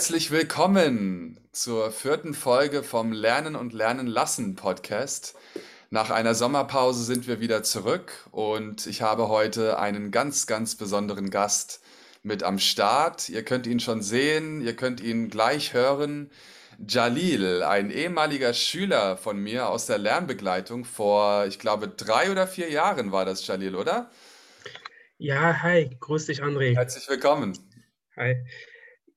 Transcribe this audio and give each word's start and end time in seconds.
Herzlich 0.00 0.30
willkommen 0.30 1.38
zur 1.52 1.90
vierten 1.90 2.32
Folge 2.32 2.82
vom 2.82 3.12
Lernen 3.12 3.54
und 3.54 3.74
Lernen 3.74 4.06
lassen 4.06 4.56
Podcast. 4.56 5.34
Nach 5.90 6.08
einer 6.08 6.34
Sommerpause 6.34 7.04
sind 7.04 7.28
wir 7.28 7.38
wieder 7.38 7.62
zurück 7.62 8.10
und 8.30 8.86
ich 8.86 9.02
habe 9.02 9.28
heute 9.28 9.78
einen 9.78 10.10
ganz, 10.10 10.46
ganz 10.46 10.74
besonderen 10.74 11.28
Gast 11.28 11.82
mit 12.22 12.42
am 12.42 12.58
Start. 12.58 13.28
Ihr 13.28 13.44
könnt 13.44 13.66
ihn 13.66 13.78
schon 13.78 14.00
sehen, 14.00 14.62
ihr 14.62 14.74
könnt 14.74 15.02
ihn 15.02 15.28
gleich 15.28 15.74
hören. 15.74 16.30
Jalil, 16.88 17.62
ein 17.62 17.90
ehemaliger 17.90 18.54
Schüler 18.54 19.18
von 19.18 19.38
mir 19.38 19.68
aus 19.68 19.84
der 19.84 19.98
Lernbegleitung 19.98 20.86
vor, 20.86 21.44
ich 21.44 21.58
glaube, 21.58 21.88
drei 21.88 22.30
oder 22.30 22.46
vier 22.46 22.70
Jahren 22.70 23.12
war 23.12 23.26
das, 23.26 23.46
Jalil, 23.46 23.74
oder? 23.74 24.10
Ja, 25.18 25.60
hi, 25.60 25.94
grüß 26.00 26.24
dich, 26.24 26.42
André. 26.42 26.74
Herzlich 26.74 27.06
willkommen. 27.06 27.52
Hi. 28.16 28.42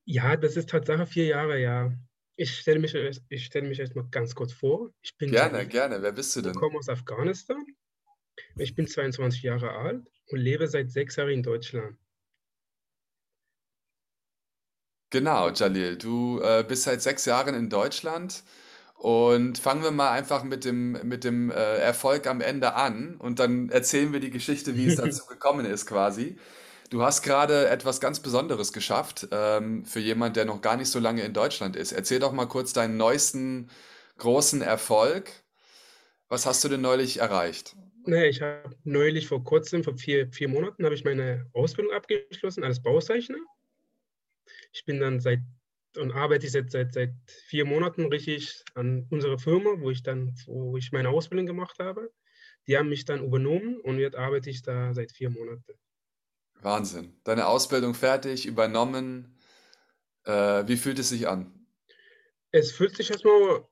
Ja, 0.06 0.36
das 0.36 0.56
ist 0.56 0.70
Tatsache 0.70 1.06
vier 1.06 1.26
Jahre, 1.26 1.60
ja. 1.60 1.92
Ich 2.36 2.58
stelle 2.58 2.80
mich, 2.80 2.94
ich 2.94 3.44
stelle 3.44 3.68
mich 3.68 3.78
erstmal 3.80 4.06
ganz 4.10 4.34
kurz 4.34 4.52
vor. 4.52 4.92
Ich 5.02 5.16
bin 5.16 5.30
Gerne, 5.30 5.58
Jalil, 5.58 5.68
gerne. 5.68 6.02
Wer 6.02 6.12
bist 6.12 6.34
du 6.36 6.40
ich 6.40 6.46
denn? 6.46 6.54
komme 6.54 6.78
aus 6.78 6.88
Afghanistan. 6.88 7.64
Ich 8.56 8.74
bin 8.74 8.86
22 8.88 9.42
Jahre 9.42 9.70
alt 9.72 10.06
und 10.28 10.38
lebe 10.38 10.66
seit 10.68 10.90
sechs 10.90 11.16
Jahren 11.16 11.30
in 11.30 11.42
Deutschland. 11.42 11.98
Genau, 15.10 15.50
Jalil, 15.50 15.96
du 15.96 16.40
äh, 16.40 16.64
bist 16.66 16.82
seit 16.84 17.00
sechs 17.00 17.24
Jahren 17.24 17.54
in 17.54 17.70
Deutschland 17.70 18.42
und 18.94 19.58
fangen 19.58 19.82
wir 19.84 19.92
mal 19.92 20.10
einfach 20.10 20.42
mit 20.42 20.64
dem, 20.64 20.92
mit 21.06 21.22
dem 21.24 21.50
äh, 21.50 21.54
Erfolg 21.54 22.26
am 22.26 22.40
Ende 22.40 22.74
an 22.74 23.16
und 23.18 23.38
dann 23.38 23.70
erzählen 23.70 24.12
wir 24.12 24.18
die 24.20 24.30
Geschichte, 24.30 24.76
wie 24.76 24.86
es 24.86 24.96
dazu 24.96 25.26
gekommen 25.26 25.66
ist 25.66 25.86
quasi. 25.86 26.36
Du 26.94 27.02
hast 27.02 27.22
gerade 27.22 27.68
etwas 27.70 28.00
ganz 28.00 28.20
Besonderes 28.20 28.72
geschafft 28.72 29.26
ähm, 29.32 29.84
für 29.84 29.98
jemand, 29.98 30.36
der 30.36 30.44
noch 30.44 30.60
gar 30.60 30.76
nicht 30.76 30.86
so 30.86 31.00
lange 31.00 31.22
in 31.22 31.32
Deutschland 31.32 31.74
ist. 31.74 31.90
Erzähl 31.90 32.20
doch 32.20 32.30
mal 32.30 32.46
kurz 32.46 32.72
deinen 32.72 32.96
neuesten 32.96 33.68
großen 34.18 34.62
Erfolg. 34.62 35.28
Was 36.28 36.46
hast 36.46 36.62
du 36.62 36.68
denn 36.68 36.82
neulich 36.82 37.18
erreicht? 37.18 37.74
Naja, 38.06 38.26
ich 38.26 38.42
habe 38.42 38.76
neulich 38.84 39.26
vor 39.26 39.42
kurzem, 39.42 39.82
vor 39.82 39.96
vier, 39.96 40.30
vier 40.30 40.46
Monaten, 40.46 40.84
habe 40.84 40.94
ich 40.94 41.02
meine 41.02 41.50
Ausbildung 41.52 41.92
abgeschlossen 41.92 42.62
als 42.62 42.80
Bauzeichner. 42.80 43.38
Ich 44.72 44.84
bin 44.84 45.00
dann 45.00 45.18
seit 45.18 45.40
und 45.98 46.12
arbeite 46.12 46.48
seit, 46.48 46.70
seit, 46.70 46.94
seit 46.94 47.10
vier 47.48 47.64
Monaten 47.64 48.06
richtig 48.06 48.62
an 48.74 49.08
unserer 49.10 49.40
Firma, 49.40 49.80
wo 49.80 49.90
ich 49.90 50.04
dann, 50.04 50.32
wo 50.46 50.76
ich 50.76 50.92
meine 50.92 51.08
Ausbildung 51.08 51.46
gemacht 51.46 51.80
habe. 51.80 52.12
Die 52.68 52.78
haben 52.78 52.88
mich 52.88 53.04
dann 53.04 53.24
übernommen 53.24 53.80
und 53.80 53.98
jetzt 53.98 54.14
arbeite 54.14 54.48
ich 54.48 54.62
da 54.62 54.94
seit 54.94 55.10
vier 55.10 55.30
Monaten. 55.30 55.74
Wahnsinn. 56.64 57.20
Deine 57.24 57.46
Ausbildung 57.46 57.94
fertig, 57.94 58.46
übernommen. 58.46 59.38
Äh, 60.24 60.66
wie 60.66 60.76
fühlt 60.76 60.98
es 60.98 61.10
sich 61.10 61.28
an? 61.28 61.66
Es 62.52 62.72
fühlt 62.72 62.96
sich 62.96 63.10
erstmal 63.10 63.58
ein 63.58 63.64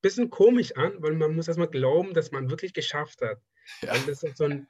bisschen 0.00 0.30
komisch 0.30 0.74
an, 0.76 0.94
weil 1.02 1.14
man 1.14 1.34
muss 1.34 1.48
erstmal 1.48 1.68
glauben, 1.68 2.14
dass 2.14 2.30
man 2.30 2.50
wirklich 2.50 2.72
geschafft 2.72 3.20
hat. 3.20 3.40
Ja, 3.82 3.92
Weil 3.92 4.02
das 4.06 4.22
ist 4.22 4.38
so 4.38 4.44
ein, 4.44 4.68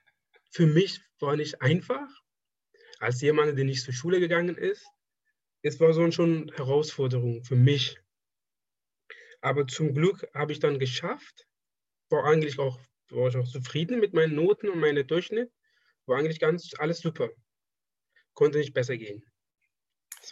für 0.50 0.66
mich 0.66 1.00
war 1.20 1.36
nicht 1.36 1.62
einfach, 1.62 2.08
als 2.98 3.20
jemand, 3.20 3.56
der 3.56 3.64
nicht 3.64 3.84
zur 3.84 3.94
Schule 3.94 4.20
gegangen 4.20 4.56
ist. 4.56 4.86
Es 5.62 5.78
war 5.80 5.92
so 5.92 6.10
schon 6.10 6.50
Herausforderung 6.56 7.44
für 7.44 7.56
mich. 7.56 7.98
Aber 9.40 9.66
zum 9.66 9.94
Glück 9.94 10.26
habe 10.34 10.52
ich 10.52 10.58
dann 10.58 10.78
geschafft. 10.78 11.46
War 12.10 12.24
eigentlich 12.24 12.58
auch, 12.58 12.80
war 13.10 13.28
ich 13.28 13.36
auch 13.36 13.46
zufrieden 13.46 14.00
mit 14.00 14.14
meinen 14.14 14.34
Noten 14.34 14.68
und 14.68 14.80
meinem 14.80 15.06
Durchschnitt. 15.06 15.52
War 16.06 16.18
eigentlich 16.18 16.40
ganz 16.40 16.72
alles 16.78 17.00
super. 17.00 17.30
Konnte 18.38 18.58
nicht 18.58 18.72
besser 18.72 18.96
gehen. 18.96 19.24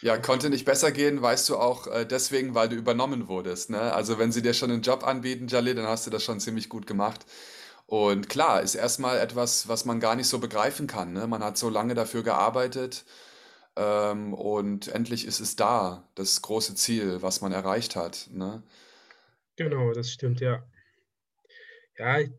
Ja, 0.01 0.17
konnte 0.17 0.49
nicht 0.49 0.63
besser 0.63 0.93
gehen, 0.93 1.21
weißt 1.21 1.49
du 1.49 1.57
auch 1.57 1.87
äh, 1.87 2.05
deswegen, 2.05 2.55
weil 2.55 2.69
du 2.69 2.77
übernommen 2.77 3.27
wurdest, 3.27 3.69
ne? 3.69 3.91
Also 3.93 4.17
wenn 4.17 4.31
sie 4.31 4.41
dir 4.41 4.53
schon 4.53 4.71
einen 4.71 4.81
Job 4.81 5.05
anbieten, 5.05 5.49
Jalil, 5.49 5.75
dann 5.75 5.87
hast 5.87 6.07
du 6.07 6.09
das 6.09 6.23
schon 6.23 6.39
ziemlich 6.39 6.69
gut 6.69 6.87
gemacht. 6.87 7.25
Und 7.85 8.29
klar, 8.29 8.61
ist 8.61 8.75
erstmal 8.75 9.19
etwas, 9.19 9.67
was 9.67 9.83
man 9.83 9.99
gar 9.99 10.15
nicht 10.15 10.29
so 10.29 10.39
begreifen 10.39 10.87
kann, 10.87 11.11
ne? 11.11 11.27
Man 11.27 11.43
hat 11.43 11.57
so 11.57 11.69
lange 11.69 11.95
dafür 11.95 12.23
gearbeitet, 12.23 13.03
ähm, 13.75 14.33
und 14.33 14.87
endlich 14.87 15.25
ist 15.27 15.41
es 15.41 15.57
da, 15.57 16.07
das 16.15 16.41
große 16.41 16.75
Ziel, 16.75 17.21
was 17.21 17.41
man 17.41 17.51
erreicht 17.51 17.97
hat, 17.97 18.29
ne? 18.31 18.63
genau, 19.57 19.91
das 19.91 20.11
stimmt, 20.11 20.39
ja. 20.39 20.63
Ja, 21.97 22.19
ich 22.19 22.31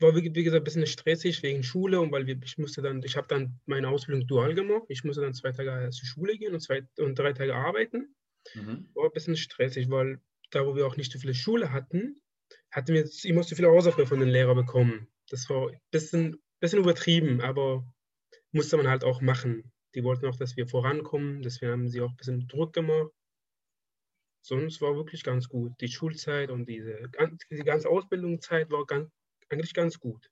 war 0.00 0.14
wie, 0.16 0.34
wie 0.34 0.44
gesagt 0.44 0.62
ein 0.62 0.64
bisschen 0.64 0.86
stressig 0.86 1.42
wegen 1.42 1.62
Schule 1.62 2.00
und 2.00 2.10
weil 2.12 2.26
wir, 2.26 2.36
ich 2.42 2.58
musste 2.58 2.82
dann, 2.82 3.02
ich 3.02 3.16
habe 3.16 3.28
dann 3.28 3.60
meine 3.66 3.88
Ausbildung 3.88 4.26
dual 4.26 4.54
gemacht. 4.54 4.84
Ich 4.88 5.04
musste 5.04 5.22
dann 5.22 5.34
zwei 5.34 5.52
Tage 5.52 5.90
zur 5.90 6.06
Schule 6.06 6.36
gehen 6.36 6.54
und, 6.54 6.60
zwei, 6.60 6.82
und 6.98 7.18
drei 7.18 7.32
Tage 7.32 7.54
arbeiten. 7.54 8.14
Mhm. 8.54 8.88
War 8.94 9.06
ein 9.06 9.12
bisschen 9.12 9.36
stressig, 9.36 9.88
weil 9.90 10.20
da, 10.50 10.66
wo 10.66 10.74
wir 10.74 10.86
auch 10.86 10.96
nicht 10.96 11.12
so 11.12 11.18
viele 11.18 11.34
Schule 11.34 11.72
hatten, 11.72 12.20
hatten 12.70 12.92
wir 12.92 13.08
immer 13.24 13.42
so 13.42 13.54
viele 13.54 13.68
Hausaufgaben 13.68 14.08
von 14.08 14.20
den 14.20 14.28
Lehrern 14.28 14.56
bekommen. 14.56 15.08
Das 15.28 15.48
war 15.48 15.70
ein 15.70 15.80
bisschen, 15.90 16.42
bisschen 16.60 16.80
übertrieben, 16.80 17.40
aber 17.40 17.86
musste 18.52 18.76
man 18.76 18.88
halt 18.88 19.04
auch 19.04 19.20
machen. 19.20 19.72
Die 19.94 20.02
wollten 20.02 20.26
auch, 20.26 20.36
dass 20.36 20.56
wir 20.56 20.66
vorankommen, 20.66 21.42
deswegen 21.42 21.72
haben 21.72 21.88
sie 21.88 22.00
auch 22.00 22.10
ein 22.10 22.16
bisschen 22.16 22.48
Druck 22.48 22.72
gemacht. 22.72 23.12
Sonst 24.42 24.80
war 24.82 24.94
wirklich 24.96 25.22
ganz 25.22 25.48
gut. 25.48 25.72
Die 25.80 25.88
Schulzeit 25.88 26.50
und 26.50 26.68
diese, 26.68 27.10
diese 27.50 27.64
ganze 27.64 27.88
Ausbildungszeit 27.88 28.70
war 28.70 28.84
ganz, 28.84 29.10
eigentlich 29.50 29.74
ganz 29.74 29.98
gut. 29.98 30.28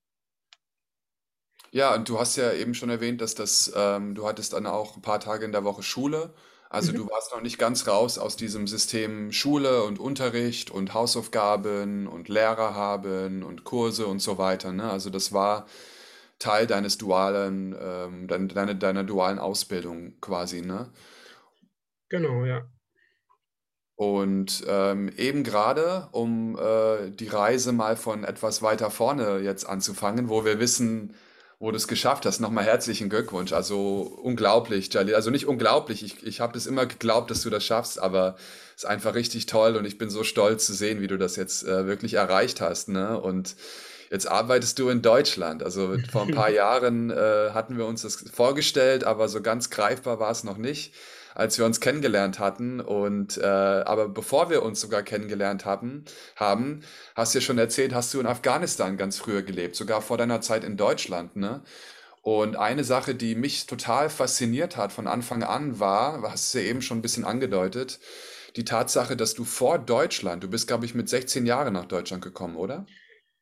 Ja, 1.71 1.95
und 1.95 2.09
du 2.09 2.19
hast 2.19 2.37
ja 2.37 2.53
eben 2.53 2.75
schon 2.75 2.91
erwähnt, 2.91 3.21
dass 3.23 3.35
das, 3.35 3.73
ähm, 3.75 4.15
du 4.15 4.27
hattest 4.27 4.53
dann 4.53 4.67
auch 4.67 4.97
ein 4.97 5.03
paar 5.03 5.21
Tage 5.21 5.45
in 5.47 5.53
der 5.53 5.65
Woche 5.65 5.83
Schule. 5.83 6.35
Also 6.69 6.93
Mhm. 6.93 6.93
du 6.93 7.09
warst 7.09 7.33
noch 7.33 7.41
nicht 7.43 7.59
ganz 7.59 7.87
raus 7.87 8.19
aus 8.19 8.37
diesem 8.37 8.67
System 8.67 9.33
Schule 9.33 9.83
und 9.85 9.99
Unterricht 9.99 10.71
und 10.71 10.93
Hausaufgaben 10.95 12.07
und 12.07 12.29
Lehrer 12.29 12.75
haben 12.75 13.43
und 13.43 13.65
Kurse 13.65 14.07
und 14.07 14.21
so 14.21 14.39
weiter, 14.39 14.73
ne? 14.73 14.91
Also 14.91 15.11
das 15.11 15.33
war 15.33 15.67
Teil 16.39 16.67
deines 16.67 16.99
dualen, 16.99 17.77
ähm, 17.81 18.29
dein, 18.29 18.49
deine, 18.49 18.77
deiner 18.77 19.05
dualen 19.05 19.39
Ausbildung 19.39 20.15
quasi, 20.21 20.63
ne? 20.63 20.91
Genau, 22.09 22.45
ja. 22.47 22.71
Und 23.95 24.65
ähm, 24.67 25.11
eben 25.17 25.45
gerade, 25.45 26.09
um 26.13 26.59
äh, 26.59 27.11
die 27.11 27.29
Reise 27.29 27.73
mal 27.73 27.97
von 27.97 28.25
etwas 28.25 28.63
weiter 28.63 28.91
vorne 28.91 29.41
jetzt 29.41 29.65
anzufangen, 29.65 30.29
wo 30.29 30.45
wir 30.45 30.59
wissen, 30.59 31.15
wo 31.63 31.71
du 31.71 31.77
es 31.77 31.87
geschafft 31.87 32.27
hast, 32.27 32.41
nochmal 32.41 32.65
herzlichen 32.65 33.09
Glückwunsch. 33.09 33.53
Also 33.53 34.19
unglaublich, 34.23 34.93
Jalil. 34.93 35.15
Also 35.15 35.31
nicht 35.31 35.47
unglaublich, 35.47 36.03
ich, 36.03 36.27
ich 36.27 36.41
habe 36.41 36.55
das 36.55 36.67
immer 36.67 36.87
geglaubt, 36.87 37.31
dass 37.31 37.43
du 37.43 37.51
das 37.51 37.65
schaffst, 37.65 38.01
aber 38.01 38.35
es 38.75 38.83
ist 38.83 38.89
einfach 38.89 39.15
richtig 39.15 39.47
toll 39.47 39.77
und 39.77 39.85
ich 39.85 39.99
bin 39.99 40.11
so 40.11 40.25
stolz 40.25 40.67
zu 40.67 40.73
sehen, 40.73 41.01
wie 41.01 41.07
du 41.07 41.19
das 41.19 41.37
jetzt 41.37 41.63
äh, 41.65 41.87
wirklich 41.87 42.15
erreicht 42.15 42.61
hast, 42.61 42.89
ne? 42.89 43.17
Und 43.21 43.55
jetzt 44.11 44.27
arbeitest 44.27 44.79
du 44.81 44.89
in 44.89 45.03
Deutschland. 45.03 45.63
Also 45.63 45.97
vor 46.11 46.23
ein 46.23 46.35
paar 46.35 46.51
Jahren 46.51 47.11
äh, 47.11 47.51
hatten 47.53 47.79
wir 47.79 47.87
uns 47.87 48.03
das 48.03 48.17
vorgestellt, 48.17 49.05
aber 49.05 49.29
so 49.29 49.41
ganz 49.41 49.71
greifbar 49.71 50.19
war 50.19 50.33
es 50.33 50.43
noch 50.43 50.57
nicht 50.57 50.93
als 51.35 51.59
wir 51.59 51.65
uns 51.65 51.81
kennengelernt 51.81 52.39
hatten. 52.39 52.81
Und 52.81 53.39
äh, 53.39 53.43
aber 53.45 54.09
bevor 54.09 54.51
wir 54.51 54.63
uns 54.63 54.81
sogar 54.81 55.03
kennengelernt 55.03 55.65
haben, 55.65 56.05
haben, 56.37 56.81
hast 57.15 57.35
du 57.35 57.39
ja 57.39 57.43
schon 57.43 57.59
erzählt, 57.59 57.95
hast 57.95 58.13
du 58.15 58.21
in 58.21 58.27
Afghanistan 58.27 58.97
ganz 58.97 59.19
früher 59.19 59.43
gelebt, 59.43 59.77
sogar 59.77 60.03
vor 60.03 60.19
deiner 60.19 60.41
Zeit 60.41 60.65
in 60.65 60.77
Deutschland, 60.77 61.37
ne? 61.37 61.63
Und 62.23 62.57
eine 62.57 62.85
Sache, 62.85 63.17
die 63.17 63.35
mich 63.35 63.67
total 63.67 64.09
fasziniert 64.09 64.77
hat 64.77 64.93
von 64.93 65.09
Anfang 65.09 65.43
an, 65.43 65.81
war, 65.81 66.23
hast 66.23 66.55
du 66.55 66.59
ja 66.59 66.67
eben 66.67 66.81
schon 66.81 66.99
ein 66.99 67.03
bisschen 67.03 67.25
angedeutet, 67.25 67.99
die 68.55 68.65
Tatsache, 68.65 69.17
dass 69.17 69.35
du 69.35 69.45
vor 69.45 69.79
Deutschland, 69.79 70.45
du 70.45 70.49
bist, 70.49 70.69
glaube 70.69 70.85
ich, 70.85 70.95
mit 70.95 71.09
16 71.09 71.47
Jahren 71.47 71.73
nach 71.73 71.87
Deutschland 71.87 72.23
gekommen, 72.23 72.57
oder? 72.57 72.87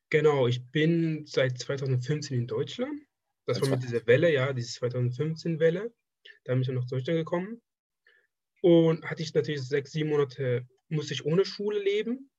Genau, 0.09 0.47
ich 0.47 0.69
bin 0.71 1.25
seit 1.27 1.59
2015 1.59 2.37
in 2.37 2.47
Deutschland. 2.47 3.01
Das 3.45 3.61
war 3.61 3.69
mit 3.69 3.83
dieser 3.83 4.05
Welle, 4.07 4.31
ja, 4.31 4.51
diese 4.53 4.79
2015-Welle. 4.79 5.91
Da 6.43 6.53
bin 6.53 6.61
ich 6.61 6.67
dann 6.67 6.75
nach 6.75 6.87
Deutschland 6.87 7.19
gekommen. 7.19 7.61
Und 8.61 9.03
hatte 9.09 9.23
ich 9.23 9.33
natürlich 9.33 9.63
sechs, 9.63 9.91
sieben 9.91 10.09
Monate, 10.09 10.67
musste 10.89 11.13
ich 11.13 11.25
ohne 11.25 11.45
Schule 11.45 11.79
leben, 11.81 12.29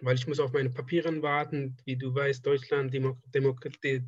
weil 0.00 0.14
ich 0.16 0.26
muss 0.26 0.40
auf 0.40 0.52
meine 0.52 0.70
Papiere 0.70 1.20
warten. 1.22 1.76
Wie 1.84 1.96
du 1.96 2.14
weißt, 2.14 2.44
Deutschland, 2.44 2.92
Demo 2.94 3.20
Demo 3.34 3.54
die, 3.84 4.02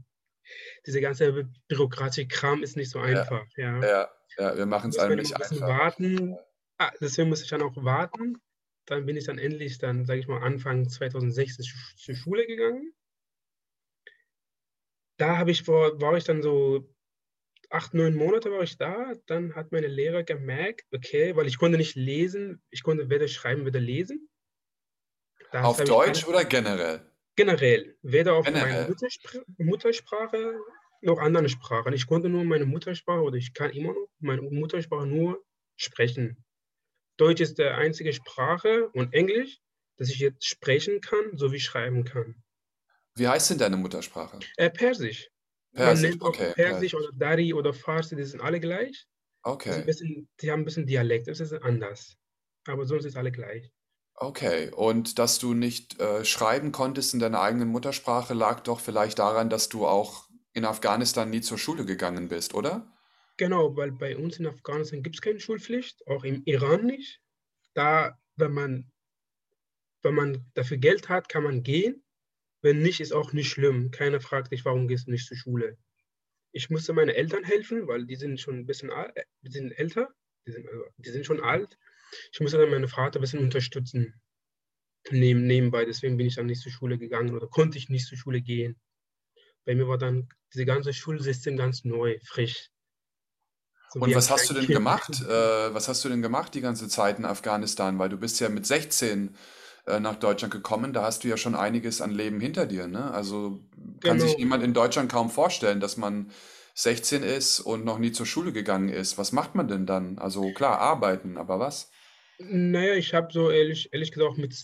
diese 0.86 1.00
ganze 1.00 1.48
bürokratische 1.68 2.26
Kram 2.26 2.62
ist 2.62 2.76
nicht 2.76 2.90
so 2.90 2.98
Ja, 2.98 3.04
einfach, 3.04 3.46
ja. 3.56 3.80
ja, 3.82 4.10
ja, 4.38 4.56
wir 4.56 4.66
machen 4.66 4.90
es 4.90 4.98
einem 4.98 5.16
nicht 5.18 5.32
ein 5.34 5.38
bisschen 5.38 5.60
einfach. 5.60 5.78
warten. 5.78 6.36
Ah, 6.78 6.92
deswegen 7.00 7.28
muss 7.28 7.42
ich 7.42 7.48
dann 7.50 7.62
auch 7.62 7.76
warten. 7.76 8.40
Dann 8.86 9.06
bin 9.06 9.16
ich 9.16 9.24
dann 9.24 9.38
endlich, 9.38 9.78
dann 9.78 10.06
sage 10.06 10.20
ich 10.20 10.26
mal, 10.26 10.42
Anfang 10.42 10.88
2016 10.88 11.64
sch- 11.64 11.96
zur 12.04 12.14
Schule 12.16 12.46
gegangen. 12.46 12.92
Da 15.18 15.36
habe 15.38 15.50
ich 15.50 15.68
war 15.68 16.16
ich 16.16 16.24
dann 16.24 16.42
so 16.42 16.91
acht, 17.72 17.94
neun 17.94 18.14
Monate 18.14 18.50
war 18.50 18.62
ich 18.62 18.76
da. 18.76 19.14
Dann 19.26 19.54
hat 19.54 19.72
meine 19.72 19.88
Lehrer 19.88 20.22
gemerkt, 20.22 20.86
okay, 20.92 21.34
weil 21.36 21.46
ich 21.46 21.58
konnte 21.58 21.78
nicht 21.78 21.96
lesen, 21.96 22.62
ich 22.70 22.82
konnte 22.82 23.10
weder 23.10 23.28
schreiben, 23.28 23.64
weder 23.64 23.80
lesen. 23.80 24.28
Das 25.50 25.64
Auf 25.64 25.82
Deutsch 25.84 26.26
oder 26.26 26.44
generell? 26.44 27.06
generell, 27.36 27.96
weder 28.02 28.34
auf 28.34 28.44
meine 28.46 28.60
Generell. 28.60 28.88
Mutterspr 28.88 29.42
Muttersprache 29.58 30.58
noch 31.00 31.18
anderen 31.18 31.48
Sprachen. 31.48 31.92
Ich 31.92 32.06
konnte 32.06 32.28
nur 32.28 32.44
meine 32.44 32.64
Muttersprache 32.64 33.22
oder 33.22 33.36
ich 33.36 33.54
kann 33.54 33.70
immer 33.70 33.92
noch 33.92 34.08
meine 34.20 34.42
Muttersprache 34.42 35.06
nur 35.06 35.42
sprechen. 35.76 36.44
Deutsch 37.16 37.40
ist 37.40 37.58
die 37.58 37.64
einzige 37.64 38.12
Sprache 38.12 38.88
und 38.90 39.12
Englisch, 39.12 39.58
dass 39.96 40.10
ich 40.10 40.18
jetzt 40.18 40.46
sprechen 40.46 41.00
kann 41.00 41.36
sowie 41.36 41.60
schreiben 41.60 42.04
kann. 42.04 42.42
Wie 43.16 43.28
heißt 43.28 43.50
denn 43.50 43.58
deine 43.58 43.76
Muttersprache? 43.76 44.38
Äh, 44.56 44.70
Persisch. 44.70 45.28
Man 45.72 45.86
Persisch, 45.86 46.10
nennt 46.10 46.22
auch 46.22 46.28
okay. 46.28 46.52
Persisch 46.54 46.94
oder 46.94 47.08
Dari 47.14 47.54
oder 47.54 47.72
Farsi, 47.72 48.14
die 48.16 48.24
sind 48.24 48.40
alle 48.40 48.60
gleich. 48.60 49.06
Okay. 49.42 49.82
bisschen, 49.84 50.28
die 50.40 50.50
haben 50.50 50.60
ein 50.60 50.64
bisschen 50.64 50.86
Dialekt, 50.86 51.28
das 51.28 51.40
ist 51.40 51.52
anders. 51.52 52.16
Aber 52.66 52.86
sonst 52.86 53.06
ist 53.06 53.16
alle 53.16 53.32
gleich. 53.32 53.70
Okay. 54.14 54.70
Und 54.70 55.18
dass 55.18 55.38
du 55.38 55.54
nicht 55.54 55.98
äh, 56.00 56.24
schreiben 56.24 56.72
konntest 56.72 57.14
in 57.14 57.20
deiner 57.20 57.40
eigenen 57.40 57.68
Muttersprache, 57.68 58.34
lag 58.34 58.60
doch 58.60 58.80
vielleicht 58.80 59.18
daran, 59.18 59.50
dass 59.50 59.68
du 59.68 59.86
auch 59.86 60.28
in 60.52 60.64
Afghanistan 60.64 61.30
nie 61.30 61.40
zur 61.40 61.58
Schule 61.58 61.84
gegangen 61.84 62.28
bist, 62.28 62.54
oder? 62.54 62.86
Genau, 63.38 63.74
weil 63.76 63.92
bei 63.92 64.16
uns 64.16 64.38
in 64.38 64.46
Afghanistan 64.46 65.02
gibt 65.02 65.16
es 65.16 65.22
keine 65.22 65.40
Schulpflicht, 65.40 66.06
auch 66.06 66.24
im 66.24 66.42
Iran 66.44 66.84
nicht. 66.84 67.20
Da, 67.74 68.18
wenn 68.36 68.52
man, 68.52 68.92
wenn 70.02 70.14
man 70.14 70.44
dafür 70.54 70.76
Geld 70.76 71.08
hat, 71.08 71.28
kann 71.28 71.42
man 71.42 71.62
gehen. 71.62 72.04
Wenn 72.62 72.80
nicht, 72.80 73.00
ist 73.00 73.12
auch 73.12 73.32
nicht 73.32 73.50
schlimm. 73.50 73.90
Keiner 73.90 74.20
fragt 74.20 74.52
dich, 74.52 74.64
warum 74.64 74.88
gehst 74.88 75.08
du 75.08 75.10
nicht 75.10 75.26
zur 75.26 75.36
Schule. 75.36 75.76
Ich 76.52 76.70
musste 76.70 76.92
meinen 76.92 77.10
Eltern 77.10 77.44
helfen, 77.44 77.88
weil 77.88 78.06
die 78.06 78.16
sind 78.16 78.40
schon 78.40 78.60
ein 78.60 78.66
bisschen 78.66 78.90
alt, 78.90 79.16
äh, 79.16 79.24
die 79.40 79.50
sind 79.50 79.72
älter, 79.72 80.08
die 80.46 80.52
sind, 80.52 80.68
also, 80.68 80.84
die 80.96 81.10
sind 81.10 81.26
schon 81.26 81.40
alt. 81.40 81.76
Ich 82.32 82.40
musste 82.40 82.58
dann 82.58 82.70
meinen 82.70 82.88
Vater 82.88 83.18
ein 83.18 83.22
bisschen 83.22 83.40
unterstützen 83.40 84.20
neben, 85.10 85.46
nebenbei. 85.46 85.84
Deswegen 85.84 86.16
bin 86.16 86.26
ich 86.26 86.36
dann 86.36 86.46
nicht 86.46 86.60
zur 86.60 86.72
Schule 86.72 86.98
gegangen 86.98 87.34
oder 87.34 87.48
konnte 87.48 87.78
ich 87.78 87.88
nicht 87.88 88.06
zur 88.06 88.18
Schule 88.18 88.40
gehen. 88.40 88.78
Bei 89.64 89.74
mir 89.74 89.88
war 89.88 89.98
dann 89.98 90.28
diese 90.52 90.66
ganze 90.66 90.92
Schulsystem 90.92 91.56
ganz 91.56 91.84
neu, 91.84 92.18
frisch. 92.24 92.68
So 93.90 94.00
Und 94.00 94.14
was 94.14 94.30
hast 94.30 94.48
du 94.48 94.54
denn 94.54 94.66
Kind. 94.66 94.76
gemacht? 94.76 95.20
Äh, 95.22 95.74
was 95.74 95.88
hast 95.88 96.04
du 96.04 96.08
denn 96.08 96.22
gemacht 96.22 96.54
die 96.54 96.60
ganze 96.60 96.88
Zeit 96.88 97.18
in 97.18 97.24
Afghanistan? 97.24 97.98
Weil 97.98 98.08
du 98.08 98.18
bist 98.18 98.40
ja 98.40 98.48
mit 98.48 98.66
16 98.66 99.36
äh, 99.86 100.00
nach 100.00 100.16
Deutschland 100.16 100.52
gekommen, 100.52 100.92
da 100.92 101.02
hast 101.04 101.24
du 101.24 101.28
ja 101.28 101.36
schon 101.36 101.54
einiges 101.54 102.00
an 102.00 102.10
Leben 102.12 102.40
hinter 102.40 102.66
dir, 102.66 102.86
ne? 102.88 103.10
Also 103.12 103.60
kann 104.02 104.18
sich 104.18 104.34
Genau. 104.34 104.36
jemand 104.36 104.62
in 104.62 104.74
Deutschland 104.74 105.10
kaum 105.10 105.30
vorstellen, 105.30 105.80
dass 105.80 105.96
man 105.96 106.30
16 106.74 107.22
ist 107.22 107.60
und 107.60 107.84
noch 107.84 107.98
nie 107.98 108.12
zur 108.12 108.26
Schule 108.26 108.52
gegangen 108.52 108.88
ist. 108.88 109.18
Was 109.18 109.32
macht 109.32 109.54
man 109.54 109.68
denn 109.68 109.86
dann? 109.86 110.18
Also 110.18 110.52
klar, 110.52 110.78
arbeiten, 110.80 111.36
aber 111.38 111.58
was? 111.60 111.90
Naja, 112.38 112.94
ich 112.94 113.14
habe 113.14 113.32
so 113.32 113.50
ehrlich, 113.50 113.92
ehrlich 113.92 114.12
gesagt 114.12 114.38
mit 114.38 114.54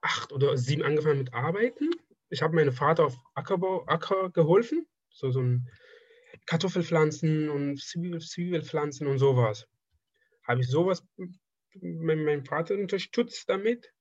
acht 0.00 0.32
oder 0.32 0.56
sieben 0.56 0.82
angefangen 0.82 1.18
mit 1.18 1.32
Arbeiten. 1.34 1.90
Ich 2.28 2.42
habe 2.42 2.54
meinem 2.54 2.72
Vater 2.72 3.04
auf 3.06 3.16
Ackerbau, 3.34 3.84
Acker 3.86 4.30
geholfen, 4.30 4.86
so, 5.10 5.30
so 5.30 5.40
ein 5.40 5.68
Kartoffelpflanzen 6.46 7.50
und 7.50 7.80
Zwiebel, 7.80 8.20
Zwiebelpflanzen 8.20 9.06
und 9.06 9.18
sowas. 9.18 9.66
Habe 10.46 10.60
ich 10.62 10.68
sowas 10.68 11.04
mit 11.18 12.18
meinem 12.18 12.44
Vater 12.44 12.74
unterstützt 12.76 13.48
damit. 13.48 13.92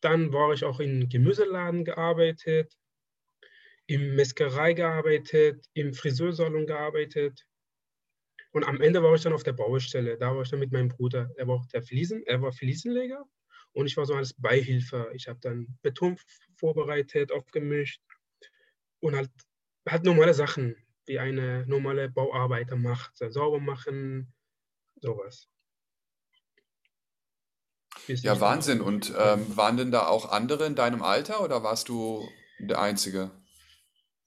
Dann 0.00 0.32
war 0.32 0.52
ich 0.52 0.64
auch 0.64 0.80
im 0.80 1.08
Gemüseladen 1.08 1.84
gearbeitet, 1.84 2.76
im 3.86 4.14
Metzgerei 4.16 4.72
gearbeitet, 4.72 5.66
im 5.74 5.92
Friseursalon 5.94 6.66
gearbeitet. 6.66 7.46
Und 8.52 8.64
am 8.64 8.80
Ende 8.80 9.02
war 9.02 9.14
ich 9.14 9.22
dann 9.22 9.32
auf 9.32 9.42
der 9.42 9.52
Baustelle. 9.52 10.16
Da 10.18 10.34
war 10.34 10.42
ich 10.42 10.50
dann 10.50 10.60
mit 10.60 10.72
meinem 10.72 10.88
Bruder. 10.88 11.30
Er 11.36 11.46
war 11.46 11.56
auch 11.56 11.66
der 11.66 11.82
Fliesen, 11.82 12.22
er 12.26 12.40
war 12.42 12.52
Fliesenleger 12.52 13.24
und 13.72 13.86
ich 13.86 13.96
war 13.96 14.06
so 14.06 14.14
als 14.14 14.34
Beihilfe. 14.34 15.10
Ich 15.14 15.28
habe 15.28 15.38
dann 15.40 15.78
Beton 15.82 16.16
vorbereitet, 16.56 17.32
aufgemischt 17.32 18.00
und 19.00 19.14
halt, 19.14 19.30
halt 19.88 20.04
normale 20.04 20.34
Sachen, 20.34 20.76
wie 21.06 21.18
eine 21.18 21.66
normale 21.66 22.08
Bauarbeiter 22.08 22.76
macht. 22.76 23.16
Sauber 23.16 23.60
machen, 23.60 24.32
sowas. 24.96 25.48
Ja, 28.08 28.40
Wahnsinn. 28.40 28.80
Und 28.80 29.12
ähm, 29.18 29.56
waren 29.56 29.76
denn 29.76 29.90
da 29.90 30.06
auch 30.06 30.30
andere 30.30 30.66
in 30.66 30.74
deinem 30.74 31.02
Alter 31.02 31.42
oder 31.42 31.62
warst 31.62 31.88
du 31.88 32.28
der 32.58 32.80
Einzige? 32.80 33.30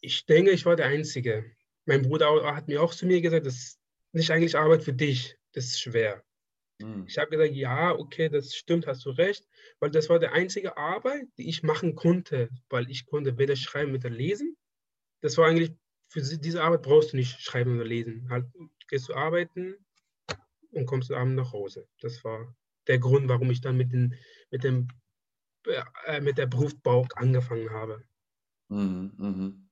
Ich 0.02 0.26
denke, 0.26 0.52
ich 0.52 0.66
war 0.66 0.76
der 0.76 0.88
Einzige. 0.88 1.52
Mein 1.86 2.04
Bruder 2.04 2.30
au- 2.30 2.44
hat 2.56 2.68
mir 2.68 2.82
auch 2.82 2.94
zu 2.94 3.06
mir 3.06 3.22
gesagt, 3.22 3.46
das 3.46 3.56
ist 3.56 3.80
nicht 4.12 4.32
eigentlich 4.32 4.58
Arbeit 4.58 4.84
für 4.84 4.94
dich, 4.94 5.38
das 5.54 5.66
ist 5.66 5.82
schwer. 5.82 6.24
Hm. 6.82 7.06
Ich 7.08 7.18
habe 7.18 7.30
gesagt, 7.32 7.54
ja, 7.54 7.92
okay, 7.94 8.30
das 8.30 8.56
stimmt, 8.56 8.88
hast 8.88 9.06
du 9.06 9.10
recht, 9.12 9.46
weil 9.80 9.92
das 9.92 10.10
war 10.10 10.20
die 10.20 10.28
einzige 10.28 10.78
Arbeit, 10.78 11.28
die 11.38 11.50
ich 11.50 11.64
machen 11.64 11.96
konnte, 11.96 12.50
weil 12.70 12.90
ich 12.90 13.06
konnte 13.06 13.38
weder 13.38 13.56
schreiben 13.56 13.92
noch 13.92 14.04
lesen. 14.10 14.56
Das 15.22 15.38
war 15.38 15.48
eigentlich, 15.48 15.72
für 16.08 16.24
sie- 16.24 16.40
diese 16.40 16.64
Arbeit 16.64 16.84
brauchst 16.84 17.12
du 17.14 17.18
nicht 17.18 17.42
schreiben 17.42 17.76
oder 17.76 17.86
lesen. 17.86 18.28
Halt 18.30 18.46
gehst 18.88 19.10
du 19.10 19.14
arbeiten 19.14 19.76
und 20.72 20.86
kommst 20.86 21.12
abends 21.12 21.36
nach 21.36 21.52
Hause. 21.54 21.88
Das 22.00 22.24
war 22.24 22.56
der 22.90 23.00
Grund, 23.00 23.30
warum 23.30 23.50
ich 23.52 23.62
dann 23.62 23.78
mit, 23.78 23.94
den, 23.94 24.16
mit, 24.52 24.64
dem, 24.64 24.88
äh, 26.06 26.20
mit 26.20 26.38
der 26.38 26.48
Berufsbau 26.48 27.08
angefangen 27.16 27.70
habe. 27.70 28.04
Mhm, 28.68 29.14
mhm. 29.18 29.70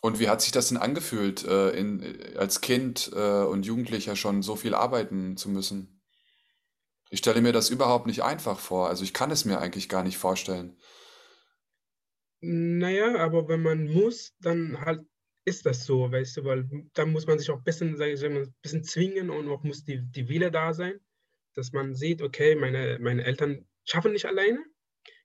Und 0.00 0.18
wie 0.20 0.28
hat 0.28 0.40
sich 0.40 0.52
das 0.52 0.68
denn 0.68 0.76
angefühlt, 0.78 1.44
äh, 1.44 1.70
in, 1.70 2.02
äh, 2.02 2.36
als 2.36 2.60
Kind 2.60 3.10
äh, 3.14 3.42
und 3.42 3.66
Jugendlicher 3.66 4.16
schon 4.16 4.42
so 4.42 4.56
viel 4.56 4.74
arbeiten 4.74 5.36
zu 5.36 5.48
müssen? 5.48 6.00
Ich 7.10 7.20
stelle 7.20 7.40
mir 7.40 7.52
das 7.52 7.70
überhaupt 7.70 8.06
nicht 8.06 8.22
einfach 8.22 8.58
vor. 8.58 8.88
Also 8.88 9.02
ich 9.02 9.14
kann 9.14 9.30
es 9.30 9.44
mir 9.44 9.58
eigentlich 9.58 9.88
gar 9.88 10.02
nicht 10.02 10.18
vorstellen. 10.18 10.78
Naja, 12.40 13.16
aber 13.16 13.48
wenn 13.48 13.62
man 13.62 13.88
muss, 13.88 14.34
dann 14.40 14.80
halt 14.80 15.00
ist 15.44 15.66
das 15.66 15.84
so, 15.84 16.12
weißt 16.12 16.36
du, 16.36 16.44
weil 16.44 16.68
dann 16.92 17.10
muss 17.10 17.26
man 17.26 17.38
sich 17.38 17.50
auch 17.50 17.56
ein 17.56 17.64
bisschen, 17.64 17.96
sag 17.96 18.08
ich 18.08 18.20
mal, 18.20 18.42
ein 18.42 18.54
bisschen 18.62 18.84
zwingen 18.84 19.30
und 19.30 19.48
auch 19.48 19.64
muss 19.64 19.82
die, 19.82 20.02
die 20.10 20.28
Wille 20.28 20.50
da 20.50 20.74
sein, 20.74 21.00
dass 21.58 21.72
man 21.72 21.94
sieht, 21.96 22.22
okay, 22.22 22.54
meine, 22.54 22.98
meine 23.00 23.24
Eltern 23.24 23.66
schaffen 23.84 24.12
nicht 24.12 24.26
alleine, 24.26 24.64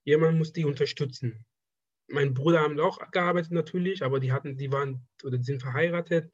jemand 0.04 0.38
muss 0.38 0.52
die 0.52 0.66
unterstützen. 0.66 1.46
Mein 2.08 2.34
Bruder 2.34 2.62
haben 2.62 2.80
auch 2.80 3.00
gearbeitet 3.12 3.52
natürlich, 3.52 4.04
aber 4.04 4.20
die 4.20 4.32
hatten, 4.32 4.58
die 4.58 4.72
waren 4.72 5.08
oder 5.24 5.38
die 5.38 5.44
sind 5.44 5.62
verheiratet. 5.62 6.34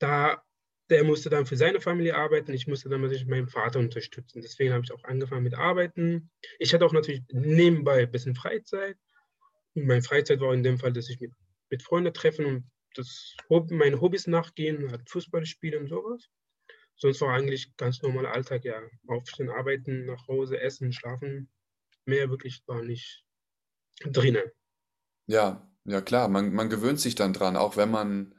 Da, 0.00 0.42
der 0.90 1.04
musste 1.04 1.30
dann 1.30 1.46
für 1.46 1.56
seine 1.56 1.80
Familie 1.80 2.16
arbeiten, 2.16 2.52
ich 2.52 2.66
musste 2.66 2.88
dann 2.88 3.00
natürlich 3.00 3.26
meinen 3.26 3.48
Vater 3.48 3.78
unterstützen. 3.78 4.42
Deswegen 4.42 4.72
habe 4.72 4.84
ich 4.84 4.92
auch 4.92 5.04
angefangen 5.04 5.44
mit 5.44 5.54
Arbeiten. 5.54 6.30
Ich 6.58 6.74
hatte 6.74 6.84
auch 6.84 6.92
natürlich 6.92 7.22
nebenbei 7.30 8.02
ein 8.02 8.10
bisschen 8.10 8.34
Freizeit. 8.34 8.96
Und 9.74 9.86
meine 9.86 10.02
Freizeit 10.02 10.40
war 10.40 10.52
in 10.52 10.64
dem 10.64 10.78
Fall, 10.78 10.92
dass 10.92 11.08
ich 11.08 11.20
mit, 11.20 11.32
mit 11.70 11.82
Freunden 11.82 12.12
treffen 12.12 12.46
und 12.46 12.70
das 12.94 13.36
Hobby, 13.48 13.74
meine 13.74 14.00
Hobbys 14.00 14.26
nachgehen, 14.26 14.90
halt 14.90 15.08
Fußball 15.08 15.46
spielen 15.46 15.82
und 15.82 15.88
sowas. 15.88 16.28
Sonst 16.98 17.20
war 17.20 17.32
eigentlich 17.32 17.76
ganz 17.76 18.02
normaler 18.02 18.32
Alltag, 18.32 18.64
ja. 18.64 18.80
Aufstehen, 19.06 19.50
arbeiten, 19.50 20.04
nach 20.06 20.26
Hause, 20.26 20.60
essen, 20.60 20.92
schlafen. 20.92 21.48
Mehr 22.04 22.28
wirklich 22.28 22.62
war 22.66 22.82
nicht 22.82 23.24
drinnen. 24.04 24.50
Ja, 25.26 25.70
ja 25.84 26.00
klar, 26.00 26.28
man, 26.28 26.52
man 26.52 26.68
gewöhnt 26.68 27.00
sich 27.00 27.14
dann 27.14 27.32
dran, 27.32 27.56
auch 27.56 27.76
wenn 27.76 27.90
man 27.90 28.34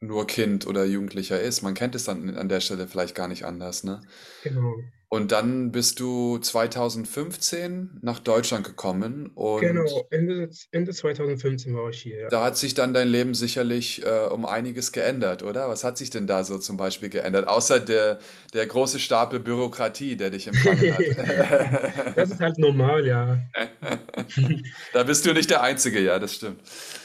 nur 0.00 0.26
Kind 0.26 0.66
oder 0.66 0.84
Jugendlicher 0.84 1.40
ist. 1.40 1.62
Man 1.62 1.74
kennt 1.74 1.94
es 1.94 2.04
dann 2.04 2.36
an 2.36 2.48
der 2.48 2.60
Stelle 2.60 2.86
vielleicht 2.86 3.14
gar 3.14 3.28
nicht 3.28 3.44
anders, 3.44 3.84
ne? 3.84 4.02
Genau. 4.42 4.74
Und 5.08 5.30
dann 5.30 5.70
bist 5.70 6.00
du 6.00 6.38
2015 6.38 8.00
nach 8.02 8.18
Deutschland 8.18 8.66
gekommen 8.66 9.30
und 9.34 9.60
Genau, 9.60 10.04
Ende, 10.10 10.50
Ende 10.72 10.92
2015 10.92 11.76
war 11.76 11.90
ich 11.90 12.02
hier, 12.02 12.22
ja. 12.22 12.28
da 12.28 12.44
hat 12.44 12.56
sich 12.56 12.74
dann 12.74 12.92
dein 12.92 13.06
Leben 13.06 13.32
sicherlich 13.32 14.04
äh, 14.04 14.26
um 14.26 14.44
einiges 14.44 14.90
geändert, 14.90 15.44
oder? 15.44 15.68
Was 15.68 15.84
hat 15.84 15.96
sich 15.96 16.10
denn 16.10 16.26
da 16.26 16.42
so 16.42 16.58
zum 16.58 16.76
Beispiel 16.76 17.08
geändert? 17.08 17.46
Außer 17.46 17.78
der, 17.78 18.18
der 18.52 18.66
große 18.66 18.98
Stapel 18.98 19.38
Bürokratie, 19.38 20.16
der 20.16 20.30
dich 20.30 20.48
empfangen 20.48 20.92
hat. 20.92 20.96
Das 22.16 22.30
ist 22.30 22.40
halt 22.40 22.58
normal, 22.58 23.06
ja. 23.06 23.38
Da 24.92 25.04
bist 25.04 25.24
du 25.24 25.32
nicht 25.32 25.50
der 25.50 25.62
Einzige, 25.62 26.00
ja, 26.00 26.18
das 26.18 26.34
stimmt, 26.34 26.60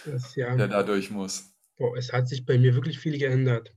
Das, 0.06 0.36
ja. 0.36 0.56
der 0.56 0.68
da 0.68 0.82
durch 0.82 1.12
muss. 1.12 1.51
Boah, 1.78 1.96
es 1.98 2.12
hat 2.14 2.28
sich 2.28 2.46
bei 2.46 2.58
mir 2.58 2.76
wirklich 2.76 3.00
viel 3.00 3.18
geändert. 3.18 3.74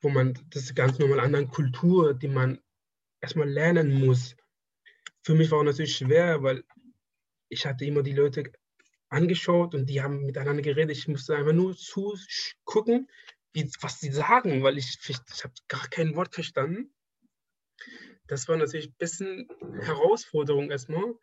Wo 0.00 0.08
man, 0.08 0.38
das 0.50 0.74
ganz 0.74 0.98
normal 0.98 1.20
andere 1.20 1.46
Kultur, 1.46 2.14
die 2.14 2.28
man 2.28 2.60
erstmal 3.20 3.48
lernen 3.48 3.92
muss. 3.92 4.36
Für 5.22 5.34
mich 5.34 5.50
war 5.50 5.60
es 5.60 5.66
natürlich 5.66 5.96
schwer, 5.96 6.42
weil 6.42 6.64
ich 7.48 7.64
hatte 7.66 7.84
immer 7.84 8.02
die 8.02 8.12
Leute 8.12 8.52
angeschaut 9.08 9.74
und 9.74 9.86
die 9.86 10.02
haben 10.02 10.26
miteinander 10.26 10.62
geredet. 10.62 10.96
Ich 10.96 11.08
musste 11.08 11.36
einfach 11.36 11.52
nur 11.52 11.76
zugucken, 11.76 13.08
was 13.80 14.00
sie 14.00 14.10
sagen, 14.10 14.62
weil 14.62 14.76
ich, 14.78 14.98
ich, 15.08 15.16
ich 15.34 15.44
habe 15.44 15.54
gar 15.68 15.88
kein 15.88 16.16
Wort 16.16 16.34
verstanden. 16.34 16.92
Das 18.26 18.48
war 18.48 18.56
natürlich 18.56 18.88
ein 18.88 18.96
bisschen 18.98 19.48
Herausforderung 19.80 20.70
erstmal. 20.70 21.14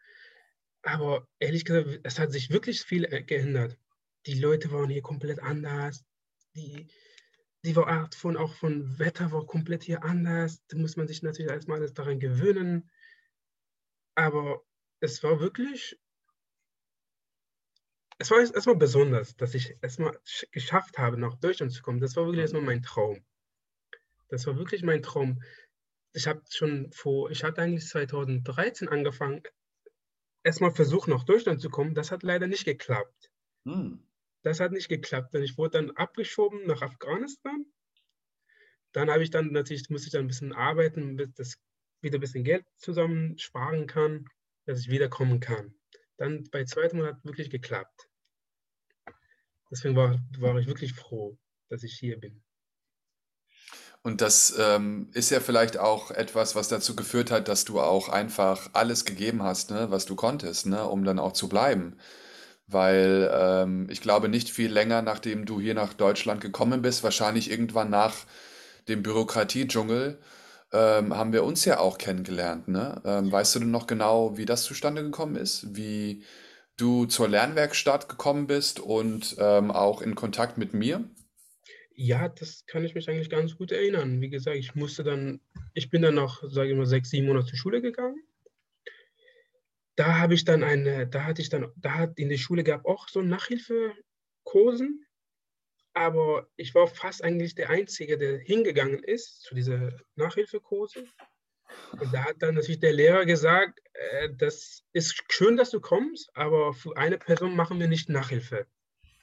Aber 0.84 1.28
ehrlich 1.40 1.66
gesagt, 1.66 2.00
es 2.04 2.20
hat 2.20 2.32
sich 2.32 2.50
wirklich 2.50 2.82
viel 2.82 3.06
äh, 3.06 3.22
geändert. 3.22 3.78
Die 4.25 4.40
Leute 4.40 4.72
waren 4.72 4.90
hier 4.90 5.01
komplett 5.01 5.40
anders. 5.40 6.04
Die, 6.56 6.88
die 7.63 7.75
Art 7.75 8.16
von, 8.16 8.38
auch 8.38 8.54
von 8.54 9.00
Wetter 9.00 9.32
war 9.32 9.46
komplett 9.46 9.84
hier 9.84 10.04
anders. 10.04 10.62
Da 10.68 10.78
muss 10.78 10.96
man 10.96 11.08
sich 11.08 11.24
natürlich 11.24 11.51
erstmal 11.51 11.80
alles 11.80 11.94
daran 11.94 12.20
gewöhnen. 12.20 12.90
Aber 14.16 14.63
es 15.00 15.24
war 15.24 15.40
wirklich, 15.40 16.00
es 18.20 18.30
war 18.30 18.40
erstmal 18.40 18.75
besonders, 18.75 19.36
dass 19.36 19.56
ich 19.56 19.75
erstmal 19.82 20.20
geschafft 20.51 20.98
habe, 21.00 21.18
nach 21.18 21.36
Deutschland 21.36 21.72
zu 21.72 21.82
kommen. 21.82 22.00
Das 22.00 22.16
war 22.16 22.25
wirklich 22.25 22.42
erstmal 22.42 22.62
mein 22.62 22.84
Traum. 22.84 23.25
Das 24.30 24.46
war 24.46 24.58
wirklich 24.58 24.84
mein 24.84 25.01
Traum. 25.01 25.42
ich 26.13 26.28
habe 26.28 26.42
schon 26.50 26.92
vor, 26.92 27.32
ich 27.32 27.44
hatte 27.44 27.62
eigentlich 27.62 27.88
2013 27.88 28.88
angefangen, 28.90 29.42
erstmal 30.44 30.72
versucht, 30.72 31.08
nach 31.08 31.24
Deutschland 31.24 31.62
zu 31.62 31.70
kommen. 31.70 31.96
Das 31.96 32.12
hat 32.12 32.24
leider 32.24 32.48
nicht 32.48 32.66
geklappt. 32.66 33.32
Hm. 33.66 34.04
Das 34.44 34.60
hat 34.60 34.72
nicht 34.72 34.90
geklappt, 34.90 35.34
denn 35.34 35.44
ich 35.44 35.58
wurde 35.58 35.80
dann 35.80 35.92
abgeschoben 35.92 36.66
nach 36.66 36.82
Afghanistan. 36.82 37.66
Dann 38.92 39.10
habe 39.10 39.24
ich 39.24 39.30
dann 39.30 39.52
natürlich, 39.52 39.90
musste 39.90 40.08
ich 40.08 40.14
dann 40.14 40.26
ein 40.26 40.28
bisschen 40.28 40.54
arbeiten, 40.54 41.16
bis 41.16 41.34
das 41.36 41.58
wieder 42.02 42.18
ein 42.18 42.22
bisschen 42.22 42.44
Geld 42.44 42.66
zusammen 42.78 43.38
sparen 43.38 43.88
kann, 43.88 44.26
dass 44.66 44.80
ich 44.80 44.90
wiederkommen 44.90 45.40
kann. 45.40 45.74
Dann 46.18 46.44
bei 46.52 46.66
zweitem 46.66 47.00
Mal 47.00 47.10
hat 47.10 47.24
wirklich 47.24 47.50
geklappt. 47.50 48.10
Deswegen 49.70 49.96
war, 49.96 50.20
war 50.40 50.58
ich 50.58 50.68
wirklich 50.68 50.94
froh, 50.94 51.38
dass 51.70 51.84
ich 51.84 51.94
hier 51.94 52.20
bin. 52.20 52.44
Und 54.04 54.22
das 54.22 54.56
ähm, 54.58 55.10
ist 55.14 55.30
ja 55.30 55.40
vielleicht 55.40 55.78
auch 55.78 56.10
etwas, 56.10 56.56
was 56.56 56.68
dazu 56.68 56.96
geführt 56.96 57.30
hat, 57.30 57.48
dass 57.48 57.66
du 57.66 57.80
auch 57.80 58.10
einfach 58.10 58.72
alles 58.74 59.06
gegeben 59.06 59.44
hast, 59.44 59.70
ne, 59.70 59.92
was 59.92 60.06
du 60.06 60.16
konntest, 60.16 60.66
ne, 60.66 60.86
um 60.86 61.04
dann 61.04 61.20
auch 61.20 61.34
zu 61.34 61.48
bleiben. 61.48 61.98
Weil 62.72 63.30
ähm, 63.34 63.88
ich 63.90 64.01
glaube, 64.01 64.30
nicht 64.30 64.50
viel 64.50 64.72
länger, 64.72 65.01
nachdem 65.01 65.46
du 65.46 65.60
hier 65.60 65.74
nach 65.74 65.94
Deutschland 65.94 66.42
gekommen 66.42 66.82
bist, 66.82 67.04
wahrscheinlich 67.04 67.51
irgendwann 67.51 67.90
nach 67.90 68.16
dem 68.88 69.04
Bürokratiedschungel, 69.04 70.18
ähm, 70.74 71.16
haben 71.16 71.34
wir 71.34 71.44
uns 71.44 71.66
ja 71.66 71.80
auch 71.80 71.98
kennengelernt. 71.98 72.68
Ne? 72.68 73.01
Ähm, 73.06 73.32
weißt 73.32 73.56
du 73.56 73.60
denn 73.60 73.72
noch 73.72 73.88
genau, 73.88 74.38
wie 74.38 74.46
das 74.46 74.63
zustande 74.63 75.04
gekommen 75.04 75.36
ist? 75.36 75.75
Wie 75.75 76.24
du 76.78 77.06
zur 77.06 77.28
Lernwerkstatt 77.28 78.10
gekommen 78.10 78.48
bist 78.48 78.80
und 78.80 79.36
ähm, 79.40 79.72
auch 79.72 80.01
in 80.01 80.16
Kontakt 80.16 80.58
mit 80.58 80.74
mir? 80.74 81.04
Ja, 81.94 82.30
das 82.30 82.66
kann 82.66 82.84
ich 82.84 82.96
mich 82.96 83.10
eigentlich 83.10 83.30
ganz 83.30 83.58
gut 83.58 83.72
erinnern. 83.72 84.22
Wie 84.22 84.30
gesagt, 84.30 84.58
ich 84.58 84.74
musste 84.75 85.04
dann, 85.04 85.40
ich 85.74 85.90
bin 85.90 86.01
dann 86.01 86.16
noch, 86.16 86.42
sage 86.50 86.72
ich 86.72 86.78
mal, 86.78 86.86
sechs, 86.86 87.10
sieben 87.10 87.28
Monate 87.28 87.48
zur 87.48 87.58
Schule 87.58 87.82
gegangen. 87.82 88.16
Da 90.01 90.17
habe 90.17 90.34
ich 90.34 90.46
dann 90.46 90.63
eine, 90.63 91.05
da 91.05 91.25
hatte 91.25 91.43
ich 91.43 91.50
dann, 91.50 91.72
da 91.75 91.93
hat 91.93 92.17
in 92.17 92.29
der 92.29 92.38
Schule 92.38 92.63
gab 92.63 92.86
auch 92.86 93.08
so 93.08 93.22
Nachhilfekursen, 93.22 95.05
aber 95.93 96.50
ich 96.55 96.74
war 96.74 96.88
fast 96.88 97.24
eigentlich 97.24 97.53
der 97.53 97.70
Einzige, 97.70 98.17
der 98.17 98.39
hingegangen 98.39 99.03
ist 99.03 99.41
zu 99.43 99.53
dieser 99.53 99.93
Nachhilfekurse. 100.15 101.05
Und 102.00 102.12
da 102.12 102.24
hat 102.24 102.38
dann 102.39 102.55
natürlich 102.55 102.79
der 102.79 102.93
Lehrer 102.93 103.25
gesagt, 103.27 103.79
äh, 103.93 104.29
das 104.36 104.84
ist 104.91 105.24
schön, 105.29 105.55
dass 105.55 105.70
du 105.70 105.79
kommst, 105.79 106.31
aber 106.34 106.74
für 106.74 106.98
eine 106.98 107.20
Person 107.20 107.55
machen 107.55 107.79
wir 107.79 107.88
nicht 107.88 108.10
Nachhilfe. 108.10 108.65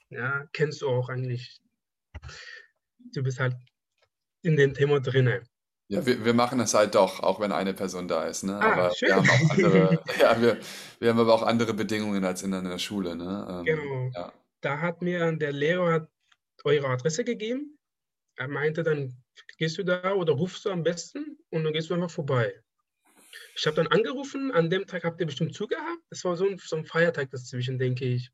Ja, 0.09 0.47
kennst 0.53 0.81
du 0.81 0.87
auch 0.87 1.09
eigentlich 1.09 1.59
du 3.13 3.21
bist 3.21 3.39
halt 3.41 3.55
in 4.43 4.55
dem 4.55 4.73
Thema 4.73 5.01
drinne. 5.01 5.43
Ja, 5.91 6.05
wir, 6.05 6.23
wir 6.23 6.33
machen 6.35 6.59
das 6.59 6.75
halt 6.75 6.93
doch, 6.93 7.21
auch 7.21 7.39
wenn 7.39 7.51
eine 7.51 7.73
Person 7.73 8.07
da 8.07 8.25
ist. 8.25 8.43
Ne? 8.43 8.59
Ah, 8.61 8.73
aber 8.73 8.95
schön. 8.95 9.09
wir 9.09 9.15
haben 9.15 9.29
auch 9.29 9.49
andere, 9.49 10.03
ja, 10.19 10.41
wir, 10.41 10.59
wir 10.99 11.09
haben 11.09 11.19
aber 11.19 11.33
auch 11.33 11.41
andere 11.41 11.73
Bedingungen 11.73 12.23
als 12.23 12.43
in 12.43 12.53
einer 12.53 12.77
Schule. 12.77 13.15
Ne? 13.15 13.47
Ähm, 13.49 13.65
genau. 13.65 14.11
Ja. 14.13 14.33
Da 14.61 14.81
hat 14.81 15.01
mir 15.01 15.31
der 15.31 15.51
Lehrer 15.51 16.07
eure 16.63 16.87
Adresse 16.89 17.23
gegeben. 17.23 17.77
Er 18.37 18.47
meinte 18.47 18.83
dann, 18.83 19.17
gehst 19.57 19.79
du 19.79 19.83
da 19.83 20.13
oder 20.13 20.33
rufst 20.33 20.65
du 20.65 20.69
am 20.69 20.83
besten 20.83 21.39
und 21.49 21.63
dann 21.63 21.73
gehst 21.73 21.89
du 21.89 21.95
einfach 21.95 22.11
vorbei. 22.11 22.53
Ich 23.55 23.65
habe 23.65 23.75
dann 23.75 23.87
angerufen, 23.87 24.51
an 24.51 24.69
dem 24.69 24.85
Tag 24.85 25.03
habt 25.03 25.19
ihr 25.19 25.25
bestimmt 25.25 25.55
zugehabt. 25.55 26.03
Es 26.11 26.23
war 26.23 26.37
so 26.37 26.47
ein, 26.47 26.59
so 26.63 26.75
ein 26.75 26.85
Feiertag 26.85 27.31
dazwischen, 27.31 27.79
denke 27.79 28.05
ich. 28.05 28.31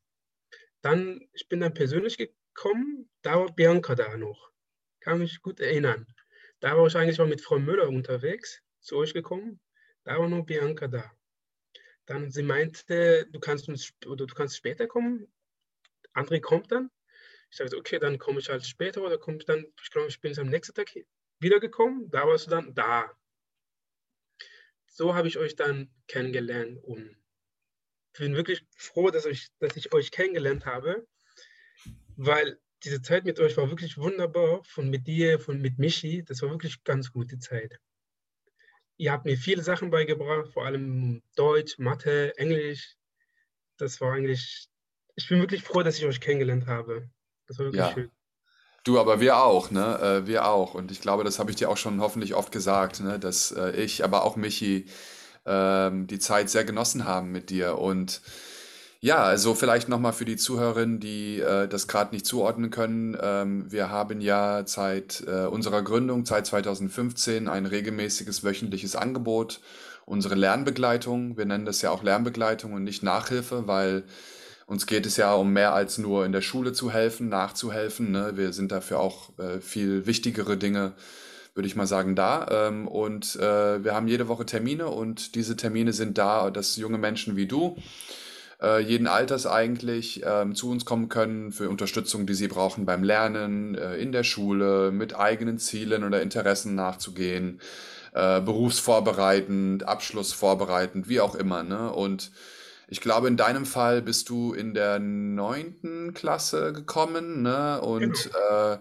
Dann, 0.81 1.21
ich 1.31 1.47
bin 1.47 1.61
dann 1.61 1.73
persönlich 1.73 2.17
gekommen, 2.17 3.09
da 3.21 3.39
war 3.39 3.51
Bianca 3.53 3.95
da 3.95 4.17
noch 4.17 4.51
kann 5.05 5.19
mich 5.19 5.41
gut 5.41 5.59
erinnern. 5.59 6.07
Da 6.59 6.77
war 6.77 6.87
ich 6.87 6.95
eigentlich 6.95 7.17
mal 7.17 7.27
mit 7.27 7.41
Frau 7.41 7.59
Müller 7.59 7.89
unterwegs, 7.89 8.61
zu 8.79 8.97
euch 8.97 9.13
gekommen. 9.13 9.59
Da 10.03 10.19
war 10.19 10.29
nur 10.29 10.45
Bianca 10.45 10.87
da. 10.87 11.11
Dann 12.05 12.31
sie 12.31 12.43
meinte, 12.43 13.27
du 13.31 13.39
kannst 13.39 13.67
uns 13.67 13.93
oder 14.05 14.25
du 14.25 14.33
kannst 14.33 14.57
später 14.57 14.87
kommen. 14.87 15.27
André 16.13 16.39
kommt 16.39 16.71
dann. 16.71 16.91
Ich 17.49 17.57
sagte, 17.57 17.77
okay, 17.77 17.99
dann 17.99 18.17
komme 18.17 18.39
ich 18.39 18.49
halt 18.49 18.65
später 18.65 19.01
oder 19.01 19.17
komme 19.17 19.37
ich 19.37 19.45
dann, 19.45 19.65
ich 19.81 19.89
glaube, 19.89 20.07
ich 20.07 20.21
bin 20.21 20.37
am 20.39 20.47
nächsten 20.47 20.75
Tag 20.75 20.93
wiedergekommen. 21.39 22.09
Da 22.09 22.27
warst 22.27 22.47
du 22.47 22.51
dann 22.51 22.73
da. 22.73 23.11
So 24.87 25.15
habe 25.15 25.27
ich 25.27 25.37
euch 25.37 25.55
dann 25.55 25.89
kennengelernt 26.07 26.81
und 26.83 27.17
bin 28.17 28.35
wirklich 28.35 28.65
froh, 28.77 29.09
dass 29.09 29.25
ich, 29.25 29.49
dass 29.59 29.75
ich 29.75 29.93
euch 29.93 30.11
kennengelernt 30.11 30.65
habe, 30.65 31.05
weil 32.15 32.59
diese 32.83 33.01
Zeit 33.01 33.25
mit 33.25 33.39
euch 33.39 33.57
war 33.57 33.69
wirklich 33.69 33.97
wunderbar, 33.97 34.63
von 34.63 34.89
mit 34.89 35.07
dir, 35.07 35.39
von 35.39 35.61
mit 35.61 35.79
Michi. 35.79 36.23
Das 36.23 36.41
war 36.41 36.49
wirklich 36.49 36.83
ganz 36.83 37.11
gute 37.11 37.39
Zeit. 37.39 37.79
Ihr 38.97 39.11
habt 39.11 39.25
mir 39.25 39.37
viele 39.37 39.63
Sachen 39.63 39.89
beigebracht, 39.89 40.53
vor 40.53 40.65
allem 40.65 41.21
Deutsch, 41.35 41.77
Mathe, 41.79 42.37
Englisch. 42.37 42.95
Das 43.77 43.99
war 43.99 44.13
eigentlich, 44.13 44.67
ich 45.15 45.27
bin 45.27 45.39
wirklich 45.39 45.63
froh, 45.63 45.83
dass 45.83 45.97
ich 45.97 46.05
euch 46.05 46.21
kennengelernt 46.21 46.67
habe. 46.67 47.09
Das 47.47 47.59
war 47.59 47.65
wirklich 47.65 47.85
ja. 47.85 47.93
schön. 47.93 48.11
Du, 48.85 48.99
aber 48.99 49.19
wir 49.19 49.37
auch, 49.37 49.71
ne? 49.71 49.99
Äh, 49.99 50.27
wir 50.27 50.47
auch. 50.47 50.75
Und 50.75 50.91
ich 50.91 51.01
glaube, 51.01 51.23
das 51.23 51.39
habe 51.39 51.49
ich 51.49 51.57
dir 51.57 51.69
auch 51.69 51.77
schon 51.77 51.99
hoffentlich 52.01 52.35
oft 52.35 52.51
gesagt, 52.51 52.99
ne? 52.99 53.17
dass 53.19 53.51
äh, 53.51 53.71
ich, 53.71 54.03
aber 54.03 54.23
auch 54.23 54.35
Michi, 54.35 54.85
ähm, 55.45 56.05
die 56.05 56.19
Zeit 56.19 56.51
sehr 56.51 56.65
genossen 56.65 57.05
haben 57.05 57.31
mit 57.31 57.49
dir. 57.49 57.79
Und 57.79 58.21
ja, 59.05 59.21
also 59.21 59.53
vielleicht 59.53 59.87
nochmal 59.87 60.13
für 60.13 60.25
die 60.25 60.35
Zuhörerinnen, 60.35 60.99
die 60.99 61.39
äh, 61.39 61.67
das 61.67 61.87
gerade 61.87 62.15
nicht 62.15 62.25
zuordnen 62.25 62.71
können. 62.71 63.15
Ähm, 63.21 63.71
wir 63.71 63.91
haben 63.91 64.19
ja 64.19 64.63
seit 64.65 65.23
äh, 65.27 65.45
unserer 65.45 65.83
Gründung, 65.83 66.25
seit 66.25 66.47
2015, 66.47 67.47
ein 67.47 67.67
regelmäßiges 67.67 68.43
wöchentliches 68.43 68.95
Angebot, 68.95 69.59
unsere 70.05 70.33
Lernbegleitung. 70.33 71.37
Wir 71.37 71.45
nennen 71.45 71.67
das 71.67 71.83
ja 71.83 71.91
auch 71.91 72.01
Lernbegleitung 72.01 72.73
und 72.73 72.83
nicht 72.83 73.03
Nachhilfe, 73.03 73.67
weil 73.67 74.05
uns 74.65 74.87
geht 74.87 75.05
es 75.05 75.17
ja 75.17 75.35
um 75.35 75.53
mehr 75.53 75.75
als 75.75 75.99
nur 75.99 76.25
in 76.25 76.31
der 76.31 76.41
Schule 76.41 76.73
zu 76.73 76.91
helfen, 76.91 77.29
nachzuhelfen. 77.29 78.09
Ne? 78.11 78.31
Wir 78.37 78.53
sind 78.53 78.71
dafür 78.71 79.01
auch 79.01 79.37
äh, 79.37 79.59
viel 79.59 80.07
wichtigere 80.07 80.57
Dinge, 80.57 80.93
würde 81.53 81.67
ich 81.67 81.75
mal 81.75 81.85
sagen, 81.85 82.15
da. 82.15 82.47
Ähm, 82.49 82.87
und 82.87 83.35
äh, 83.35 83.83
wir 83.83 83.93
haben 83.93 84.07
jede 84.07 84.27
Woche 84.27 84.47
Termine 84.47 84.87
und 84.87 85.35
diese 85.35 85.55
Termine 85.55 85.93
sind 85.93 86.17
da, 86.17 86.49
dass 86.49 86.75
junge 86.75 86.97
Menschen 86.97 87.35
wie 87.35 87.45
du 87.45 87.77
äh, 88.65 88.79
jeden 88.79 89.07
Alters 89.07 89.45
eigentlich 89.45 90.23
ähm, 90.25 90.55
zu 90.55 90.71
uns 90.71 90.85
kommen 90.85 91.07
können 91.07 91.51
für 91.51 91.69
Unterstützung, 91.69 92.25
die 92.25 92.33
sie 92.33 92.47
brauchen 92.47 92.85
beim 92.85 93.03
Lernen, 93.03 93.75
äh, 93.75 93.95
in 93.97 94.11
der 94.11 94.23
Schule, 94.23 94.91
mit 94.91 95.15
eigenen 95.15 95.59
Zielen 95.59 96.03
oder 96.03 96.21
Interessen 96.21 96.73
nachzugehen, 96.73 97.61
äh, 98.13 98.41
berufsvorbereitend, 98.41 99.87
abschlussvorbereitend, 99.87 101.07
wie 101.07 101.21
auch 101.21 101.35
immer. 101.35 101.61
Ne? 101.61 101.91
Und 101.91 102.31
ich 102.87 103.01
glaube, 103.01 103.27
in 103.27 103.37
deinem 103.37 103.65
Fall 103.65 104.01
bist 104.01 104.29
du 104.29 104.53
in 104.53 104.73
der 104.73 104.99
neunten 104.99 106.13
Klasse 106.13 106.73
gekommen, 106.73 107.41
ne? 107.41 107.81
Und 107.81 108.31
genau. 108.31 108.73
äh, 108.73 108.77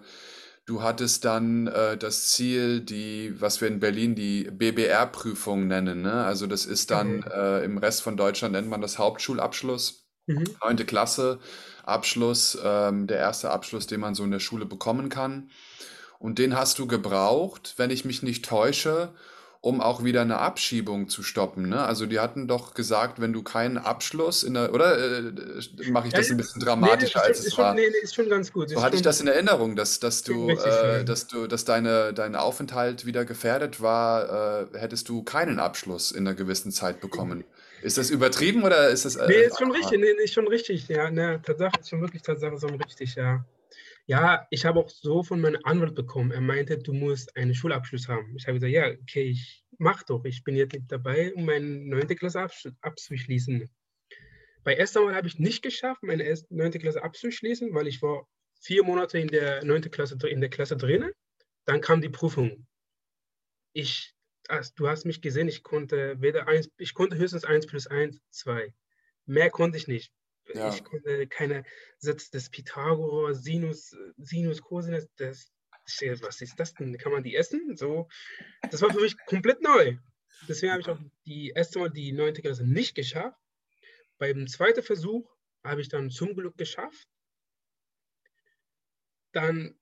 Du 0.67 0.83
hattest 0.83 1.27
dann 1.27 1.67
äh, 1.67 1.99
das 1.99 2.33
Ziel, 2.33 2.81
die, 2.81 3.39
was 3.39 3.61
wir 3.61 3.69
in 3.69 3.81
Berlin 3.81 4.15
die 4.15 4.45
BBR-Prüfung 4.51 5.67
nennen. 5.67 6.01
Ne? 6.01 6.25
Also 6.25 6.47
das 6.47 6.65
ist 6.65 6.91
dann 6.91 7.17
mhm. 7.17 7.25
äh, 7.35 7.65
im 7.65 7.77
Rest 7.77 8.03
von 8.03 8.17
Deutschland 8.17 8.53
nennt 8.53 8.69
man 8.69 8.81
das 8.81 8.99
Hauptschulabschluss, 8.99 10.09
mhm. 10.27 10.45
neunte 10.63 10.87
Klasse 10.87 11.39
Abschluss, 11.85 12.59
ähm, 12.65 13.07
der 13.07 13.19
erste 13.19 13.51
Abschluss, 13.51 13.87
den 13.87 14.01
man 14.01 14.15
so 14.15 14.25
in 14.25 14.31
der 14.31 14.41
Schule 14.41 14.65
bekommen 14.65 15.11
kann. 15.11 15.51
Und 16.19 16.39
den 16.39 16.57
hast 16.57 16.79
du 16.79 16.87
gebraucht, 16.87 17.75
wenn 17.77 17.91
ich 17.91 18.07
mich 18.07 18.23
nicht 18.23 18.47
täusche, 18.47 19.13
um 19.65 19.81
auch 19.81 20.05
wieder 20.05 20.21
eine 20.21 20.41
Abschiebung 20.41 21.09
zu 21.09 21.23
stoppen. 21.23 21.71
Ne? 21.71 21.83
Also 21.83 22.05
die 22.05 22.21
hatten 22.21 22.47
doch 22.47 22.75
gesagt, 22.75 23.19
wenn 23.19 23.33
du 23.33 23.43
keinen 23.43 23.79
Abschluss 23.79 24.43
in 24.43 24.53
der, 24.53 24.75
oder 24.75 24.99
äh, 24.99 25.33
mache 25.91 26.09
ich 26.09 26.13
das 26.13 26.31
ein 26.31 26.37
bisschen 26.37 26.61
dramatischer, 26.61 27.21
nee, 27.21 27.29
als 27.29 27.47
es 27.47 27.57
war? 27.57 27.73
nee, 27.73 27.89
nee, 27.89 27.95
ist 28.03 28.15
schon 28.15 28.29
ganz 28.29 28.53
gut. 28.53 28.69
So 28.69 28.83
hatte 28.83 28.97
ich 28.97 29.01
das 29.01 29.23
in 29.23 29.27
Erinnerung, 29.27 29.75
dass, 29.75 30.01
dass 30.01 30.23
du, 30.23 30.51
äh, 30.51 31.03
dass 31.07 31.29
du, 31.29 31.47
dass 31.47 31.65
deine, 31.65 32.13
dein 32.13 32.37
Aufenthalt 32.37 33.07
wieder 33.07 33.25
gefährdet 33.25 33.81
war, 33.81 34.67
äh, 34.75 34.79
hättest 34.79 35.09
du 35.09 35.23
keinen 35.23 35.59
Abschluss 35.59 36.13
in 36.13 36.27
einer 36.27 36.37
gewissen 36.37 36.71
Zeit 36.71 37.01
bekommen. 37.01 37.43
Ist 37.81 37.97
das 37.97 38.11
übertrieben 38.11 38.65
oder 38.65 38.91
ist 38.91 39.07
das? 39.07 39.17
Äh, 39.17 39.29
nee, 39.29 39.45
ist 39.47 39.59
schon 39.59 39.73
richtig, 39.73 39.99
nee, 39.99 40.23
ist 40.23 40.35
schon 40.35 40.47
richtig, 40.47 40.89
ja. 40.89 41.11
Ne, 41.11 41.41
Tatsache 41.43 41.81
ist 41.81 41.89
schon 41.89 42.03
wirklich 42.03 42.21
Tatsache 42.21 42.59
so 42.59 42.67
richtig, 42.67 43.15
ja. 43.15 43.43
Ja, 44.07 44.47
ich 44.51 44.67
habe 44.67 44.81
auch 44.81 44.91
so 44.91 45.23
von 45.23 45.41
meinem 45.41 45.61
Anwalt 45.65 45.95
bekommen. 45.95 46.31
Er 46.31 46.43
meinte, 46.43 46.77
du 46.79 46.93
musst 46.93 47.35
einen 47.37 47.55
Schulabschluss 47.55 48.07
haben. 48.09 48.37
Ich 48.37 48.47
habe 48.47 48.59
gesagt, 48.59 48.73
ja, 48.73 48.91
okay, 49.01 49.31
ich 49.31 49.65
mach 49.79 50.03
doch. 50.03 50.25
Ich 50.27 50.45
bin 50.45 50.57
jetzt 50.57 50.77
dabei, 50.89 51.33
um 51.35 51.47
meine 51.47 51.67
9. 51.67 52.09
Klasse 52.09 52.47
abzuschließen. 52.83 53.71
Bei 54.63 54.75
erster 54.75 55.03
Mal 55.03 55.15
habe 55.15 55.27
ich 55.27 55.39
nicht 55.39 55.63
geschafft, 55.63 56.03
meine 56.03 56.35
9. 56.51 56.73
Klasse 56.73 57.03
abzuschließen, 57.03 57.73
weil 57.73 57.87
ich 57.87 58.03
war 58.03 58.27
vier 58.61 58.85
Monate 58.85 59.19
in 59.19 59.29
der 59.29 59.65
9. 59.65 59.91
Klasse 59.91 60.17
in 60.29 60.41
der 60.41 60.51
Klasse 60.51 60.77
drin. 60.77 61.11
Dann 61.65 61.81
kam 61.81 62.03
die 62.03 62.11
Prüfung. 62.11 62.67
Ich, 63.73 64.15
also, 64.49 64.71
du 64.77 64.89
hast 64.89 65.07
mich 65.07 65.23
gesehen, 65.23 65.49
ich 65.49 65.63
konnte 65.63 66.21
weder 66.21 66.47
eins, 66.47 66.69
ich 66.77 66.93
konnte 66.93 67.17
höchstens 67.17 67.45
1 67.45 67.67
plus 67.67 67.87
1, 67.87 68.21
2. 68.31 68.75
Mehr 69.25 69.49
konnte 69.51 69.79
ich 69.79 69.89
nicht. 69.89 70.13
Ja. 70.55 70.73
Ich 70.73 70.85
konnte 70.85 71.27
keine 71.27 71.65
Sätze 71.99 72.31
des 72.31 72.49
Pythagoras, 72.51 73.43
Sinus, 73.43 73.97
Sinus, 74.17 74.63
Cosinus, 74.63 75.09
das, 75.17 75.51
was 76.21 76.41
ist 76.41 76.59
das 76.59 76.75
denn? 76.75 76.97
Kann 76.97 77.13
man 77.13 77.23
die 77.23 77.35
essen? 77.35 77.77
So, 77.77 78.09
das 78.71 78.81
war 78.83 78.93
für 78.93 79.01
mich 79.01 79.17
komplett 79.27 79.61
neu. 79.63 79.97
Deswegen 80.49 80.73
habe 80.73 80.81
ich 80.83 80.89
auch 80.89 80.99
die 81.27 81.51
erste 81.51 81.79
Mal 81.79 81.91
die 81.91 82.13
neunte 82.13 82.43
Klasse 82.43 82.67
nicht 82.67 82.95
geschafft. 82.95 83.39
Beim 84.19 84.47
zweiten 84.47 84.83
Versuch 84.83 85.29
habe 85.63 85.81
ich 85.81 85.89
dann 85.89 86.11
zum 86.11 86.35
Glück 86.35 86.57
geschafft. 86.57 87.09
Dann, 89.33 89.79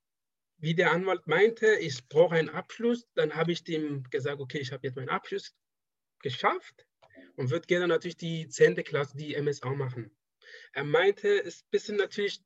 wie 0.59 0.75
der 0.75 0.93
Anwalt 0.93 1.27
meinte, 1.27 1.75
ich 1.77 2.09
brauche 2.09 2.37
einen 2.37 2.49
Abschluss, 2.49 3.07
dann 3.15 3.35
habe 3.35 3.53
ich 3.53 3.65
dem 3.65 4.05
gesagt, 4.05 4.41
okay, 4.41 4.59
ich 4.59 4.73
habe 4.73 4.87
jetzt 4.87 4.97
meinen 4.97 5.11
Abschluss 5.11 5.55
geschafft 6.23 6.87
und 7.37 7.51
würde 7.51 7.67
gerne 7.67 7.89
natürlich 7.89 8.17
die 8.17 8.49
10. 8.49 8.77
Klasse, 8.77 9.17
die 9.17 9.37
MSA 9.41 9.75
machen. 9.75 10.11
Er 10.73 10.85
meinte, 10.85 11.43
es 11.45 11.65
ist 11.71 11.89
natürlich, 11.91 12.43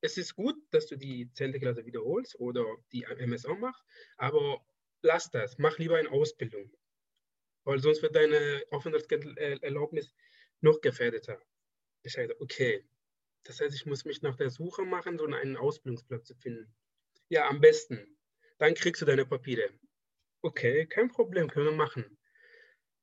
es 0.00 0.18
ist 0.18 0.34
gut, 0.34 0.56
dass 0.70 0.86
du 0.86 0.96
die 0.96 1.30
10. 1.32 1.60
Klasse 1.60 1.84
wiederholst 1.86 2.38
oder 2.38 2.64
die 2.92 3.06
MSA 3.26 3.54
machst, 3.54 3.84
aber 4.16 4.64
lass 5.02 5.30
das, 5.30 5.58
mach 5.58 5.78
lieber 5.78 5.96
eine 5.96 6.10
Ausbildung, 6.10 6.72
weil 7.64 7.78
sonst 7.78 8.02
wird 8.02 8.16
deine 8.16 8.62
Aufenthaltserlaubnis 8.70 10.14
noch 10.60 10.80
gefährdeter. 10.80 11.40
Ich 12.02 12.12
sagte, 12.12 12.40
okay, 12.40 12.84
das 13.44 13.60
heißt, 13.60 13.74
ich 13.74 13.86
muss 13.86 14.04
mich 14.04 14.22
nach 14.22 14.36
der 14.36 14.50
Suche 14.50 14.84
machen, 14.84 15.18
so 15.18 15.24
einen 15.24 15.56
Ausbildungsplatz 15.56 16.26
zu 16.26 16.34
finden. 16.34 16.74
Ja, 17.28 17.48
am 17.48 17.60
besten. 17.60 18.16
Dann 18.58 18.74
kriegst 18.74 19.02
du 19.02 19.06
deine 19.06 19.26
Papiere. 19.26 19.68
Okay, 20.42 20.86
kein 20.86 21.08
Problem, 21.08 21.48
können 21.48 21.66
wir 21.66 21.72
machen. 21.72 22.18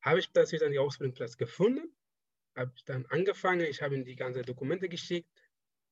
Habe 0.02 0.20
ich 0.20 0.32
plötzlich 0.34 0.62
die 0.62 0.80
Ausbildungsplatz 0.80 1.38
gefunden, 1.38 1.96
habe 2.56 2.72
ich 2.76 2.84
dann 2.86 3.06
angefangen, 3.08 3.62
ich 3.62 3.82
habe 3.82 3.96
ihm 3.96 4.06
die 4.06 4.16
ganzen 4.16 4.44
Dokumente 4.44 4.90
geschickt 4.90 5.30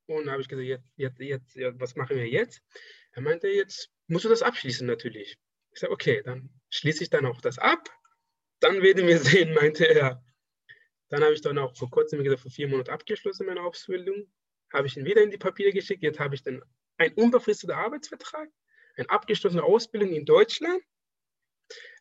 und 0.07 0.29
habe 0.29 0.41
ich 0.41 0.47
gesagt, 0.47 0.67
jetzt, 0.95 1.19
jetzt, 1.19 1.55
jetzt, 1.55 1.79
was 1.79 1.95
machen 1.95 2.17
wir 2.17 2.27
jetzt? 2.27 2.61
Er 3.11 3.21
meinte, 3.21 3.47
jetzt 3.47 3.89
musst 4.07 4.25
du 4.25 4.29
das 4.29 4.41
abschließen 4.41 4.85
natürlich. 4.87 5.37
Ich 5.73 5.79
sage, 5.79 5.93
okay, 5.93 6.21
dann 6.23 6.49
schließe 6.69 7.03
ich 7.03 7.09
dann 7.09 7.25
auch 7.25 7.41
das 7.41 7.57
ab. 7.57 7.89
Dann 8.59 8.81
werden 8.81 9.07
wir 9.07 9.19
sehen, 9.19 9.53
meinte 9.53 9.85
er. 9.85 10.23
Dann 11.09 11.23
habe 11.23 11.33
ich 11.33 11.41
dann 11.41 11.57
auch 11.57 11.75
vor 11.75 11.89
kurzem, 11.89 12.23
gesagt, 12.23 12.41
vor 12.41 12.51
vier 12.51 12.67
Monaten 12.67 12.91
abgeschlossen, 12.91 13.45
meine 13.45 13.61
Ausbildung. 13.61 14.31
Habe 14.71 14.87
ich 14.87 14.95
ihn 14.95 15.05
wieder 15.05 15.21
in 15.21 15.31
die 15.31 15.37
Papiere 15.37 15.71
geschickt. 15.71 16.03
Jetzt 16.03 16.19
habe 16.19 16.35
ich 16.35 16.43
dann 16.43 16.63
einen 16.97 17.13
unbefristeten 17.15 17.75
Arbeitsvertrag, 17.75 18.47
eine 18.95 19.09
abgeschlossene 19.09 19.63
Ausbildung 19.63 20.13
in 20.13 20.25
Deutschland. 20.25 20.81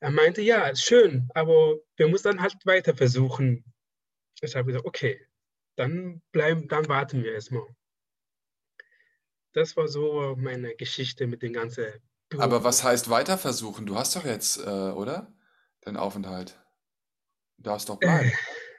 Er 0.01 0.11
meinte, 0.11 0.43
ja, 0.43 0.75
schön, 0.75 1.29
aber 1.35 1.79
wir 1.97 2.09
müssen 2.09 2.29
dann 2.29 2.43
halt 2.43 2.55
weiter 2.65 2.95
versuchen. 2.95 3.65
Ich 4.41 4.57
habe 4.57 4.67
gesagt, 4.67 4.87
okay, 4.87 5.27
dann 5.77 6.23
bleiben, 6.33 6.69
dann 6.69 6.89
warten 6.89 7.23
wir 7.23 7.33
erstmal. 7.33 7.67
Das 9.53 9.77
war 9.77 9.89
so 9.89 10.37
meine 10.39 10.75
Geschichte 10.77 11.27
mit 11.27 11.43
den 11.43 11.53
ganzen. 11.53 11.87
Aber 12.39 12.63
was 12.63 12.85
heißt 12.85 13.11
weiter 13.11 13.37
versuchen? 13.37 13.87
Du 13.87 13.97
hast 13.97 14.15
doch 14.15 14.25
jetzt, 14.25 14.59
äh, 14.59 14.91
oder? 14.93 15.33
Den 15.85 15.97
Aufenthalt. 15.97 16.59
Du 17.57 17.65
darfst 17.65 17.89
doch 17.89 17.99
bleiben. 17.99 18.29
Äh, 18.29 18.33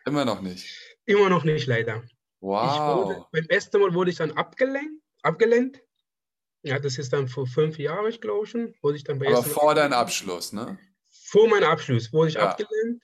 Immer 0.06 0.26
noch 0.26 0.42
nicht. 0.42 0.98
Immer 1.06 1.30
noch 1.30 1.44
nicht, 1.44 1.68
leider. 1.68 2.04
Wow. 2.40 3.06
Wurde, 3.06 3.26
beim 3.32 3.46
ersten 3.50 3.80
Mal 3.80 3.94
wurde 3.94 4.12
ich 4.12 4.18
dann 4.18 4.32
abgelenkt, 4.32 5.04
abgelehnt. 5.22 5.82
Ja, 6.64 6.80
das 6.80 6.98
ist 6.98 7.14
dann 7.14 7.28
vor 7.28 7.48
fünf 7.48 7.78
Jahren, 7.78 8.08
ich 8.08 8.22
glaube 8.22 8.46
schon. 8.46 8.74
Wurde 8.82 8.98
ich 8.98 9.04
dann 9.04 9.20
bei 9.20 9.28
Aber 9.28 9.44
vor 9.44 9.76
deinem 9.76 9.94
Abschluss, 9.94 10.54
ne? 10.54 10.80
Vor 11.10 11.48
meinem 11.50 11.70
Abschluss 11.70 12.14
wurde 12.14 12.30
ich 12.30 12.36
ja. 12.36 12.50
abgelehnt. 12.50 13.04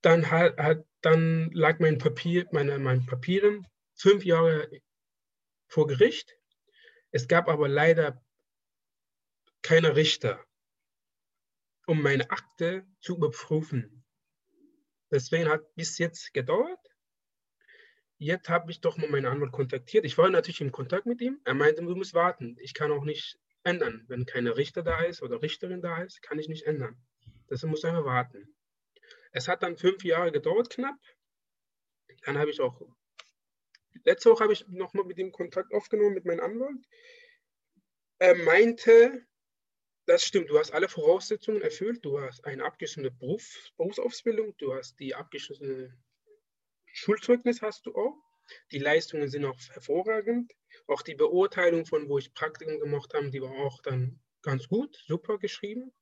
Dann, 0.00 0.30
hat, 0.30 0.56
hat, 0.58 0.84
dann 1.02 1.50
lag 1.52 1.78
mein 1.80 1.98
Papier, 1.98 2.46
meine, 2.52 2.78
mein 2.78 3.04
Papieren 3.06 3.66
fünf 3.94 4.24
Jahre 4.24 4.70
vor 5.66 5.86
Gericht. 5.86 6.36
Es 7.10 7.28
gab 7.28 7.48
aber 7.48 7.68
leider 7.68 8.24
keine 9.62 9.96
Richter, 9.96 10.44
um 11.86 12.02
meine 12.02 12.30
Akte 12.30 12.86
zu 13.00 13.16
überprüfen. 13.16 14.04
Deswegen 15.10 15.48
hat 15.48 15.74
bis 15.74 15.98
jetzt 15.98 16.32
gedauert. 16.32 16.80
Jetzt 18.18 18.48
habe 18.48 18.70
ich 18.70 18.80
doch 18.80 18.96
mal 18.96 19.10
meinen 19.10 19.26
Anwalt 19.26 19.52
kontaktiert. 19.52 20.04
Ich 20.04 20.16
war 20.16 20.30
natürlich 20.30 20.60
im 20.60 20.72
Kontakt 20.72 21.06
mit 21.06 21.20
ihm. 21.20 21.40
Er 21.44 21.54
meinte, 21.54 21.82
du 21.82 21.94
musst 21.94 22.14
warten. 22.14 22.56
Ich 22.60 22.72
kann 22.72 22.92
auch 22.92 23.04
nicht 23.04 23.38
ändern. 23.64 24.04
Wenn 24.08 24.26
keine 24.26 24.56
Richter 24.56 24.82
da 24.82 25.02
ist 25.02 25.22
oder 25.22 25.42
Richterin 25.42 25.82
da 25.82 26.02
ist, 26.02 26.22
kann 26.22 26.38
ich 26.38 26.48
nicht 26.48 26.64
ändern. 26.66 26.96
Deshalb 27.50 27.70
muss 27.70 27.84
einfach 27.84 28.04
warten. 28.04 28.54
Es 29.32 29.48
hat 29.48 29.62
dann 29.62 29.76
fünf 29.76 30.04
Jahre 30.04 30.30
gedauert, 30.30 30.70
knapp. 30.70 30.98
Dann 32.24 32.38
habe 32.38 32.50
ich 32.50 32.60
auch, 32.60 32.80
letzte 34.04 34.30
Woche 34.30 34.44
habe 34.44 34.52
ich 34.52 34.66
nochmal 34.68 35.04
mit 35.04 35.18
ihm 35.18 35.32
Kontakt 35.32 35.72
aufgenommen, 35.72 36.14
mit 36.14 36.24
meinem 36.24 36.40
Anwalt. 36.40 36.86
Er 38.18 38.36
meinte, 38.36 39.26
das 40.06 40.24
stimmt, 40.24 40.50
du 40.50 40.58
hast 40.58 40.72
alle 40.72 40.88
Voraussetzungen 40.88 41.62
erfüllt. 41.62 42.04
Du 42.04 42.20
hast 42.20 42.44
eine 42.44 42.64
abgeschlossene 42.64 43.10
Beruf, 43.10 43.72
Berufsausbildung, 43.76 44.56
du 44.58 44.74
hast 44.74 44.98
die 45.00 45.14
abgeschlossene 45.14 45.96
Schulzeugnis 46.92 47.62
hast 47.62 47.86
du 47.86 47.94
auch. 47.94 48.22
Die 48.70 48.78
Leistungen 48.78 49.28
sind 49.28 49.44
auch 49.44 49.58
hervorragend. 49.70 50.52
Auch 50.86 51.02
die 51.02 51.14
Beurteilung 51.14 51.86
von 51.86 52.08
wo 52.08 52.18
ich 52.18 52.34
Praktikum 52.34 52.80
gemacht 52.80 53.14
habe, 53.14 53.30
die 53.30 53.40
war 53.40 53.52
auch 53.52 53.80
dann 53.82 54.20
ganz 54.42 54.68
gut, 54.68 54.96
super 55.06 55.38
geschrieben. 55.38 55.92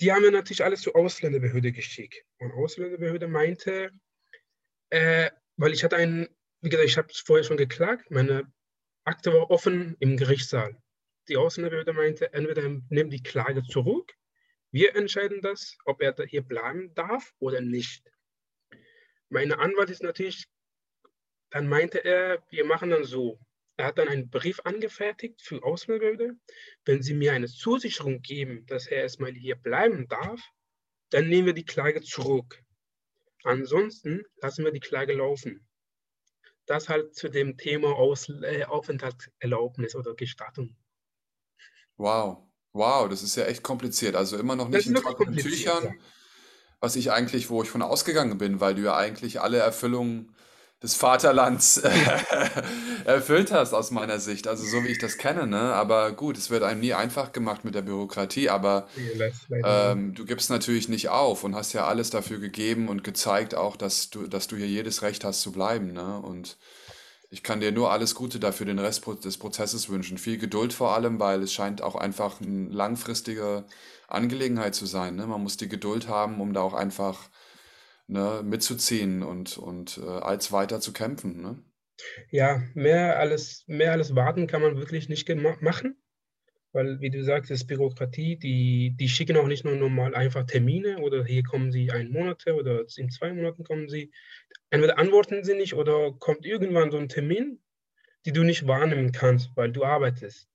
Die 0.00 0.12
haben 0.12 0.22
mir 0.22 0.30
natürlich 0.30 0.64
alles 0.64 0.82
zur 0.82 0.96
Ausländerbehörde 0.96 1.72
geschickt. 1.72 2.24
Und 2.38 2.52
Ausländerbehörde 2.52 3.28
meinte, 3.28 3.90
äh, 4.90 5.30
weil 5.56 5.72
ich 5.72 5.84
hatte 5.84 5.96
einen, 5.96 6.28
wie 6.60 6.68
gesagt, 6.68 6.88
ich 6.88 6.98
habe 6.98 7.08
es 7.10 7.20
vorher 7.20 7.44
schon 7.44 7.56
geklagt, 7.56 8.10
meine 8.10 8.52
Akte 9.04 9.32
war 9.32 9.50
offen 9.50 9.96
im 10.00 10.16
Gerichtssaal 10.16 10.76
die 11.28 11.36
Ausländerbehörde 11.36 11.92
meinte, 11.92 12.32
entweder 12.32 12.68
nimm 12.90 13.10
die 13.10 13.22
Klage 13.22 13.62
zurück, 13.62 14.12
wir 14.70 14.96
entscheiden 14.96 15.40
das, 15.40 15.76
ob 15.84 16.02
er 16.02 16.14
hier 16.26 16.42
bleiben 16.42 16.94
darf 16.94 17.32
oder 17.38 17.60
nicht. 17.60 18.10
Meine 19.28 19.58
Anwalt 19.58 19.90
ist 19.90 20.02
natürlich, 20.02 20.46
dann 21.50 21.68
meinte 21.68 22.04
er, 22.04 22.44
wir 22.50 22.64
machen 22.64 22.90
dann 22.90 23.04
so. 23.04 23.38
Er 23.76 23.86
hat 23.86 23.98
dann 23.98 24.08
einen 24.08 24.30
Brief 24.30 24.60
angefertigt 24.64 25.42
für 25.42 25.62
Ausländerbehörde. 25.64 26.36
Wenn 26.84 27.02
Sie 27.02 27.14
mir 27.14 27.32
eine 27.32 27.48
Zusicherung 27.48 28.22
geben, 28.22 28.66
dass 28.66 28.86
er 28.86 29.02
erstmal 29.02 29.32
hier 29.32 29.56
bleiben 29.56 30.06
darf, 30.06 30.40
dann 31.10 31.28
nehmen 31.28 31.46
wir 31.46 31.54
die 31.54 31.64
Klage 31.64 32.00
zurück. 32.02 32.62
Ansonsten 33.42 34.24
lassen 34.40 34.64
wir 34.64 34.72
die 34.72 34.80
Klage 34.80 35.14
laufen. 35.14 35.66
Das 36.66 36.88
halt 36.88 37.14
zu 37.14 37.28
dem 37.28 37.58
Thema 37.58 37.94
Aus 37.94 38.28
äh, 38.28 38.64
Aufenthaltserlaubnis 38.64 39.94
oder 39.94 40.14
Gestattung. 40.14 40.76
Wow, 41.96 42.48
wow, 42.72 43.08
das 43.08 43.22
ist 43.22 43.36
ja 43.36 43.44
echt 43.44 43.62
kompliziert. 43.62 44.16
Also 44.16 44.38
immer 44.38 44.56
noch 44.56 44.68
nicht 44.68 44.86
in 44.86 44.94
trockenen 44.94 45.36
Tüchern, 45.36 46.00
was 46.80 46.96
ich 46.96 47.12
eigentlich, 47.12 47.50
wo 47.50 47.62
ich 47.62 47.68
von 47.70 47.82
ausgegangen 47.82 48.38
bin, 48.38 48.60
weil 48.60 48.74
du 48.74 48.82
ja 48.82 48.96
eigentlich 48.96 49.40
alle 49.40 49.58
Erfüllungen 49.58 50.33
des 50.84 50.94
Vaterlands 50.94 51.78
erfüllt 53.06 53.50
hast 53.50 53.72
aus 53.72 53.90
meiner 53.90 54.18
Sicht. 54.20 54.46
Also 54.46 54.66
so 54.66 54.84
wie 54.84 54.88
ich 54.88 54.98
das 54.98 55.16
kenne, 55.16 55.46
ne? 55.46 55.72
Aber 55.72 56.12
gut, 56.12 56.36
es 56.36 56.50
wird 56.50 56.62
einem 56.62 56.80
nie 56.80 56.92
einfach 56.92 57.32
gemacht 57.32 57.64
mit 57.64 57.74
der 57.74 57.80
Bürokratie, 57.80 58.50
aber 58.50 58.86
ähm, 59.64 60.14
du 60.14 60.26
gibst 60.26 60.50
natürlich 60.50 60.90
nicht 60.90 61.08
auf 61.08 61.42
und 61.42 61.54
hast 61.54 61.72
ja 61.72 61.86
alles 61.86 62.10
dafür 62.10 62.38
gegeben 62.38 62.88
und 62.88 63.02
gezeigt 63.02 63.54
auch, 63.54 63.76
dass 63.76 64.10
du, 64.10 64.26
dass 64.26 64.46
du 64.46 64.56
hier 64.56 64.68
jedes 64.68 65.00
Recht 65.00 65.24
hast 65.24 65.40
zu 65.40 65.52
bleiben, 65.52 65.94
ne? 65.94 66.18
Und 66.18 66.58
ich 67.30 67.42
kann 67.42 67.60
dir 67.60 67.72
nur 67.72 67.90
alles 67.90 68.14
Gute 68.14 68.38
dafür 68.38 68.66
den 68.66 68.78
Rest 68.78 69.04
des 69.24 69.38
Prozesses 69.38 69.88
wünschen. 69.88 70.18
Viel 70.18 70.36
Geduld 70.36 70.74
vor 70.74 70.94
allem, 70.94 71.18
weil 71.18 71.42
es 71.42 71.52
scheint 71.52 71.80
auch 71.80 71.96
einfach 71.96 72.40
eine 72.42 72.68
langfristige 72.68 73.64
Angelegenheit 74.06 74.74
zu 74.74 74.86
sein. 74.86 75.16
Ne? 75.16 75.26
Man 75.26 75.42
muss 75.42 75.56
die 75.56 75.68
Geduld 75.68 76.06
haben, 76.06 76.40
um 76.40 76.52
da 76.52 76.60
auch 76.60 76.74
einfach 76.74 77.18
ne, 78.06 78.42
mitzuziehen 78.44 79.22
und, 79.22 79.58
und 79.58 79.98
äh, 79.98 80.08
als 80.08 80.52
weiter 80.52 80.80
zu 80.80 80.92
kämpfen. 80.92 81.42
Ne? 81.42 81.62
Ja, 82.30 82.62
mehr 82.74 83.18
als, 83.18 83.64
mehr 83.66 83.92
als 83.92 84.14
warten 84.14 84.46
kann 84.46 84.62
man 84.62 84.76
wirklich 84.76 85.08
nicht 85.08 85.28
machen. 85.60 85.96
Weil, 86.72 87.00
wie 87.00 87.10
du 87.10 87.22
sagst, 87.22 87.52
das 87.52 87.60
ist 87.60 87.66
Bürokratie, 87.68 88.36
die, 88.36 88.96
die 88.98 89.08
schicken 89.08 89.36
auch 89.36 89.46
nicht 89.46 89.64
nur 89.64 89.76
normal 89.76 90.16
einfach 90.16 90.44
Termine 90.44 90.98
oder 90.98 91.24
hier 91.24 91.44
kommen 91.44 91.70
sie 91.70 91.92
einen 91.92 92.10
Monat 92.10 92.44
oder 92.48 92.84
in 92.96 93.10
zwei 93.10 93.32
Monaten 93.32 93.62
kommen 93.62 93.88
sie. 93.88 94.10
Entweder 94.70 94.98
antworten 94.98 95.44
sie 95.44 95.54
nicht 95.54 95.74
oder 95.74 96.12
kommt 96.18 96.44
irgendwann 96.44 96.90
so 96.90 96.98
ein 96.98 97.08
Termin, 97.08 97.62
die 98.26 98.32
du 98.32 98.42
nicht 98.42 98.66
wahrnehmen 98.66 99.12
kannst, 99.12 99.50
weil 99.54 99.70
du 99.70 99.84
arbeitest. 99.84 100.48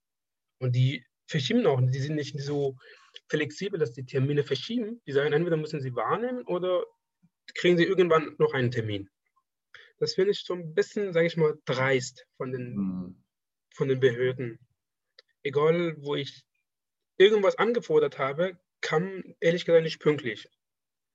Und 0.59 0.75
die 0.75 1.05
verschieben 1.25 1.65
auch, 1.65 1.79
die 1.81 1.99
sind 1.99 2.15
nicht 2.15 2.37
so 2.37 2.75
flexibel, 3.29 3.79
dass 3.79 3.93
die 3.93 4.05
Termine 4.05 4.43
verschieben. 4.43 5.01
Die 5.07 5.13
sagen, 5.13 5.31
entweder 5.31 5.55
müssen 5.55 5.79
sie 5.79 5.95
wahrnehmen 5.95 6.43
oder 6.47 6.83
kriegen 7.55 7.77
sie 7.77 7.85
irgendwann 7.85 8.35
noch 8.37 8.53
einen 8.53 8.71
Termin. 8.71 9.09
Das 9.99 10.13
finde 10.13 10.31
ich 10.31 10.43
so 10.43 10.53
ein 10.53 10.73
bisschen, 10.73 11.13
sage 11.13 11.27
ich 11.27 11.37
mal, 11.37 11.57
dreist 11.65 12.25
von 12.37 12.51
den, 12.51 12.75
mhm. 12.75 13.23
von 13.73 13.89
den 13.89 13.99
Behörden 13.99 14.59
egal 15.43 15.95
wo 15.99 16.15
ich 16.15 16.43
irgendwas 17.17 17.57
angefordert 17.57 18.17
habe, 18.17 18.57
kam 18.81 19.35
ehrlich 19.39 19.65
gesagt 19.65 19.83
nicht 19.83 19.99
pünktlich. 19.99 20.49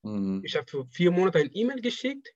Mhm. 0.03 0.43
Ich 0.45 0.57
habe 0.57 0.67
für 0.69 0.87
vier 0.87 1.11
Monate 1.11 1.39
ein 1.39 1.51
E-Mail 1.53 1.81
geschickt, 1.81 2.35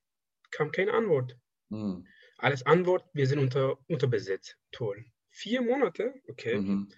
kam 0.51 0.71
keine 0.71 0.93
Antwort. 0.93 1.37
Mhm. 1.69 2.07
Alles 2.37 2.65
Antwort, 2.65 3.05
wir 3.13 3.27
sind 3.27 3.39
unter, 3.39 3.77
unterbesetzt. 3.87 4.57
Toll. 4.71 5.05
Vier 5.29 5.61
Monate? 5.61 6.13
Okay. 6.27 6.57
Mhm. 6.57 6.89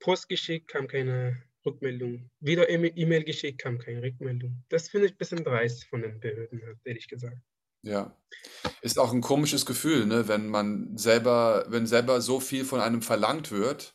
Post 0.00 0.28
geschickt, 0.28 0.68
kam 0.68 0.88
keine 0.88 1.42
Rückmeldung. 1.64 2.30
Wieder 2.40 2.68
E-Mail 2.68 3.24
geschickt, 3.24 3.60
kam 3.60 3.78
keine 3.78 4.02
Rückmeldung. 4.02 4.64
Das 4.68 4.88
finde 4.88 5.06
ich 5.06 5.12
ein 5.12 5.18
bisschen 5.18 5.44
dreist 5.44 5.84
von 5.84 6.02
den 6.02 6.20
Behörden, 6.20 6.62
ehrlich 6.84 7.08
gesagt. 7.08 7.38
Ja. 7.82 8.14
Ist 8.82 8.98
auch 8.98 9.12
ein 9.12 9.20
komisches 9.22 9.64
Gefühl, 9.66 10.06
ne, 10.06 10.28
wenn 10.28 10.48
man 10.48 10.96
selber, 10.96 11.64
wenn 11.68 11.86
selber 11.86 12.20
so 12.20 12.40
viel 12.40 12.64
von 12.64 12.80
einem 12.80 13.02
verlangt 13.02 13.50
wird, 13.52 13.94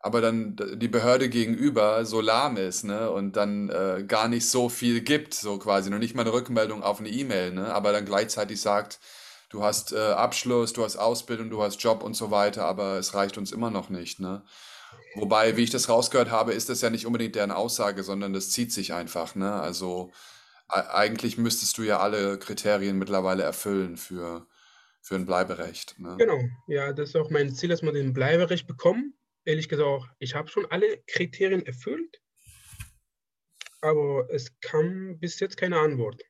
aber 0.00 0.20
dann 0.20 0.56
die 0.74 0.88
Behörde 0.88 1.30
gegenüber 1.30 2.04
so 2.04 2.20
lahm 2.20 2.58
ist, 2.58 2.84
ne, 2.84 3.10
und 3.10 3.36
dann 3.36 3.70
äh, 3.70 4.04
gar 4.06 4.28
nicht 4.28 4.48
so 4.48 4.68
viel 4.68 5.00
gibt, 5.00 5.32
so 5.32 5.58
quasi, 5.58 5.88
noch 5.88 5.98
nicht 5.98 6.14
mal 6.14 6.22
eine 6.22 6.34
Rückmeldung 6.34 6.82
auf 6.82 7.00
eine 7.00 7.08
E-Mail, 7.08 7.52
ne, 7.52 7.72
aber 7.72 7.92
dann 7.92 8.04
gleichzeitig 8.04 8.60
sagt, 8.60 9.00
du 9.48 9.62
hast 9.62 9.92
äh, 9.92 9.98
Abschluss, 9.98 10.74
du 10.74 10.84
hast 10.84 10.96
Ausbildung, 10.96 11.48
du 11.48 11.62
hast 11.62 11.82
Job 11.82 12.02
und 12.02 12.14
so 12.14 12.30
weiter, 12.30 12.66
aber 12.66 12.98
es 12.98 13.14
reicht 13.14 13.38
uns 13.38 13.52
immer 13.52 13.70
noch 13.70 13.88
nicht, 13.88 14.20
ne. 14.20 14.44
Wobei, 15.14 15.56
wie 15.56 15.62
ich 15.62 15.70
das 15.70 15.88
rausgehört 15.88 16.30
habe, 16.30 16.52
ist 16.52 16.68
das 16.68 16.80
ja 16.80 16.90
nicht 16.90 17.06
unbedingt 17.06 17.34
deren 17.34 17.50
Aussage, 17.50 18.02
sondern 18.02 18.32
das 18.32 18.50
zieht 18.50 18.72
sich 18.72 18.92
einfach, 18.92 19.34
ne? 19.34 19.52
Also 19.52 20.12
eigentlich 20.68 21.38
müsstest 21.38 21.78
du 21.78 21.82
ja 21.82 22.00
alle 22.00 22.38
Kriterien 22.38 22.98
mittlerweile 22.98 23.42
erfüllen 23.42 23.96
für, 23.96 24.46
für 25.00 25.14
ein 25.14 25.26
Bleiberecht. 25.26 25.98
Ne? 25.98 26.16
Genau, 26.18 26.40
ja, 26.66 26.92
das 26.92 27.10
ist 27.10 27.16
auch 27.16 27.30
mein 27.30 27.54
Ziel, 27.54 27.68
dass 27.68 27.82
wir 27.82 27.92
den 27.92 28.12
Bleiberecht 28.12 28.66
bekommen. 28.66 29.14
Ehrlich 29.44 29.68
gesagt, 29.68 30.10
ich 30.18 30.34
habe 30.34 30.48
schon 30.48 30.66
alle 30.70 31.02
Kriterien 31.06 31.66
erfüllt, 31.66 32.20
aber 33.82 34.26
es 34.30 34.58
kam 34.60 35.18
bis 35.18 35.38
jetzt 35.40 35.58
keine 35.58 35.78
Antwort. 35.78 36.22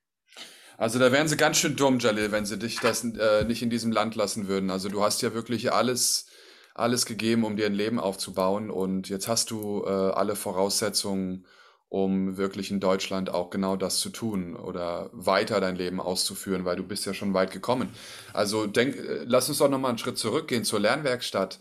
Also 0.77 0.99
da 0.99 1.13
wären 1.13 1.29
sie 1.29 1.37
ganz 1.37 1.59
schön 1.59 1.77
dumm, 1.77 2.01
Jalil, 2.01 2.33
wenn 2.33 2.47
sie 2.47 2.59
dich 2.59 2.81
das 2.81 3.05
äh, 3.05 3.45
nicht 3.45 3.63
in 3.63 3.71
diesem 3.71 3.93
Land 3.93 4.17
lassen 4.17 4.49
würden. 4.49 4.71
Also 4.71 4.89
du 4.89 5.03
hast 5.03 5.23
ja 5.23 5.33
wirklich 5.33 5.73
alles, 5.73 6.27
alles 6.75 7.07
gegeben, 7.07 7.45
um 7.45 7.57
dir 7.57 7.67
ein 7.67 7.75
Leben 7.75 7.99
aufzubauen 7.99 8.71
und 8.71 9.09
jetzt 9.09 9.29
hast 9.29 9.51
du 9.51 9.85
äh, 9.87 9.89
alle 9.89 10.37
Voraussetzungen 10.37 11.47
um 11.95 12.37
wirklich 12.37 12.73
in 12.73 12.81
Deutschland 12.81 13.31
auch 13.31 13.51
genau 13.51 13.77
das 13.77 14.01
zu 14.01 14.11
tun 14.11 14.57
oder 14.57 15.11
weiter 15.13 15.61
dein 15.61 15.77
Leben 15.77 16.01
auszuführen, 16.01 16.65
weil 16.65 16.75
du 16.75 16.83
bist 16.83 17.07
ja 17.07 17.15
schon 17.15 17.35
weit 17.35 17.53
gekommen. 17.53 17.89
Also 18.33 18.67
denk, 18.67 18.97
äh, 18.97 19.23
lass 19.25 19.49
uns 19.49 19.59
doch 19.59 19.69
nochmal 19.69 19.91
einen 19.91 19.99
Schritt 19.99 20.19
zurückgehen 20.19 20.65
zur 20.65 20.81
Lernwerkstatt. 20.81 21.61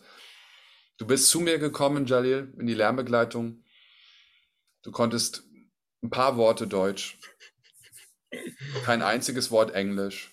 Du 0.97 1.05
bist 1.05 1.29
zu 1.29 1.39
mir 1.39 1.59
gekommen, 1.59 2.07
Jalil, 2.07 2.51
in 2.57 2.65
die 2.65 2.73
Lernbegleitung. 2.73 3.63
Du 4.81 4.91
konntest 4.91 5.43
ein 6.01 6.09
paar 6.09 6.35
Worte 6.35 6.65
Deutsch, 6.65 7.19
kein 8.85 9.03
einziges 9.03 9.51
Wort 9.51 9.75
Englisch. 9.75 10.32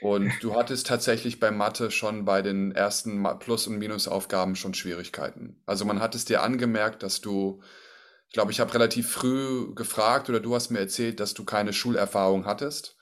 Und 0.00 0.32
du 0.42 0.54
hattest 0.54 0.86
tatsächlich 0.86 1.40
bei 1.40 1.50
Mathe 1.50 1.90
schon 1.90 2.24
bei 2.24 2.42
den 2.42 2.72
ersten 2.72 3.26
Plus- 3.40 3.66
und 3.66 3.78
Minusaufgaben 3.78 4.56
schon 4.56 4.74
Schwierigkeiten. 4.74 5.60
Also 5.66 5.84
man 5.84 6.00
hat 6.00 6.14
es 6.14 6.24
dir 6.24 6.42
angemerkt, 6.42 7.02
dass 7.02 7.20
du 7.20 7.60
ich 8.28 8.34
glaube, 8.34 8.52
ich 8.52 8.60
habe 8.60 8.74
relativ 8.74 9.10
früh 9.10 9.74
gefragt 9.74 10.28
oder 10.28 10.38
du 10.38 10.54
hast 10.54 10.70
mir 10.70 10.80
erzählt, 10.80 11.18
dass 11.18 11.32
du 11.32 11.44
keine 11.44 11.72
Schulerfahrung 11.72 12.44
hattest. 12.44 12.96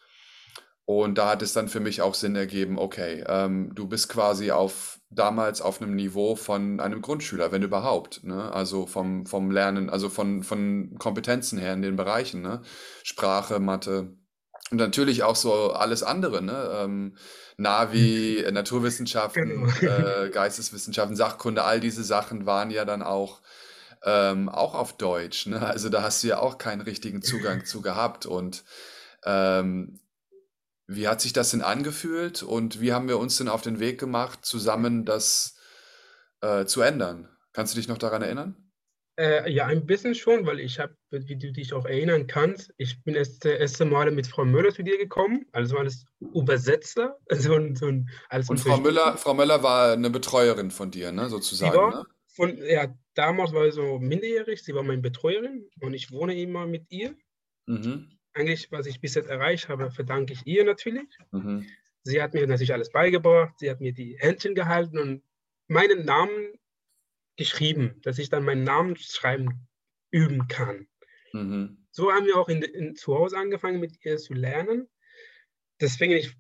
Und 0.85 1.19
da 1.19 1.31
hat 1.31 1.43
es 1.43 1.53
dann 1.53 1.67
für 1.67 1.81
mich 1.81 2.01
auch 2.01 2.15
Sinn 2.15 2.37
ergeben, 2.37 2.79
okay, 2.79 3.25
ähm, 3.27 3.73
du 3.75 3.89
bist 3.89 4.09
quasi 4.09 4.53
auf 4.53 5.01
damals 5.11 5.61
auf 5.61 5.83
einem 5.83 5.97
Niveau 5.97 6.37
von 6.37 6.79
einem 6.79 7.03
Grundschüler, 7.03 7.51
wenn 7.51 7.63
überhaupt, 7.63 8.23
ne? 8.23 8.53
Also 8.53 8.87
vom, 8.87 9.27
vom 9.27 9.51
Lernen, 9.51 9.91
also 9.91 10.09
von, 10.09 10.45
von 10.45 10.95
Kompetenzen 10.97 11.59
her 11.59 11.73
in 11.73 11.83
den 11.83 11.97
Bereichen, 11.97 12.41
ne? 12.41 12.63
Sprache, 13.03 13.59
Mathe 13.59 14.17
und 14.71 14.79
natürlich 14.79 15.23
auch 15.23 15.37
so 15.37 15.73
alles 15.73 16.03
andere, 16.03 16.43
ne? 16.43 16.71
Ähm, 16.75 17.17
Navi, 17.57 18.45
mhm. 18.47 18.55
Naturwissenschaften, 18.55 19.73
genau. 19.81 19.93
äh, 19.93 20.31
Geisteswissenschaften, 20.33 21.17
Sachkunde, 21.17 21.65
all 21.65 21.81
diese 21.81 22.05
Sachen 22.05 22.47
waren 22.47 22.71
ja 22.71 22.85
dann 22.85 23.03
auch 23.03 23.41
ähm, 24.05 24.49
auch 24.49 24.75
auf 24.75 24.97
Deutsch. 24.97 25.47
Ne? 25.47 25.61
Also 25.61 25.89
da 25.89 26.03
hast 26.03 26.23
du 26.23 26.29
ja 26.29 26.39
auch 26.39 26.59
keinen 26.59 26.81
richtigen 26.81 27.23
Zugang 27.23 27.65
zu 27.65 27.83
gehabt. 27.83 28.27
Und 28.27 28.65
ähm, 29.25 30.01
wie 30.87 31.09
hat 31.09 31.21
sich 31.21 31.33
das 31.33 31.51
denn 31.51 31.63
angefühlt 31.63 32.43
und 32.43 32.81
wie 32.81 32.93
haben 32.93 33.09
wir 33.09 33.19
uns 33.19 33.37
denn 33.37 33.49
auf 33.49 33.63
den 33.63 33.81
Weg 33.81 33.99
gemacht, 33.99 34.45
zusammen 34.45 35.05
das 35.05 35.57
äh, 36.41 36.65
zu 36.65 36.81
ändern? 36.83 37.29
Kannst 37.53 37.75
du 37.75 37.79
dich 37.79 37.89
noch 37.89 37.99
daran 37.99 38.23
erinnern? 38.23 38.66
Äh, 39.19 39.51
ja, 39.51 39.65
ein 39.67 39.87
bisschen 39.87 40.15
schon, 40.15 40.45
weil 40.45 40.61
ich 40.61 40.79
habe, 40.79 40.95
wie 41.11 41.37
du 41.37 41.51
dich 41.51 41.73
auch 41.73 41.87
erinnern 41.87 42.27
kannst, 42.27 42.75
ich 42.77 43.03
bin 43.03 43.15
das 43.15 43.39
erste 43.39 43.87
Mal 43.87 44.11
mit 44.11 44.27
Frau 44.27 44.45
Müller 44.45 44.75
zu 44.75 44.83
dir 44.83 44.99
gekommen, 44.99 45.47
also 45.53 45.79
als 45.79 46.05
Übersetzer. 46.21 47.17
So 47.31 47.59
so 47.75 47.93
als 48.29 48.51
Und 48.51 48.61
Frau 48.61 48.79
Müller, 48.79 49.17
Frau 49.17 49.33
Müller 49.33 49.63
war 49.63 49.93
eine 49.93 50.11
Betreuerin 50.11 50.71
von 50.71 50.91
dir, 50.91 51.13
ne, 51.13 51.31
sozusagen. 51.31 51.73
Sie 51.73 51.79
war, 51.79 51.91
ne? 51.91 52.05
von, 52.29 52.59
ja, 52.59 52.95
damals 53.15 53.53
war 53.53 53.67
ich 53.67 53.75
so 53.75 53.99
minderjährig, 53.99 54.63
sie 54.63 54.75
war 54.75 54.83
meine 54.83 55.01
Betreuerin 55.01 55.67
und 55.81 55.95
ich 55.95 56.13
wohne 56.13 56.39
immer 56.39 56.67
mit 56.67 56.85
ihr. 56.91 57.17
Mhm. 57.65 58.11
Eigentlich, 58.35 58.71
was 58.71 58.87
ich 58.87 59.01
bis 59.01 59.15
jetzt 59.15 59.31
erreicht 59.31 59.71
habe, 59.71 59.91
verdanke 59.91 60.35
ich 60.35 60.47
ihr 60.47 60.65
natürlich. 60.65 61.09
Mhm. 61.33 61.67
Sie 62.03 62.23
hat 62.23 62.35
mir 62.35 62.47
natürlich 62.47 62.75
alles 62.75 62.91
beigebracht, 62.91 63.55
sie 63.59 63.71
hat 63.71 63.81
mir 63.81 63.93
die 63.93 64.17
Händchen 64.19 64.55
gehalten 64.55 64.99
und 64.99 65.23
meinen 65.69 66.05
Namen 66.05 66.53
geschrieben, 67.37 68.01
dass 68.03 68.19
ich 68.19 68.29
dann 68.29 68.45
meinen 68.45 68.65
Namen 68.65 68.97
schreiben 68.97 69.69
üben 70.11 70.49
kann. 70.49 70.89
Mhm. 71.33 71.87
So 71.91 72.13
haben 72.13 72.27
wir 72.27 72.37
auch 72.37 72.49
in, 72.49 72.63
in, 72.63 72.97
zu 72.97 73.15
Hause 73.15 73.37
angefangen, 73.37 73.81
mit 73.81 74.05
ihr 74.05 74.17
zu 74.19 74.35
lernen. 74.35 74.89
Deswegen, 75.81 76.13
ich, 76.13 76.35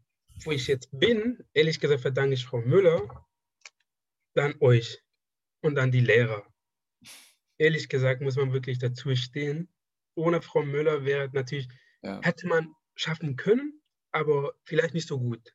wo 0.45 0.53
ich 0.53 0.67
jetzt 0.67 0.89
bin, 0.93 1.45
ehrlich 1.53 1.81
gesagt, 1.81 2.03
verdanke 2.03 2.35
ich 2.35 2.47
Frau 2.47 2.61
Müller, 2.61 3.27
dann 4.35 4.55
euch 4.61 5.03
und 5.61 5.79
an 5.79 5.91
die 5.91 6.01
Lehrer. 6.01 6.47
Ehrlich 7.59 7.89
gesagt 7.89 8.21
muss 8.21 8.37
man 8.37 8.53
wirklich 8.53 8.79
dazu 8.79 9.15
stehen. 9.15 9.73
Ohne 10.15 10.43
Frau 10.43 10.63
Müller 10.63 11.05
wäre 11.05 11.31
natürlich, 11.33 11.69
ja. 12.03 12.21
hätte 12.23 12.47
man 12.47 12.75
schaffen 12.95 13.37
können, 13.37 13.83
aber 14.13 14.55
vielleicht 14.65 14.95
nicht 14.95 15.09
so 15.09 15.19
gut. 15.19 15.55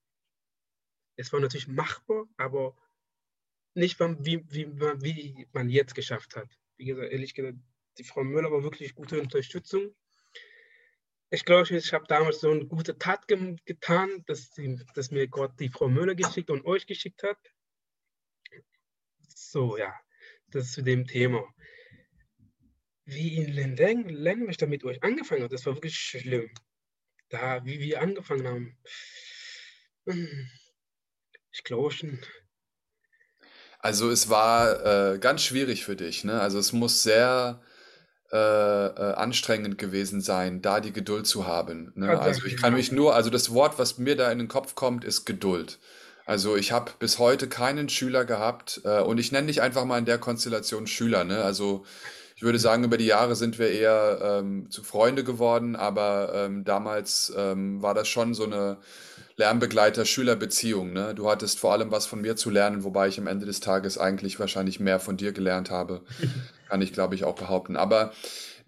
Es 1.15 1.32
war 1.34 1.39
natürlich 1.39 1.67
machbar, 1.67 2.25
aber 2.38 2.75
nicht 3.73 3.99
wie, 3.99 4.43
wie, 4.49 4.67
wie 4.77 5.47
man 5.53 5.69
jetzt 5.69 5.95
geschafft 5.95 6.36
hat. 6.36 6.49
Wie 6.77 6.86
gesagt, 6.86 7.12
ehrlich 7.12 7.34
gesagt, 7.34 7.57
die 7.97 8.03
Frau 8.03 8.23
Müller 8.23 8.51
war 8.51 8.63
wirklich 8.63 8.95
gute 8.95 9.19
Unterstützung. 9.19 9.95
Ich 11.29 11.45
glaube, 11.45 11.75
ich 11.75 11.93
habe 11.93 12.05
damals 12.07 12.41
so 12.41 12.51
eine 12.51 12.65
gute 12.65 12.97
Tat 12.97 13.27
ge 13.27 13.55
getan, 13.65 14.23
dass, 14.25 14.51
die, 14.51 14.77
dass 14.95 15.12
mir 15.12 15.27
Gott 15.27 15.57
die 15.60 15.69
Frau 15.69 15.88
Müller 15.88 16.15
geschickt 16.15 16.49
und 16.49 16.65
euch 16.65 16.86
geschickt 16.86 17.23
hat. 17.23 17.38
So, 19.27 19.77
ja, 19.77 19.93
das 20.47 20.73
zu 20.73 20.81
dem 20.81 21.07
Thema. 21.07 21.43
Wie 23.05 23.38
in 23.38 23.53
Lendeng, 23.53 24.10
Lendeng 24.10 24.49
ich 24.49 24.57
da 24.57 24.65
mit 24.65 24.84
euch 24.84 25.01
angefangen 25.03 25.43
habe, 25.43 25.53
das 25.53 25.65
war 25.65 25.75
wirklich 25.75 25.97
schlimm. 25.97 26.49
Da, 27.29 27.63
wie 27.65 27.79
wir 27.79 28.01
angefangen 28.01 28.47
haben. 28.47 28.77
Ich 31.51 31.63
glaube 31.63 31.91
schon. 31.91 32.19
Also 33.81 34.09
es 34.09 34.29
war 34.29 35.13
äh, 35.13 35.17
ganz 35.19 35.41
schwierig 35.41 35.85
für 35.85 35.95
dich, 35.95 36.23
ne? 36.23 36.39
Also 36.39 36.59
es 36.59 36.71
muss 36.71 37.03
sehr 37.03 37.59
äh, 38.31 38.37
äh, 38.37 39.13
anstrengend 39.15 39.77
gewesen 39.77 40.21
sein, 40.21 40.61
da 40.61 40.79
die 40.79 40.93
Geduld 40.93 41.27
zu 41.27 41.47
haben. 41.47 41.91
Ne? 41.95 42.17
Also 42.17 42.45
ich 42.45 42.55
kann 42.55 42.73
mich 42.73 42.89
nur, 42.89 43.13
also 43.13 43.29
das 43.29 43.53
Wort, 43.53 43.77
was 43.77 43.97
mir 43.97 44.15
da 44.15 44.31
in 44.31 44.37
den 44.37 44.47
Kopf 44.47 44.73
kommt, 44.73 45.03
ist 45.03 45.25
Geduld. 45.25 45.79
Also 46.25 46.55
ich 46.55 46.71
habe 46.71 46.93
bis 46.97 47.19
heute 47.19 47.49
keinen 47.49 47.89
Schüler 47.89 48.23
gehabt 48.23 48.79
äh, 48.85 49.01
und 49.01 49.17
ich 49.17 49.33
nenne 49.33 49.47
dich 49.47 49.61
einfach 49.61 49.83
mal 49.83 49.97
in 49.97 50.05
der 50.05 50.17
Konstellation 50.17 50.87
Schüler. 50.87 51.25
Ne? 51.25 51.43
Also 51.43 51.83
ich 52.37 52.41
würde 52.41 52.57
sagen, 52.57 52.85
über 52.85 52.95
die 52.95 53.05
Jahre 53.05 53.35
sind 53.35 53.59
wir 53.59 53.69
eher 53.69 54.19
ähm, 54.23 54.69
zu 54.69 54.81
Freunde 54.81 55.25
geworden, 55.25 55.75
aber 55.75 56.31
ähm, 56.33 56.63
damals 56.63 57.33
ähm, 57.35 57.81
war 57.81 57.93
das 57.93 58.07
schon 58.07 58.33
so 58.33 58.45
eine 58.45 58.77
Lernbegleiter-Schüler-Beziehung. 59.41 60.93
Ne? 60.93 61.15
Du 61.15 61.30
hattest 61.30 61.60
vor 61.60 61.73
allem 61.73 61.91
was 61.91 62.06
von 62.06 62.21
mir 62.21 62.36
zu 62.36 62.51
lernen, 62.51 62.84
wobei 62.84 63.08
ich 63.08 63.19
am 63.19 63.27
Ende 63.27 63.47
des 63.47 63.60
Tages 63.60 63.97
eigentlich 63.97 64.39
wahrscheinlich 64.39 64.80
mehr 64.80 64.99
von 64.99 65.17
dir 65.17 65.32
gelernt 65.32 65.71
habe. 65.71 66.01
Kann 66.69 66.82
ich, 66.82 66.93
glaube 66.93 67.15
ich, 67.15 67.23
auch 67.23 67.36
behaupten. 67.36 67.75
Aber 67.75 68.12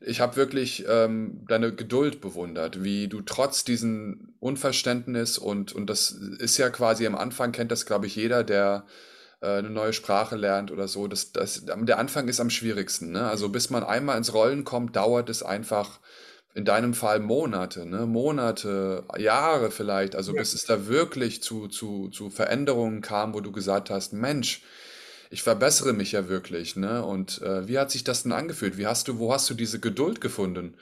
ich 0.02 0.20
habe 0.20 0.36
wirklich 0.36 0.86
ähm, 0.90 1.46
deine 1.48 1.74
Geduld 1.74 2.22
bewundert, 2.22 2.84
wie 2.84 3.08
du 3.08 3.22
trotz 3.22 3.64
diesem 3.64 4.34
Unverständnis 4.40 5.38
und, 5.38 5.74
und 5.74 5.90
das 5.90 6.12
ist 6.12 6.58
ja 6.58 6.70
quasi 6.70 7.06
am 7.06 7.16
Anfang, 7.16 7.52
kennt 7.52 7.72
das, 7.72 7.86
glaube 7.86 8.08
ich, 8.08 8.16
jeder, 8.16 8.44
der 8.44 8.86
äh, 9.42 9.60
eine 9.60 9.70
neue 9.70 9.94
Sprache 9.94 10.36
lernt 10.36 10.72
oder 10.72 10.88
so. 10.88 11.08
Das, 11.08 11.32
das, 11.32 11.66
der 11.66 12.00
Anfang 12.00 12.28
ist 12.28 12.40
am 12.40 12.50
schwierigsten. 12.50 13.12
Ne? 13.12 13.26
Also 13.26 13.50
bis 13.50 13.70
man 13.70 13.84
einmal 13.84 14.18
ins 14.18 14.34
Rollen 14.34 14.64
kommt, 14.64 14.96
dauert 14.96 15.30
es 15.30 15.44
einfach 15.44 16.00
in 16.54 16.66
deinem 16.66 16.94
Fall 16.94 17.20
Monate, 17.20 17.86
ne? 17.86 18.06
Monate, 18.06 19.04
Jahre 19.18 19.72
vielleicht, 19.72 20.16
also 20.16 20.34
ja. 20.34 20.40
bis 20.40 20.54
es 20.54 20.66
da 20.66 20.88
wirklich 20.88 21.42
zu, 21.42 21.68
zu, 21.68 22.10
zu 22.10 22.30
Veränderungen 22.30 23.02
kam, 23.02 23.34
wo 23.34 23.42
du 23.42 23.52
gesagt 23.52 23.90
hast, 23.90 24.14
Mensch, 24.14 24.62
ich 25.32 25.42
verbessere 25.42 25.94
mich 25.94 26.12
ja 26.12 26.30
wirklich, 26.30 26.76
ne? 26.76 27.04
Und 27.04 27.42
äh, 27.42 27.68
wie 27.68 27.80
hat 27.80 27.90
sich 27.90 28.04
das 28.04 28.24
denn 28.24 28.32
angefühlt? 28.32 28.78
Wie 28.78 28.86
hast 28.86 29.08
du, 29.08 29.18
wo 29.18 29.34
hast 29.34 29.50
du 29.50 29.56
diese 29.56 29.80
Geduld 29.80 30.22
gefunden, 30.22 30.78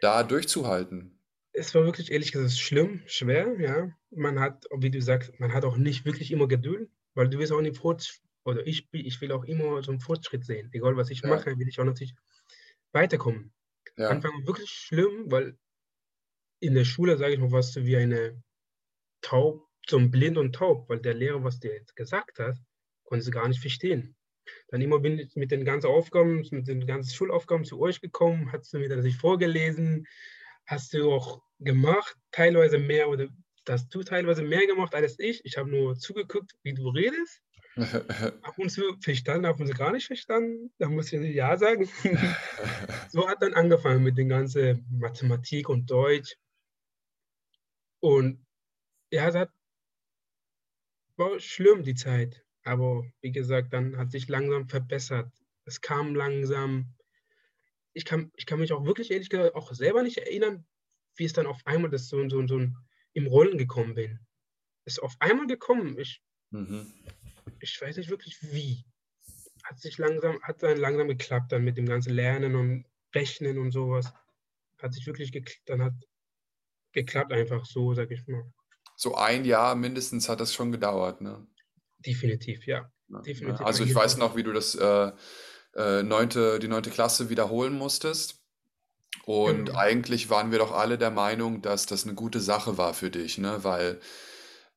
da 0.00 0.24
durchzuhalten? 0.24 1.16
Es 1.52 1.72
war 1.76 1.84
wirklich, 1.84 2.10
ehrlich 2.10 2.32
gesagt, 2.32 2.58
schlimm, 2.58 3.02
schwer, 3.06 3.54
ja. 3.60 3.88
Man 4.10 4.40
hat, 4.40 4.66
wie 4.76 4.90
du 4.90 5.00
sagst, 5.00 5.38
man 5.38 5.52
hat 5.52 5.64
auch 5.64 5.76
nicht 5.76 6.04
wirklich 6.04 6.32
immer 6.32 6.48
Geduld, 6.48 6.90
weil 7.14 7.28
du 7.28 7.38
wirst 7.38 7.52
auch 7.52 7.60
nicht 7.60 7.76
froh, 7.76 7.96
oder 8.44 8.66
ich, 8.66 8.88
ich 8.92 9.20
will 9.20 9.30
auch 9.30 9.44
immer 9.44 9.80
so 9.82 9.92
einen 9.92 10.00
Fortschritt 10.00 10.44
sehen. 10.44 10.70
Egal 10.72 10.96
was 10.96 11.10
ich 11.10 11.22
Ja. 11.22 11.28
mache, 11.28 11.56
will 11.56 11.68
ich 11.68 11.78
auch 11.78 11.84
natürlich 11.84 12.14
weiterkommen. 12.92 13.52
Ja. 13.96 14.08
Anfang 14.08 14.46
wirklich 14.46 14.70
schlimm, 14.70 15.30
weil 15.30 15.56
in 16.60 16.74
der 16.74 16.84
Schule, 16.84 17.16
sage 17.16 17.34
ich 17.34 17.40
mal, 17.40 17.52
warst 17.52 17.76
du 17.76 17.84
wie 17.84 17.96
eine 17.96 18.42
taub, 19.20 19.66
so 19.86 19.98
blind 20.08 20.38
und 20.38 20.54
taub, 20.54 20.88
weil 20.88 21.00
der 21.00 21.14
Lehrer, 21.14 21.44
was 21.44 21.60
dir 21.60 21.74
jetzt 21.74 21.94
gesagt 21.94 22.38
hat, 22.38 22.56
konnte 23.04 23.24
sie 23.24 23.30
gar 23.30 23.48
nicht 23.48 23.60
verstehen. 23.60 24.16
Dann 24.68 24.80
immer 24.80 24.98
bin 24.98 25.18
ich 25.18 25.34
mit 25.36 25.50
den 25.50 25.64
ganzen 25.64 25.88
Aufgaben, 25.88 26.46
mit 26.50 26.68
den 26.68 26.86
ganzen 26.86 27.14
Schulaufgaben 27.14 27.64
zu 27.64 27.80
euch 27.80 28.00
gekommen, 28.00 28.50
hast 28.52 28.72
du 28.72 28.78
mir 28.78 28.88
das 28.88 29.04
nicht 29.04 29.18
vorgelesen, 29.18 30.06
hast 30.66 30.94
du 30.94 31.12
auch 31.12 31.42
gemacht, 31.60 32.16
teilweise 32.30 32.78
mehr 32.78 33.08
oder 33.08 33.28
hast 33.68 33.94
du 33.94 34.02
teilweise 34.02 34.42
mehr 34.42 34.66
gemacht 34.66 34.94
als 34.94 35.18
ich. 35.18 35.44
Ich 35.44 35.56
habe 35.56 35.70
nur 35.70 35.96
zugeguckt, 35.96 36.52
wie 36.62 36.74
du 36.74 36.88
redest, 36.88 37.42
ab 37.76 38.54
und 38.58 38.70
zu 38.70 38.96
verstanden, 39.00 39.46
ab 39.46 39.58
und 39.60 39.66
zu 39.66 39.74
gar 39.74 39.92
nicht 39.92 40.06
verstanden. 40.06 40.72
Da 40.78 40.88
muss 40.88 41.12
ich 41.12 41.34
ja 41.34 41.56
sagen. 41.56 41.88
so 43.10 43.28
hat 43.28 43.42
dann 43.42 43.54
angefangen 43.54 44.02
mit 44.02 44.16
den 44.16 44.28
ganzen 44.28 44.86
Mathematik 44.90 45.68
und 45.68 45.90
Deutsch. 45.90 46.36
Und 48.00 48.44
ja, 49.10 49.28
es 49.28 49.34
hat, 49.34 49.50
war 51.16 51.38
schlimm, 51.40 51.82
die 51.82 51.94
Zeit. 51.94 52.44
Aber 52.64 53.04
wie 53.20 53.32
gesagt, 53.32 53.72
dann 53.72 53.96
hat 53.96 54.10
sich 54.10 54.28
langsam 54.28 54.68
verbessert. 54.68 55.32
Es 55.64 55.80
kam 55.80 56.14
langsam. 56.14 56.94
Ich 57.92 58.04
kann, 58.04 58.32
ich 58.36 58.46
kann 58.46 58.58
mich 58.58 58.72
auch 58.72 58.84
wirklich 58.84 59.10
ehrlich 59.10 59.30
gesagt 59.30 59.54
auch 59.54 59.72
selber 59.72 60.02
nicht 60.02 60.18
erinnern, 60.18 60.66
wie 61.16 61.24
es 61.24 61.32
dann 61.32 61.46
auf 61.46 61.60
einmal 61.64 61.90
das 61.90 62.08
so, 62.08 62.28
so, 62.28 62.46
so 62.46 62.66
im 63.12 63.26
Rollen 63.26 63.58
gekommen 63.58 63.94
bin. 63.94 64.18
Es 64.84 64.94
ist 64.94 64.98
auf 64.98 65.16
einmal 65.20 65.46
gekommen. 65.46 65.96
Ich, 65.98 66.22
Mhm. 66.54 66.92
Ich 67.64 67.80
weiß 67.80 67.96
nicht 67.96 68.10
wirklich 68.10 68.38
wie. 68.42 68.84
Hat 69.64 69.80
sich 69.80 69.98
langsam, 69.98 70.40
hat 70.42 70.62
dann 70.62 70.76
langsam 70.76 71.08
geklappt 71.08 71.52
dann 71.52 71.64
mit 71.64 71.76
dem 71.76 71.86
ganzen 71.86 72.12
Lernen 72.12 72.54
und 72.54 72.84
Rechnen 73.14 73.58
und 73.58 73.72
sowas. 73.72 74.12
Hat 74.78 74.92
sich 74.92 75.06
wirklich 75.06 75.32
geklappt, 75.32 75.62
dann 75.66 75.82
hat 75.82 75.94
geklappt 76.92 77.32
einfach 77.32 77.64
so, 77.64 77.94
sag 77.94 78.10
ich 78.10 78.26
mal. 78.26 78.44
So 78.96 79.14
ein 79.16 79.44
Jahr 79.44 79.74
mindestens 79.74 80.28
hat 80.28 80.40
das 80.40 80.52
schon 80.54 80.70
gedauert, 80.70 81.20
ne? 81.20 81.46
Definitiv, 81.98 82.66
ja. 82.66 82.90
Definitiv. 83.08 83.64
Also 83.66 83.84
ich 83.84 83.94
weiß 83.94 84.18
noch, 84.18 84.36
wie 84.36 84.42
du 84.42 84.52
das 84.52 84.74
äh, 84.74 85.12
äh, 85.74 86.02
neunte, 86.02 86.58
die 86.58 86.68
neunte 86.68 86.90
Klasse 86.90 87.30
wiederholen 87.30 87.74
musstest. 87.74 88.42
Und 89.24 89.66
Genau. 89.66 89.78
eigentlich 89.78 90.28
waren 90.28 90.50
wir 90.50 90.58
doch 90.58 90.72
alle 90.72 90.98
der 90.98 91.10
Meinung, 91.10 91.62
dass 91.62 91.86
das 91.86 92.04
eine 92.04 92.14
gute 92.14 92.40
Sache 92.40 92.76
war 92.78 92.94
für 92.94 93.10
dich, 93.10 93.38
ne? 93.38 93.64
Weil 93.64 94.00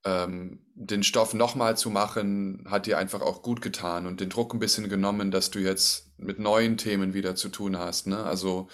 ähm, 0.08 0.60
den 0.76 1.04
Stoff 1.04 1.34
nochmal 1.34 1.76
zu 1.76 1.90
machen, 1.90 2.66
hat 2.70 2.86
dir 2.86 2.98
einfach 2.98 3.22
auch 3.22 3.42
gut 3.42 3.62
getan 3.62 4.06
und 4.06 4.22
den 4.22 4.30
Druck 4.30 4.54
ein 4.54 4.60
bisschen 4.60 4.90
genommen, 4.90 5.32
dass 5.32 5.52
du 5.52 5.60
jetzt 5.60 6.12
mit 6.18 6.40
neuen 6.40 6.78
Themen 6.78 7.14
wieder 7.14 7.36
zu 7.36 7.50
tun 7.50 7.78
hast, 7.78 8.08
ne? 8.08 8.24
Also 8.24 8.70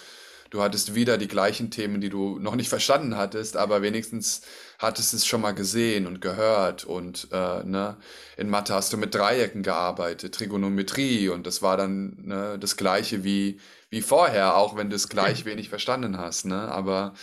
du 0.50 0.62
hattest 0.62 0.94
wieder 0.94 1.18
die 1.18 1.26
gleichen 1.26 1.70
Themen, 1.70 2.00
die 2.00 2.10
du 2.10 2.38
noch 2.38 2.54
nicht 2.54 2.68
verstanden 2.68 3.16
hattest, 3.16 3.56
aber 3.56 3.82
wenigstens 3.82 4.42
hattest 4.78 5.12
es 5.14 5.26
schon 5.26 5.40
mal 5.40 5.54
gesehen 5.54 6.06
und 6.06 6.20
gehört 6.20 6.84
und 6.84 7.28
äh, 7.32 7.64
ne? 7.64 7.96
In 8.36 8.48
Mathe 8.50 8.74
hast 8.74 8.92
du 8.92 8.96
mit 8.96 9.14
Dreiecken 9.14 9.62
gearbeitet, 9.62 10.34
Trigonometrie 10.34 11.30
und 11.30 11.46
das 11.46 11.62
war 11.62 11.76
dann 11.76 12.18
ne, 12.22 12.58
das 12.60 12.76
Gleiche 12.76 13.24
wie, 13.24 13.58
wie 13.90 14.02
vorher, 14.02 14.56
auch 14.56 14.76
wenn 14.76 14.90
du 14.90 14.96
es 14.96 15.08
gleich 15.08 15.44
wenig 15.46 15.68
verstanden 15.68 16.18
hast, 16.18 16.44
ne? 16.44 16.68
Aber 16.68 17.14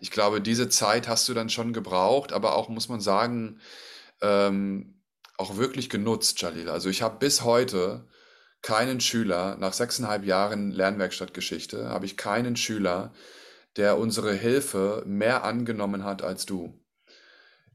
ich 0.00 0.10
glaube, 0.10 0.40
diese 0.40 0.68
Zeit 0.68 1.08
hast 1.08 1.28
du 1.28 1.34
dann 1.34 1.50
schon 1.50 1.72
gebraucht, 1.72 2.32
aber 2.32 2.56
auch, 2.56 2.68
muss 2.68 2.88
man 2.88 3.00
sagen, 3.00 3.60
ähm, 4.22 5.02
auch 5.38 5.56
wirklich 5.56 5.90
genutzt, 5.90 6.40
Jalil. 6.42 6.68
Also 6.70 6.88
ich 6.90 7.02
habe 7.02 7.18
bis 7.18 7.42
heute 7.44 8.08
keinen 8.62 9.00
Schüler, 9.00 9.56
nach 9.58 9.72
sechseinhalb 9.74 10.24
Jahren 10.24 10.70
Lernwerkstattgeschichte, 10.72 11.88
habe 11.90 12.06
ich 12.06 12.16
keinen 12.16 12.56
Schüler, 12.56 13.12
der 13.76 13.98
unsere 13.98 14.34
Hilfe 14.34 15.02
mehr 15.06 15.44
angenommen 15.44 16.04
hat 16.04 16.22
als 16.22 16.46
du. 16.46 16.80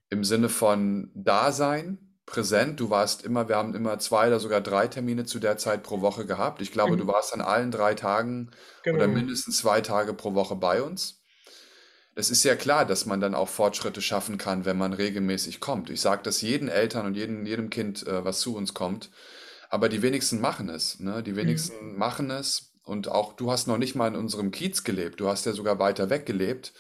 Im 0.10 0.24
Sinne 0.24 0.50
von 0.50 1.12
Dasein, 1.16 2.16
präsent. 2.26 2.80
Du 2.80 2.90
warst 2.90 3.24
immer, 3.24 3.48
wir 3.50 3.56
haben 3.58 3.76
immer 3.76 4.00
zwei 4.00 4.28
oder 4.28 4.40
sogar 4.40 4.62
drei 4.62 4.88
Termine 4.88 5.26
zu 5.26 5.40
der 5.40 5.58
Zeit 5.58 5.84
pro 5.84 6.02
Woche 6.02 6.26
gehabt. 6.26 6.62
Ich 6.62 6.72
glaube, 6.72 6.98
du 6.98 7.06
Mhm. 7.06 7.08
warst 7.08 7.34
an 7.34 7.42
allen 7.42 7.72
drei 7.72 7.94
Tagen 7.96 8.52
oder 8.92 9.08
Genau. 9.08 9.08
mindestens 9.08 9.58
zwei 9.58 9.82
Tage 9.82 10.14
pro 10.14 10.34
Woche 10.36 10.56
bei 10.56 10.82
uns. 10.82 11.22
Es 12.16 12.30
ist 12.30 12.44
ja 12.46 12.56
klar, 12.56 12.86
dass 12.86 13.06
man 13.06 13.20
dann 13.20 13.36
auch 13.36 13.50
Fortschritte 13.50 14.02
schaffen 14.02 14.38
kann, 14.38 14.66
wenn 14.66 14.78
man 14.78 14.94
regelmäßig 14.94 15.60
kommt. 15.60 15.90
Ich 15.90 16.02
sage 16.02 16.24
das 16.24 16.42
jeden 16.42 16.70
Eltern 16.70 17.06
und 17.06 17.16
jedem, 17.16 17.46
jedem 17.46 17.70
Kind, 17.70 18.08
äh, 18.08 18.24
was 18.24 18.40
zu 18.40 18.56
uns 18.56 18.74
kommt. 18.74 19.12
Aber 19.70 19.90
die 19.90 20.02
wenigsten 20.02 20.40
machen 20.42 20.70
es. 20.70 21.00
Ne? 21.00 21.24
Die 21.24 21.34
Mhm. 21.34 21.36
wenigsten 21.36 21.98
machen 21.98 22.32
es. 22.32 22.74
Und 22.84 23.08
auch 23.10 23.34
du 23.34 23.52
hast 23.52 23.68
noch 23.68 23.78
nicht 23.78 23.96
mal 23.96 24.08
in 24.08 24.16
unserem 24.16 24.52
Kiez 24.52 24.84
gelebt. 24.84 25.20
Du 25.20 25.28
hast 25.28 25.46
ja 25.46 25.54
sogar 25.54 25.80
weiter 25.80 26.10
weg 26.10 26.26
gelebt 26.26 26.74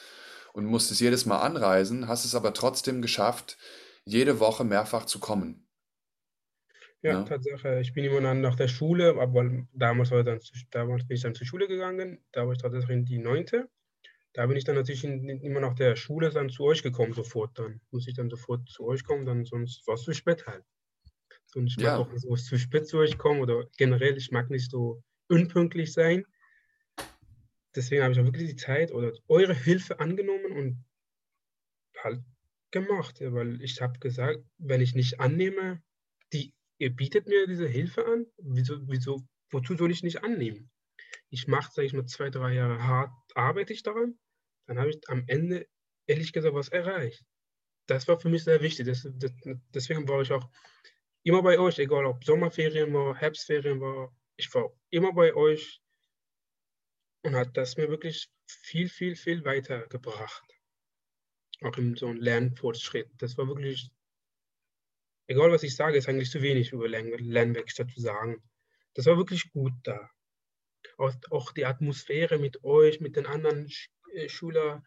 und 0.53 0.65
musstest 0.65 1.01
jedes 1.01 1.25
Mal 1.25 1.39
anreisen, 1.41 2.07
hast 2.07 2.25
es 2.25 2.35
aber 2.35 2.53
trotzdem 2.53 3.01
geschafft, 3.01 3.57
jede 4.05 4.39
Woche 4.39 4.63
mehrfach 4.63 5.05
zu 5.05 5.19
kommen. 5.19 5.67
Ja, 7.01 7.19
Ne? 7.19 7.25
Tatsache. 7.25 7.79
Ich 7.81 7.93
bin 7.93 8.03
immer 8.05 8.33
nach 8.33 8.55
der 8.55 8.67
Schule, 8.67 9.15
aber 9.19 9.49
damals 9.73 10.11
war 10.11 10.23
dann, 10.23 10.39
damals 10.71 11.07
bin 11.07 11.15
ich 11.15 11.23
dann 11.23 11.35
zur 11.35 11.45
Schule 11.47 11.67
gegangen. 11.67 12.23
Da 12.31 12.45
war 12.45 12.53
ich 12.53 12.59
tatsächlich 12.61 13.05
die 13.05 13.19
neunte. 13.19 13.69
Da 14.35 14.45
bin 14.45 14.57
ich 14.57 14.65
dann 14.65 14.75
natürlich 14.75 15.03
in, 15.03 15.27
immer 15.29 15.61
nach 15.61 15.75
der 15.75 15.95
Schule 15.95 16.29
dann 16.29 16.49
zu 16.49 16.63
euch 16.65 16.83
gekommen, 16.83 17.13
sofort 17.13 17.57
dann. 17.57 17.81
Muss 17.91 18.07
ich 18.07 18.13
dann 18.15 18.29
sofort 18.29 18.69
zu 18.69 18.85
euch 18.85 19.03
kommen, 19.03 19.25
dann 19.25 19.45
sonst 19.45 19.87
war 19.87 19.95
es 19.95 20.03
zu 20.03 20.13
spät 20.13 20.45
halt. 20.45 20.63
Und 21.55 21.67
ich 21.67 21.79
mag 21.79 21.93
Ja. 21.93 21.99
auch 21.99 22.11
nicht 22.11 22.21
so 22.21 22.35
zu 22.35 22.59
spät 22.59 22.87
zu 22.87 22.97
euch 22.99 23.17
kommen 23.17 23.41
oder 23.41 23.65
generell, 23.77 24.17
ich 24.17 24.31
mag 24.31 24.49
nicht 24.51 24.69
so 24.71 25.03
unpünktlich 25.29 25.93
sein. 25.93 26.25
Deswegen 27.75 28.01
habe 28.03 28.13
ich 28.13 28.19
auch 28.19 28.25
wirklich 28.25 28.49
die 28.49 28.55
Zeit 28.55 28.91
oder 28.91 29.13
eure 29.27 29.53
Hilfe 29.53 29.99
angenommen 29.99 30.51
und 30.51 30.85
halt 32.03 32.23
gemacht, 32.71 33.19
ja, 33.19 33.33
weil 33.33 33.61
ich 33.61 33.81
habe 33.81 33.99
gesagt, 33.99 34.39
wenn 34.57 34.81
ich 34.81 34.95
nicht 34.95 35.19
annehme, 35.19 35.81
die, 36.33 36.53
ihr 36.77 36.95
bietet 36.95 37.27
mir 37.27 37.47
diese 37.47 37.67
Hilfe 37.67 38.05
an, 38.05 38.25
wieso, 38.37 38.87
wieso, 38.87 39.21
wozu 39.51 39.75
soll 39.75 39.91
ich 39.91 40.03
nicht 40.03 40.23
annehmen? 40.23 40.69
Ich 41.29 41.47
mache, 41.47 41.71
sage 41.73 41.87
ich 41.87 41.93
mal, 41.93 42.05
zwei, 42.07 42.29
drei 42.29 42.53
Jahre 42.53 42.83
hart, 42.83 43.11
arbeite 43.35 43.73
ich 43.73 43.83
daran, 43.83 44.19
dann 44.67 44.79
habe 44.79 44.89
ich 44.89 44.99
am 45.07 45.23
Ende 45.27 45.67
ehrlich 46.07 46.33
gesagt 46.33 46.55
was 46.55 46.69
erreicht. 46.69 47.23
Das 47.87 48.07
war 48.07 48.19
für 48.19 48.29
mich 48.29 48.43
sehr 48.43 48.61
wichtig. 48.61 48.87
Das, 48.87 49.07
das, 49.15 49.31
deswegen 49.73 50.07
war 50.07 50.21
ich 50.21 50.31
auch 50.31 50.49
immer 51.23 51.41
bei 51.41 51.59
euch, 51.59 51.79
egal 51.79 52.05
ob 52.05 52.23
Sommerferien 52.23 52.93
war, 52.93 53.15
Herbstferien 53.15 53.79
war, 53.79 54.15
ich 54.37 54.53
war 54.53 54.71
immer 54.89 55.13
bei 55.13 55.33
euch 55.33 55.81
und 57.23 57.35
hat 57.35 57.55
das 57.57 57.77
mir 57.77 57.89
wirklich 57.89 58.29
viel, 58.47 58.89
viel, 58.89 59.15
viel 59.15 59.43
weitergebracht. 59.43 60.43
Auch 61.61 61.77
in 61.77 61.95
so 61.95 62.07
einem 62.07 62.21
Lernfortschritt. 62.21 63.09
Das 63.17 63.37
war 63.37 63.47
wirklich, 63.47 63.89
egal 65.27 65.51
was 65.51 65.63
ich 65.63 65.75
sage, 65.75 65.97
ist 65.97 66.07
eigentlich 66.07 66.29
zu 66.29 66.41
wenig 66.41 66.71
über 66.71 66.87
Lern 66.87 67.11
Lernwerkstatt 67.17 67.89
zu 67.91 68.01
sagen. 68.01 68.43
Das 68.93 69.05
war 69.05 69.17
wirklich 69.17 69.51
gut 69.51 69.73
da. 69.83 70.09
Auch, 70.97 71.13
auch 71.31 71.51
die 71.53 71.65
Atmosphäre 71.65 72.37
mit 72.37 72.63
euch, 72.63 72.99
mit 72.99 73.15
den 73.15 73.25
anderen 73.25 73.69
Äh, 74.15 74.29
Schülern, 74.29 74.85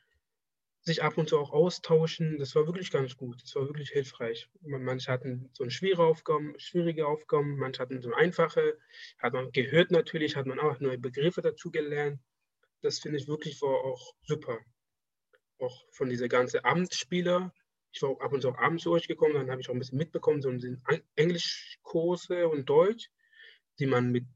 sich 0.83 1.03
ab 1.05 1.19
und 1.19 1.29
zu 1.29 1.39
auch 1.39 1.53
austauschen, 1.53 2.39
das 2.39 2.55
war 2.57 2.67
wirklich 2.67 2.91
ganz 2.91 3.17
gut. 3.17 3.43
Das 3.43 3.55
war 3.57 3.67
wirklich 3.69 3.91
hilfreich. 3.91 4.49
Man- 4.63 4.85
Manche 4.85 5.13
hatten 5.13 5.51
so 5.55 5.65
eine 5.65 5.71
schwere 5.73 6.05
Aufgaben, 6.05 6.55
schwierige 6.59 7.07
Aufgaben, 7.07 7.59
manche 7.59 7.81
hatten 7.83 8.03
so 8.03 8.13
einfache, 8.15 8.79
hat 9.19 9.35
man 9.35 9.53
gehört 9.53 9.91
natürlich, 9.93 10.37
hat 10.37 10.47
man 10.47 10.61
auch 10.61 10.81
neue 10.81 10.99
Begriffe 10.99 11.43
dazu 11.43 11.71
gelernt. 11.71 12.21
Das 12.83 13.01
finde 13.01 13.19
ich 13.19 13.29
wirklich 13.29 13.63
war 13.63 13.85
auch 13.85 14.15
super. 14.25 14.61
Auch 15.59 15.85
von 15.93 16.09
dieser 16.09 16.29
ganzen 16.29 16.65
Abendspieler. 16.65 17.53
Ich 17.93 18.03
war 18.03 18.21
ab 18.21 18.33
und 18.33 18.43
zu 18.43 18.51
auch 18.51 18.59
abends 18.59 18.83
zu 18.85 18.93
euch 18.93 19.09
gekommen, 19.09 19.35
dann 19.35 19.51
habe 19.51 19.61
ich 19.61 19.69
auch 19.69 19.73
ein 19.75 19.79
bisschen 19.79 19.99
mitbekommen, 19.99 20.43
so 20.43 20.51
Englischkurse 21.17 22.49
und 22.49 22.69
Deutsch, 22.69 23.11
die 23.79 23.87
man 23.87 24.13
mit 24.13 24.27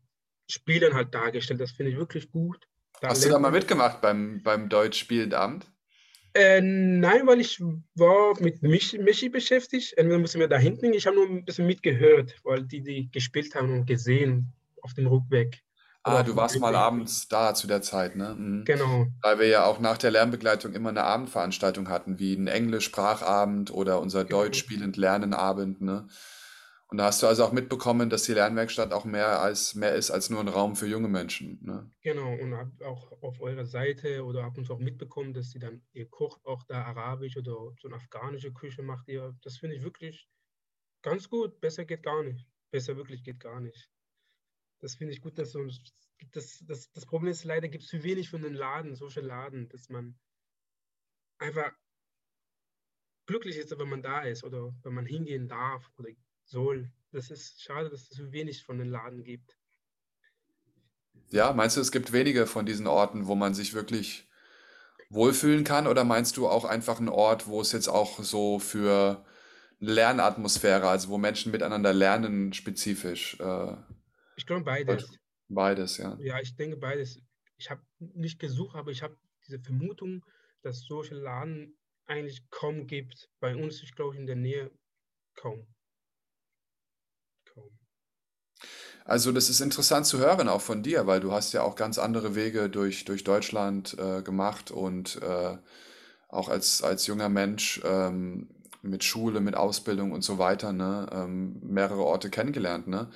Spielern 0.50 0.94
halt 0.94 1.14
dargestellt. 1.14 1.60
Das 1.60 1.72
finde 1.72 1.92
ich 1.92 1.98
wirklich 1.98 2.30
gut. 2.30 2.68
Hast 3.02 3.24
du 3.24 3.28
da 3.28 3.38
mal 3.38 3.50
mitgemacht 3.50 4.00
beim, 4.00 4.42
beim 4.42 4.68
Deutsch-Spielend-Abend? 4.68 5.66
Äh, 6.34 6.60
nein, 6.62 7.26
weil 7.26 7.40
ich 7.40 7.60
war 7.94 8.40
mit 8.40 8.62
Mich 8.62 8.98
Michi 8.98 9.28
beschäftigt. 9.28 9.92
Entweder 9.98 10.18
mussten 10.18 10.40
wir 10.40 10.48
da 10.48 10.56
hinten, 10.56 10.94
ich 10.94 11.06
habe 11.06 11.16
nur 11.16 11.26
ein 11.26 11.44
bisschen 11.44 11.66
mitgehört, 11.66 12.34
weil 12.42 12.62
die, 12.62 12.82
die 12.82 13.10
gespielt 13.10 13.54
haben 13.54 13.72
und 13.72 13.86
gesehen 13.86 14.52
auf 14.80 14.94
dem 14.94 15.06
Rückweg. 15.06 15.62
Ah, 16.04 16.24
du 16.24 16.34
warst 16.34 16.58
mal 16.58 16.74
abends 16.74 17.28
da 17.28 17.54
zu 17.54 17.68
der 17.68 17.80
Zeit, 17.80 18.16
ne? 18.16 18.34
Mhm. 18.36 18.64
Genau, 18.64 19.06
Weil 19.20 19.38
wir 19.38 19.46
ja 19.46 19.64
auch 19.64 19.78
nach 19.78 19.98
der 19.98 20.10
Lernbegleitung 20.10 20.72
immer 20.72 20.88
eine 20.88 21.04
Abendveranstaltung 21.04 21.88
hatten, 21.88 22.18
wie 22.18 22.34
ein 22.34 22.48
Englisch-Sprachabend 22.48 23.72
oder 23.72 24.00
unser 24.00 24.24
genau, 24.24 24.42
Deutsch 24.42 24.58
spielend 24.58 24.96
Lernen-Abend, 24.96 25.80
ne? 25.80 26.08
Und 26.92 26.98
da 26.98 27.06
hast 27.06 27.22
du 27.22 27.26
also 27.26 27.42
auch 27.46 27.52
mitbekommen, 27.52 28.10
dass 28.10 28.24
die 28.24 28.34
Lernwerkstatt 28.34 28.92
auch 28.92 29.06
mehr 29.06 29.40
als 29.40 29.74
mehr 29.74 29.94
ist 29.94 30.10
als 30.10 30.28
nur 30.28 30.40
ein 30.40 30.48
Raum 30.48 30.76
für 30.76 30.86
junge 30.86 31.08
Menschen, 31.08 31.58
ne? 31.64 31.90
genau. 32.02 32.34
Und 32.34 32.54
habe 32.54 32.86
auch 32.86 33.10
auf 33.22 33.40
eurer 33.40 33.64
Seite 33.64 34.22
oder 34.26 34.44
ab 34.44 34.58
und 34.58 34.66
zu 34.66 34.74
auch 34.74 34.78
mitbekommen, 34.78 35.32
dass 35.32 35.52
sie 35.52 35.58
dann, 35.58 35.80
ihr 35.94 36.06
kocht 36.10 36.44
auch 36.44 36.62
da 36.64 36.84
arabisch 36.84 37.38
oder 37.38 37.72
so 37.80 37.88
eine 37.88 37.96
afghanische 37.96 38.52
Küche 38.52 38.82
macht 38.82 39.08
ihr. 39.08 39.34
Das 39.40 39.56
finde 39.56 39.76
ich 39.76 39.82
wirklich 39.82 40.28
ganz 41.00 41.30
gut. 41.30 41.58
Besser 41.62 41.86
geht 41.86 42.02
gar 42.02 42.22
nicht. 42.22 42.46
Besser 42.70 42.94
wirklich 42.94 43.24
geht 43.24 43.40
gar 43.40 43.60
nicht. 43.60 43.90
Das 44.80 44.96
finde 44.96 45.14
ich 45.14 45.22
gut, 45.22 45.38
dass 45.38 45.52
so 45.52 45.66
das, 46.32 46.62
das, 46.66 46.92
das 46.92 47.06
Problem 47.06 47.32
ist, 47.32 47.44
leider 47.44 47.68
gibt 47.68 47.84
es 47.84 47.88
zu 47.88 48.02
wenig 48.02 48.28
von 48.28 48.42
den 48.42 48.52
Laden, 48.52 48.96
solche 48.96 49.22
Laden, 49.22 49.66
dass 49.70 49.88
man 49.88 50.20
einfach 51.38 51.72
glücklich 53.24 53.56
ist, 53.56 53.78
wenn 53.78 53.88
man 53.88 54.02
da 54.02 54.20
ist 54.24 54.44
oder 54.44 54.74
wenn 54.82 54.92
man 54.92 55.06
hingehen 55.06 55.48
darf 55.48 55.90
oder 55.96 56.10
soll. 56.52 56.92
Das 57.10 57.30
ist 57.30 57.60
schade, 57.62 57.90
dass 57.90 58.02
es 58.02 58.16
so 58.16 58.30
wenig 58.30 58.62
von 58.62 58.78
den 58.78 58.88
Laden 58.88 59.24
gibt. 59.24 59.56
Ja, 61.30 61.52
meinst 61.52 61.76
du, 61.76 61.80
es 61.80 61.90
gibt 61.90 62.12
wenige 62.12 62.46
von 62.46 62.66
diesen 62.66 62.86
Orten, 62.86 63.26
wo 63.26 63.34
man 63.34 63.54
sich 63.54 63.74
wirklich 63.74 64.28
wohlfühlen 65.10 65.64
kann? 65.64 65.86
Oder 65.86 66.04
meinst 66.04 66.36
du 66.36 66.46
auch 66.48 66.64
einfach 66.64 66.98
einen 66.98 67.08
Ort, 67.08 67.46
wo 67.46 67.60
es 67.60 67.72
jetzt 67.72 67.88
auch 67.88 68.22
so 68.22 68.58
für 68.58 69.24
Lernatmosphäre, 69.80 70.88
also 70.88 71.08
wo 71.08 71.18
Menschen 71.18 71.52
miteinander 71.52 71.92
lernen, 71.92 72.52
spezifisch? 72.52 73.38
Äh, 73.40 73.76
ich 74.36 74.46
glaube 74.46 74.64
beides. 74.64 75.18
Beides, 75.48 75.98
ja. 75.98 76.16
Ja, 76.20 76.38
ich 76.40 76.54
denke 76.56 76.76
beides. 76.76 77.20
Ich 77.56 77.70
habe 77.70 77.82
nicht 77.98 78.38
gesucht, 78.38 78.76
aber 78.76 78.90
ich 78.90 79.02
habe 79.02 79.16
diese 79.46 79.58
Vermutung, 79.58 80.24
dass 80.62 80.80
solche 80.80 81.14
Laden 81.14 81.76
eigentlich 82.06 82.48
kaum 82.50 82.86
gibt. 82.86 83.30
Bei 83.40 83.56
uns, 83.56 83.82
ich 83.82 83.94
glaube, 83.94 84.16
in 84.16 84.26
der 84.26 84.36
Nähe. 84.36 84.70
Kaum. 85.34 85.66
Also 89.04 89.32
das 89.32 89.50
ist 89.50 89.60
interessant 89.60 90.06
zu 90.06 90.18
hören, 90.18 90.48
auch 90.48 90.60
von 90.60 90.82
dir, 90.82 91.06
weil 91.06 91.20
du 91.20 91.32
hast 91.32 91.52
ja 91.52 91.62
auch 91.62 91.74
ganz 91.74 91.98
andere 91.98 92.34
Wege 92.34 92.70
durch, 92.70 93.04
durch 93.04 93.24
Deutschland 93.24 93.96
äh, 93.98 94.22
gemacht 94.22 94.70
und 94.70 95.20
äh, 95.22 95.56
auch 96.28 96.48
als, 96.48 96.82
als 96.82 97.06
junger 97.06 97.28
Mensch 97.28 97.80
ähm, 97.84 98.48
mit 98.82 99.04
Schule, 99.04 99.40
mit 99.40 99.54
Ausbildung 99.54 100.12
und 100.12 100.22
so 100.22 100.38
weiter, 100.38 100.72
ne, 100.72 101.06
ähm, 101.12 101.60
mehrere 101.62 102.04
Orte 102.04 102.30
kennengelernt. 102.30 102.88
Ne? 102.88 103.08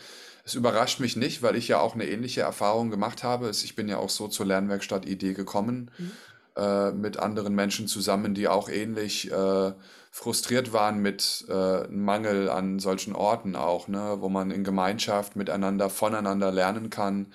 Es 0.45 0.55
überrascht 0.55 1.01
mich 1.01 1.17
nicht, 1.17 1.43
weil 1.43 1.57
ich 1.57 1.69
ja 1.69 1.81
auch 1.81 1.95
eine 1.95 2.07
ähnliche 2.07 2.43
Erfahrung 2.43 2.91
gemacht 2.91 3.25
habe. 3.25 3.51
Ich 3.51 3.75
bin 3.75 3.89
ja 3.89 3.99
auch 3.99 4.11
so 4.11 4.29
zur 4.29 4.47
Lernwerkstatt 4.47 5.07
Idee 5.07 5.35
gekommen. 5.35 5.91
Mhm 5.99 6.13
äh, 6.57 6.91
mit 6.93 7.19
anderen 7.19 7.55
Menschen 7.55 7.87
zusammen, 7.87 8.35
die 8.35 8.49
auch 8.49 8.69
ähnlich 8.69 9.31
äh, 9.31 9.73
frustriert 10.11 10.73
waren 10.73 11.01
mit 11.03 11.45
äh, 11.51 11.87
Mangel 11.89 12.49
an 12.49 12.79
solchen 12.79 13.15
Orten 13.15 13.55
auch, 13.55 13.89
ne, 13.89 14.17
wo 14.21 14.31
man 14.31 14.51
in 14.51 14.65
Gemeinschaft 14.65 15.37
miteinander, 15.37 15.91
voneinander 15.91 16.51
lernen 16.51 16.89
kann 16.89 17.27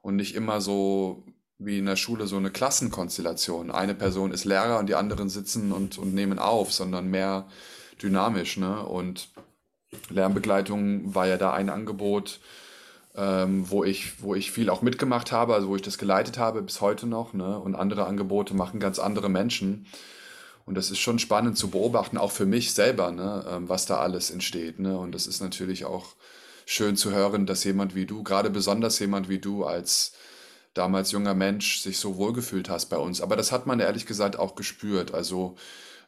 und 0.00 0.16
nicht 0.16 0.34
immer 0.34 0.62
so 0.62 1.24
wie 1.58 1.78
in 1.78 1.86
der 1.86 1.96
Schule 1.96 2.26
so 2.26 2.36
eine 2.36 2.50
Klassenkonstellation. 2.50 3.70
Eine 3.70 3.94
Person 3.94 4.32
ist 4.32 4.44
Lehrer 4.44 4.78
und 4.78 4.88
die 4.88 4.94
anderen 4.94 5.28
sitzen 5.28 5.70
und, 5.70 5.98
und 5.98 6.14
nehmen 6.14 6.38
auf, 6.38 6.72
sondern 6.72 7.10
mehr 7.10 7.46
dynamisch. 8.02 8.56
Ne? 8.56 8.84
Und 8.84 9.28
Lernbegleitung 10.08 11.14
war 11.14 11.26
ja 11.26 11.36
da 11.36 11.52
ein 11.52 11.70
Angebot, 11.70 12.40
ähm, 13.16 13.70
wo 13.70 13.84
ich, 13.84 14.22
wo 14.22 14.34
ich 14.34 14.50
viel 14.50 14.70
auch 14.70 14.82
mitgemacht 14.82 15.32
habe, 15.32 15.54
also 15.54 15.68
wo 15.68 15.76
ich 15.76 15.82
das 15.82 15.98
geleitet 15.98 16.38
habe 16.38 16.62
bis 16.62 16.80
heute 16.80 17.06
noch, 17.06 17.32
ne? 17.32 17.58
Und 17.58 17.74
andere 17.74 18.06
Angebote 18.06 18.54
machen 18.54 18.80
ganz 18.80 18.98
andere 18.98 19.28
Menschen. 19.28 19.86
Und 20.66 20.76
das 20.76 20.90
ist 20.90 20.98
schon 20.98 21.18
spannend 21.18 21.58
zu 21.58 21.68
beobachten, 21.70 22.18
auch 22.18 22.32
für 22.32 22.46
mich 22.46 22.72
selber, 22.72 23.12
ne? 23.12 23.44
Ähm, 23.48 23.68
was 23.68 23.86
da 23.86 23.98
alles 23.98 24.30
entsteht. 24.30 24.80
Ne? 24.80 24.98
Und 24.98 25.12
das 25.12 25.26
ist 25.26 25.40
natürlich 25.40 25.84
auch 25.84 26.14
schön 26.66 26.96
zu 26.96 27.12
hören, 27.12 27.46
dass 27.46 27.64
jemand 27.64 27.94
wie 27.94 28.06
du, 28.06 28.22
gerade 28.22 28.50
besonders 28.50 28.98
jemand 28.98 29.28
wie 29.28 29.38
du 29.38 29.64
als 29.64 30.12
damals 30.72 31.12
junger 31.12 31.34
Mensch, 31.34 31.80
sich 31.80 31.98
so 31.98 32.16
wohlgefühlt 32.16 32.68
hast 32.68 32.86
bei 32.86 32.96
uns. 32.96 33.20
Aber 33.20 33.36
das 33.36 33.52
hat 33.52 33.66
man 33.66 33.80
ehrlich 33.80 34.06
gesagt 34.06 34.38
auch 34.38 34.56
gespürt. 34.56 35.14
Also 35.14 35.56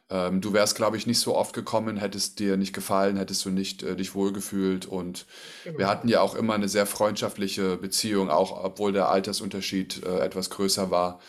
ähm, 0.09 0.39
du 0.39 0.53
wärst, 0.53 0.75
glaube 0.75 0.95
ich, 0.95 1.05
nicht 1.05 1.19
so 1.19 1.35
oft 1.35 1.53
gekommen, 1.53 1.97
hättest 1.97 2.39
dir 2.39 2.55
nicht 2.55 2.73
gefallen, 2.73 3.17
hättest 3.17 3.43
du 3.45 3.49
nicht 3.49 3.83
äh, 3.83 3.95
dich 3.95 4.15
wohlgefühlt. 4.15 4.85
Und 4.85 5.25
genau. 5.63 5.79
wir 5.79 5.87
hatten 5.87 6.07
ja 6.07 6.21
auch 6.21 6.35
immer 6.35 6.53
eine 6.53 6.69
sehr 6.69 6.85
freundschaftliche 6.85 7.77
Beziehung, 7.77 8.29
auch 8.29 8.63
obwohl 8.63 8.93
der 8.93 9.09
Altersunterschied 9.09 10.05
äh, 10.05 10.19
etwas 10.19 10.49
größer 10.49 10.91
war. 10.91 11.19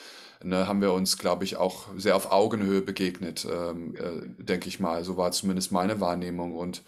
Ne, 0.44 0.68
haben 0.68 0.80
wir 0.80 0.92
uns, 0.92 1.18
glaube 1.18 1.42
ich, 1.42 1.56
auch 1.56 1.86
sehr 1.96 2.14
auf 2.14 2.30
Augenhöhe 2.30 2.80
begegnet, 2.80 3.44
ähm, 3.52 3.96
äh, 3.96 4.44
denke 4.44 4.68
ich 4.68 4.78
mal. 4.78 5.02
So 5.02 5.16
war 5.16 5.32
zumindest 5.32 5.72
meine 5.72 6.00
Wahrnehmung. 6.00 6.54
Und 6.54 6.82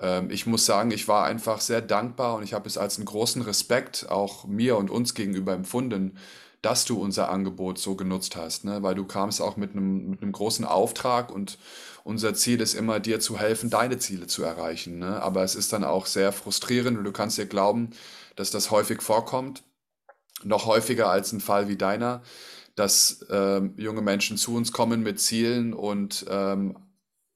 ähm, 0.00 0.30
ich 0.30 0.46
muss 0.46 0.64
sagen, 0.64 0.90
ich 0.90 1.06
war 1.06 1.26
einfach 1.26 1.60
sehr 1.60 1.82
dankbar 1.82 2.36
und 2.36 2.44
ich 2.44 2.54
habe 2.54 2.66
es 2.66 2.78
als 2.78 2.96
einen 2.96 3.04
großen 3.04 3.42
Respekt 3.42 4.06
auch 4.08 4.46
mir 4.46 4.78
und 4.78 4.90
uns 4.90 5.12
gegenüber 5.12 5.52
empfunden, 5.52 6.16
dass 6.68 6.84
du 6.84 7.00
unser 7.00 7.30
Angebot 7.30 7.78
so 7.78 7.94
genutzt 7.94 8.36
hast, 8.36 8.66
ne? 8.66 8.82
weil 8.82 8.94
du 8.94 9.06
kamst 9.06 9.40
auch 9.40 9.56
mit 9.56 9.72
einem, 9.72 10.10
mit 10.10 10.20
einem 10.20 10.32
großen 10.32 10.66
Auftrag 10.66 11.32
und 11.32 11.56
unser 12.04 12.34
Ziel 12.34 12.60
ist 12.60 12.74
immer, 12.74 13.00
dir 13.00 13.20
zu 13.20 13.38
helfen, 13.38 13.70
deine 13.70 13.98
Ziele 13.98 14.26
zu 14.26 14.42
erreichen. 14.42 14.98
Ne? 14.98 15.22
Aber 15.22 15.42
es 15.42 15.54
ist 15.54 15.72
dann 15.72 15.82
auch 15.82 16.04
sehr 16.04 16.30
frustrierend 16.30 16.98
und 16.98 17.04
du 17.04 17.12
kannst 17.12 17.38
dir 17.38 17.46
glauben, 17.46 17.92
dass 18.36 18.50
das 18.50 18.70
häufig 18.70 19.00
vorkommt, 19.00 19.62
noch 20.44 20.66
häufiger 20.66 21.08
als 21.08 21.32
ein 21.32 21.40
Fall 21.40 21.68
wie 21.68 21.76
deiner, 21.76 22.20
dass 22.74 23.24
ähm, 23.30 23.72
junge 23.78 24.02
Menschen 24.02 24.36
zu 24.36 24.54
uns 24.54 24.70
kommen 24.70 25.02
mit 25.02 25.20
Zielen 25.20 25.72
und 25.72 26.26
ähm, 26.28 26.76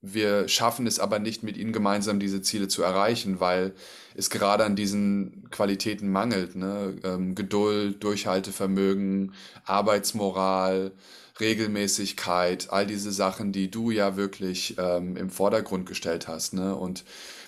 wir 0.02 0.48
schaffen 0.48 0.88
es 0.88 0.98
aber 0.98 1.20
nicht, 1.20 1.44
mit 1.44 1.56
ihnen 1.56 1.72
gemeinsam 1.72 2.18
diese 2.18 2.42
Ziele 2.42 2.66
zu 2.66 2.82
erreichen, 2.82 3.38
weil 3.38 3.72
es 4.14 4.30
gerade 4.30 4.64
an 4.64 4.74
diesen 4.74 5.48
Qualitäten 5.50 6.10
mangelt. 6.10 6.56
Ne? 6.56 6.96
Ähm, 7.04 7.36
Geduld, 7.36 8.02
Durchhaltevermögen, 8.02 9.32
Arbeitsmoral, 9.64 10.90
Regelmäßigkeit, 11.38 12.68
all 12.70 12.86
diese 12.86 13.12
Sachen, 13.12 13.52
die 13.52 13.70
du 13.70 13.90
ja 13.92 14.16
wirklich 14.16 14.76
ähm, 14.78 15.16
im 15.16 15.30
Vordergrund 15.30 15.86
gestellt 15.86 16.26
hast. 16.26 16.52
Ne? 16.52 16.74
Und 16.74 17.04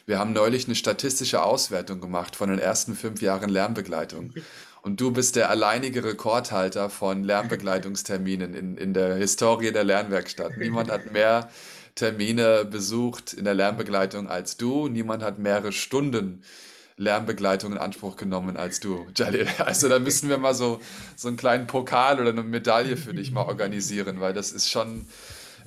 wir 0.07 0.21
haben 0.21 0.33
neulich 0.33 0.67
eine 0.67 0.77
statistische 0.77 1.43
Auswertung 1.43 2.01
gemacht 2.01 2.37
von 2.37 2.51
den 2.51 2.61
ersten 2.61 2.95
fünf 2.95 3.21
Jahren 3.21 3.51
Lernbegleitung. 3.51 4.33
Und 4.83 5.01
du 5.01 5.11
bist 5.11 5.35
der 5.35 5.51
alleinige 5.51 6.05
Rekordhalter 6.05 6.89
von 6.91 7.25
Lernbegleitungsterminen 7.25 8.55
in, 8.55 8.77
in 8.77 8.93
der 8.93 9.17
Historie 9.17 9.73
der 9.73 9.85
Lernwerkstatt. 9.85 10.59
Niemand 10.59 10.91
hat 10.91 11.11
mehr 11.11 11.49
Termine 11.95 12.65
besucht 12.65 13.33
in 13.33 13.45
der 13.45 13.55
Lernbegleitung 13.55 14.29
als 14.29 14.57
du. 14.57 14.89
Niemand 14.89 15.23
hat 15.23 15.39
mehrere 15.39 15.73
Stunden 15.73 16.43
Lernbegleitung 16.97 17.73
in 17.73 17.79
Anspruch 17.79 18.17
genommen 18.17 18.57
als 18.57 18.81
du, 18.81 19.07
Jalil. 19.17 19.47
Also 19.59 19.89
da 19.89 19.99
müssen 19.99 20.29
wir 20.29 20.39
mal 20.39 20.55
so, 20.55 20.81
so 21.17 21.29
einen 21.29 21.37
kleinen 21.37 21.67
Pokal 21.67 22.21
oder 22.21 22.31
eine 22.31 22.43
Medaille 22.43 22.97
für 22.97 23.15
dich 23.15 23.33
mal 23.33 23.43
organisieren, 23.43 24.21
weil 24.21 24.33
das 24.33 24.53
ist 24.53 24.71
schon, 24.71 25.07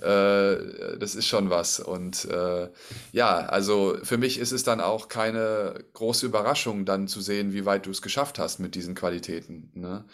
äh, 0.02 0.98
das 0.98 1.16
ist 1.16 1.28
schon 1.28 1.50
was. 1.50 1.80
Und 1.80 2.26
äh, 2.26 2.70
ja, 3.12 3.40
also 3.40 3.98
für 4.04 4.18
mich 4.18 4.40
ist 4.40 4.54
es 4.54 4.64
dann 4.64 4.80
auch 4.80 5.10
keine 5.10 5.84
große 5.94 6.26
Überraschung, 6.26 6.86
dann 6.86 7.08
zu 7.08 7.20
sehen, 7.20 7.54
wie 7.54 7.66
weit 7.66 7.86
du 7.86 7.92
es 7.92 8.02
geschafft 8.02 8.40
hast 8.40 8.60
mit 8.60 8.76
diesen 8.76 8.96
Qualitäten. 8.96 9.72
Ne? 9.74 10.06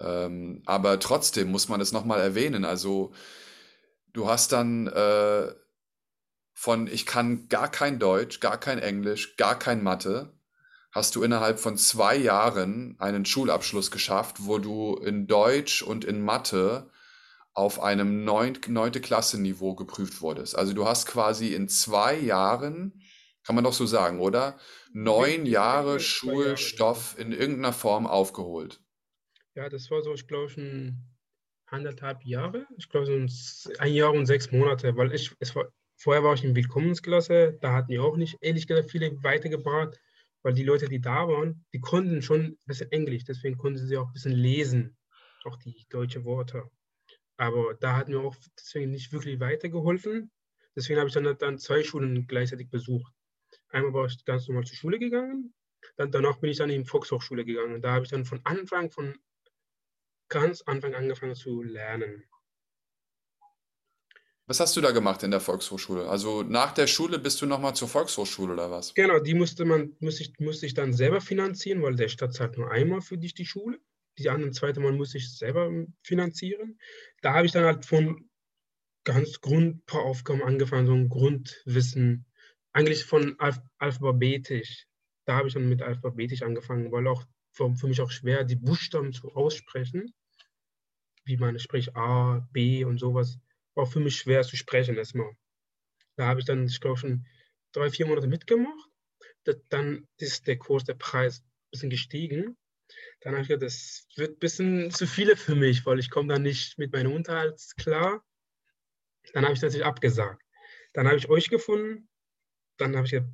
Ähm, 0.00 0.62
aber 0.66 1.00
trotzdem 1.00 1.50
muss 1.50 1.68
man 1.68 1.80
es 1.80 1.92
nochmal 1.92 2.20
erwähnen. 2.20 2.64
Also 2.64 3.12
Du 4.14 4.28
hast 4.28 4.52
dann 4.52 4.86
äh, 4.86 5.52
von 6.54 6.86
ich 6.86 7.04
kann 7.04 7.48
gar 7.48 7.68
kein 7.68 7.98
Deutsch, 7.98 8.38
gar 8.40 8.58
kein 8.58 8.78
Englisch, 8.78 9.36
gar 9.36 9.58
kein 9.58 9.82
Mathe, 9.82 10.32
hast 10.92 11.16
du 11.16 11.24
innerhalb 11.24 11.58
von 11.58 11.76
zwei 11.76 12.16
Jahren 12.16 12.94
einen 13.00 13.24
Schulabschluss 13.24 13.90
geschafft, 13.90 14.46
wo 14.46 14.58
du 14.58 14.94
in 14.96 15.26
Deutsch 15.26 15.82
und 15.82 16.04
in 16.04 16.22
Mathe 16.22 16.88
auf 17.54 17.80
einem 17.80 18.24
neunte 18.24 19.00
Klasse 19.00 19.40
Niveau 19.40 19.74
geprüft 19.74 20.22
wurdest. 20.22 20.56
Also 20.56 20.74
du 20.74 20.86
hast 20.86 21.06
quasi 21.06 21.52
in 21.52 21.68
zwei 21.68 22.16
Jahren, 22.16 23.02
kann 23.42 23.56
man 23.56 23.64
doch 23.64 23.72
so 23.72 23.84
sagen, 23.84 24.20
oder? 24.20 24.58
Neun 24.92 25.44
Jahre 25.44 25.98
Schulstoff 25.98 27.18
in 27.18 27.32
irgendeiner 27.32 27.72
Form 27.72 28.06
aufgeholt. 28.06 28.80
Ja, 29.56 29.68
das 29.68 29.90
war 29.90 30.02
so, 30.02 30.14
ich 30.14 30.28
glaube, 30.28 30.52
ein 30.56 31.13
anderthalb 31.74 32.24
Jahre, 32.24 32.66
ich 32.76 32.88
glaube 32.88 33.06
so 33.06 33.12
ein 33.78 33.94
Jahr 33.94 34.12
und 34.12 34.26
sechs 34.26 34.50
Monate, 34.52 34.96
weil 34.96 35.12
ich, 35.12 35.34
es 35.40 35.54
war, 35.54 35.66
vorher 35.96 36.22
war 36.22 36.34
ich 36.34 36.44
in 36.44 36.56
Willkommensklasse, 36.56 37.58
da 37.60 37.74
hatten 37.74 37.90
die 37.90 37.98
auch 37.98 38.16
nicht 38.16 38.36
ehrlich 38.40 38.66
gesagt 38.66 38.90
viele 38.90 39.10
weitergebracht, 39.22 39.98
weil 40.42 40.54
die 40.54 40.62
Leute, 40.62 40.88
die 40.88 41.00
da 41.00 41.28
waren, 41.28 41.64
die 41.72 41.80
konnten 41.80 42.22
schon 42.22 42.40
ein 42.40 42.58
bisschen 42.66 42.92
Englisch, 42.92 43.24
deswegen 43.24 43.58
konnten 43.58 43.86
sie 43.86 43.96
auch 43.96 44.06
ein 44.06 44.12
bisschen 44.12 44.32
lesen, 44.32 44.96
auch 45.44 45.56
die 45.56 45.86
deutschen 45.90 46.24
Worte. 46.24 46.64
Aber 47.36 47.74
da 47.80 47.96
hatten 47.96 48.12
wir 48.12 48.20
auch 48.20 48.36
deswegen 48.58 48.92
nicht 48.92 49.12
wirklich 49.12 49.40
weitergeholfen. 49.40 50.30
Deswegen 50.76 51.00
habe 51.00 51.08
ich 51.08 51.14
dann, 51.14 51.36
dann 51.38 51.58
zwei 51.58 51.82
Schulen 51.82 52.26
gleichzeitig 52.26 52.70
besucht. 52.70 53.12
Einmal 53.68 53.92
war 53.92 54.06
ich 54.06 54.24
ganz 54.24 54.46
normal 54.46 54.64
zur 54.64 54.76
Schule 54.76 54.98
gegangen, 54.98 55.52
dann, 55.96 56.10
danach 56.10 56.38
bin 56.38 56.50
ich 56.50 56.58
dann 56.58 56.70
in 56.70 56.82
die 56.82 56.88
Volkshochschule 56.88 57.44
gegangen. 57.44 57.82
Da 57.82 57.92
habe 57.92 58.04
ich 58.04 58.10
dann 58.10 58.24
von 58.24 58.40
Anfang, 58.44 58.90
von 58.90 59.16
ganz 60.28 60.62
Anfang 60.62 60.94
angefangen 60.94 61.34
zu 61.34 61.62
lernen. 61.62 62.24
Was 64.46 64.60
hast 64.60 64.76
du 64.76 64.82
da 64.82 64.90
gemacht 64.90 65.22
in 65.22 65.30
der 65.30 65.40
Volkshochschule? 65.40 66.06
Also 66.06 66.42
nach 66.42 66.72
der 66.72 66.86
Schule 66.86 67.18
bist 67.18 67.40
du 67.40 67.46
nochmal 67.46 67.74
zur 67.74 67.88
Volkshochschule 67.88 68.52
oder 68.52 68.70
was? 68.70 68.92
Genau, 68.92 69.18
die 69.18 69.32
musste 69.32 69.64
man, 69.64 69.96
musste 70.00 70.22
ich, 70.22 70.38
musste 70.38 70.66
ich 70.66 70.74
dann 70.74 70.92
selber 70.92 71.22
finanzieren, 71.22 71.82
weil 71.82 71.96
der 71.96 72.08
Stadt 72.08 72.34
zahlt 72.34 72.58
nur 72.58 72.70
einmal 72.70 73.00
für 73.00 73.16
dich 73.16 73.32
die 73.32 73.46
Schule. 73.46 73.78
Die 74.18 74.28
anderen 74.28 74.52
zweite 74.52 74.80
Mal 74.80 74.92
muss 74.92 75.14
ich 75.14 75.34
selber 75.34 75.70
finanzieren. 76.02 76.78
Da 77.22 77.32
habe 77.32 77.46
ich 77.46 77.52
dann 77.52 77.64
halt 77.64 77.86
von 77.86 78.28
ganz 79.04 79.40
Grund 79.40 79.86
paar 79.86 80.02
Aufgaben 80.02 80.42
angefangen, 80.42 80.86
so 80.86 80.92
ein 80.92 81.08
Grundwissen, 81.08 82.26
eigentlich 82.72 83.04
von 83.04 83.36
Alph 83.38 83.60
alphabetisch 83.78 84.86
da 85.24 85.36
habe 85.36 85.48
ich 85.48 85.54
dann 85.54 85.68
mit 85.68 85.82
alphabetisch 85.82 86.42
angefangen, 86.42 86.92
weil 86.92 87.06
auch 87.06 87.24
für, 87.54 87.74
für 87.76 87.86
mich 87.86 88.00
auch 88.00 88.10
schwer, 88.10 88.44
die 88.44 88.56
Buchstaben 88.56 89.12
zu 89.12 89.34
aussprechen, 89.34 90.12
wie 91.24 91.36
man 91.36 91.58
spricht 91.58 91.96
A, 91.96 92.46
B 92.52 92.84
und 92.84 92.98
sowas, 92.98 93.38
war 93.74 93.86
für 93.86 94.00
mich 94.00 94.16
schwer 94.16 94.42
zu 94.42 94.56
sprechen 94.56 94.96
erstmal. 94.96 95.32
Da 96.16 96.26
habe 96.26 96.40
ich 96.40 96.46
dann, 96.46 96.66
ich 96.66 96.80
glaube, 96.80 96.98
schon 96.98 97.26
drei, 97.72 97.90
vier 97.90 98.06
Monate 98.06 98.26
mitgemacht. 98.26 98.90
Das, 99.44 99.56
dann 99.68 100.06
ist 100.18 100.46
der 100.46 100.58
Kurs, 100.58 100.84
der 100.84 100.94
Preis 100.94 101.40
ein 101.40 101.70
bisschen 101.70 101.90
gestiegen. 101.90 102.56
Dann 103.20 103.32
habe 103.32 103.42
ich 103.42 103.48
gedacht, 103.48 103.66
das 103.66 104.06
wird 104.16 104.36
ein 104.36 104.38
bisschen 104.38 104.90
zu 104.90 105.06
viele 105.06 105.36
für 105.36 105.54
mich, 105.54 105.86
weil 105.86 105.98
ich 105.98 106.10
komme 106.10 106.32
dann 106.32 106.42
nicht 106.42 106.78
mit 106.78 106.92
meinem 106.92 107.12
Unterhalt 107.12 107.60
klar. 107.78 108.24
Dann 109.32 109.44
habe 109.44 109.54
ich 109.54 109.62
natürlich 109.62 109.86
abgesagt. 109.86 110.42
Dann 110.92 111.06
habe 111.06 111.16
ich 111.16 111.28
euch 111.28 111.48
gefunden. 111.48 112.08
Dann 112.76 112.94
habe 112.94 113.06
ich 113.06 113.12
gedacht, 113.12 113.32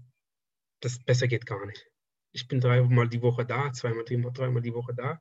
das 0.81 1.03
besser 1.05 1.27
geht 1.27 1.47
gar 1.47 1.67
nicht. 1.67 1.90
Ich 2.33 2.47
bin 2.49 2.61
dreimal 2.61 3.09
die 3.09 3.23
Woche 3.23 3.45
da, 3.45 3.73
zweimal, 3.73 4.05
dreimal 4.05 4.63
die 4.63 4.75
Woche 4.75 4.95
da. 4.95 5.21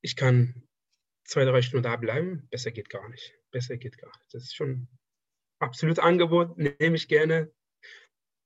Ich 0.00 0.16
kann 0.16 0.68
zwei, 1.24 1.44
drei 1.44 1.62
Stunden 1.62 1.84
da 1.84 1.96
bleiben. 1.96 2.48
Besser 2.50 2.70
geht 2.70 2.88
gar 2.88 3.08
nicht. 3.08 3.34
Besser 3.50 3.76
geht 3.76 3.98
gar 3.98 4.16
nicht. 4.18 4.34
Das 4.34 4.44
ist 4.44 4.54
schon 4.54 4.88
absolut 5.58 5.98
Angebot, 5.98 6.56
nehme 6.56 6.96
ich 6.96 7.08
gerne. 7.08 7.52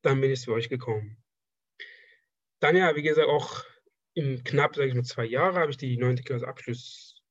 Dann 0.03 0.21
bin 0.21 0.31
ich 0.31 0.41
zu 0.41 0.53
euch 0.53 0.69
gekommen. 0.69 1.23
Dann 2.61 2.77
ja, 2.77 2.95
wie 2.97 3.03
gesagt, 3.03 3.29
auch 3.29 3.65
im 4.15 4.43
knapp, 4.45 4.77
sage 4.77 4.89
ich 4.89 4.95
mal, 4.95 5.05
zwei 5.05 5.25
Jahre 5.25 5.61
habe 5.61 5.71
ich 5.71 5.77
die 5.77 5.97
9. 5.97 6.17
Klasse 6.17 6.49
Abschluss 6.49 7.23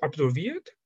absolviert. 0.00 0.76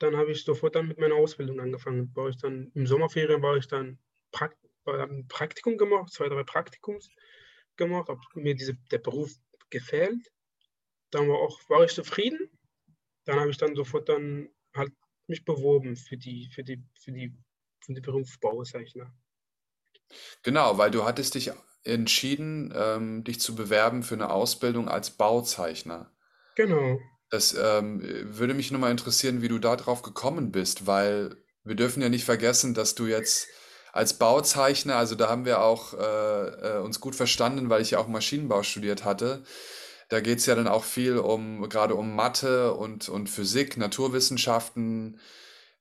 Dann 0.00 0.16
habe 0.16 0.32
ich 0.32 0.44
sofort 0.44 0.74
dann 0.74 0.88
mit 0.88 0.98
meiner 0.98 1.14
Ausbildung 1.14 1.60
angefangen. 1.60 2.14
War 2.14 2.28
ich 2.28 2.36
dann 2.36 2.70
im 2.74 2.86
Sommerferien 2.86 3.42
war 3.42 3.56
ich 3.56 3.68
dann 3.68 3.98
Prakt 4.32 4.58
ein 4.86 5.26
Praktikum 5.28 5.76
gemacht, 5.76 6.12
zwei, 6.12 6.28
drei 6.28 6.42
Praktikums 6.44 7.08
gemacht, 7.76 8.08
habe 8.08 8.20
mir 8.34 8.54
diese, 8.54 8.74
der 8.90 8.98
Beruf 8.98 9.32
gefällt. 9.70 10.30
Dann 11.10 11.28
war, 11.28 11.38
auch, 11.38 11.60
war 11.68 11.84
ich 11.84 11.92
zufrieden. 11.92 12.50
Dann 13.24 13.40
habe 13.40 13.50
ich 13.50 13.56
dann 13.56 13.74
sofort 13.74 14.08
dann 14.08 14.48
halt 14.74 14.92
mich 15.26 15.44
beworben 15.44 15.96
für 15.96 16.16
die, 16.16 16.50
für 16.54 16.62
die, 16.62 16.82
für 16.94 17.12
die, 17.12 17.34
für 17.80 17.94
die 17.94 18.00
Beruf 18.00 18.38
Bauzeichner. 18.40 19.12
Genau, 20.42 20.76
weil 20.78 20.90
du 20.90 21.04
hattest 21.04 21.34
dich 21.34 21.50
entschieden, 21.84 22.72
ähm, 22.76 23.24
dich 23.24 23.40
zu 23.40 23.54
bewerben 23.54 24.02
für 24.02 24.14
eine 24.14 24.30
Ausbildung 24.30 24.88
als 24.88 25.10
Bauzeichner. 25.10 26.10
Genau. 26.56 27.00
Das 27.30 27.54
ähm, 27.54 28.00
würde 28.36 28.54
mich 28.54 28.70
nur 28.70 28.80
mal 28.80 28.90
interessieren, 28.90 29.42
wie 29.42 29.48
du 29.48 29.58
darauf 29.58 30.02
gekommen 30.02 30.52
bist, 30.52 30.86
weil 30.86 31.36
wir 31.64 31.74
dürfen 31.74 32.02
ja 32.02 32.08
nicht 32.08 32.24
vergessen, 32.24 32.74
dass 32.74 32.94
du 32.94 33.06
jetzt 33.06 33.48
als 33.94 34.14
Bauzeichner, 34.14 34.96
also 34.96 35.14
da 35.14 35.28
haben 35.28 35.44
wir 35.44 35.62
auch 35.62 35.94
äh, 35.94 35.98
äh, 35.98 36.80
uns 36.80 36.98
gut 37.00 37.14
verstanden, 37.14 37.70
weil 37.70 37.80
ich 37.80 37.92
ja 37.92 38.00
auch 38.00 38.08
Maschinenbau 38.08 38.64
studiert 38.64 39.04
hatte. 39.04 39.44
Da 40.08 40.20
geht 40.20 40.40
es 40.40 40.46
ja 40.46 40.56
dann 40.56 40.66
auch 40.66 40.82
viel 40.82 41.16
um, 41.16 41.68
gerade 41.68 41.94
um 41.94 42.16
Mathe 42.16 42.74
und, 42.74 43.08
und 43.08 43.30
Physik, 43.30 43.76
Naturwissenschaften. 43.76 45.20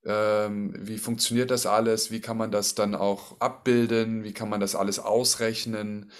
Ähm, 0.06 0.76
wie 0.78 1.00
funktioniert 1.00 1.50
das 1.50 1.66
alles? 1.66 2.12
Wie 2.12 2.22
kann 2.22 2.38
man 2.38 2.52
das 2.52 2.76
dann 2.76 2.94
auch 2.94 3.40
abbilden? 3.42 4.24
Wie 4.24 4.34
kann 4.34 4.48
man 4.48 4.60
das 4.60 4.76
alles 4.76 5.00
ausrechnen? 5.00 6.12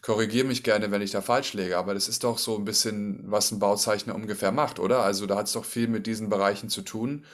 Korrigiere 0.00 0.46
mich 0.46 0.62
gerne, 0.62 0.90
wenn 0.90 1.02
ich 1.02 1.10
da 1.10 1.20
falsch 1.20 1.52
liege, 1.52 1.76
aber 1.76 1.92
das 1.92 2.08
ist 2.08 2.24
doch 2.24 2.38
so 2.38 2.56
ein 2.56 2.64
bisschen, 2.64 3.24
was 3.30 3.52
ein 3.52 3.58
Bauzeichner 3.58 4.14
ungefähr 4.14 4.52
macht, 4.52 4.78
oder? 4.78 5.02
Also 5.02 5.26
da 5.26 5.36
hat 5.36 5.48
es 5.48 5.52
doch 5.52 5.66
viel 5.66 5.86
mit 5.86 6.06
diesen 6.06 6.30
Bereichen 6.30 6.70
zu 6.70 6.80
tun. 6.80 7.26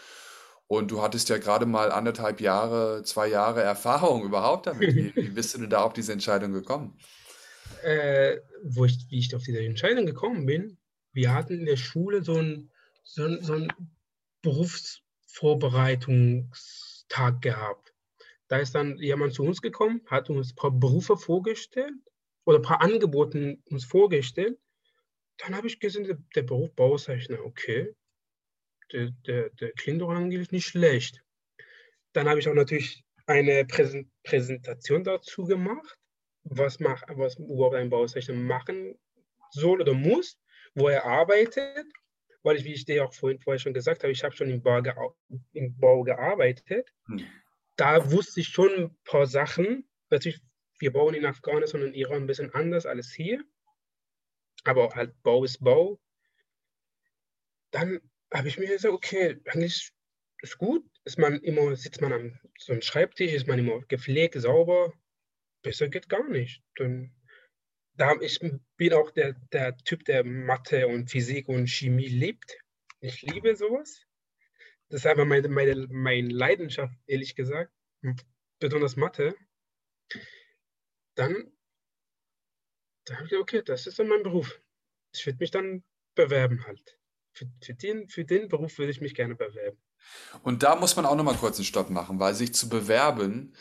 Und 0.69 0.91
du 0.91 1.03
hattest 1.03 1.31
ja 1.31 1.39
gerade 1.39 1.64
mal 1.64 1.91
anderthalb 1.91 2.43
Jahre, 2.43 3.03
zwei 3.03 3.27
Jahre 3.27 3.62
Erfahrung 3.62 4.23
überhaupt 4.23 4.66
damit. 4.66 4.95
Wie, 4.95 5.16
wie 5.16 5.31
bist 5.31 5.55
du 5.55 5.59
denn 5.59 5.71
da 5.71 5.83
auf 5.83 5.95
diese 5.95 6.12
Entscheidung 6.12 6.53
gekommen? 6.53 6.99
Äh, 7.83 8.37
wo 8.62 8.85
ich, 8.85 8.99
wie 9.09 9.19
ich 9.19 9.35
auf 9.35 9.43
diese 9.43 9.61
Entscheidung 9.61 10.05
gekommen 10.05 10.45
bin, 10.45 10.77
wir 11.12 11.33
hatten 11.33 11.55
in 11.55 11.64
der 11.64 11.79
Schule 11.79 12.23
so 12.23 12.35
einen 12.35 12.71
so 13.03 13.41
so 13.41 13.55
ein 13.55 13.73
Berufsvorbereitungstag 14.43 17.41
gehabt. 17.41 17.95
Da 18.49 18.59
ist 18.59 18.75
dann 18.75 18.99
jemand 18.99 19.33
zu 19.33 19.45
uns 19.45 19.62
gekommen, 19.62 20.03
hat 20.07 20.29
uns 20.29 20.53
ein 20.53 20.57
paar 20.57 20.71
Berufe 20.71 21.16
vorgestellt 21.16 21.95
oder 22.45 22.59
ein 22.59 22.62
paar 22.62 22.83
Angebote 22.83 23.57
uns 23.71 23.87
vorgestellt. 23.87 24.59
Dann 25.39 25.57
habe 25.57 25.66
ich 25.66 25.81
gesehen, 25.81 26.29
der 26.35 26.43
Beruf 26.43 26.75
Bauzeichner, 26.75 27.43
okay, 27.45 27.95
der, 28.93 29.11
der, 29.26 29.51
der 29.51 29.72
doch 29.99 30.11
eigentlich 30.11 30.51
nicht 30.51 30.66
schlecht. 30.66 31.22
Dann 32.12 32.28
habe 32.28 32.41
ich 32.41 32.49
auch 32.49 32.55
natürlich 32.55 33.05
eine 33.26 33.66
Präsentation 33.66 35.05
dazu 35.05 35.45
gemacht 35.45 35.99
was, 36.51 36.80
mach, 36.80 37.03
was 37.09 37.36
überhaupt 37.39 37.74
ein 37.74 37.91
Bauzeichner 37.91 38.34
machen 38.34 38.99
soll 39.51 39.80
oder 39.80 39.95
muss, 39.95 40.39
wo 40.74 40.89
er 40.89 41.05
arbeitet. 41.05 41.86
Weil 42.43 42.57
ich, 42.57 42.64
wie 42.64 42.72
ich 42.72 42.84
dir 42.84 43.05
auch 43.05 43.12
vorhin 43.12 43.41
vorher 43.41 43.59
schon 43.59 43.74
gesagt 43.74 44.03
habe, 44.03 44.12
ich 44.12 44.22
habe 44.22 44.34
schon 44.34 44.49
im 44.49 44.62
Bau, 44.62 45.16
im 45.53 45.76
Bau 45.76 46.03
gearbeitet. 46.03 46.89
Hm. 47.07 47.26
Da 47.76 48.11
wusste 48.11 48.41
ich 48.41 48.49
schon 48.49 48.70
ein 48.72 48.99
paar 49.05 49.26
Sachen. 49.26 49.89
Natürlich, 50.11 50.41
wir 50.78 50.93
bauen 50.93 51.14
in 51.14 51.26
Afghanistan 51.26 51.82
und 51.82 51.95
Iran 51.95 52.22
ein 52.22 52.26
bisschen 52.26 52.55
anders 52.55 52.86
als 52.86 53.12
hier. 53.12 53.43
Aber 54.64 54.89
halt 54.95 55.20
Bau 55.22 55.45
ist 55.45 55.62
Bau. 55.62 56.01
Dann 57.72 58.01
habe 58.33 58.49
ich 58.49 58.59
mir 58.59 58.68
gesagt, 58.68 58.95
okay, 58.95 59.41
eigentlich 59.47 59.93
ist 60.43 60.59
gut. 60.59 60.85
Ist 61.05 61.18
man 61.18 61.41
immer, 61.41 61.74
sitzt 61.76 62.01
man 62.01 62.12
am 62.12 62.39
so 62.59 62.72
einem 62.72 62.83
Schreibtisch, 62.83 63.33
ist 63.33 63.47
man 63.47 63.59
immer 63.59 63.81
gepflegt, 63.83 64.41
sauber, 64.41 64.93
besser 65.62 65.89
geht 65.89 66.09
gar 66.09 66.29
nicht. 66.29 66.62
Dann, 66.76 67.14
da, 67.95 68.14
ich 68.20 68.41
bin 68.76 68.93
auch 68.93 69.11
der, 69.11 69.35
der 69.53 69.76
Typ, 69.79 70.05
der 70.05 70.24
Mathe 70.24 70.87
und 70.87 71.11
Physik 71.11 71.49
und 71.49 71.68
Chemie 71.68 72.09
liebt. 72.09 72.59
Ich 73.01 73.22
liebe 73.22 73.57
sowas. 73.57 74.03
Das 74.89 75.01
ist 75.01 75.07
einfach 75.07 75.24
meine, 75.24 75.49
meine, 75.49 75.87
meine 75.89 76.29
Leidenschaft, 76.29 76.95
ehrlich 77.07 77.35
gesagt. 77.35 77.72
Besonders 78.59 78.97
Mathe. 78.97 79.35
Dann, 81.14 81.53
dann 83.05 83.16
habe 83.16 83.24
ich 83.24 83.31
gesagt, 83.31 83.43
okay, 83.43 83.62
das 83.62 83.87
ist 83.87 83.99
dann 83.99 84.09
mein 84.09 84.22
Beruf. 84.22 84.61
Ich 85.14 85.26
würde 85.26 85.39
mich 85.41 85.51
dann 85.51 85.85
bewerben 86.14 86.64
halt. 86.64 86.97
Für, 87.39 87.47
für, 87.62 87.74
den, 87.74 88.09
für 88.09 88.24
den 88.24 88.49
Beruf 88.49 88.78
würde 88.78 88.91
ich 88.91 89.01
mich 89.01 89.14
gerne 89.14 89.36
bewerben. 89.36 89.78
Und 90.43 90.62
da 90.62 90.74
muss 90.76 90.97
man 90.97 91.07
auch 91.07 91.14
nochmal 91.14 91.36
kurz 91.36 91.59
einen 91.59 91.64
Stopp 91.64 91.91
machen, 91.91 92.18
weil 92.18 92.34
sich 92.34 92.53
zu 92.55 92.68
bewerben, 92.68 93.55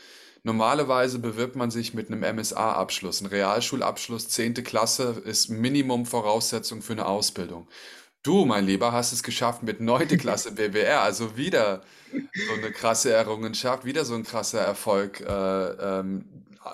Normalerweise 0.44 1.20
bewirbt 1.20 1.58
man 1.58 1.72
sich 1.72 1.94
mit 1.94 2.10
einem 2.10 2.22
MSA-Abschluss. 2.22 3.20
Ein 3.20 3.26
Realschulabschluss, 3.26 4.30
10. 4.30 4.54
Klasse, 4.64 5.22
ist 5.26 5.50
Minimum-Voraussetzung 5.50 6.82
für 6.82 6.94
eine 6.94 7.06
Ausbildung. 7.06 7.68
Du, 8.24 8.46
mein 8.46 8.66
Lieber, 8.66 8.94
hast 8.94 9.12
es 9.12 9.24
geschafft 9.24 9.64
mit 9.64 9.82
9. 9.82 10.08
Klasse 10.18 10.54
BWR, 10.54 11.02
also 11.02 11.36
wieder 11.36 11.82
so 12.12 12.54
eine 12.54 12.72
krasse 12.72 13.12
Errungenschaft, 13.12 13.84
wieder 13.84 14.06
so 14.06 14.16
ein 14.16 14.24
krasser 14.24 14.62
Erfolg, 14.62 15.20
äh, 15.20 15.28
ähm, 15.28 16.24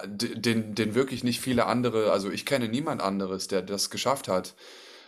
den, 0.05 0.75
den 0.75 0.93
wirklich 0.93 1.23
nicht 1.23 1.41
viele 1.41 1.65
andere, 1.65 2.11
also 2.11 2.29
ich 2.29 2.45
kenne 2.45 2.67
niemand 2.67 3.01
anderes, 3.01 3.47
der 3.47 3.63
das 3.63 3.89
geschafft 3.89 4.27
hat. 4.27 4.53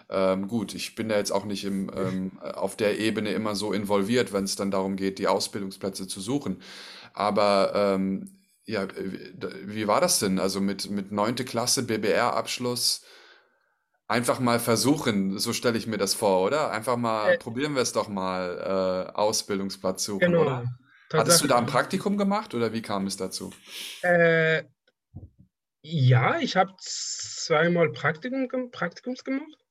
Ähm, 0.09 0.47
gut, 0.47 0.75
ich 0.75 0.95
bin 0.95 1.09
da 1.09 1.17
jetzt 1.17 1.31
auch 1.31 1.45
nicht 1.45 1.65
im, 1.65 1.91
ähm, 1.95 2.39
auf 2.39 2.75
der 2.75 2.99
Ebene 2.99 3.31
immer 3.31 3.55
so 3.55 3.73
involviert, 3.73 4.33
wenn 4.33 4.43
es 4.43 4.55
dann 4.55 4.71
darum 4.71 4.95
geht, 4.95 5.19
die 5.19 5.27
Ausbildungsplätze 5.27 6.07
zu 6.07 6.21
suchen. 6.21 6.61
Aber 7.13 7.71
ähm, 7.75 8.39
ja, 8.65 8.83
äh, 8.83 9.19
wie 9.65 9.87
war 9.87 10.01
das 10.01 10.19
denn? 10.19 10.39
Also 10.39 10.61
mit, 10.61 10.89
mit 10.89 11.11
9. 11.11 11.35
Klasse 11.37 11.83
BBR-Abschluss 11.83 13.03
einfach 14.07 14.39
mal 14.39 14.59
versuchen, 14.59 15.39
so 15.39 15.53
stelle 15.53 15.77
ich 15.77 15.87
mir 15.87 15.97
das 15.97 16.13
vor, 16.13 16.45
oder? 16.45 16.71
Einfach 16.71 16.97
mal, 16.97 17.33
Äh, 17.33 17.37
probieren 17.37 17.75
wir 17.75 17.81
es 17.81 17.91
doch 17.91 18.07
mal, 18.07 19.09
äh, 19.11 19.15
Ausbildungsplatz 19.15 20.03
suchen, 20.03 20.19
genau, 20.19 20.41
oder? 20.41 20.65
Hattest 21.13 21.41
du 21.41 21.47
da 21.47 21.57
ein 21.57 21.65
Praktikum 21.65 22.17
gemacht 22.17 22.53
oder 22.53 22.73
wie 22.73 22.81
kam 22.81 23.07
es 23.07 23.15
dazu? 23.17 23.51
Äh, 24.01 24.63
ja, 25.81 26.39
ich 26.39 26.55
habe 26.55 26.73
zweimal 26.79 27.91
Praktikum, 27.91 28.71
Praktikums 28.71 29.23
gemacht. 29.23 29.64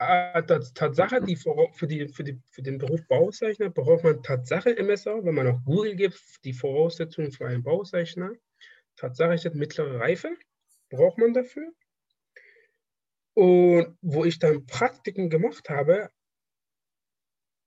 Äh, 0.00 0.42
Tatsache, 0.74 1.20
die 1.20 1.34
für, 1.34 1.86
die, 1.86 2.08
für, 2.08 2.22
die, 2.22 2.40
für 2.50 2.62
den 2.62 2.78
Beruf 2.78 3.04
Bauzeichner 3.08 3.68
braucht 3.68 4.04
man 4.04 4.22
Tatsache 4.22 4.76
MSA, 4.80 5.24
wenn 5.24 5.34
man 5.34 5.48
auf 5.48 5.64
Google 5.64 5.96
gibt, 5.96 6.20
die 6.44 6.52
Voraussetzungen 6.52 7.32
für 7.32 7.46
einen 7.46 7.64
Bauzeichner. 7.64 8.32
Tatsache 8.96 9.34
ist 9.34 9.54
mittlere 9.54 9.98
Reife, 9.98 10.36
braucht 10.90 11.18
man 11.18 11.34
dafür. 11.34 11.72
Und 13.34 13.96
wo 14.00 14.24
ich 14.24 14.38
dann 14.38 14.66
Praktiken 14.66 15.30
gemacht 15.30 15.68
habe, 15.68 16.10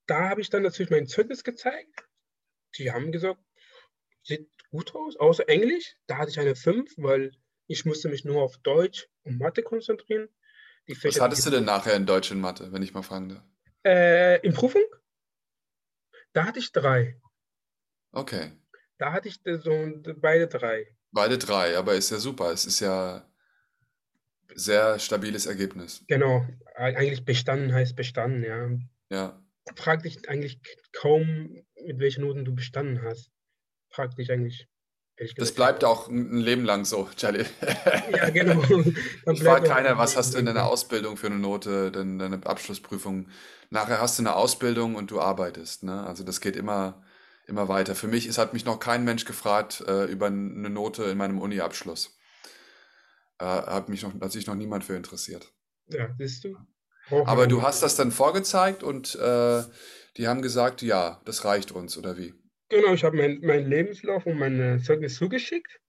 da 0.06 0.30
habe 0.30 0.42
ich 0.42 0.50
dann 0.50 0.64
natürlich 0.64 0.92
mein 0.92 1.08
Zeugnis 1.08 1.44
gezeigt. 1.44 2.08
Die 2.78 2.92
haben 2.92 3.12
gesagt, 3.12 3.42
sieht 4.24 4.50
gut 4.70 4.96
aus, 4.96 5.18
außer 5.18 5.48
Englisch. 5.50 5.96
Da 6.08 6.18
hatte 6.18 6.32
ich 6.32 6.40
eine 6.40 6.56
5, 6.56 6.94
weil 6.98 7.32
ich 7.68 7.86
musste 7.86 8.10
mich 8.10 8.26
nur 8.26 8.42
auf 8.42 8.58
Deutsch 8.60 9.08
und 9.24 9.38
Mathe 9.38 9.64
konzentrieren. 9.64 10.30
Die 10.88 10.96
Fächer, 10.96 11.16
Was 11.16 11.22
hattest 11.22 11.46
du 11.46 11.52
denn 11.52 11.66
nachher 11.66 11.96
in 11.96 12.06
Deutsch 12.06 12.32
und 12.32 12.42
Mathe, 12.42 12.72
wenn 12.72 12.82
ich 12.82 12.94
mal 12.94 13.04
fragen 13.04 13.30
darf? 13.30 13.44
Äh, 13.86 14.46
in 14.46 14.54
Prüfung? 14.54 14.84
Da 16.34 16.46
hatte 16.46 16.60
ich 16.60 16.72
drei. 16.72 17.20
Okay. 18.12 18.52
Da 18.98 19.14
hatte 19.14 19.28
ich 19.30 19.40
so 19.44 19.92
beide 20.18 20.48
drei. 20.48 20.96
Beide 21.12 21.38
drei, 21.38 21.78
aber 21.78 21.96
ist 21.96 22.10
ja 22.12 22.18
super. 22.18 22.52
Es 22.52 22.66
ist 22.66 22.80
ja 22.80 23.28
sehr 24.54 25.00
stabiles 25.00 25.46
Ergebnis. 25.46 26.04
Genau, 26.08 26.46
eigentlich 26.76 27.26
bestanden 27.26 27.74
heißt 27.74 27.96
bestanden, 27.96 28.44
ja. 28.44 28.70
Ja. 29.10 29.44
Frag 29.76 30.04
dich 30.04 30.28
eigentlich 30.30 30.60
kaum, 30.94 31.64
mit 31.86 32.00
welchen 32.00 32.22
Noten 32.22 32.46
du 32.46 32.54
bestanden 32.54 33.02
hast. 33.02 33.32
Frag 33.90 34.16
dich 34.16 34.32
eigentlich, 34.32 34.68
Das 35.38 35.52
bleibt 35.52 35.84
auch 35.84 36.08
ein 36.08 36.38
Leben 36.38 36.66
lang 36.66 36.86
so, 36.86 37.08
Charlie. 37.16 37.46
Ja, 38.12 38.30
genau. 38.30 38.62
Dann 39.26 39.36
Ich 39.36 39.44
frage 39.44 39.68
keiner, 39.68 39.98
was 39.98 40.18
hast 40.18 40.34
du 40.34 40.40
in 40.40 40.46
deiner 40.46 40.66
Ausbildung 40.66 41.18
für 41.18 41.28
eine 41.28 41.38
Note, 41.38 41.92
denn 41.92 42.18
deine 42.20 42.46
Abschlussprüfung. 42.46 43.28
Nachher 43.70 44.02
hast 44.02 44.20
du 44.20 44.24
eine 44.24 44.36
Ausbildung 44.36 44.96
und 44.96 45.12
du 45.12 45.22
arbeitest, 45.22 45.84
ne? 45.84 46.06
Also 46.06 46.24
das 46.24 46.42
geht 46.42 46.56
immer, 46.56 47.04
immer 47.48 47.68
weiter. 47.68 47.96
Für 47.96 48.08
mich, 48.08 48.26
es 48.26 48.38
hat 48.38 48.54
mich 48.54 48.66
noch 48.66 48.80
kein 48.80 49.04
Mensch 49.04 49.26
gefragt 49.26 49.84
äh, 49.88 50.06
über 50.06 50.28
eine 50.28 50.70
Note 50.70 51.04
in 51.04 51.18
meinem 51.18 51.40
Uni-Abschluss. 51.40 52.18
Äh, 53.40 53.46
hat 53.46 53.90
mich 53.90 54.04
noch, 54.04 54.14
hat 54.20 54.32
sich 54.32 54.48
noch 54.48 54.56
niemand 54.56 54.84
für 54.84 54.96
interessiert. 54.96 55.52
Ja, 55.88 56.10
siehst 56.18 56.44
du? 56.44 56.56
Brauchen 57.10 57.28
Aber 57.28 57.48
du 57.48 57.62
hast 57.62 57.84
das 57.84 57.96
dann 57.96 58.12
vorgezeigt 58.12 58.84
und 58.84 59.16
äh, 59.16 59.64
die 60.18 60.28
haben 60.28 60.42
gesagt, 60.42 60.82
ja, 60.82 61.22
das 61.26 61.46
reicht 61.46 61.72
uns, 61.72 61.98
oder 61.98 62.18
wie? 62.18 62.34
Genau, 62.72 62.94
ich 62.94 63.04
habe 63.04 63.18
meinen 63.18 63.42
mein 63.46 63.70
Lebenslauf 63.70 64.26
und 64.26 64.40
mein 64.40 64.80
Zeugnis 64.80 65.16
zugeschickt. 65.16 65.82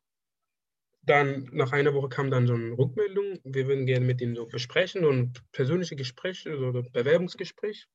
Dann 1.03 1.49
nach 1.53 1.71
einer 1.71 1.95
Woche 1.95 2.09
kam 2.09 2.29
dann 2.29 2.49
so 2.49 2.55
eine 2.55 2.77
Rückmeldung, 2.77 3.39
wir 3.45 3.69
würden 3.69 3.87
gerne 3.87 4.05
mit 4.05 4.21
ihnen 4.21 4.35
so 4.35 4.47
besprechen 4.47 5.05
und 5.05 5.41
persönliche 5.53 5.95
Gespräche 5.95 6.59
oder 6.59 6.83
Bewerbungsgespräch 6.83 7.87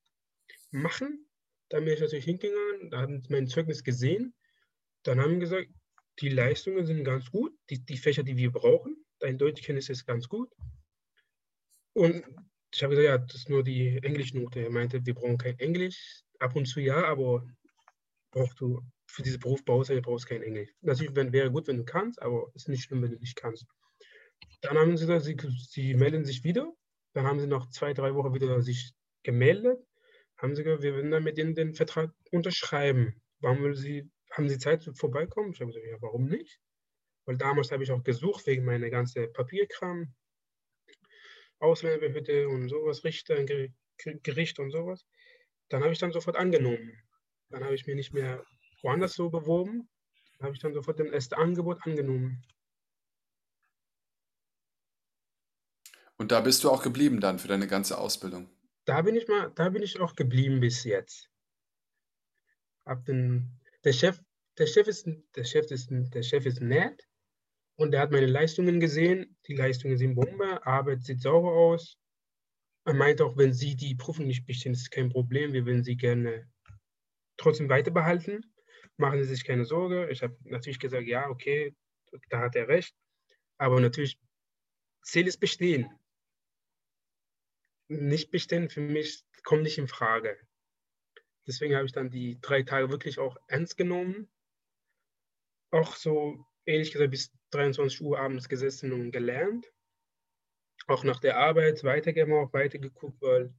machen. 0.72 1.28
Dann 1.68 1.84
bin 1.84 1.96
ich 1.96 2.00
natürlich 2.00 2.24
hingegangen, 2.24 2.90
da 2.90 3.02
haben 3.02 3.22
sie 3.22 3.30
mein 3.30 3.48
Zeugnis 3.48 3.84
gesehen. 3.84 4.34
Dann 5.04 5.20
haben 5.20 5.34
sie 5.34 5.40
gesagt, 5.40 5.68
die 6.22 6.30
Leistungen 6.30 6.86
sind 6.86 7.04
ganz 7.04 7.30
gut, 7.30 7.52
die, 7.70 7.86
die 7.86 7.98
Fächer, 7.98 8.24
die 8.24 8.38
wir 8.38 8.52
brauchen. 8.54 9.06
Dein 9.20 9.38
Deutschkenntnis 9.38 9.90
ist 9.90 10.06
ganz 10.06 10.30
gut. 10.30 10.50
Und 11.92 12.24
ich 12.74 12.84
habe 12.84 12.96
gesagt, 12.96 13.06
ja, 13.06 13.18
das 13.18 13.36
ist 13.36 13.50
nur 13.50 13.66
die 13.66 14.00
Englischnote. 14.02 14.62
Er 14.62 14.72
meinte, 14.72 15.06
wir 15.06 15.14
brauchen 15.14 15.38
kein 15.38 15.60
Englisch. 15.60 16.22
Ab 16.40 16.56
und 16.56 16.68
zu 16.68 16.80
ja, 16.80 17.04
aber 17.04 17.46
brauchst 18.38 18.60
du 18.62 18.82
für 19.08 19.24
diesen 19.24 19.40
Beruf 19.40 19.64
brauchst 19.66 19.90
du, 19.90 20.02
brauchst 20.02 20.28
kein 20.28 20.44
Englisch. 20.44 20.70
Natürlich 20.82 21.16
wäre 21.16 21.52
gut, 21.52 21.68
wenn 21.68 21.78
du 21.78 21.86
kannst, 21.86 22.22
aber 22.22 22.52
es 22.56 22.64
ist 22.64 22.70
nicht 22.70 22.84
schlimm, 22.84 23.02
wenn 23.02 23.12
du 23.12 23.18
nicht 23.18 23.36
kannst. 23.36 23.66
Dann 24.62 24.78
haben 24.78 24.98
sie 24.98 25.06
gesagt, 25.06 25.26
sie, 25.26 25.38
sie 25.70 25.94
melden 25.96 26.26
sich 26.26 26.44
wieder. 26.44 26.72
Dann 27.14 27.26
haben 27.26 27.40
sie 27.40 27.48
nach 27.48 27.70
zwei, 27.70 27.94
drei 27.94 28.14
Wochen 28.16 28.34
wieder 28.34 28.62
sich 28.62 28.94
gemeldet. 29.24 29.80
Haben 30.38 30.56
sie 30.56 30.64
gesagt, 30.64 30.84
wir 30.84 30.94
werden 30.96 31.12
dann 31.12 31.24
mit 31.24 31.38
ihnen 31.38 31.56
den 31.56 31.74
Vertrag 31.74 32.12
unterschreiben. 32.32 33.22
Warum 33.40 33.74
sie, 33.76 34.10
haben 34.32 34.50
sie 34.50 34.60
Zeit 34.60 34.84
zu 34.84 34.94
vorbeikommen? 34.94 35.52
Ich 35.54 35.62
habe 35.62 35.72
gesagt, 35.72 35.86
ja, 35.90 35.98
warum 36.02 36.26
nicht? 36.26 36.60
Weil 37.26 37.38
damals 37.38 37.72
habe 37.72 37.84
ich 37.84 37.92
auch 37.92 38.04
gesucht 38.04 38.46
wegen 38.46 38.66
meiner 38.66 38.90
ganzen 38.90 39.32
Papierkram, 39.34 40.14
Ausländerbehörde 41.60 42.48
und 42.48 42.70
sowas, 42.70 43.04
Richter, 43.04 43.44
Gericht 43.44 44.60
und 44.60 44.72
sowas. 44.72 45.06
Dann 45.70 45.82
habe 45.82 45.94
ich 45.94 46.00
dann 46.00 46.12
sofort 46.12 46.36
angenommen. 46.36 46.94
Dann 47.50 47.64
habe 47.64 47.76
ich 47.76 47.88
mir 47.88 47.96
nicht 47.96 48.14
mehr 48.14 48.44
woanders 48.82 49.14
so 49.14 49.30
beworben. 49.30 49.90
Dann 50.38 50.48
habe 50.48 50.56
ich 50.56 50.62
dann 50.62 50.74
sofort 50.74 51.00
das 51.00 51.08
erste 51.08 51.38
Angebot 51.38 51.86
angenommen. 51.86 52.44
Und 56.18 56.32
da 56.32 56.42
bist 56.42 56.64
du 56.64 56.72
auch 56.72 56.84
geblieben 56.84 57.20
dann 57.20 57.40
für 57.40 57.48
deine 57.48 57.68
ganze 57.68 57.98
Ausbildung? 57.98 58.50
Da 58.86 59.02
bin 59.02 59.16
ich 59.16 59.28
mal, 59.28 59.52
da 59.56 59.70
bin 59.70 59.84
ich 59.84 60.00
auch 60.00 60.16
geblieben 60.16 60.60
bis 60.60 60.84
jetzt. 60.84 61.30
Ab 62.86 63.06
den, 63.06 63.60
der 63.84 63.94
Chef, 63.94 64.20
der 64.58 64.66
Chef 64.66 64.88
ist, 64.88 65.08
der 65.36 65.44
Chef 65.44 65.70
ist, 65.70 65.90
der 65.92 66.24
Chef 66.24 66.46
ist 66.46 66.62
nett 66.62 67.08
und 67.76 67.94
er 67.94 68.02
hat 68.02 68.12
meine 68.12 68.28
Leistungen 68.28 68.80
gesehen. 68.80 69.38
Die 69.48 69.56
Leistungen 69.56 69.98
sind 69.98 70.16
Bombe, 70.16 70.66
Arbeit 70.66 71.04
sieht 71.04 71.22
sauber 71.22 71.52
aus. 71.52 71.98
Er 72.86 72.94
meint 72.94 73.22
auch, 73.22 73.36
wenn 73.38 73.54
Sie 73.54 73.76
die 73.76 73.96
Prüfung 73.96 74.26
nicht 74.26 74.46
bestehen, 74.46 74.74
ist 74.74 74.90
kein 74.90 75.10
Problem. 75.10 75.54
Wir 75.54 75.66
würden 75.66 75.84
Sie 75.84 75.98
gerne 75.98 76.50
trotzdem 77.38 77.70
weiter 77.70 77.92
behalten. 77.92 78.54
Machen 78.98 79.22
Sie 79.24 79.30
sich 79.30 79.46
keine 79.46 79.66
Sorge. 79.66 80.10
Ich 80.10 80.24
habe 80.24 80.36
natürlich 80.44 80.80
gesagt, 80.80 81.08
ja, 81.08 81.30
okay, 81.30 81.76
da 82.30 82.40
hat 82.40 82.56
er 82.56 82.68
recht. 82.68 82.96
Aber 83.58 83.80
natürlich, 83.80 84.20
Ziel 85.04 85.28
ist 85.28 85.40
bestehen. 85.40 85.90
Nicht 87.90 88.32
bestehen 88.32 88.70
für 88.70 88.82
mich 88.82 89.24
kommt 89.44 89.64
nicht 89.64 89.78
in 89.78 89.88
Frage. 89.88 90.38
Deswegen 91.48 91.76
habe 91.76 91.86
ich 91.86 91.94
dann 91.94 92.10
die 92.10 92.40
drei 92.42 92.64
Tage 92.64 92.90
wirklich 92.90 93.20
auch 93.20 93.38
ernst 93.48 93.78
genommen. 93.78 94.30
Auch 95.72 95.96
so, 95.96 96.46
ähnlich 96.66 96.92
gesagt, 96.92 97.12
bis 97.12 97.32
23 97.52 98.02
Uhr 98.02 98.20
abends 98.20 98.50
gesessen 98.50 98.92
und 98.92 99.12
gelernt. 99.12 99.72
Auch 100.88 101.04
nach 101.04 101.20
der 101.20 101.38
Arbeit 101.38 101.84
weitergemacht, 101.84 102.54
weitergeguckt, 102.54 103.22
weil 103.22 103.54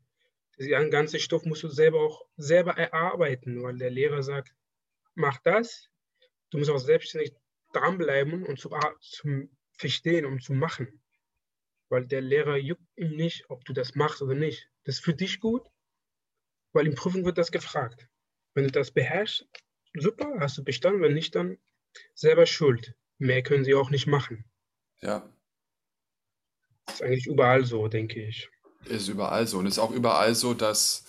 den 0.59 0.91
ganzen 0.91 1.21
Stoff 1.21 1.45
musst 1.45 1.63
du 1.63 1.69
selber 1.69 2.01
auch 2.01 2.27
selber 2.37 2.77
erarbeiten, 2.77 3.63
weil 3.63 3.79
der 3.79 3.91
Lehrer 3.91 4.23
sagt, 4.23 4.55
mach 5.15 5.39
das. 5.43 5.89
Du 6.51 6.59
musst 6.59 6.71
auch 6.71 6.79
selbstständig 6.79 7.33
dranbleiben 7.73 8.45
und 8.45 8.59
zu, 8.59 8.71
zum 9.01 9.57
Verstehen 9.73 10.27
und 10.27 10.43
zu 10.43 10.55
machen. 10.55 11.03
Weil 11.91 12.07
der 12.07 12.21
Lehrer 12.21 12.57
juckt 12.57 12.87
ihm 12.97 13.17
nicht, 13.17 13.49
ob 13.49 13.65
du 13.65 13.73
das 13.73 13.95
machst 13.95 14.21
oder 14.21 14.35
nicht. 14.35 14.69
Das 14.85 14.97
ist 14.97 15.05
für 15.05 15.15
dich 15.15 15.41
gut, 15.41 15.67
weil 16.73 16.87
in 16.87 16.95
Prüfung 16.95 17.25
wird 17.25 17.39
das 17.39 17.53
gefragt. 17.53 18.09
Wenn 18.55 18.65
du 18.65 18.71
das 18.71 18.91
beherrschst, 18.91 19.47
super, 19.95 20.35
hast 20.41 20.59
du 20.59 20.65
bestanden. 20.65 21.03
Wenn 21.03 21.15
nicht, 21.15 21.35
dann 21.35 21.59
selber 22.15 22.47
schuld. 22.47 22.95
Mehr 23.19 23.43
können 23.43 23.65
sie 23.65 23.75
auch 23.75 23.91
nicht 23.91 24.07
machen. 24.07 24.45
Ja. 25.01 25.33
Das 26.87 26.97
ist 26.97 27.03
eigentlich 27.03 27.27
überall 27.27 27.65
so, 27.65 27.89
denke 27.89 28.27
ich. 28.27 28.51
Ist 28.85 29.09
überall 29.09 29.47
so. 29.47 29.59
Und 29.59 29.67
ist 29.67 29.79
auch 29.79 29.91
überall 29.91 30.35
so, 30.35 30.55
dass, 30.55 31.05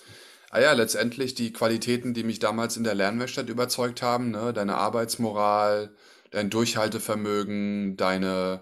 ah 0.50 0.60
ja, 0.60 0.72
letztendlich 0.72 1.34
die 1.34 1.52
Qualitäten, 1.52 2.14
die 2.14 2.24
mich 2.24 2.38
damals 2.38 2.76
in 2.76 2.84
der 2.84 2.94
Lernwerkstatt 2.94 3.48
überzeugt 3.48 4.02
haben, 4.02 4.32
ne, 4.32 4.52
deine 4.52 4.76
Arbeitsmoral, 4.76 5.94
dein 6.30 6.50
Durchhaltevermögen, 6.50 7.96
deine 7.96 8.60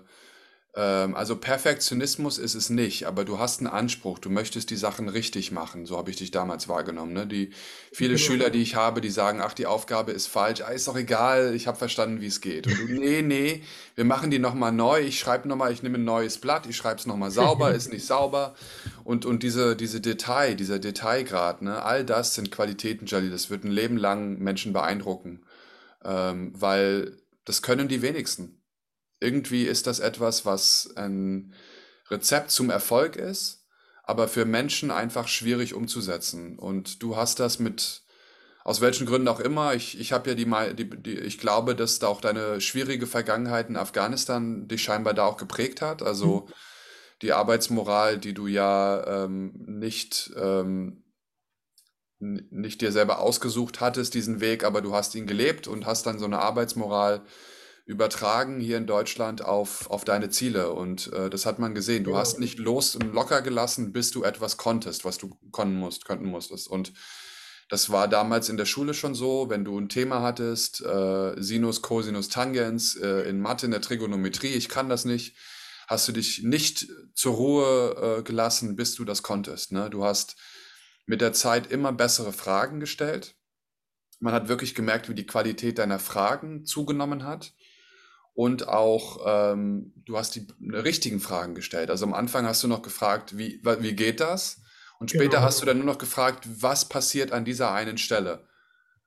ähm, 0.79 1.17
also 1.17 1.35
Perfektionismus 1.35 2.39
ist 2.39 2.55
es 2.55 2.71
nicht, 2.71 3.09
aber 3.09 3.25
du 3.25 3.41
hast 3.41 3.59
einen 3.59 3.67
Anspruch, 3.67 4.21
du 4.21 4.31
möchtest 4.31 4.71
die 4.71 4.77
Sachen 4.77 5.09
richtig 5.09 5.51
machen. 5.51 5.87
So 5.87 5.99
habe 5.99 6.11
ich 6.11 6.17
dich 6.17 6.31
damals 6.31 6.69
wahrgenommen. 6.69 7.13
Ne? 7.13 7.27
Die 7.27 7.51
viele 7.91 8.15
genau. 8.15 8.25
Schüler, 8.25 8.51
die 8.51 8.63
ich 8.63 8.77
habe, 8.77 9.01
die 9.01 9.11
sagen, 9.11 9.41
ach, 9.43 9.55
die 9.55 9.67
Aufgabe 9.67 10.13
ist 10.13 10.29
falsch, 10.29 10.61
ah, 10.61 10.69
ist 10.69 10.87
doch 10.87 10.97
egal, 10.97 11.53
ich 11.57 11.67
habe 11.67 11.77
verstanden, 11.77 12.21
wie 12.21 12.29
es 12.29 12.41
geht. 12.41 12.69
Und 12.69 12.79
du, 12.79 12.85
nee, 13.01 13.23
nee, 13.23 13.65
wir 13.97 14.05
machen 14.05 14.31
die 14.31 14.39
nochmal 14.39 14.71
neu, 14.71 15.01
ich 15.01 15.19
schreibe 15.19 15.49
nochmal, 15.49 15.73
ich 15.73 15.83
nehme 15.83 15.99
ein 15.99 16.05
neues 16.05 16.39
Blatt, 16.39 16.67
ich 16.69 16.77
schreibe 16.77 17.01
es 17.01 17.07
nochmal 17.07 17.33
sauber, 17.33 17.75
ist 17.75 17.93
nicht 17.93 18.07
sauber. 18.07 18.55
Und, 19.03 19.27
und 19.27 19.43
diese, 19.43 19.75
diese 19.75 20.01
Detail, 20.01 20.55
dieser 20.55 20.79
Detailgrad, 20.79 21.61
ne, 21.61 21.83
all 21.83 22.05
das 22.05 22.35
sind 22.35 22.53
Qualitäten, 22.53 23.07
Jali, 23.07 23.31
das 23.31 23.51
wird 23.51 23.65
ein 23.65 23.73
Leben 23.73 23.97
lang 23.97 24.39
Menschen 24.39 24.73
beeindrucken. 24.73 25.41
Ähm, 26.05 26.53
weil 26.55 27.17
das 27.45 27.63
können 27.63 27.89
die 27.89 28.01
wenigsten 28.01 28.58
irgendwie 29.21 29.65
ist 29.65 29.87
das 29.87 30.01
etwas, 30.01 30.45
was 30.45 30.91
ein 30.97 31.55
Rezept 32.11 32.51
zum 32.51 32.71
Erfolg 32.71 33.17
ist, 33.17 33.67
aber 34.05 34.29
für 34.29 34.45
Menschen 34.45 34.91
einfach 34.91 35.29
schwierig 35.29 35.75
umzusetzen. 35.75 36.59
Und 36.59 37.03
du 37.03 37.17
hast 37.17 37.41
das 37.41 37.59
mit, 37.59 38.03
aus 38.65 38.81
welchen 38.81 39.07
Gründen 39.07 39.29
auch 39.29 39.41
immer, 39.41 39.75
ich, 39.75 40.01
ich 40.01 40.13
habe 40.13 40.31
ja 40.31 40.35
die, 40.35 40.75
die, 40.75 40.89
die, 40.89 41.19
ich 41.19 41.39
glaube, 41.39 41.75
dass 41.75 41.99
da 41.99 42.07
auch 42.07 42.21
deine 42.21 42.61
schwierige 42.61 43.07
Vergangenheit 43.07 43.69
in 43.69 43.77
Afghanistan 43.77 44.69
dich 44.69 44.83
scheinbar 44.83 45.15
da 45.15 45.27
auch 45.27 45.37
geprägt 45.37 45.83
hat. 45.83 46.03
Also 46.03 46.47
mhm. 46.47 46.53
die 47.23 47.33
Arbeitsmoral, 47.33 48.19
die 48.19 48.35
du 48.35 48.47
ja 48.47 49.25
ähm, 49.25 49.53
nicht, 49.67 50.33
ähm, 50.37 51.05
nicht 52.19 52.81
dir 52.81 52.93
selber 52.93 53.19
ausgesucht 53.19 53.81
hattest, 53.81 54.15
diesen 54.15 54.41
Weg, 54.41 54.65
aber 54.65 54.81
du 54.81 54.95
hast 54.95 55.15
ihn 55.15 55.27
gelebt 55.27 55.69
und 55.69 55.87
hast 55.87 56.07
dann 56.07 56.19
so 56.19 56.25
eine 56.25 56.39
Arbeitsmoral 56.39 57.25
übertragen 57.89 58.61
hier 58.61 58.77
in 58.77 58.87
Deutschland 58.87 59.43
auf, 59.43 59.91
auf 59.91 60.05
deine 60.05 60.29
Ziele. 60.29 60.73
Und 60.73 61.11
äh, 61.15 61.31
das 61.31 61.47
hat 61.47 61.59
man 61.59 61.75
gesehen. 61.75 62.05
Du 62.05 62.19
hast 62.19 62.39
nicht 62.39 62.59
los 62.59 62.95
und 62.95 63.15
locker 63.15 63.41
gelassen, 63.41 63.93
bis 63.95 64.11
du 64.11 64.25
etwas 64.25 64.59
konntest, 64.59 65.07
was 65.07 65.17
du 65.17 65.39
können 65.53 65.75
musst, 65.75 66.05
könnten 66.05 66.27
musstest. 66.27 66.69
Und 66.69 66.93
das 67.71 67.89
war 67.89 68.07
damals 68.07 68.51
in 68.51 68.59
der 68.59 68.67
Schule 68.67 68.93
schon 68.93 69.15
so, 69.15 69.49
wenn 69.49 69.65
du 69.65 69.79
ein 69.79 69.89
Thema 69.89 70.21
hattest, 70.21 70.83
äh, 70.83 71.33
Sinus, 71.43 71.81
Cosinus, 71.81 72.29
Tangens, 72.29 72.95
äh, 72.95 73.23
in 73.23 73.41
Mathe, 73.41 73.65
in 73.65 73.73
der 73.73 73.81
Trigonometrie, 73.81 74.49
ich 74.49 74.69
kann 74.69 74.91
das 74.91 75.07
nicht, 75.07 75.35
hast 75.87 76.07
du 76.09 76.13
dich 76.13 76.43
nicht 76.43 76.89
zur 77.15 77.37
Ruhe 77.37 78.19
äh, 78.19 78.23
gelassen, 78.23 78.77
bis 78.77 78.97
du 78.97 79.07
das 79.07 79.23
konntest. 79.23 79.73
Ne? 79.73 79.89
Du 79.89 80.05
hast 80.05 80.37
mit 81.07 81.23
der 81.23 81.33
Zeit 81.33 81.73
immer 81.73 81.93
bessere 81.93 82.35
Fragen 82.35 82.81
gestellt. 82.81 83.35
Man 84.21 84.35
hat 84.35 84.49
wirklich 84.49 84.75
gemerkt, 84.75 85.09
wie 85.09 85.15
die 85.15 85.27
Qualität 85.27 85.79
deiner 85.79 85.99
Fragen 85.99 86.67
zugenommen 86.67 87.25
hat 87.25 87.55
und 88.39 88.69
auch 88.69 89.19
ähm, 89.27 89.93
du 90.07 90.17
hast 90.17 90.37
die 90.37 90.47
richtigen 90.63 91.19
Fragen 91.19 91.57
gestellt. 91.57 91.91
Also 91.91 92.07
am 92.07 92.15
Anfang 92.15 92.47
hast 92.47 92.63
du 92.63 92.69
noch 92.69 92.83
gefragt, 92.83 93.37
wie, 93.37 93.61
wie 93.81 93.97
geht 93.97 94.21
das? 94.21 94.61
Und 95.01 95.11
später 95.11 95.39
genau. 95.39 95.43
hast 95.43 95.61
du 95.61 95.67
dann 95.67 95.79
nur 95.79 95.87
noch 95.87 95.99
gefragt, 95.99 96.47
was 96.61 96.89
passiert 96.89 97.33
an 97.33 97.45
dieser 97.45 97.73
einen 97.73 97.99
Stelle? 97.99 98.47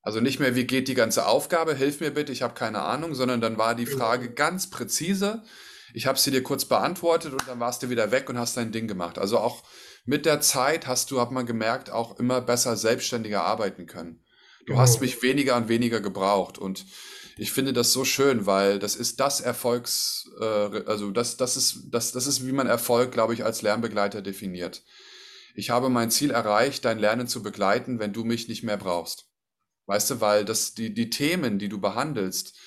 Also 0.02 0.20
nicht 0.20 0.42
mehr, 0.42 0.56
wie 0.56 0.66
geht 0.66 0.90
die 0.90 0.96
ganze 0.96 1.28
Aufgabe, 1.28 1.74
hilf 1.76 2.02
mir 2.02 2.12
bitte, 2.12 2.34
ich 2.34 2.42
habe 2.42 2.56
keine 2.56 2.82
Ahnung, 2.82 3.16
sondern 3.16 3.40
dann 3.40 3.58
war 3.58 3.74
die 3.74 3.86
Frage 3.86 4.34
ganz 4.34 4.70
präzise. 4.70 5.44
Ich 5.94 6.08
habe 6.08 6.20
sie 6.20 6.32
dir 6.32 6.44
kurz 6.44 6.66
beantwortet 6.66 7.32
und 7.32 7.48
dann 7.48 7.62
warst 7.62 7.84
du 7.84 7.90
wieder 7.90 8.12
weg 8.12 8.28
und 8.28 8.38
hast 8.38 8.58
dein 8.58 8.74
Ding 8.74 8.90
gemacht. 8.90 9.18
Also 9.18 9.38
auch 9.38 9.64
mit 10.04 10.26
der 10.26 10.42
Zeit 10.42 10.88
hast 10.88 11.10
du, 11.10 11.22
hat 11.22 11.32
man 11.32 11.46
gemerkt, 11.46 11.90
auch 11.90 12.20
immer 12.20 12.42
besser 12.42 12.76
selbstständiger 12.76 13.46
arbeiten 13.46 13.86
können. 13.86 14.26
Du 14.66 14.78
hast 14.78 14.96
Genau. 14.96 15.06
mich 15.06 15.24
weniger 15.24 15.56
und 15.56 15.70
weniger 15.70 16.02
gebraucht 16.02 16.58
und 16.58 16.86
ich 17.38 17.52
finde 17.52 17.74
das 17.74 17.94
so 17.94 18.06
schön, 18.06 18.46
weil 18.46 18.80
das 18.80 18.96
ist 18.96 19.20
das 19.20 19.42
Erfolgs, 19.42 20.30
äh, 20.40 20.84
also 20.86 21.12
das, 21.12 21.38
das 21.38 21.58
ist, 21.58 21.84
das, 21.90 22.12
das 22.12 22.28
ist, 22.28 22.46
wie 22.46 22.52
man 22.52 22.68
Erfolg, 22.68 23.12
glaube 23.12 23.34
ich, 23.34 23.44
als 23.46 23.62
Lernbegleiter 23.62 24.22
definiert. 24.22 24.84
Ich 25.54 25.70
habe 25.70 25.90
mein 25.90 26.12
Ziel 26.12 26.32
erreicht, 26.32 26.86
dein 26.86 27.00
Lernen 27.00 27.28
zu 27.28 27.44
begleiten, 27.44 28.00
wenn 28.00 28.14
du 28.14 28.24
mich 28.24 28.48
nicht 28.48 28.64
mehr 28.64 28.78
brauchst. 28.78 29.28
Weißt 29.86 30.10
du, 30.12 30.22
weil 30.22 30.46
das, 30.46 30.74
die, 30.74 30.94
die 30.94 31.10
Themen, 31.10 31.60
die 31.60 31.70
du 31.70 31.80
behandelst 31.80 32.58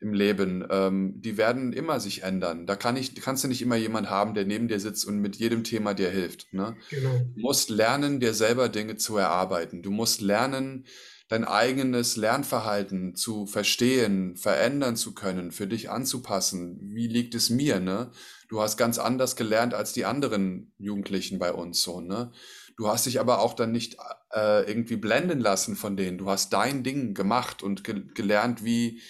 im 0.00 0.14
Leben, 0.14 0.66
ähm, 0.70 1.20
die 1.20 1.36
werden 1.36 1.72
immer 1.72 2.00
sich 2.00 2.22
ändern. 2.22 2.66
Da 2.66 2.76
kann 2.76 2.96
ich, 2.96 3.14
kannst 3.16 3.44
du 3.44 3.48
nicht 3.48 3.62
immer 3.62 3.76
jemand 3.76 4.10
haben, 4.10 4.34
der 4.34 4.44
neben 4.44 4.68
dir 4.68 4.80
sitzt 4.80 5.06
und 5.06 5.18
mit 5.20 5.36
jedem 5.36 5.64
Thema 5.64 5.94
dir 5.94 6.10
hilft, 6.10 6.52
ne? 6.52 6.76
Genau. 6.90 7.18
Du 7.18 7.40
musst 7.40 7.70
lernen, 7.70 8.18
dir 8.18 8.34
selber 8.34 8.68
Dinge 8.68 8.96
zu 8.96 9.16
erarbeiten. 9.16 9.82
Du 9.82 9.90
musst 9.90 10.20
lernen, 10.20 10.86
dein 11.32 11.44
eigenes 11.46 12.16
Lernverhalten 12.16 13.14
zu 13.14 13.46
verstehen, 13.46 14.36
verändern 14.36 14.96
zu 14.96 15.14
können, 15.14 15.50
für 15.50 15.66
dich 15.66 15.88
anzupassen. 15.88 16.78
Wie 16.92 17.06
liegt 17.06 17.34
es 17.34 17.48
mir, 17.48 17.80
ne? 17.80 18.10
Du 18.50 18.60
hast 18.60 18.76
ganz 18.76 18.98
anders 18.98 19.34
gelernt 19.34 19.72
als 19.72 19.94
die 19.94 20.04
anderen 20.04 20.74
Jugendlichen 20.76 21.38
bei 21.38 21.54
uns 21.54 21.80
so, 21.80 22.02
ne? 22.02 22.32
Du 22.76 22.88
hast 22.88 23.06
dich 23.06 23.18
aber 23.18 23.40
auch 23.40 23.54
dann 23.54 23.72
nicht 23.72 23.96
äh, 24.34 24.68
irgendwie 24.68 24.96
blenden 24.96 25.40
lassen 25.40 25.74
von 25.74 25.96
denen. 25.96 26.18
Du 26.18 26.28
hast 26.28 26.52
dein 26.52 26.82
Ding 26.84 27.14
gemacht 27.14 27.62
und 27.62 27.82
ge 27.82 28.02
gelernt, 28.12 28.62
wie, 28.62 29.00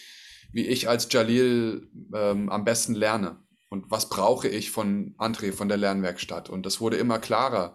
wie 0.53 0.69
ich 0.69 0.89
als 0.89 1.09
Jalil 1.11 1.91
ähm, 2.15 2.51
am 2.51 2.65
besten 2.65 2.95
lerne. 2.95 3.41
Und 3.69 3.91
was 3.91 4.09
brauche 4.09 4.47
ich 4.47 4.71
von 4.71 5.17
André, 5.19 5.53
von 5.53 5.67
der 5.69 5.79
Lernwerkstatt? 5.79 6.49
Und 6.51 6.67
das 6.67 6.81
wurde 6.81 6.99
immer 6.99 7.19
klarer. 7.19 7.75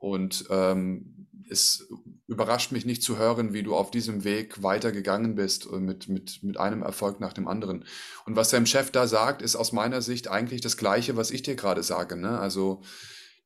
Und 0.00 0.44
ähm, 0.50 1.28
es 1.48 1.88
überrascht 2.28 2.72
mich 2.72 2.84
nicht 2.84 3.02
zu 3.02 3.18
hören, 3.18 3.52
wie 3.52 3.62
du 3.62 3.74
auf 3.74 3.90
diesem 3.90 4.24
Weg 4.24 4.62
weitergegangen 4.62 5.34
bist 5.36 5.66
äh, 5.72 5.76
mit, 5.78 6.08
mit, 6.08 6.42
mit 6.42 6.56
einem 6.58 6.82
Erfolg 6.82 7.20
nach 7.20 7.32
dem 7.32 7.46
anderen. 7.46 7.84
Und 8.24 8.36
was 8.36 8.50
dein 8.50 8.66
Chef 8.66 8.90
da 8.90 9.06
sagt, 9.06 9.42
ist 9.42 9.56
aus 9.56 9.72
meiner 9.72 10.02
Sicht 10.02 10.28
eigentlich 10.28 10.60
das 10.60 10.76
Gleiche, 10.76 11.16
was 11.16 11.30
ich 11.30 11.42
dir 11.42 11.54
gerade 11.54 11.82
sage. 11.82 12.16
Ne? 12.16 12.38
Also 12.38 12.82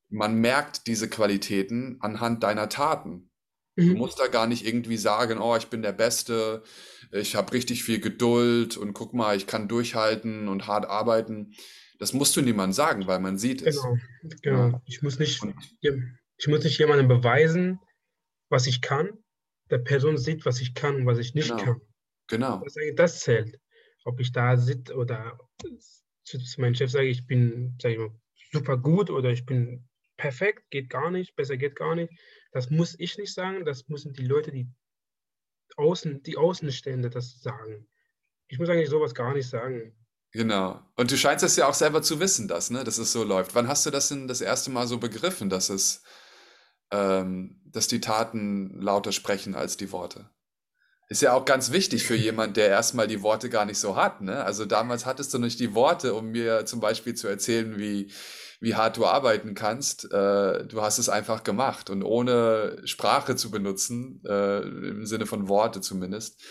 man 0.09 0.35
merkt 0.35 0.87
diese 0.87 1.09
Qualitäten 1.09 1.97
anhand 1.99 2.43
deiner 2.43 2.69
Taten. 2.69 3.29
Du 3.77 3.83
Mhm. 3.83 3.97
musst 3.97 4.19
da 4.19 4.27
gar 4.27 4.47
nicht 4.47 4.65
irgendwie 4.65 4.97
sagen, 4.97 5.39
oh, 5.39 5.55
ich 5.55 5.67
bin 5.67 5.81
der 5.81 5.93
Beste, 5.93 6.61
ich 7.11 7.35
habe 7.35 7.53
richtig 7.53 7.83
viel 7.83 7.99
Geduld 7.99 8.75
und 8.75 8.93
guck 8.93 9.13
mal, 9.13 9.37
ich 9.37 9.47
kann 9.47 9.69
durchhalten 9.69 10.49
und 10.49 10.67
hart 10.67 10.85
arbeiten. 10.85 11.53
Das 11.97 12.13
musst 12.13 12.35
du 12.35 12.41
niemandem 12.41 12.73
sagen, 12.73 13.07
weil 13.07 13.19
man 13.19 13.37
sieht 13.37 13.61
es. 13.61 13.81
Genau. 13.81 13.97
Genau. 14.41 14.81
Ich 14.85 15.01
muss 15.01 15.19
nicht, 15.19 15.41
ich 15.81 16.47
muss 16.47 16.63
nicht 16.63 16.79
jemandem 16.79 17.07
beweisen, 17.07 17.79
was 18.51 18.67
ich 18.67 18.81
kann. 18.81 19.17
Der 19.69 19.79
Person 19.79 20.17
sieht, 20.17 20.45
was 20.45 20.61
ich 20.61 20.73
kann 20.73 20.95
und 20.97 21.05
was 21.05 21.17
ich 21.17 21.33
nicht 21.33 21.49
genau, 21.49 21.63
kann. 21.63 21.81
genau, 22.27 22.61
Das, 22.63 22.75
das 22.95 23.19
zählt. 23.21 23.57
Ob 24.03 24.19
ich 24.19 24.31
da 24.31 24.57
sitze 24.57 24.95
oder 24.95 25.37
zu, 26.23 26.39
zu 26.39 26.61
meinem 26.61 26.75
Chef 26.75 26.91
sage, 26.91 27.07
ich 27.07 27.25
bin, 27.25 27.77
sag 27.81 27.91
ich 27.91 27.97
mal, 27.99 28.11
super 28.51 28.77
gut 28.77 29.09
oder 29.09 29.29
ich 29.29 29.45
bin 29.45 29.87
perfekt, 30.17 30.69
geht 30.69 30.89
gar 30.89 31.09
nicht, 31.11 31.35
besser 31.35 31.57
geht 31.57 31.75
gar 31.75 31.95
nicht. 31.95 32.11
Das 32.51 32.69
muss 32.69 32.95
ich 32.99 33.17
nicht 33.17 33.33
sagen, 33.33 33.65
das 33.65 33.87
müssen 33.87 34.13
die 34.13 34.25
Leute, 34.25 34.51
die 34.51 34.67
außen, 35.77 36.21
die 36.23 36.37
Außenstände 36.37 37.09
das 37.09 37.39
sagen. 37.41 37.87
Ich 38.47 38.59
muss 38.59 38.69
eigentlich 38.69 38.89
sowas 38.89 39.13
gar 39.15 39.33
nicht 39.33 39.47
sagen. 39.47 39.95
genau. 40.31 40.81
Und 40.95 41.11
du 41.11 41.17
scheinst 41.17 41.43
es 41.43 41.55
ja 41.55 41.67
auch 41.67 41.73
selber 41.73 42.01
zu 42.01 42.19
wissen, 42.19 42.47
dass, 42.47 42.69
ne, 42.69 42.83
dass 42.83 42.97
es 42.97 43.13
so 43.13 43.23
läuft. 43.23 43.55
Wann 43.55 43.67
hast 43.67 43.85
du 43.85 43.91
das 43.91 44.09
denn 44.09 44.27
das 44.27 44.41
erste 44.41 44.69
Mal 44.69 44.87
so 44.87 44.97
begriffen, 44.97 45.49
dass 45.49 45.69
es, 45.69 46.03
ähm, 46.91 47.61
dass 47.65 47.87
die 47.87 48.01
Taten 48.01 48.81
lauter 48.81 49.11
sprechen 49.11 49.55
als 49.55 49.77
die 49.77 49.91
Worte? 49.91 50.29
Ist 51.09 51.21
ja 51.21 51.33
auch 51.33 51.43
ganz 51.43 51.73
wichtig 51.73 52.05
für 52.05 52.15
jemand, 52.15 52.55
der 52.55 52.69
erstmal 52.69 53.05
die 53.05 53.21
Worte 53.21 53.49
gar 53.49 53.65
nicht 53.65 53.79
so 53.79 53.97
hat, 53.97 54.21
ne? 54.21 54.45
Also 54.45 54.65
damals 54.65 55.05
hattest 55.05 55.33
du 55.33 55.39
nicht 55.39 55.59
die 55.59 55.75
Worte, 55.75 56.13
um 56.13 56.31
mir 56.31 56.65
zum 56.65 56.79
Beispiel 56.79 57.15
zu 57.15 57.27
erzählen, 57.27 57.77
wie, 57.77 58.09
wie 58.61 58.75
hart 58.75 58.95
du 58.95 59.05
arbeiten 59.05 59.53
kannst. 59.53 60.05
Äh, 60.05 60.65
du 60.65 60.81
hast 60.81 60.99
es 60.99 61.09
einfach 61.09 61.43
gemacht 61.43 61.89
und 61.89 62.03
ohne 62.03 62.81
Sprache 62.85 63.35
zu 63.35 63.51
benutzen, 63.51 64.21
äh, 64.25 64.61
im 64.61 65.05
Sinne 65.05 65.25
von 65.25 65.49
Worte 65.49 65.81
zumindest, 65.81 66.41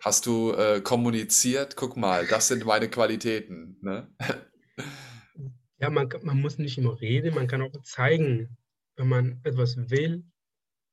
hast 0.00 0.24
du 0.24 0.52
äh, 0.52 0.80
kommuniziert, 0.80 1.76
guck 1.76 1.98
mal, 1.98 2.26
das 2.26 2.48
sind 2.48 2.64
meine 2.64 2.88
Qualitäten, 2.88 3.76
ne? 3.82 4.08
Ja, 5.78 5.90
man, 5.90 6.08
man 6.22 6.40
muss 6.40 6.56
nicht 6.56 6.78
immer 6.78 6.98
reden, 7.02 7.34
man 7.34 7.48
kann 7.48 7.60
auch 7.60 7.82
zeigen, 7.82 8.56
wenn 8.96 9.08
man 9.08 9.40
etwas 9.44 9.76
will, 9.90 10.24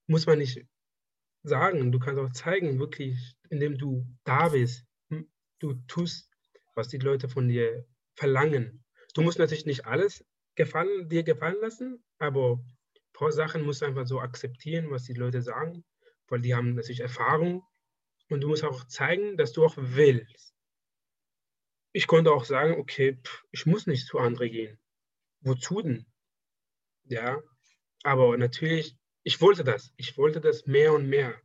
muss 0.08 0.26
man 0.26 0.40
nicht 0.40 0.66
sagen. 1.44 1.92
Du 1.92 2.00
kannst 2.00 2.20
auch 2.22 2.32
zeigen, 2.32 2.80
wirklich, 2.80 3.36
indem 3.50 3.78
du 3.78 4.06
da 4.24 4.50
bist. 4.50 4.86
Hm, 5.10 5.30
Du 5.60 5.76
tust, 5.88 6.30
was 6.76 6.90
die 6.90 6.98
Leute 6.98 7.30
von 7.30 7.48
dir 7.48 7.86
verlangen. 8.16 8.84
Du 9.14 9.22
musst 9.22 9.40
natürlich 9.40 9.66
nicht 9.66 9.86
alles 9.86 10.26
gefallen, 10.56 11.10
dir 11.10 11.24
gefallen 11.24 11.58
lassen, 11.62 12.04
aber 12.20 12.56
ein 12.56 13.02
paar 13.14 13.32
Sachen 13.32 13.64
musst 13.64 13.82
du 13.82 13.86
einfach 13.86 14.06
so 14.08 14.20
akzeptieren, 14.20 14.90
was 14.92 15.04
die 15.04 15.14
Leute 15.14 15.42
sagen, 15.42 15.86
weil 16.28 16.42
die 16.42 16.56
haben 16.56 16.76
natürlich 16.76 17.00
Erfahrung 17.00 17.64
und 18.30 18.42
du 18.42 18.50
musst 18.50 18.64
auch 18.64 18.86
zeigen, 18.88 19.38
dass 19.38 19.54
du 19.54 19.66
auch 19.66 19.76
willst. 19.78 20.54
Ich 21.94 22.08
konnte 22.08 22.32
auch 22.32 22.46
sagen, 22.46 22.74
okay, 22.74 23.20
pff, 23.24 23.46
ich 23.52 23.66
muss 23.66 23.88
nicht 23.88 24.08
zu 24.08 24.20
André 24.20 24.50
gehen. 24.50 24.80
Wozu 25.42 25.82
denn? 25.82 26.06
Ja, 27.06 27.42
aber 28.04 28.38
natürlich, 28.38 28.96
ich 29.24 29.42
wollte 29.42 29.64
das. 29.64 29.94
Ich 29.98 30.18
wollte 30.18 30.42
das 30.42 30.66
mehr 30.66 30.94
und 30.94 31.08
mehr. 31.08 31.42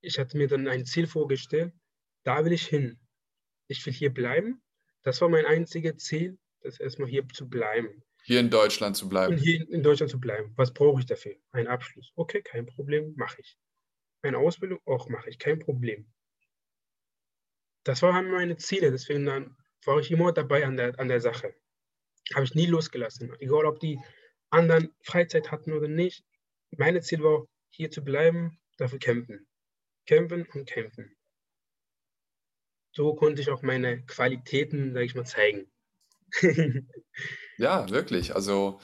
Ich 0.00 0.18
hatte 0.18 0.36
mir 0.36 0.48
dann 0.48 0.68
ein 0.68 0.84
Ziel 0.84 1.06
vorgestellt, 1.06 1.72
da 2.24 2.44
will 2.44 2.52
ich 2.52 2.66
hin. 2.66 2.98
Ich 3.68 3.84
will 3.86 3.92
hier 3.92 4.12
bleiben. 4.12 4.62
Das 5.02 5.20
war 5.20 5.28
mein 5.28 5.46
einziges 5.46 5.98
Ziel, 5.98 6.38
das 6.60 6.80
erstmal 6.80 7.08
hier 7.08 7.26
zu 7.28 7.48
bleiben 7.48 8.02
Hier 8.24 8.40
in 8.40 8.50
Deutschland 8.50 8.96
zu 8.96 9.04
und 9.06 9.10
bleiben. 9.10 9.36
hier 9.36 9.68
in 9.70 9.82
Deutschland 9.82 10.10
zu 10.10 10.20
bleiben. 10.20 10.52
Was 10.56 10.72
brauche 10.72 11.00
ich 11.00 11.06
dafür? 11.06 11.36
Einen 11.52 11.68
Abschluss. 11.68 12.12
Okay, 12.16 12.42
kein 12.42 12.66
Problem, 12.66 13.14
mache 13.16 13.40
ich. 13.40 13.56
Eine 14.22 14.38
Ausbildung 14.38 14.80
auch 14.84 15.08
mache 15.08 15.30
ich, 15.30 15.38
kein 15.38 15.60
Problem. 15.60 16.12
Das 17.84 18.02
waren 18.02 18.30
meine 18.30 18.56
Ziele, 18.56 18.90
deswegen 18.90 19.24
dann 19.26 19.56
war 19.84 19.98
ich 20.00 20.10
immer 20.10 20.32
dabei 20.32 20.66
an 20.66 20.76
der, 20.76 20.98
an 20.98 21.06
der 21.08 21.20
Sache. 21.20 21.54
Habe 22.34 22.44
ich 22.44 22.54
nie 22.54 22.66
losgelassen. 22.66 23.32
Egal, 23.38 23.64
ob 23.66 23.78
die 23.78 24.00
anderen 24.50 24.94
Freizeit 25.02 25.50
hatten 25.50 25.72
oder 25.72 25.88
nicht. 25.88 26.24
Mein 26.76 27.00
Ziel 27.02 27.22
war, 27.22 27.46
hier 27.70 27.90
zu 27.90 28.02
bleiben, 28.02 28.58
dafür 28.76 28.98
kämpfen. 28.98 29.46
Kämpfen 30.06 30.46
und 30.54 30.66
kämpfen. 30.66 31.16
So 32.92 33.14
konnte 33.14 33.42
ich 33.42 33.50
auch 33.50 33.62
meine 33.62 34.04
Qualitäten, 34.06 34.92
sage 34.92 35.04
ich 35.04 35.14
mal, 35.14 35.26
zeigen. 35.26 35.70
Ja, 37.58 37.88
wirklich. 37.88 38.34
Also 38.34 38.80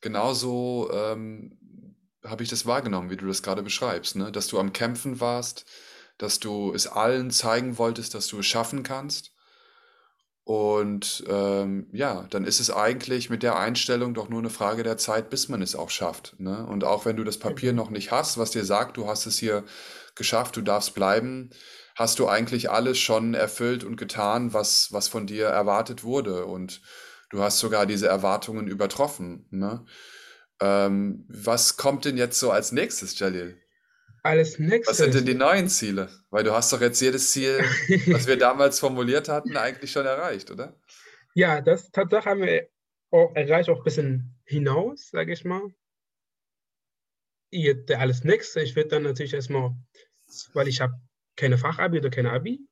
genauso 0.00 0.90
ähm, 0.92 1.58
habe 2.24 2.42
ich 2.42 2.48
das 2.48 2.66
wahrgenommen, 2.66 3.10
wie 3.10 3.16
du 3.16 3.26
das 3.26 3.42
gerade 3.42 3.62
beschreibst, 3.62 4.16
ne? 4.16 4.32
Dass 4.32 4.46
du 4.46 4.58
am 4.58 4.72
Kämpfen 4.72 5.20
warst, 5.20 5.66
dass 6.16 6.38
du 6.40 6.72
es 6.72 6.86
allen 6.86 7.30
zeigen 7.30 7.76
wolltest, 7.76 8.14
dass 8.14 8.26
du 8.28 8.38
es 8.38 8.46
schaffen 8.46 8.82
kannst. 8.82 9.33
Und 10.44 11.24
ähm, 11.26 11.88
ja, 11.92 12.26
dann 12.28 12.44
ist 12.44 12.60
es 12.60 12.70
eigentlich 12.70 13.30
mit 13.30 13.42
der 13.42 13.56
Einstellung 13.56 14.12
doch 14.12 14.28
nur 14.28 14.40
eine 14.40 14.50
Frage 14.50 14.82
der 14.82 14.98
Zeit, 14.98 15.30
bis 15.30 15.48
man 15.48 15.62
es 15.62 15.74
auch 15.74 15.88
schafft, 15.88 16.36
ne? 16.38 16.66
Und 16.66 16.84
auch 16.84 17.06
wenn 17.06 17.16
du 17.16 17.24
das 17.24 17.38
Papier 17.38 17.72
noch 17.72 17.88
nicht 17.88 18.10
hast, 18.10 18.36
was 18.36 18.50
dir 18.50 18.64
sagt, 18.64 18.98
du 18.98 19.08
hast 19.08 19.24
es 19.24 19.38
hier 19.38 19.64
geschafft, 20.14 20.56
du 20.56 20.60
darfst 20.60 20.94
bleiben, 20.94 21.48
hast 21.96 22.18
du 22.18 22.28
eigentlich 22.28 22.70
alles 22.70 22.98
schon 22.98 23.32
erfüllt 23.32 23.84
und 23.84 23.96
getan, 23.96 24.52
was, 24.52 24.92
was 24.92 25.08
von 25.08 25.26
dir 25.26 25.46
erwartet 25.46 26.04
wurde. 26.04 26.44
Und 26.44 26.82
du 27.30 27.40
hast 27.42 27.58
sogar 27.58 27.86
diese 27.86 28.08
Erwartungen 28.08 28.66
übertroffen, 28.68 29.46
ne? 29.50 29.86
Ähm, 30.60 31.24
was 31.28 31.78
kommt 31.78 32.04
denn 32.04 32.18
jetzt 32.18 32.38
so 32.38 32.50
als 32.50 32.70
nächstes, 32.70 33.18
Jalil? 33.18 33.63
Alles 34.24 34.52
Was 34.52 34.56
sind 34.56 34.68
nächstes. 34.68 35.10
denn 35.10 35.26
die 35.26 35.34
neuen 35.34 35.68
Ziele? 35.68 36.08
Weil 36.30 36.44
du 36.44 36.52
hast 36.52 36.72
doch 36.72 36.80
jetzt 36.80 37.00
jedes 37.00 37.30
Ziel, 37.30 37.58
was 38.06 38.26
wir 38.26 38.38
damals 38.38 38.80
formuliert 38.80 39.28
hatten, 39.28 39.56
eigentlich 39.56 39.92
schon 39.92 40.06
erreicht, 40.06 40.50
oder? 40.50 40.74
Ja, 41.34 41.60
das 41.60 41.90
Tatsache 41.90 42.30
haben 42.30 42.40
wir 42.40 42.68
auch 43.10 43.34
erreicht, 43.36 43.68
auch 43.68 43.78
ein 43.78 43.84
bisschen 43.84 44.34
hinaus, 44.46 45.10
sage 45.10 45.32
ich 45.32 45.44
mal. 45.44 45.62
Jetzt 47.50 47.88
der 47.90 48.00
alles 48.00 48.24
Nächste, 48.24 48.62
ich 48.62 48.74
werde 48.74 48.88
dann 48.88 49.02
natürlich 49.02 49.34
erstmal, 49.34 49.76
weil 50.54 50.68
ich 50.68 50.80
habe 50.80 50.94
keine 51.36 51.58
Fachabi 51.58 51.98
oder 51.98 52.10
keine 52.10 52.32
Abi, 52.32 52.66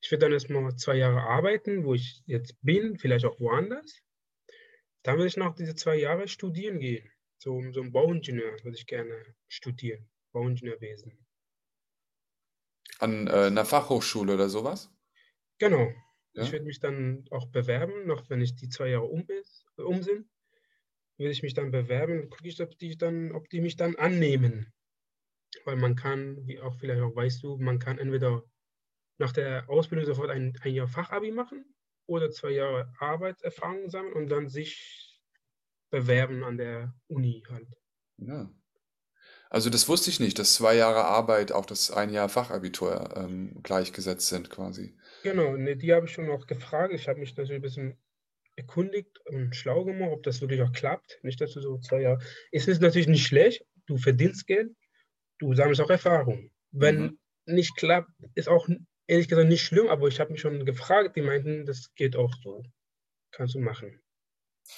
ich 0.00 0.10
werde 0.10 0.26
dann 0.26 0.32
erstmal 0.32 0.74
zwei 0.76 0.96
Jahre 0.96 1.22
arbeiten, 1.22 1.84
wo 1.84 1.94
ich 1.94 2.22
jetzt 2.26 2.56
bin, 2.62 2.98
vielleicht 2.98 3.24
auch 3.24 3.38
woanders. 3.40 4.02
Dann 5.02 5.18
will 5.18 5.26
ich 5.26 5.36
noch 5.36 5.54
diese 5.54 5.74
zwei 5.74 5.96
Jahre 5.96 6.28
studieren 6.28 6.78
gehen. 6.78 7.08
So, 7.38 7.60
so 7.72 7.82
ein 7.82 7.92
Bauingenieur 7.92 8.52
würde 8.62 8.76
ich 8.76 8.86
gerne 8.86 9.34
studieren, 9.48 10.08
Bauingenieurwesen. 10.32 11.26
An 13.00 13.26
äh, 13.26 13.48
einer 13.48 13.66
Fachhochschule 13.66 14.32
oder 14.32 14.48
sowas? 14.48 14.90
Genau. 15.60 15.92
Ich 16.38 16.50
Ja? 16.50 16.52
werde 16.52 16.64
mich 16.64 16.80
dann 16.80 17.24
auch 17.30 17.46
bewerben, 17.50 18.06
noch 18.06 18.28
wenn 18.30 18.40
ich 18.40 18.54
die 18.56 18.68
2 18.68 18.88
Jahre 18.88 19.04
um 19.06 19.24
ist 19.28 19.64
um 19.76 20.02
sind, 20.02 20.28
will 21.18 21.30
ich 21.30 21.42
mich 21.42 21.54
dann 21.54 21.70
bewerben, 21.72 22.30
gucke 22.30 22.48
ich, 22.48 22.60
ob 22.62 22.78
die 22.78 22.96
dann 22.98 23.32
ob 23.32 23.48
die 23.50 23.60
mich 23.62 23.76
dann 23.76 23.96
annehmen. 23.96 24.72
Weil 25.64 25.76
man 25.76 25.96
kann, 25.96 26.46
wie 26.46 26.60
auch 26.60 26.76
vielleicht 26.76 27.02
auch 27.02 27.16
weißt 27.16 27.42
du, 27.44 27.58
man 27.58 27.78
kann 27.80 27.98
entweder 27.98 28.44
nach 29.18 29.32
der 29.32 29.68
Ausbildung 29.70 30.06
sofort 30.06 30.30
ein 30.30 30.54
ein 30.62 30.74
Jahr 30.74 30.88
Fachabi 30.88 31.32
machen 31.32 31.74
oder 32.06 32.30
2 32.30 32.50
Jahre 32.52 32.92
Arbeitserfahrung 33.00 33.90
sammeln 33.90 34.14
und 34.14 34.28
dann 34.30 34.48
sich 34.48 35.22
bewerben 35.90 36.44
an 36.44 36.58
der 36.58 36.94
Uni 37.08 37.44
halt. 37.50 37.68
Ja. 38.18 38.52
Also 39.52 39.68
das 39.68 39.86
wusste 39.86 40.08
ich 40.08 40.18
nicht, 40.18 40.38
dass 40.38 40.54
zwei 40.54 40.74
Jahre 40.74 41.04
Arbeit 41.04 41.52
auch 41.52 41.66
das 41.66 41.90
ein 41.90 42.10
Jahr 42.10 42.30
Fachabitur 42.30 43.10
ähm, 43.14 43.60
gleichgesetzt 43.62 44.28
sind 44.28 44.48
quasi. 44.48 44.94
Genau, 45.24 45.56
ne, 45.56 45.76
die 45.76 45.92
habe 45.94 46.06
ich 46.06 46.12
schon 46.12 46.28
auch 46.30 46.46
gefragt. 46.48 46.92
Ich 46.92 47.08
habe 47.08 47.20
mich 47.20 47.36
natürlich 47.36 47.60
'n 47.60 47.62
bisschen 47.62 47.96
erkundigt 48.56 49.20
und 49.26 49.56
schlau 49.56 49.84
gemacht, 49.84 50.10
ob 50.12 50.22
das 50.24 50.40
wirklich 50.40 50.62
auch 50.62 50.72
klappt. 50.72 51.20
Nicht, 51.22 51.40
dass 51.40 51.52
du 51.52 51.60
so 51.60 51.78
2 51.78 52.02
Jahre 52.02 52.20
es 52.52 52.68
ist 52.68 52.82
natürlich 52.82 53.08
nicht 53.08 53.26
schlecht, 53.26 53.64
du 53.86 53.98
verdienst 53.98 54.46
Geld, 54.48 54.72
du 55.38 55.54
sammelst 55.54 55.80
auch 55.82 55.90
Erfahrung. 55.90 56.50
Mhm. 56.80 57.12
Wenn 57.12 57.18
nicht 57.46 57.76
klappt, 57.76 58.10
ist 58.36 58.48
auch 58.48 58.68
ehrlich 59.08 59.28
gesagt 59.28 59.48
nicht 59.48 59.62
schlimm, 59.64 59.88
aber 59.88 60.08
ich 60.08 60.20
habe 60.20 60.32
mich 60.32 60.42
schon 60.42 60.64
gefragt, 60.66 61.16
die 61.16 61.22
meinten, 61.22 61.66
das 61.66 61.94
geht 61.96 62.16
auch 62.16 62.34
so. 62.42 62.64
Kannst 63.32 63.54
du 63.56 63.60
machen. 63.60 64.01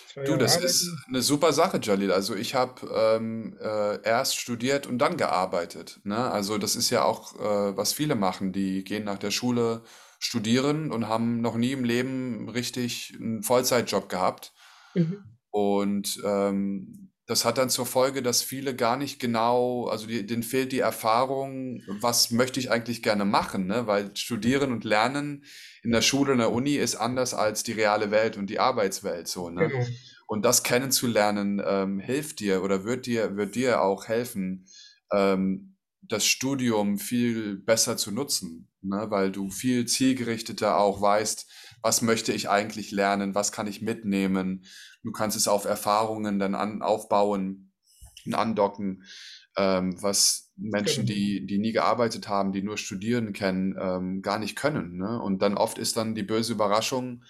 2 0.06 0.24
Du, 0.24 0.36
das 0.36 0.56
ist 0.56 0.90
eine 1.08 1.22
super 1.22 1.52
Sache, 1.52 1.78
Jalil. 1.82 2.12
Also 2.12 2.34
ich 2.34 2.54
habe 2.54 2.86
ähm, 2.94 3.56
äh, 3.60 4.00
erst 4.02 4.36
studiert 4.38 4.86
und 4.86 4.98
dann 4.98 5.16
gearbeitet. 5.16 6.00
Ne? 6.04 6.16
Also 6.30 6.58
das 6.58 6.76
ist 6.76 6.90
ja 6.90 7.04
auch, 7.04 7.34
äh, 7.34 7.76
was 7.76 7.92
viele 7.92 8.14
machen. 8.14 8.52
Die 8.52 8.84
gehen 8.84 9.04
nach 9.04 9.18
der 9.18 9.30
Schule 9.30 9.82
studieren 10.18 10.90
und 10.90 11.08
haben 11.08 11.40
noch 11.40 11.56
nie 11.56 11.72
im 11.72 11.84
Leben 11.84 12.48
richtig 12.48 13.14
einen 13.20 13.42
Vollzeitjob 13.42 14.08
gehabt. 14.08 14.52
mhm, 14.94 15.24
Und 15.50 16.20
ähm, 16.24 17.03
das 17.26 17.44
hat 17.46 17.56
dann 17.56 17.70
zur 17.70 17.86
Folge, 17.86 18.22
dass 18.22 18.42
viele 18.42 18.76
gar 18.76 18.96
nicht 18.96 19.18
genau, 19.18 19.86
also 19.86 20.06
die, 20.06 20.26
denen 20.26 20.42
fehlt 20.42 20.72
die 20.72 20.80
Erfahrung, 20.80 21.82
was 21.86 22.30
möchte 22.30 22.60
ich 22.60 22.70
eigentlich 22.70 23.02
gerne 23.02 23.24
machen, 23.24 23.66
ne? 23.66 23.86
Weil 23.86 24.14
Studieren 24.14 24.72
und 24.72 24.84
Lernen 24.84 25.44
in 25.82 25.90
der 25.90 26.02
Schule, 26.02 26.32
in 26.32 26.38
der 26.38 26.52
Uni 26.52 26.74
ist 26.74 26.96
anders 26.96 27.32
als 27.32 27.62
die 27.62 27.72
reale 27.72 28.10
Welt 28.10 28.36
und 28.36 28.48
die 28.50 28.60
Arbeitswelt 28.60 29.26
so, 29.28 29.48
ne? 29.48 29.68
genau, 29.68 29.86
Und 30.26 30.44
das 30.44 30.62
kennenzulernen, 30.62 31.62
ähm, 31.64 31.98
hilft 31.98 32.40
dir 32.40 32.62
oder 32.62 32.84
wird 32.84 33.06
dir, 33.06 33.36
wird 33.36 33.54
dir 33.54 33.80
auch 33.80 34.08
helfen, 34.08 34.66
ähm, 35.10 35.76
das 36.02 36.26
Studium 36.26 36.98
viel 36.98 37.56
besser 37.56 37.96
zu 37.96 38.10
nutzen, 38.10 38.68
ne? 38.82 39.06
Weil 39.08 39.32
du 39.32 39.50
viel 39.50 39.86
zielgerichteter 39.86 40.76
auch 40.76 41.00
weißt, 41.00 41.50
was 41.84 42.00
möchte 42.00 42.32
ich 42.32 42.48
eigentlich 42.48 42.92
lernen, 42.92 43.34
was 43.34 43.52
kann 43.52 43.66
ich 43.66 43.82
mitnehmen. 43.82 44.64
Du 45.02 45.12
kannst 45.12 45.36
es 45.36 45.46
auf 45.46 45.66
Erfahrungen 45.66 46.38
dann 46.38 46.54
an, 46.54 46.80
aufbauen 46.80 47.72
und 48.24 48.34
andocken, 48.34 49.04
ähm, 49.58 49.94
was 50.02 50.50
Menschen, 50.56 51.04
genau. 51.04 51.14
die, 51.14 51.46
die 51.46 51.58
nie 51.58 51.72
gearbeitet 51.72 52.26
haben, 52.26 52.52
die 52.52 52.62
nur 52.62 52.78
studieren 52.78 53.34
kennen, 53.34 53.76
ähm, 53.78 54.22
gar 54.22 54.38
nicht 54.38 54.56
können, 54.56 54.96
ne? 54.96 55.20
Und 55.20 55.42
dann 55.42 55.58
oft 55.58 55.76
ist 55.76 55.98
dann 55.98 56.14
die 56.14 56.22
böse 56.22 56.54
Überraschung, 56.54 57.22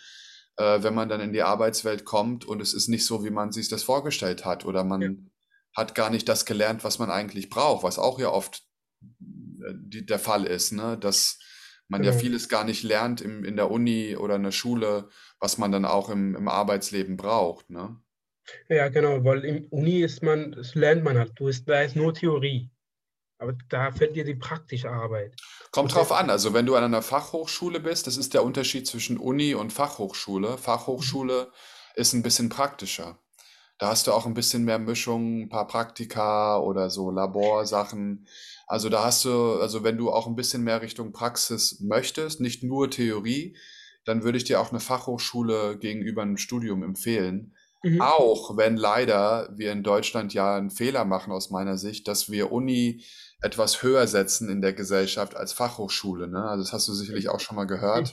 äh, 0.57 0.85
wenn 0.85 0.95
man 0.95 1.09
dann 1.09 1.21
in 1.21 1.33
die 1.33 1.43
Arbeitswelt 1.43 2.05
kommt 2.05 2.45
und 2.45 2.63
es 2.63 2.75
ist 2.75 2.87
nicht 2.87 3.07
so, 3.07 3.25
wie 3.25 3.31
man 3.31 3.51
sich 3.51 3.69
das 3.69 3.83
vorgestellt 3.83 4.45
hat 4.45 4.65
oder 4.65 4.81
Ja, 4.81 4.85
man 4.85 5.31
hat 5.75 5.97
gar 5.97 6.11
nicht 6.11 6.29
das 6.29 6.47
gelernt, 6.47 6.85
was 6.85 7.01
man 7.01 7.11
eigentlich 7.11 7.51
braucht, 7.51 7.83
was 7.83 7.99
auch 7.99 8.21
ja 8.21 8.29
oft 8.29 8.63
äh, 9.03 9.75
die, 9.75 10.07
der 10.07 10.21
Fall 10.21 10.45
ist, 10.45 10.71
ne? 10.71 10.97
Dass 10.97 11.41
man 11.89 12.03
ja 12.03 12.11
genau. 12.11 12.23
vieles 12.23 12.49
gar 12.49 12.65
nicht 12.65 12.83
lernt 12.83 13.21
im, 13.21 13.45
in 13.45 13.57
der 13.57 13.71
Uni 13.71 14.17
oder 14.17 14.37
in 14.37 14.43
der 14.43 14.53
Schule, 14.53 15.09
was 15.39 15.59
man 15.59 15.73
dann 15.73 15.85
auch 15.85 16.09
im, 16.09 16.35
im 16.35 16.49
Arbeitsleben 16.49 17.17
braucht, 17.17 17.71
ne? 17.71 18.01
Ja, 18.69 18.89
genau, 18.89 19.25
weil 19.25 19.45
im 19.45 19.67
Uni 19.71 20.03
ist 20.03 20.23
man 20.23 20.53
das 20.53 20.75
lernt 20.75 21.03
man 21.03 21.17
halt. 21.19 21.33
Du 21.37 21.49
ist 21.49 21.69
da 21.69 21.83
ist 21.83 21.97
nur 21.97 22.13
Theorie, 22.15 22.71
aber 23.39 23.55
da 23.69 23.93
fehlt 23.93 24.17
dir 24.17 24.25
die 24.25 24.35
praktische 24.35 24.91
Arbeit. 24.91 25.35
Kommt 25.71 25.93
Und 25.93 25.97
drauf 25.97 26.13
an, 26.13 26.31
also 26.31 26.55
wenn 26.55 26.67
du 26.67 26.77
an 26.77 26.85
einer 26.85 27.03
Fachhochschule 27.03 27.81
bist, 27.81 28.07
das 28.07 28.17
ist 28.17 28.35
der 28.35 28.45
Unterschied 28.45 28.87
zwischen 28.87 29.19
Uni 29.19 29.55
und 29.55 29.73
Fachhochschule. 29.73 30.57
mhm, 30.57 30.59
Fachhochschule 30.59 31.53
ist 31.95 32.13
ein 32.13 32.23
bisschen 32.23 32.49
praktischer. 32.49 33.19
Da 33.79 33.89
hast 33.89 34.07
du 34.07 34.13
auch 34.13 34.27
ein 34.27 34.35
bisschen 34.35 34.65
mehr 34.65 34.79
Mischung, 34.79 35.43
ein 35.43 35.49
paar 35.49 35.67
Praktika 35.67 36.59
oder 36.59 36.91
so 36.91 37.11
Laborsachen. 37.11 38.27
Also 38.67 38.89
da 38.89 39.05
hast 39.05 39.25
du, 39.25 39.55
also 39.61 39.85
wenn 39.85 39.99
du 39.99 40.11
auch 40.11 40.27
ein 40.27 40.37
bisschen 40.37 40.65
mehr 40.65 40.83
Richtung 40.83 41.13
Praxis 41.13 41.81
möchtest, 41.81 42.41
nicht 42.41 42.63
nur 42.63 42.91
Theorie, 42.91 43.57
dann 44.05 44.23
würde 44.23 44.39
ich 44.39 44.45
dir 44.45 44.61
auch 44.61 44.71
eine 44.71 44.81
Fachhochschule 44.81 45.79
gegenüber 45.79 46.23
einem 46.23 46.37
Studium 46.37 46.83
empfehlen. 46.83 47.55
mhm, 47.83 48.01
Auch 48.01 48.57
wenn 48.57 48.77
leider 48.77 49.51
wir 49.57 49.73
in 49.73 49.83
Deutschland 49.83 50.35
ja 50.35 50.57
einen 50.57 50.71
Fehler 50.71 51.05
machen 51.05 51.33
aus 51.33 51.51
meiner 51.51 51.77
Sicht, 51.79 52.09
dass 52.09 52.31
wir 52.31 52.53
Uni 52.53 53.05
etwas 53.41 53.83
höher 53.83 54.07
setzen 54.07 54.49
in 54.49 54.63
der 54.63 54.73
Gesellschaft 54.73 55.37
als 55.37 55.53
Fachhochschule, 55.53 56.29
ne? 56.29 56.45
Also 56.45 56.65
das 56.65 56.73
hast 56.73 56.89
du 56.89 56.93
sicherlich 56.95 57.29
auch 57.29 57.41
schon 57.41 57.57
mal 57.57 57.67
gehört. 57.67 58.13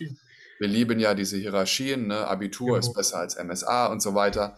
Wir 0.60 0.68
lieben 0.68 1.00
ja 1.00 1.16
diese 1.16 1.38
Hierarchien, 1.38 2.08
ne? 2.08 2.28
Abitur 2.28 2.78
ist 2.78 2.88
genau. 2.88 2.98
besser 2.98 3.20
als 3.20 3.42
MSA 3.42 3.88
und 3.88 4.02
so 4.02 4.14
weiter. 4.14 4.58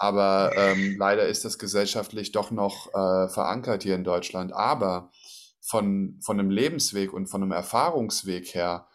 Aber 0.00 0.52
ähm, 0.56 0.96
leider 0.98 1.28
ist 1.28 1.44
das 1.44 1.58
gesellschaftlich 1.58 2.32
doch 2.32 2.50
noch 2.50 2.88
äh, 2.94 3.28
verankert 3.28 3.82
hier 3.82 3.94
in 3.94 4.02
Deutschland. 4.02 4.50
Aber 4.54 5.10
von, 5.60 6.18
von 6.22 6.40
einem 6.40 6.48
Lebensweg 6.48 7.12
und 7.12 7.26
von 7.26 7.42
einem 7.42 7.52
Erfahrungsweg 7.52 8.54
her 8.54 8.88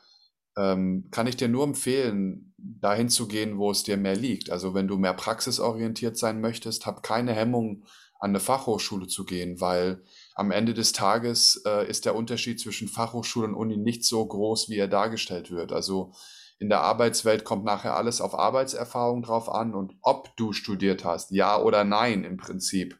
ähm, 0.57 1.07
kann 1.11 1.27
ich 1.27 1.37
dir 1.37 1.47
nur 1.47 1.63
empfehlen, 1.63 2.55
dahin 2.57 3.09
zu 3.09 3.27
gehen, 3.27 3.59
wo 3.59 3.69
es 3.69 3.83
dir 3.83 3.97
mehr 3.97 4.15
liegt. 4.15 4.49
Also 4.49 4.73
wenn 4.73 4.87
du 4.87 4.97
mehr 4.97 5.13
praxisorientiert 5.13 6.17
sein 6.17 6.41
möchtest, 6.41 6.87
hab 6.87 7.03
keine 7.03 7.33
Hemmung, 7.33 7.85
an 8.19 8.31
eine 8.31 8.39
Fachhochschule 8.39 9.05
zu 9.05 9.25
gehen, 9.25 9.61
weil 9.61 10.03
am 10.33 10.49
Ende 10.49 10.73
des 10.73 10.91
Tages 10.91 11.61
äh, 11.67 11.87
ist 11.87 12.05
der 12.05 12.15
Unterschied 12.15 12.59
zwischen 12.59 12.87
Fachhochschule 12.87 13.47
und 13.49 13.53
Uni 13.53 13.77
nicht 13.77 14.05
so 14.05 14.25
groß, 14.25 14.69
wie 14.69 14.77
er 14.77 14.87
dargestellt 14.87 15.51
wird. 15.51 15.71
Also 15.71 16.13
in 16.57 16.69
der 16.69 16.81
Arbeitswelt 16.81 17.43
kommt 17.43 17.65
nachher 17.65 17.95
alles 17.95 18.21
auf 18.21 18.37
Arbeitserfahrung 18.37 19.21
drauf 19.23 19.49
an 19.49 19.75
und 19.75 19.93
ob 20.01 20.35
du 20.37 20.53
studiert 20.53 21.03
hast, 21.03 21.31
ja 21.31 21.59
oder 21.59 21.83
nein 21.83 22.23
im 22.23 22.37
Prinzip 22.37 22.97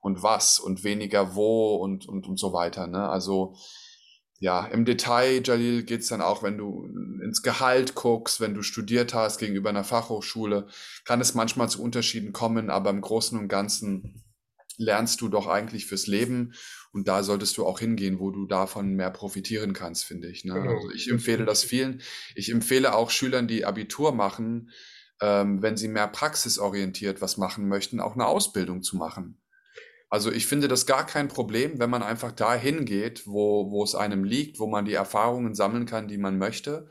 und 0.00 0.22
was 0.22 0.58
und 0.58 0.84
weniger 0.84 1.34
wo 1.34 1.76
und, 1.76 2.06
und, 2.08 2.26
und 2.26 2.38
so 2.38 2.52
weiter. 2.52 2.86
Ne? 2.86 3.08
Also 3.08 3.56
ja, 4.40 4.66
im 4.66 4.84
Detail, 4.84 5.42
Jalil, 5.44 5.82
geht's 5.82 6.08
dann 6.08 6.20
auch, 6.20 6.44
wenn 6.44 6.58
du 6.58 6.84
ins 7.24 7.42
Gehalt 7.42 7.96
guckst, 7.96 8.40
wenn 8.40 8.54
du 8.54 8.62
studiert 8.62 9.12
hast 9.12 9.38
gegenüber 9.38 9.70
einer 9.70 9.82
Fachhochschule, 9.82 10.68
kann 11.04 11.20
es 11.20 11.34
manchmal 11.34 11.68
zu 11.68 11.82
Unterschieden 11.82 12.32
kommen, 12.32 12.70
aber 12.70 12.90
im 12.90 13.00
Großen 13.00 13.36
und 13.36 13.48
Ganzen 13.48 14.22
lernst 14.76 15.20
du 15.20 15.28
doch 15.28 15.48
eigentlich 15.48 15.86
fürs 15.86 16.06
Leben 16.06 16.52
und 16.92 17.08
da 17.08 17.22
solltest 17.22 17.56
du 17.56 17.66
auch 17.66 17.78
hingehen, 17.80 18.18
wo 18.18 18.30
du 18.30 18.46
davon 18.46 18.94
mehr 18.94 19.10
profitieren 19.10 19.72
kannst, 19.72 20.04
finde 20.04 20.28
ich, 20.28 20.44
ne? 20.44 20.54
Also 20.54 20.88
Genau, 20.88 20.90
ich 20.90 21.06
das 21.06 21.12
empfehle 21.12 21.44
das 21.44 21.64
ich 21.64 21.68
vielen. 21.68 22.02
Ich 22.34 22.50
empfehle 22.50 22.94
auch 22.94 23.10
Schülern, 23.10 23.48
die 23.48 23.64
Abitur 23.64 24.12
machen, 24.12 24.70
ähm, 25.20 25.62
wenn 25.62 25.76
sie 25.76 25.88
mehr 25.88 26.08
praxisorientiert 26.08 27.20
was 27.20 27.36
machen 27.36 27.68
möchten, 27.68 28.00
auch 28.00 28.14
eine 28.14 28.26
Ausbildung 28.26 28.82
zu 28.82 28.96
machen. 28.96 29.40
Also 30.10 30.32
ich 30.32 30.46
finde 30.46 30.68
das 30.68 30.86
gar 30.86 31.04
kein 31.06 31.28
Problem, 31.28 31.78
wenn 31.78 31.90
man 31.90 32.02
einfach 32.02 32.32
dahin 32.32 32.84
geht, 32.86 33.26
wo, 33.26 33.70
wo 33.70 33.84
es 33.84 33.94
einem 33.94 34.24
liegt, 34.24 34.58
wo 34.58 34.66
man 34.66 34.86
die 34.86 34.94
Erfahrungen 34.94 35.54
sammeln 35.54 35.86
kann, 35.86 36.08
die 36.08 36.18
man 36.18 36.38
möchte, 36.38 36.90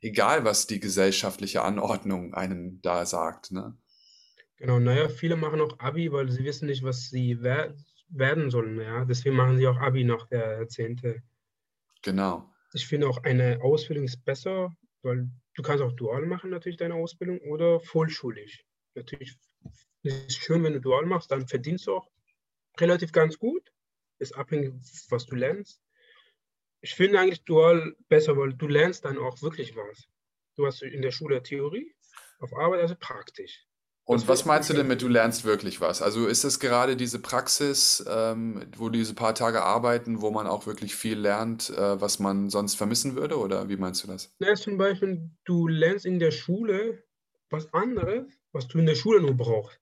egal 0.00 0.44
was 0.44 0.66
die 0.66 0.80
gesellschaftliche 0.80 1.62
Anordnung 1.62 2.34
einem 2.34 2.80
da 2.82 3.04
sagt, 3.06 3.52
ne? 3.52 3.76
Genau, 4.56 4.78
na 4.78 4.94
ja, 4.94 5.08
viele 5.08 5.36
machen 5.36 5.60
auch 5.60 5.78
Abi, 5.80 6.10
weil 6.12 6.30
sie 6.30 6.44
wissen 6.44 6.66
nicht, 6.66 6.82
was 6.82 7.10
sie 7.10 7.38
wer 7.40 7.74
werden 8.08 8.50
sollen, 8.50 8.80
ja. 8.80 9.04
Deswegen 9.04 9.36
machen 9.36 9.58
sie 9.58 9.66
auch 9.66 9.78
Abi 9.78 10.04
nach 10.04 10.26
der 10.28 10.68
10. 10.68 11.22
Genau. 12.02 12.50
Ich 12.72 12.86
finde 12.86 13.08
auch 13.08 13.22
eine 13.22 13.60
Ausbildung 13.62 14.04
ist 14.04 14.24
besser, 14.24 14.74
weil 15.02 15.28
du 15.54 15.62
kannst 15.62 15.82
auch 15.82 15.92
dual 15.92 16.26
machen 16.26 16.50
natürlich 16.50 16.76
deine 16.76 16.94
Ausbildung 16.94 17.38
oder 17.40 17.80
vollschulisch. 17.80 18.64
Natürlich 18.94 19.36
ist 20.02 20.28
es 20.28 20.36
schön, 20.36 20.62
wenn 20.64 20.74
du 20.74 20.80
dual 20.80 21.06
machst, 21.06 21.30
dann 21.30 21.46
verdienst 21.46 21.86
du 21.86 21.94
auch 21.96 22.08
relativ 22.78 23.12
ganz 23.12 23.38
gut. 23.38 23.72
Ist 24.18 24.36
abhängig, 24.36 24.72
was 25.10 25.26
du 25.26 25.34
lernst. 25.34 25.80
Ich 26.80 26.94
finde 26.94 27.18
eigentlich 27.18 27.44
dual 27.44 27.96
besser, 28.08 28.36
weil 28.36 28.52
du 28.54 28.68
lernst 28.68 29.04
dann 29.04 29.18
auch 29.18 29.40
wirklich 29.42 29.74
was. 29.74 30.08
Du 30.56 30.66
hast 30.66 30.82
in 30.82 31.02
der 31.02 31.10
Schule 31.10 31.42
Theorie, 31.42 31.94
auf 32.38 32.52
Arbeit 32.54 32.80
also 32.80 32.94
praktisch. 32.98 33.66
Und 34.06 34.28
was 34.28 34.44
meinst 34.44 34.68
du 34.68 34.74
denn 34.74 34.86
mit, 34.86 35.00
du 35.00 35.08
lernst 35.08 35.44
wirklich 35.44 35.80
was? 35.80 36.02
Also 36.02 36.26
ist 36.26 36.44
es 36.44 36.60
gerade 36.60 36.96
diese 36.96 37.20
Praxis, 37.20 38.04
ähm, 38.06 38.66
wo 38.76 38.90
diese 38.90 39.14
paar 39.14 39.34
Tage 39.34 39.62
arbeiten, 39.62 40.20
wo 40.20 40.30
man 40.30 40.46
auch 40.46 40.66
wirklich 40.66 40.94
viel 40.94 41.18
lernt, 41.18 41.70
äh, 41.70 42.00
was 42.00 42.18
man 42.18 42.50
sonst 42.50 42.74
vermissen 42.74 43.16
würde? 43.16 43.38
Oder 43.38 43.68
wie 43.70 43.76
meinst 43.78 44.02
du 44.04 44.08
das? 44.08 44.34
Na 44.40 44.48
ja, 44.48 44.54
zum 44.54 44.76
Beispiel, 44.76 45.30
du 45.46 45.68
lernst 45.68 46.04
in 46.04 46.18
der 46.18 46.32
Schule 46.32 47.04
was 47.50 47.72
anderes, 47.72 48.26
was 48.52 48.68
du 48.68 48.78
in 48.78 48.86
der 48.86 48.94
Schule 48.94 49.20
nur 49.20 49.34
brauchst. 49.34 49.80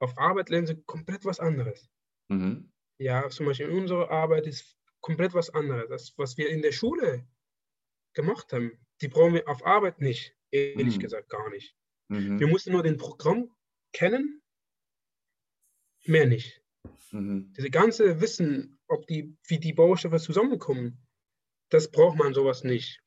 Auf 0.00 0.16
Arbeit 0.18 0.50
lernst 0.50 0.72
du 0.72 0.76
komplett 0.84 1.24
was 1.24 1.40
anderes. 1.40 1.88
Mhm. 2.28 2.70
Ja, 3.00 3.28
zum 3.28 3.46
Beispiel 3.46 3.68
in 3.68 3.76
unserer 3.78 4.10
Arbeit 4.10 4.46
ist 4.46 4.76
komplett 5.00 5.34
was 5.34 5.50
anderes. 5.50 5.88
Das, 5.88 6.14
was 6.16 6.36
wir 6.36 6.48
in 6.48 6.62
der 6.62 6.72
Schule 6.72 7.26
gemacht 8.14 8.52
haben. 8.52 8.78
Die 9.00 9.08
brauchen 9.08 9.34
wir 9.34 9.48
auf 9.48 9.64
Arbeit 9.66 10.00
nicht, 10.00 10.36
ehrlich 10.52 10.96
Mhm. 10.96 11.00
gesagt 11.00 11.28
gar 11.28 11.50
nicht. 11.50 11.74
Mhm. 12.08 12.38
Wir 12.38 12.46
mussten 12.46 12.72
nur 12.72 12.82
den 12.82 12.96
Programm 12.96 13.50
kennen, 13.94 14.42
mehr 16.04 16.26
nicht. 16.26 16.60
Mhm. 17.12 17.52
Diese 17.56 17.70
ganze 17.70 18.20
Wissen, 18.20 18.78
ob 18.88 19.06
die, 19.06 19.36
wie 19.46 19.58
die 19.58 19.72
Baustoffe 19.72 20.20
zusammenkommen, 20.20 20.98
das 21.70 21.90
braucht 21.90 22.18
man 22.18 22.34
sowas 22.34 22.64
nicht. 22.64 23.00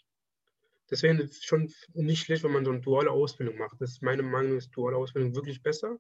Deswegen 0.89 1.19
ist 1.19 1.37
es 1.37 1.43
schon 1.43 1.71
nicht 1.93 2.23
schlecht, 2.23 2.43
wenn 2.43 2.53
man 2.53 2.65
so 2.65 2.71
eine 2.71 2.81
duale 2.81 3.11
Ausbildung 3.11 3.57
macht. 3.57 3.79
Das 3.81 3.91
ist 3.91 4.01
meine 4.01 4.23
Meinung, 4.23 4.57
ist 4.57 4.71
duale 4.71 4.97
Ausbildung 4.97 5.35
wirklich 5.35 5.61
besser, 5.61 5.99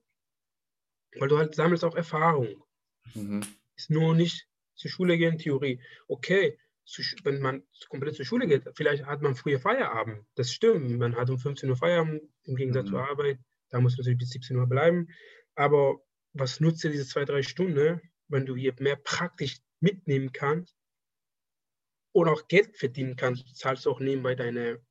weil 1.19 1.27
du 1.27 1.37
halt 1.37 1.55
sammelst 1.55 1.83
auch 1.83 1.95
Erfahrung. 1.95 2.63
Mhm. 3.13 3.45
Ist 3.75 3.89
nur 3.89 4.15
nicht 4.15 4.47
zur 4.75 4.89
Schule 4.89 5.17
gehen, 5.17 5.37
Theorie. 5.37 5.81
Okay, 6.07 6.57
wenn 7.23 7.41
man 7.41 7.63
komplett 7.89 8.15
zur 8.15 8.25
Schule 8.25 8.47
geht, 8.47 8.63
vielleicht 8.75 9.05
hat 9.05 9.21
man 9.21 9.35
früher 9.35 9.59
Feierabend. 9.59 10.25
Das 10.35 10.53
stimmt, 10.53 10.89
man 10.97 11.15
hat 11.17 11.29
um 11.29 11.37
15 11.37 11.69
Uhr 11.69 11.75
Feierabend 11.75 12.21
im 12.45 12.55
Gegensatz 12.55 12.85
Mhm. 12.85 12.91
zur 12.91 13.09
Arbeit. 13.09 13.39
Da 13.69 13.79
muss 13.79 13.97
natürlich 13.97 14.19
bis 14.19 14.29
17 14.29 14.57
Uhr 14.57 14.67
bleiben. 14.67 15.07
Aber 15.55 15.99
was 16.33 16.59
nutzt 16.59 16.83
dir 16.83 16.91
diese 16.91 17.07
zwei, 17.07 17.25
drei 17.25 17.41
Stunden, 17.41 18.01
wenn 18.27 18.45
du 18.45 18.55
hier 18.55 18.73
mehr 18.79 18.95
praktisch 18.95 19.59
mitnehmen 19.79 20.31
kannst 20.31 20.75
oder 22.13 22.31
auch 22.31 22.47
Geld 22.47 22.77
verdienen 22.77 23.15
kannst, 23.15 23.57
zahlst 23.57 23.85
du 23.85 23.91
auch 23.91 23.99
nebenbei 23.99 24.35
deine 24.35 24.81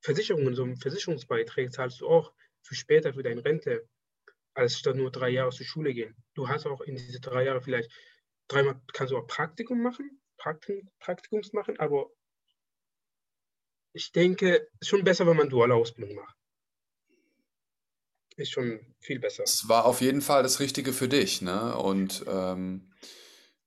Versicherungen, 0.00 0.54
so 0.54 0.66
Versicherungsbeiträge 0.76 1.70
zahlst 1.70 2.00
du 2.00 2.08
auch 2.08 2.32
für 2.62 2.74
später, 2.74 3.14
für 3.14 3.22
deine 3.22 3.44
Rente, 3.44 3.88
als 4.54 4.78
statt 4.78 4.96
nur 4.96 5.10
drei 5.10 5.30
Jahre 5.30 5.50
zur 5.50 5.66
Schule 5.66 5.92
gehen. 5.92 6.14
Du 6.34 6.48
hast 6.48 6.66
auch 6.66 6.80
in 6.80 6.96
diese 6.96 7.20
drei 7.20 7.44
Jahre 7.44 7.60
vielleicht 7.60 7.90
dreimal 8.48 8.80
kannst 8.92 9.12
du 9.12 9.18
auch 9.18 9.26
Praktikum 9.26 9.82
machen, 9.82 10.22
Praktikum, 10.36 10.88
Praktikums 11.00 11.52
machen, 11.52 11.78
aber 11.78 12.10
ich 13.92 14.12
denke, 14.12 14.68
es 14.74 14.82
ist 14.82 14.88
schon 14.88 15.04
besser, 15.04 15.26
wenn 15.26 15.36
man 15.36 15.48
duale 15.48 15.74
Ausbildung 15.74 16.16
macht. 16.16 16.35
Ist 18.36 18.52
schon 18.52 18.80
viel 19.00 19.18
besser. 19.18 19.44
Es 19.44 19.68
war 19.68 19.86
auf 19.86 20.00
jeden 20.00 20.20
Fall 20.20 20.42
das 20.42 20.60
Richtige 20.60 20.92
für 20.92 21.08
dich, 21.08 21.42
ne? 21.42 21.76
Und 21.76 22.24
ähm, 22.28 22.90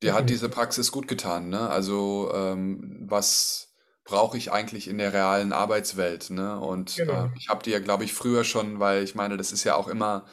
dir 0.04 0.14
hat 0.14 0.30
diese. 0.30 0.50
Praxis 0.50 0.92
gut 0.92 1.08
getan, 1.08 1.50
ne? 1.50 1.70
Also 1.70 2.32
ähm, 2.34 3.06
was 3.10 3.74
brauche 4.04 4.38
ich 4.38 4.52
eigentlich 4.52 4.88
in 4.88 4.98
der 4.98 5.14
realen 5.14 5.54
Arbeitswelt, 5.54 6.30
ne? 6.30 6.60
Und 6.60 6.96
Genau. 6.98 7.26
äh, 7.26 7.30
ich 7.38 7.50
habe 7.50 7.64
dir, 7.64 7.80
glaube 7.82 8.04
ich, 8.04 8.14
früher 8.14 8.44
schon, 8.44 8.80
weil 8.80 9.04
ich 9.04 9.16
meine, 9.16 9.38
das 9.38 9.52
ist 9.52 9.64
ja 9.64 9.76
auch 9.76 9.88
immer 9.88 10.26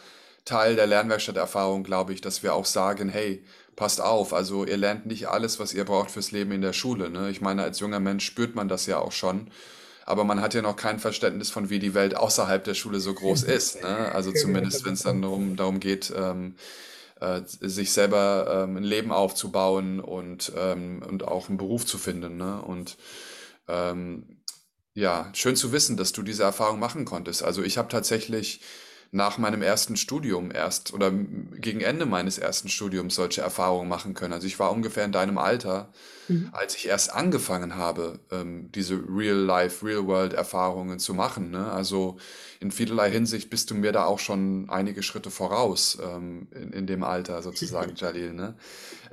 Teil 0.45 0.77
der 0.77 0.87
Lernwerkstatterfahrung, 0.87 1.83
glaube 1.83 2.13
ich, 2.13 2.21
dass 2.21 2.43
wir 2.43 2.55
auch 2.55 2.67
sagen, 2.67 3.09
hey, 3.09 3.45
passt 3.75 4.01
auf, 4.01 4.33
also 4.33 4.65
ihr 4.65 4.77
lernt 4.77 5.05
nicht 5.07 5.29
alles, 5.29 5.59
was 5.59 5.75
ihr 5.75 5.85
braucht 5.85 6.11
fürs 6.11 6.31
Leben 6.31 6.53
in 6.53 6.63
der 6.63 6.73
Schule, 6.73 7.11
ne? 7.11 7.31
Ich 7.31 7.41
meine, 7.41 7.63
als 7.63 7.81
junger 7.81 8.01
Mensch 8.01 8.25
spürt 8.25 8.55
man 8.55 8.69
das 8.69 8.87
ja 8.87 8.99
auch 8.99 9.13
schon. 9.13 9.51
Aber 10.07 10.25
man 10.25 10.41
hat 10.41 10.55
ja 10.55 10.63
noch 10.63 10.77
kein 10.77 11.01
Verständnis 11.01 11.51
von, 11.51 11.69
wie 11.69 11.81
die 11.81 11.93
Welt 11.93 12.17
außerhalb 12.17 12.63
der 12.65 12.75
Schule 12.75 13.01
so 13.01 13.13
groß 13.13 13.43
ist. 13.43 13.83
Ne? 13.83 14.13
Also 14.13 14.31
Genau, 14.31 14.43
zumindest, 14.43 14.87
wenn 14.87 14.95
es 14.95 15.03
dann 15.03 15.21
darum, 15.21 15.57
darum 15.57 15.81
geht, 15.81 16.13
ähm, 16.17 16.55
äh, 17.21 17.43
sich 17.45 17.93
selber 17.93 18.65
ähm, 18.65 18.77
ein 18.77 18.85
Leben 18.85 19.13
aufzubauen 19.13 20.01
und, 20.01 20.53
ähm, 20.57 21.03
und 21.07 21.25
auch 21.25 21.49
einen 21.49 21.59
Beruf 21.59 21.85
zu 21.85 21.99
finden. 21.99 22.37
Ne? 22.37 22.63
Und 22.63 22.97
ähm, 23.69 24.39
ja, 24.95 25.29
schön 25.35 25.57
zu 25.57 25.73
wissen, 25.73 25.97
dass 25.97 26.13
du 26.13 26.23
diese 26.23 26.45
Erfahrung 26.45 26.79
machen 26.79 27.05
konntest. 27.05 27.43
Also 27.43 27.63
ich 27.63 27.77
habe 27.77 27.89
tatsächlich 27.89 28.61
nach 29.11 29.39
meinem 29.39 29.63
ersten 29.63 29.97
Studium 29.97 30.51
erst 30.51 30.93
oder 30.93 31.11
gegen 31.11 31.81
Ende 31.81 32.07
meines 32.07 32.39
ersten 32.39 32.69
Studiums 32.69 33.15
solche 33.17 33.41
Erfahrungen 33.41 33.89
machen 33.89 34.15
können. 34.15 34.33
Also 34.33 34.47
ich 34.47 34.59
war 34.59 34.73
ungefähr 34.73 35.05
in 35.05 35.13
deinem 35.13 35.39
Alter, 35.39 35.93
Mhm. 36.29 36.51
als 36.53 36.77
ich 36.77 36.89
erst 36.89 37.13
angefangen 37.13 37.77
habe, 37.77 38.19
ähm, 38.31 38.71
diese 38.73 38.95
Real-Life, 38.97 39.85
Real-World-Erfahrungen 39.85 40.99
zu 40.99 41.15
machen. 41.15 41.51
Ne? 41.51 41.71
Also 41.71 42.19
in 42.61 42.71
vielerlei 42.71 43.11
Hinsicht 43.11 43.51
bist 43.51 43.71
du 43.71 43.75
mir 43.75 43.93
da 43.93 44.05
auch 44.05 44.19
schon 44.19 44.69
einige 44.69 45.03
Schritte 45.03 45.31
voraus 45.31 45.99
ähm, 46.03 46.49
in, 46.53 46.73
in 46.73 46.87
dem 46.87 47.03
Alter 47.03 47.43
sozusagen, 47.43 47.95
Jalil. 47.97 48.33
Ne? 48.33 48.55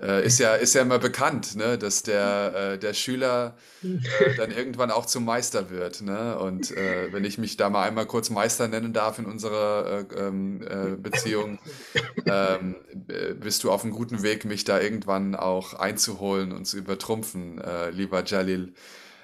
Äh, 0.02 0.26
ist 0.26 0.40
ja, 0.40 0.56
ist 0.56 0.74
ja 0.74 0.82
immer 0.82 1.00
bekannt, 1.00 1.56
ne? 1.56 1.78
dass 1.78 2.04
der, 2.04 2.74
äh, 2.74 2.80
der 2.80 2.94
Schüler 2.94 3.56
äh, 3.84 4.36
dann 4.38 4.52
irgendwann 4.56 4.92
auch 4.92 5.06
zum 5.06 5.26
Meister 5.26 5.70
wird. 5.70 6.02
Ne? 6.02 6.38
Und 6.40 6.72
äh, 6.72 7.12
wenn 7.12 7.26
ich 7.26 7.38
mich 7.38 7.58
da 7.58 7.70
mal 7.70 7.84
einmal 7.84 8.06
kurz 8.06 8.30
Meister 8.30 8.68
nennen 8.68 8.94
darf 8.94 9.20
in 9.20 9.26
unserer 9.26 10.06
äh, 10.10 10.16
ähm, 10.16 10.62
äh, 10.62 10.96
Beziehung, 10.96 11.60
ähm, 12.26 12.76
äh, 13.08 13.34
bist 13.34 13.64
du 13.64 13.72
auf 13.72 13.84
einem 13.84 13.94
guten 13.94 14.24
Weg, 14.24 14.46
mich 14.46 14.64
da 14.64 14.80
irgendwann 14.80 15.36
auch 15.36 15.74
einzuholen 15.74 16.52
und 16.52 16.66
zu 16.66 16.78
übertrumpfen, 17.04 17.60
äh, 17.62 17.90
lieber 17.90 18.24
Jalil. 18.24 18.74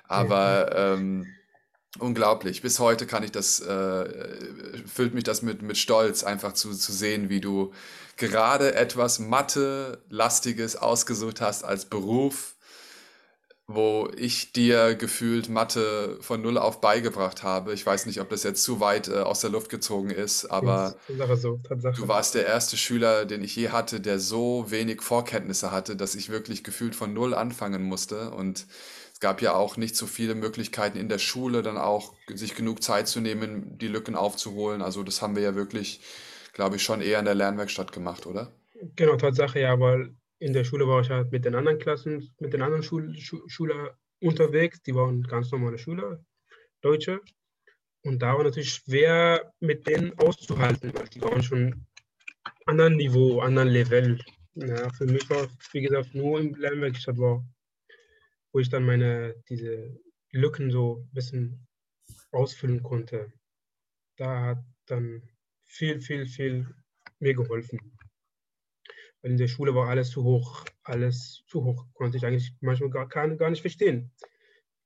Aber 0.07 0.75
ähm, 0.75 1.27
unglaublich, 1.99 2.61
bis 2.61 2.79
heute 2.79 3.05
kann 3.05 3.23
ich 3.23 3.31
das, 3.31 3.59
äh, 3.59 4.83
füllt 4.85 5.13
mich 5.13 5.23
das 5.23 5.41
mit, 5.41 5.61
mit 5.61 5.77
Stolz, 5.77 6.23
einfach 6.23 6.53
zu, 6.53 6.73
zu 6.73 6.91
sehen, 6.91 7.29
wie 7.29 7.41
du 7.41 7.71
gerade 8.17 8.75
etwas 8.75 9.19
Mathe-lastiges 9.19 10.75
ausgesucht 10.75 11.41
hast 11.41 11.63
als 11.63 11.85
Beruf 11.85 12.55
wo 13.71 14.09
ich 14.17 14.51
dir 14.51 14.95
gefühlt 14.95 15.47
Mathe 15.47 16.17
von 16.21 16.41
null 16.41 16.57
auf 16.57 16.81
beigebracht 16.81 17.43
habe. 17.43 17.71
Ich 17.71 17.85
weiß 17.85 18.07
nicht, 18.07 18.19
ob 18.19 18.27
das 18.29 18.41
jetzt 18.41 18.63
zu 18.63 18.79
weit 18.79 19.09
äh, 19.09 19.19
aus 19.19 19.41
der 19.41 19.51
Luft 19.51 19.69
gezogen 19.69 20.09
ist, 20.09 20.47
aber 20.47 20.95
Tatsache 21.05 21.37
so, 21.37 21.59
du 21.67 22.07
warst 22.07 22.33
der 22.33 22.47
erste 22.47 22.77
Schüler, 22.77 23.25
den 23.25 23.43
ich 23.43 23.55
je 23.55 23.69
hatte, 23.69 23.99
der 23.99 24.19
so 24.19 24.65
wenig 24.71 25.03
Vorkenntnisse 25.03 25.71
hatte, 25.71 25.95
dass 25.95 26.15
ich 26.15 26.29
wirklich 26.29 26.63
gefühlt 26.63 26.95
von 26.95 27.13
null 27.13 27.35
anfangen 27.35 27.83
musste. 27.83 28.31
Und 28.31 28.65
es 29.13 29.19
gab 29.19 29.39
ja 29.39 29.53
auch 29.53 29.77
nicht 29.77 29.95
so 29.95 30.07
viele 30.07 30.33
Möglichkeiten 30.33 30.97
in 30.97 31.07
der 31.07 31.19
Schule, 31.19 31.61
dann 31.61 31.77
auch 31.77 32.15
sich 32.27 32.55
genug 32.55 32.81
Zeit 32.81 33.07
zu 33.07 33.19
nehmen, 33.19 33.77
die 33.77 33.87
Lücken 33.87 34.15
aufzuholen. 34.15 34.81
Also 34.81 35.03
das 35.03 35.21
haben 35.21 35.35
wir 35.35 35.43
ja 35.43 35.53
wirklich, 35.53 36.01
glaube 36.53 36.77
ich, 36.77 36.81
schon 36.81 37.01
eher 37.01 37.19
in 37.19 37.25
der 37.25 37.35
Lernwerkstatt 37.35 37.91
gemacht, 37.91 38.25
oder? 38.25 38.51
Genau, 38.95 39.15
Tatsache, 39.15 39.59
ja, 39.59 39.79
weil 39.79 40.15
in 40.39 40.53
der 40.53 40.63
Schule 40.63 40.87
war 40.87 41.01
ich 41.01 41.09
halt 41.09 41.31
mit 41.31 41.45
den 41.45 41.55
anderen 41.55 41.79
Klassen, 41.79 42.33
mit 42.39 42.53
den 42.53 42.61
anderen 42.61 42.83
Schul 42.83 43.15
Schu 43.17 43.47
Schüler 43.47 43.97
unterwegs. 44.21 44.81
Die 44.81 44.95
waren 44.95 45.23
ganz 45.23 45.51
normale 45.51 45.77
Schüler, 45.77 46.23
Deutsche. 46.81 47.21
Und 48.03 48.21
da 48.21 48.35
war 48.35 48.43
natürlich 48.45 48.73
schwer, 48.73 49.53
mit 49.59 49.85
denen 49.87 50.17
auszuhalten, 50.17 50.93
weil 50.93 51.07
die 51.09 51.21
waren 51.21 51.43
schon 51.43 51.85
anderen 52.65 52.95
Niveau, 52.95 53.41
anderen 53.41 53.69
Level. 53.69 54.19
Ja, 54.55 54.89
für 54.93 55.05
mich 55.05 55.29
war, 55.29 55.47
wie 55.73 55.81
gesagt, 55.81 56.15
nur 56.15 56.39
im 56.39 56.55
Lernwerkstatt 56.55 57.17
war, 57.17 57.45
wo 58.53 58.59
ich 58.59 58.69
dann 58.69 58.85
meine, 58.85 59.35
diese 59.49 59.99
Lücken 60.31 60.71
so 60.71 61.01
ein 61.01 61.13
bisschen 61.13 61.67
ausfüllen 62.31 62.81
konnte. 62.81 63.33
Da 64.17 64.45
hat 64.45 64.63
dann 64.85 65.21
viel, 65.65 66.01
viel, 66.01 66.25
viel 66.25 66.67
mir 67.19 67.33
geholfen. 67.33 67.98
Weil 69.21 69.31
in 69.31 69.37
der 69.37 69.47
Schule 69.47 69.75
war 69.75 69.89
alles 69.89 70.11
zu 70.11 70.23
hoch, 70.23 70.65
alles 70.83 71.43
zu 71.47 71.63
hoch. 71.63 71.85
Konnte 71.93 72.17
ich 72.17 72.25
eigentlich 72.25 72.53
manchmal 72.61 72.89
gar, 72.89 73.07
gar, 73.07 73.27
gar 73.35 73.49
nicht 73.49 73.61
verstehen. 73.61 74.11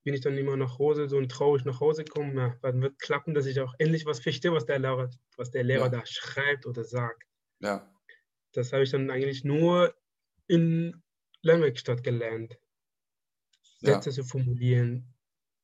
Bin 0.03 0.13
ich 0.13 0.21
dann 0.21 0.37
immer 0.37 0.57
nach 0.57 0.79
Hause, 0.79 1.07
so 1.07 1.21
traurig 1.25 1.65
nach 1.65 1.79
Hause 1.79 2.03
gekommen, 2.03 2.37
ja, 2.37 2.57
dann 2.61 2.81
wird 2.81 2.99
klappen, 2.99 3.33
dass 3.33 3.45
ich 3.45 3.59
auch 3.61 3.73
endlich 3.77 4.05
was 4.05 4.19
verstehe, 4.19 4.51
was 4.51 4.65
der 4.65 4.79
Lehrer, 4.79 5.09
was 5.37 5.51
der 5.51 5.63
Lehrer 5.63 5.85
Ja. 5.85 5.89
da 5.89 6.05
schreibt 6.05 6.65
oder 6.65 6.83
sagt. 6.83 7.23
Ja, 7.59 7.89
Das 8.53 8.73
habe 8.73 8.83
ich 8.83 8.91
dann 8.91 9.09
eigentlich 9.09 9.43
nur 9.43 9.95
in 10.47 11.01
Lernwerkstatt 11.41 12.03
gelernt. 12.03 12.57
ja. 13.81 14.01
Sätze 14.01 14.11
zu 14.11 14.23
formulieren, 14.23 15.13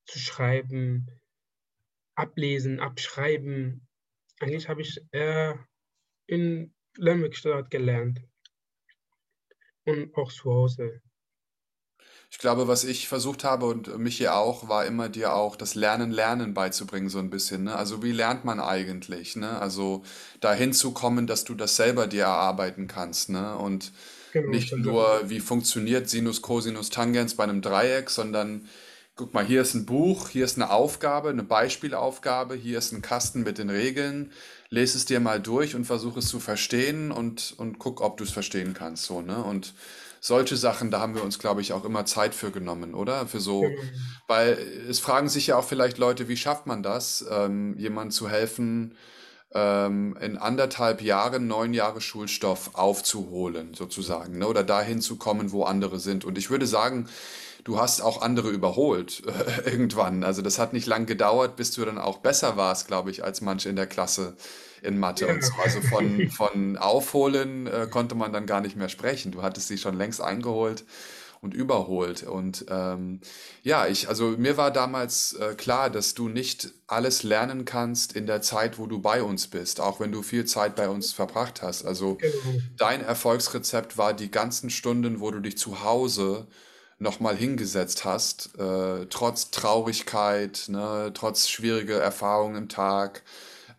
zu 0.05 0.19
schreiben, 0.19 1.07
ablesen, 2.15 2.79
abschreiben. 2.79 3.87
Eigentlich 4.39 4.69
habe 4.69 4.81
ich 4.81 5.01
eher 5.11 5.67
in 6.27 6.73
Lernwerkstatt 6.97 7.71
gelernt 7.71 8.28
und 9.89 10.15
auch 10.15 10.31
zu 10.31 10.51
Hause. 10.51 11.01
Ich 12.31 12.37
glaube, 12.37 12.67
was 12.67 12.83
ich 12.83 13.07
versucht 13.07 13.43
habe 13.43 13.65
und 13.65 13.97
mich 13.97 14.17
hier 14.17 14.35
auch, 14.35 14.67
war 14.69 14.85
immer 14.85 15.09
dir 15.09 15.33
auch 15.33 15.55
das 15.55 15.73
Lernen, 15.75 16.11
Lernen 16.11 16.53
beizubringen, 16.53 17.09
so 17.09 17.19
ein 17.19 17.29
bisschen, 17.29 17.63
ne? 17.63 17.75
Also 17.75 18.03
wie 18.03 18.11
lernt 18.11 18.45
man 18.45 18.59
eigentlich, 18.59 19.35
ne? 19.35 19.59
Also 19.59 20.03
dahin 20.39 20.73
zu 20.73 20.91
kommen, 20.93 21.25
dass 21.27 21.43
du 21.43 21.55
das 21.55 21.75
selber 21.75 22.07
dir 22.07 22.23
erarbeiten 22.23 22.87
kannst, 22.87 23.29
ne? 23.29 23.55
Und 23.57 23.91
Genau, 24.31 24.49
nicht 24.51 24.69
Tatsache. 24.69 24.79
nur, 24.79 25.29
wie 25.29 25.39
funktioniert 25.39 26.09
Sinus, 26.09 26.41
Cosinus, 26.41 26.89
Tangens 26.89 27.35
bei 27.35 27.43
einem 27.43 27.61
Dreieck, 27.61 28.09
sondern 28.09 28.67
guck 29.19 29.33
mal, 29.33 29.45
hier 29.45 29.61
ist 29.61 29.73
ein 29.73 29.85
Buch, 29.85 30.29
hier 30.29 30.45
ist 30.45 30.55
eine 30.55 30.71
Aufgabe, 30.71 31.27
eine 31.27 31.43
Beispielaufgabe, 31.43 32.55
hier 32.55 32.77
ist 32.77 32.93
ein 32.93 33.01
Kasten 33.01 33.43
mit 33.43 33.57
den 33.57 33.69
Regeln. 33.69 34.31
Lese 34.69 34.97
es 34.97 35.03
dir 35.03 35.19
mal 35.19 35.41
durch 35.41 35.75
und 35.75 35.83
versuche 35.83 36.19
es 36.19 36.29
zu 36.29 36.39
verstehen 36.39 37.11
und, 37.11 37.53
und 37.57 37.79
guck, 37.79 37.99
ob 37.99 38.15
du 38.15 38.23
es 38.23 38.31
verstehen 38.31 38.73
kannst, 38.73 39.03
so, 39.03 39.21
ne? 39.21 39.43
Und 39.43 39.73
solche 40.21 40.55
Sachen, 40.55 40.89
da 40.89 41.01
haben 41.01 41.15
wir 41.15 41.23
uns, 41.25 41.37
glaube 41.37 41.59
ich, 41.59 41.73
auch 41.73 41.83
immer 41.83 42.05
Zeit 42.05 42.33
für 42.33 42.51
genommen, 42.51 42.93
oder? 42.93 43.27
Für 43.27 43.41
so, 43.41 43.63
Genau. 43.63 43.81
weil 44.27 44.57
es 44.89 44.99
fragen 45.01 45.27
sich 45.27 45.47
ja 45.47 45.57
auch 45.57 45.65
vielleicht 45.65 45.97
Leute, 45.97 46.29
wie 46.29 46.37
schafft 46.37 46.65
man 46.65 46.81
das, 46.81 47.25
ähm, 47.29 47.77
jemandem 47.77 48.11
zu 48.11 48.29
helfen, 48.29 48.95
ähm, 49.53 50.15
in 50.21 50.37
anderthalb 50.37 51.01
Jahren 51.01 51.47
neun 51.47 51.73
Jahre 51.73 51.99
Schulstoff 51.99 52.71
aufzuholen, 52.73 53.73
sozusagen, 53.73 54.37
ne? 54.37 54.47
Oder 54.47 54.63
dahin 54.63 55.01
zu 55.01 55.17
kommen, 55.17 55.51
wo 55.51 55.63
andere 55.63 55.99
sind. 55.99 56.23
Und 56.23 56.37
ich 56.37 56.49
würde 56.49 56.67
sagen, 56.67 57.09
du 57.69 57.77
hast 57.79 58.01
auch 58.01 58.21
andere 58.23 58.49
überholt 58.49 59.21
äh, 59.27 59.69
irgendwann. 59.69 60.23
Also 60.23 60.41
das 60.41 60.57
hat 60.57 60.73
nicht 60.73 60.87
lang 60.87 61.05
gedauert, 61.05 61.55
bis 61.55 61.71
du 61.71 61.85
dann 61.85 61.99
auch 61.99 62.17
besser 62.17 62.57
warst, 62.57 62.87
glaube 62.87 63.11
ich, 63.11 63.23
als 63.23 63.41
manche 63.41 63.69
in 63.69 63.75
der 63.75 63.85
Klasse 63.87 64.35
in 64.81 64.97
Mathe 64.97 65.27
Ja. 65.27 65.33
und 65.33 65.43
so. 65.43 65.53
Also 65.63 65.81
von, 65.81 66.29
von 66.35 66.77
Aufholen 66.77 67.67
äh, 67.67 67.87
konnte 67.89 68.15
man 68.15 68.33
dann 68.33 68.47
gar 68.47 68.61
nicht 68.61 68.75
mehr 68.75 68.89
sprechen. 68.89 69.31
Du 69.31 69.43
hattest 69.43 69.67
sie 69.67 69.77
schon 69.77 69.97
längst 69.97 70.19
eingeholt 70.19 70.83
und 71.41 71.53
überholt. 71.53 72.23
Und 72.23 72.65
ähm, 72.69 73.21
ja, 73.61 73.85
ich, 73.87 74.09
also 74.09 74.29
mir 74.37 74.57
war 74.57 74.71
damals 74.71 75.33
äh, 75.33 75.53
klar, 75.55 75.89
dass 75.91 76.13
du 76.15 76.27
nicht 76.27 76.71
alles 76.87 77.21
lernen 77.23 77.65
kannst 77.65 78.13
in 78.13 78.25
der 78.25 78.41
Zeit, 78.41 78.79
wo 78.79 78.87
du 78.87 78.99
bei 78.99 79.21
uns 79.21 79.47
bist, 79.47 79.79
auch 79.79 79.99
wenn 79.99 80.11
du 80.11 80.21
viel 80.23 80.45
Zeit 80.45 80.75
bei 80.75 80.89
uns 80.89 81.13
verbracht 81.13 81.61
hast. 81.61 81.85
Also 81.85 82.15
Genau. 82.15 82.33
dein 82.77 83.01
Erfolgsrezept 83.01 83.97
war 83.97 84.13
die 84.13 84.31
ganzen 84.31 84.69
Stunden, 84.71 85.19
wo 85.19 85.29
du 85.31 85.39
dich 85.39 85.57
zu 85.57 85.83
Hause 85.83 86.47
nochmal 86.99 87.35
hingesetzt 87.35 88.03
hast, 88.05 88.57
äh, 88.59 89.05
trotz 89.09 89.51
Traurigkeit, 89.51 90.65
ne, 90.67 91.11
trotz 91.13 91.47
schwieriger 91.47 91.99
Erfahrungen 91.99 92.55
im 92.57 92.69
Tag. 92.69 93.23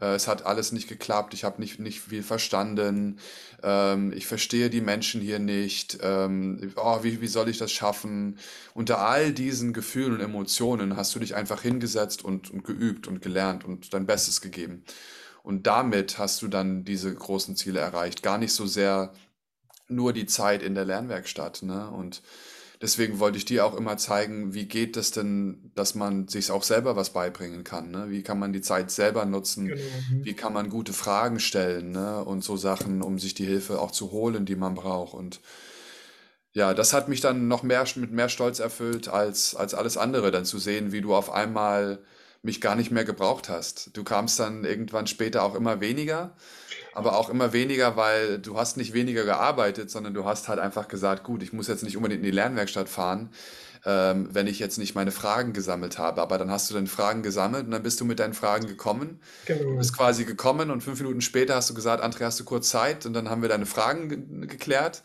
Äh, 0.00 0.14
es 0.14 0.26
hat 0.26 0.46
alles 0.46 0.72
nicht 0.72 0.88
geklappt, 0.88 1.34
ich 1.34 1.44
habe 1.44 1.60
nicht, 1.60 1.78
nicht 1.78 2.00
viel 2.00 2.22
verstanden, 2.22 3.18
ähm, 3.62 4.12
ich 4.14 4.26
verstehe 4.26 4.70
die 4.70 4.80
Menschen 4.80 5.20
hier 5.20 5.38
nicht, 5.38 5.98
ähm, 6.02 6.72
oh, 6.76 7.02
wie, 7.02 7.20
wie 7.20 7.28
soll 7.28 7.50
ich 7.50 7.58
das 7.58 7.70
schaffen? 7.72 8.38
Unter 8.74 9.00
all 9.00 9.32
diesen 9.32 9.74
Gefühlen 9.74 10.14
und 10.14 10.20
Emotionen 10.20 10.96
hast 10.96 11.14
du 11.14 11.18
dich 11.18 11.34
einfach 11.34 11.60
hingesetzt 11.62 12.24
und, 12.24 12.50
und 12.50 12.64
geübt 12.64 13.06
und 13.06 13.20
gelernt 13.20 13.64
und 13.64 13.92
dein 13.92 14.06
Bestes 14.06 14.40
gegeben. 14.40 14.82
Und 15.42 15.66
damit 15.66 16.18
hast 16.18 16.42
du 16.42 16.48
dann 16.48 16.84
diese 16.84 17.14
großen 17.14 17.56
Ziele 17.56 17.80
erreicht. 17.80 18.22
Gar 18.22 18.38
nicht 18.38 18.52
so 18.52 18.66
sehr 18.66 19.12
nur 19.88 20.12
die 20.12 20.26
Zeit 20.26 20.62
in 20.62 20.74
der 20.74 20.84
Lernwerkstatt, 20.84 21.62
ne? 21.62 21.90
Und 21.90 22.22
deswegen 22.80 23.18
wollte 23.18 23.38
ich 23.38 23.44
dir 23.44 23.64
auch 23.64 23.76
immer 23.76 23.96
zeigen, 23.96 24.54
wie 24.54 24.66
geht 24.66 24.96
es 24.96 25.10
denn, 25.10 25.70
dass 25.74 25.94
man 25.94 26.28
sich 26.28 26.50
auch 26.50 26.62
selber 26.62 26.96
was 26.96 27.10
beibringen 27.10 27.64
kann, 27.64 27.90
ne? 27.90 28.06
Wie 28.08 28.22
kann 28.22 28.38
man 28.38 28.52
die 28.52 28.62
Zeit 28.62 28.90
selber 28.90 29.24
nutzen? 29.24 29.66
Genau. 29.66 29.80
Mhm. 30.10 30.24
Wie 30.24 30.34
kann 30.34 30.52
man 30.52 30.70
gute 30.70 30.92
Fragen 30.92 31.40
stellen, 31.40 31.92
ne? 31.92 32.24
Und 32.24 32.42
so 32.42 32.56
Sachen, 32.56 33.02
um 33.02 33.18
sich 33.18 33.34
die 33.34 33.46
Hilfe 33.46 33.80
auch 33.80 33.90
zu 33.90 34.10
holen, 34.10 34.46
die 34.46 34.56
man 34.56 34.74
braucht. 34.74 35.14
Und 35.14 35.40
ja, 36.52 36.74
das 36.74 36.92
hat 36.92 37.08
mich 37.08 37.20
dann 37.20 37.48
noch 37.48 37.62
mehr 37.62 37.84
mit 37.96 38.10
mehr 38.10 38.28
Stolz 38.28 38.58
erfüllt 38.58 39.08
als, 39.08 39.54
als 39.54 39.74
alles 39.74 39.96
andere, 39.96 40.30
dann 40.30 40.44
zu 40.44 40.58
sehen, 40.58 40.92
wie 40.92 41.00
du 41.00 41.14
auf 41.14 41.30
einmal 41.30 42.02
mich 42.42 42.60
gar 42.60 42.74
nicht 42.74 42.90
mehr 42.90 43.04
gebraucht 43.04 43.48
hast. 43.48 43.96
Du 43.96 44.02
kamst 44.02 44.40
dann 44.40 44.64
irgendwann 44.64 45.06
später 45.06 45.42
auch 45.42 45.54
immer 45.54 45.80
weniger, 45.80 46.34
aber 46.94 47.16
auch 47.16 47.30
immer 47.30 47.52
weniger, 47.52 47.96
weil 47.96 48.38
du 48.38 48.56
hast 48.58 48.76
nicht 48.76 48.92
weniger 48.92 49.24
gearbeitet, 49.24 49.90
sondern 49.90 50.14
du 50.14 50.24
hast 50.24 50.48
halt 50.48 50.58
einfach 50.58 50.88
gesagt, 50.88 51.24
gut, 51.24 51.42
ich 51.42 51.52
muss 51.52 51.68
jetzt 51.68 51.82
nicht 51.82 51.96
unbedingt 51.96 52.20
in 52.20 52.24
die 52.24 52.30
Lernwerkstatt 52.30 52.88
fahren, 52.88 53.30
ähm, 53.86 54.28
wenn 54.32 54.46
ich 54.46 54.58
jetzt 54.58 54.76
nicht 54.78 54.94
meine 54.94 55.10
Fragen 55.12 55.52
gesammelt 55.52 55.98
habe. 55.98 56.20
Aber 56.20 56.36
dann 56.36 56.50
hast 56.50 56.68
du 56.70 56.74
deine 56.74 56.86
Fragen 56.88 57.22
gesammelt 57.22 57.64
und 57.64 57.70
dann 57.70 57.82
bist 57.82 58.00
du 58.00 58.04
mit 58.04 58.18
deinen 58.18 58.34
Fragen 58.34 58.66
gekommen. 58.66 59.20
Du 59.46 59.54
Genau. 59.54 59.76
bist 59.78 59.96
quasi 59.96 60.24
gekommen 60.24 60.70
und 60.70 60.82
fünf 60.82 61.00
Minuten 61.00 61.20
später 61.20 61.54
hast 61.54 61.70
du 61.70 61.74
gesagt, 61.74 62.02
André, 62.02 62.24
hast 62.24 62.38
du 62.40 62.44
kurz 62.44 62.68
Zeit? 62.68 63.06
Und 63.06 63.12
dann 63.14 63.30
haben 63.30 63.42
wir 63.42 63.48
deine 63.48 63.66
Fragen 63.66 64.08
ge 64.08 64.46
geklärt 64.48 65.02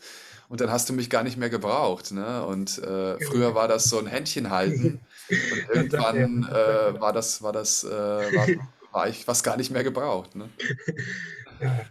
und 0.48 0.60
dann 0.60 0.70
hast 0.70 0.88
du 0.88 0.92
mich 0.92 1.08
gar 1.08 1.22
nicht 1.22 1.36
mehr 1.38 1.50
gebraucht. 1.50 2.12
Ne? 2.12 2.44
Und 2.44 2.78
äh, 2.78 3.18
früher 3.24 3.54
war 3.54 3.66
das 3.68 3.84
so 3.84 3.98
ein 3.98 4.06
Händchen 4.06 4.50
halten 4.50 5.00
und 5.30 5.74
irgendwann 5.74 6.42
äh, 6.48 7.00
war 7.00 7.12
das, 7.12 7.42
war 7.42 7.52
das, 7.52 7.82
äh, 7.84 7.88
war, 7.90 8.46
war 8.92 9.08
ich 9.08 9.26
was 9.26 9.42
gar 9.42 9.56
nicht 9.56 9.70
mehr 9.70 9.84
gebraucht. 9.84 10.34
Ne? 10.36 10.48
Ja, 11.60 11.86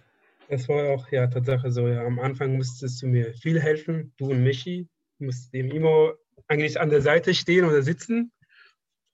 das 0.50 0.68
war 0.70 0.90
auch 0.90 1.12
ja 1.12 1.28
Tatsache 1.28 1.72
so. 1.72 1.88
Ja. 1.88 2.06
Am 2.06 2.20
Anfang 2.20 2.58
musstest 2.58 3.02
du 3.02 3.08
mir 3.08 3.34
viel 3.34 3.60
helfen, 3.60 4.14
du 4.18 4.32
und 4.32 4.44
Michi. 4.44 4.88
Du 5.20 5.26
musst 5.26 5.54
ihm 5.54 5.72
immer 5.72 6.14
eigentlich 6.48 6.80
an 6.80 6.90
der 6.90 7.02
Seite 7.02 7.34
stehen 7.34 7.66
oder 7.66 7.82
sitzen. 7.82 8.32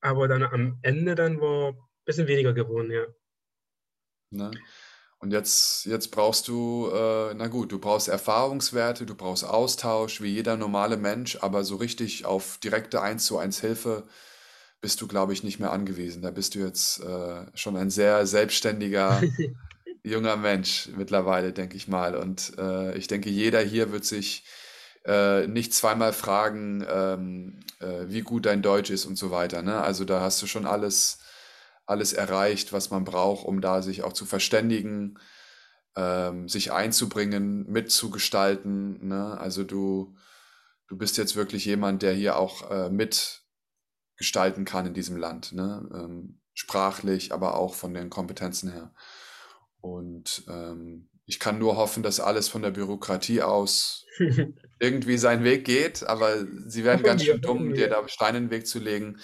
Aber 0.01 0.27
dann 0.27 0.43
am 0.43 0.79
Ende 0.81 1.15
dann 1.15 1.39
war 1.39 1.69
ein 1.69 1.77
bisschen 2.05 2.27
weniger 2.27 2.53
geworden, 2.53 2.91
ja. 2.91 3.05
Ne? 4.31 4.51
Und 5.19 5.31
jetzt, 5.31 5.85
jetzt 5.85 6.09
brauchst 6.09 6.47
du, 6.47 6.89
äh, 6.91 7.35
na 7.35 7.47
gut, 7.47 7.71
du 7.71 7.77
brauchst 7.77 8.07
Erfahrungswerte, 8.07 9.05
du 9.05 9.13
brauchst 9.13 9.45
Austausch, 9.45 10.19
wie 10.19 10.29
jeder 10.33 10.57
normale 10.57 10.97
Mensch, 10.97 11.37
aber 11.41 11.63
so 11.63 11.75
richtig 11.75 12.25
auf 12.25 12.57
direkte 12.57 13.01
eins 13.01 13.25
zu 13.25 13.37
eins 13.37 13.61
Hilfe 13.61 14.07
bist 14.81 14.99
du, 14.99 15.07
glaube 15.07 15.33
ich, 15.33 15.43
nicht 15.43 15.59
mehr 15.59 15.71
angewiesen. 15.71 16.23
Da 16.23 16.31
bist 16.31 16.55
du 16.55 16.59
jetzt 16.59 17.01
äh, 17.01 17.45
schon 17.53 17.77
ein 17.77 17.91
sehr 17.91 18.25
selbstständiger 18.25 19.21
junger 20.03 20.35
Mensch 20.37 20.89
mittlerweile, 20.95 21.53
denke 21.53 21.77
ich 21.77 21.87
mal. 21.87 22.15
Und 22.15 22.53
äh, 22.57 22.97
ich 22.97 23.07
denke, 23.07 23.29
jeder 23.29 23.61
hier 23.61 23.91
wird 23.91 24.05
sich 24.05 24.45
äh, 25.05 25.47
nicht 25.47 25.73
zweimal 25.73 26.13
fragen, 26.13 26.85
ähm, 26.89 27.59
äh, 27.79 28.05
wie 28.07 28.21
gut 28.21 28.45
dein 28.45 28.61
Deutsch 28.61 28.89
ist 28.89 29.05
und 29.05 29.17
so 29.17 29.31
weiter. 29.31 29.61
Ne? 29.61 29.81
Also 29.81 30.05
da 30.05 30.21
hast 30.21 30.41
du 30.41 30.47
schon 30.47 30.65
alles, 30.65 31.19
alles 31.85 32.13
erreicht, 32.13 32.73
was 32.73 32.89
man 32.91 33.03
braucht, 33.03 33.45
um 33.45 33.61
da 33.61 33.81
sich 33.81 34.03
auch 34.03 34.13
zu 34.13 34.25
verständigen, 34.25 35.19
ähm, 35.95 36.47
sich 36.47 36.71
einzubringen, 36.71 37.69
mitzugestalten. 37.69 39.07
Ne? 39.07 39.37
Also 39.39 39.63
du, 39.63 40.15
du 40.87 40.97
bist 40.97 41.17
jetzt 41.17 41.35
wirklich 41.35 41.65
jemand, 41.65 42.01
der 42.01 42.13
hier 42.13 42.37
auch 42.37 42.69
äh, 42.71 42.89
mitgestalten 42.89 44.65
kann 44.65 44.87
in 44.87 44.93
diesem 44.93 45.17
Land. 45.17 45.51
Ne? 45.53 45.89
Ähm, 45.93 46.39
sprachlich, 46.53 47.33
aber 47.33 47.55
auch 47.55 47.73
von 47.73 47.93
den 47.93 48.09
Kompetenzen 48.09 48.71
her. 48.71 48.93
Und 49.81 50.43
ähm, 50.47 51.09
ich 51.25 51.39
kann 51.39 51.59
nur 51.59 51.77
hoffen, 51.77 52.03
dass 52.03 52.19
alles 52.19 52.47
von 52.47 52.61
der 52.61 52.71
Bürokratie 52.71 53.41
aus 53.41 54.05
irgendwie 54.79 55.17
seinen 55.17 55.43
Weg 55.43 55.65
geht, 55.65 56.03
aber 56.03 56.45
sie 56.67 56.83
werden 56.83 57.03
ganz 57.03 57.23
schön 57.23 57.41
dumm, 57.41 57.73
dir 57.73 57.89
da 57.89 58.07
Steine 58.07 58.37
in 58.37 58.45
den 58.45 58.51
Weg 58.51 58.67
zu 58.67 58.79
legen. 58.79 59.17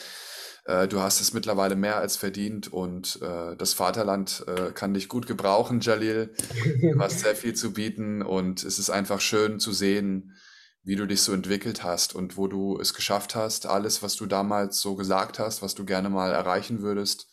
Äh, 0.65 0.87
du 0.87 0.99
hast 0.99 1.21
es 1.21 1.33
mittlerweile 1.33 1.75
mehr 1.75 1.97
als 1.97 2.17
verdient 2.17 2.71
und 2.71 3.19
äh, 3.21 3.55
das 3.55 3.73
Vaterland 3.73 4.43
äh, 4.47 4.71
kann 4.73 4.93
dich 4.93 5.07
gut 5.09 5.27
gebrauchen, 5.27 5.79
Jalil. 5.79 6.33
Du 6.81 6.99
hast 6.99 7.19
sehr 7.19 7.35
viel 7.35 7.55
zu 7.55 7.73
bieten 7.73 8.21
und 8.21 8.63
es 8.63 8.77
ist 8.77 8.89
einfach 8.89 9.21
schön 9.21 9.59
zu 9.59 9.71
sehen, 9.71 10.35
wie 10.83 10.95
du 10.95 11.05
dich 11.05 11.21
so 11.21 11.33
entwickelt 11.33 11.83
hast 11.83 12.15
und 12.15 12.37
wo 12.37 12.47
du 12.47 12.79
es 12.79 12.93
geschafft 12.93 13.35
hast. 13.35 13.65
Alles, 13.65 14.03
was 14.03 14.15
du 14.15 14.25
damals 14.25 14.79
so 14.79 14.95
gesagt 14.95 15.39
hast, 15.39 15.61
was 15.61 15.75
du 15.75 15.83
gerne 15.83 16.09
mal 16.09 16.31
erreichen 16.31 16.81
würdest, 16.81 17.27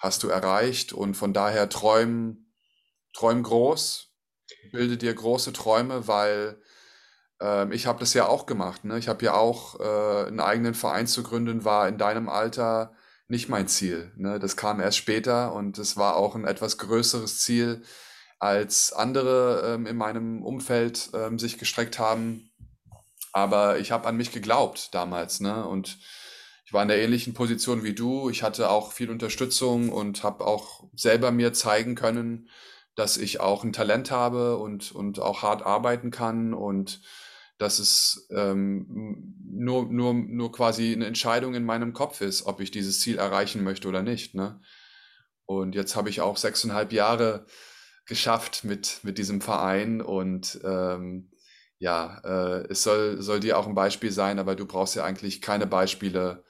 hast 0.00 0.22
du 0.22 0.28
erreicht 0.28 0.92
und 0.92 1.14
von 1.14 1.32
daher 1.32 1.68
träum, 1.68 2.47
träum 3.18 3.42
groß, 3.42 4.12
bilde 4.70 4.96
dir 4.96 5.12
große 5.12 5.52
Träume, 5.52 6.06
weil 6.06 6.62
ähm, 7.40 7.72
ich 7.72 7.86
habe 7.86 7.98
das 7.98 8.14
ja 8.14 8.26
auch 8.26 8.46
gemacht. 8.46 8.84
Ne? 8.84 8.98
Ich 8.98 9.08
habe 9.08 9.24
ja 9.24 9.34
auch 9.34 9.80
äh, 9.80 10.28
einen 10.28 10.40
eigenen 10.40 10.74
Verein 10.74 11.06
zu 11.06 11.22
gründen, 11.22 11.64
war 11.64 11.88
in 11.88 11.98
deinem 11.98 12.28
Alter 12.28 12.94
nicht 13.26 13.48
mein 13.48 13.66
Ziel. 13.66 14.12
Ne? 14.16 14.38
Das 14.38 14.56
kam 14.56 14.80
erst 14.80 14.98
später 14.98 15.52
und 15.52 15.78
es 15.78 15.96
war 15.96 16.16
auch 16.16 16.36
ein 16.36 16.46
etwas 16.46 16.78
größeres 16.78 17.40
Ziel, 17.40 17.82
als 18.38 18.92
andere 18.92 19.74
ähm, 19.74 19.86
in 19.86 19.96
meinem 19.96 20.44
Umfeld 20.44 21.10
ähm, 21.12 21.40
sich 21.40 21.58
gestreckt 21.58 21.98
haben. 21.98 22.50
Aber 23.32 23.78
ich 23.78 23.90
habe 23.90 24.06
an 24.06 24.16
mich 24.16 24.32
geglaubt 24.32 24.94
damals, 24.94 25.40
ne? 25.40 25.66
Und 25.66 25.98
ich 26.64 26.72
war 26.72 26.82
in 26.82 26.88
der 26.88 27.00
ähnlichen 27.02 27.34
Position 27.34 27.82
wie 27.82 27.94
du. 27.94 28.30
Ich 28.30 28.42
hatte 28.42 28.70
auch 28.70 28.92
viel 28.92 29.10
Unterstützung 29.10 29.90
und 29.90 30.22
habe 30.22 30.46
auch 30.46 30.84
selber 30.94 31.30
mir 31.30 31.52
zeigen 31.52 31.94
können, 31.94 32.48
dass 32.98 33.16
ich 33.16 33.38
auch 33.38 33.62
ein 33.62 33.72
Talent 33.72 34.10
habe 34.10 34.56
und, 34.56 34.90
und 34.90 35.20
auch 35.20 35.42
hart 35.42 35.64
arbeiten 35.64 36.10
kann 36.10 36.52
und 36.52 37.00
dass 37.56 37.78
es 37.78 38.26
ähm, 38.30 39.36
nur, 39.44 39.86
nur, 39.86 40.14
nur 40.14 40.50
quasi 40.50 40.92
eine 40.92 41.06
Entscheidung 41.06 41.54
in 41.54 41.64
meinem 41.64 41.92
Kopf 41.92 42.20
ist, 42.22 42.46
ob 42.46 42.60
ich 42.60 42.72
dieses 42.72 42.98
Ziel 42.98 43.18
erreichen 43.18 43.62
möchte 43.62 43.86
oder 43.86 44.02
nicht. 44.02 44.34
Ne? 44.34 44.60
Und 45.44 45.76
jetzt 45.76 45.94
habe 45.94 46.10
ich 46.10 46.20
auch 46.20 46.36
sechseinhalb 46.36 46.92
Jahre 46.92 47.46
geschafft 48.04 48.64
mit, 48.64 48.98
mit 49.04 49.16
diesem 49.16 49.40
Verein 49.40 50.00
und 50.00 50.58
ähm, 50.64 51.30
ja, 51.78 52.20
äh, 52.24 52.66
es 52.68 52.82
soll, 52.82 53.22
soll 53.22 53.38
dir 53.38 53.58
auch 53.58 53.68
ein 53.68 53.76
Beispiel 53.76 54.10
sein, 54.10 54.40
aber 54.40 54.56
du 54.56 54.66
brauchst 54.66 54.96
ja 54.96 55.04
eigentlich 55.04 55.40
keine 55.40 55.68
Beispiele 55.68 56.42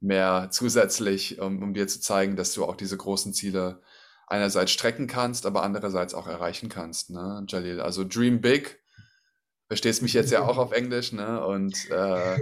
mehr 0.00 0.48
zusätzlich, 0.50 1.40
um, 1.40 1.62
um 1.62 1.72
dir 1.72 1.88
zu 1.88 2.02
zeigen, 2.02 2.36
dass 2.36 2.52
du 2.52 2.66
auch 2.66 2.76
diese 2.76 2.98
großen 2.98 3.32
Ziele 3.32 3.80
einerseits 4.26 4.72
strecken 4.72 5.06
kannst, 5.06 5.46
aber 5.46 5.62
andererseits 5.62 6.14
auch 6.14 6.26
erreichen 6.26 6.68
kannst, 6.68 7.10
ne, 7.10 7.44
Jalil? 7.48 7.80
Also 7.80 8.04
dream 8.04 8.40
big. 8.40 8.80
Verstehst 9.68 10.00
mich 10.00 10.12
jetzt 10.12 10.30
ja 10.30 10.42
auch 10.46 10.58
auf 10.58 10.70
Englisch, 10.70 11.10
ne? 11.12 11.44
Und 11.44 11.90
äh, 11.90 12.38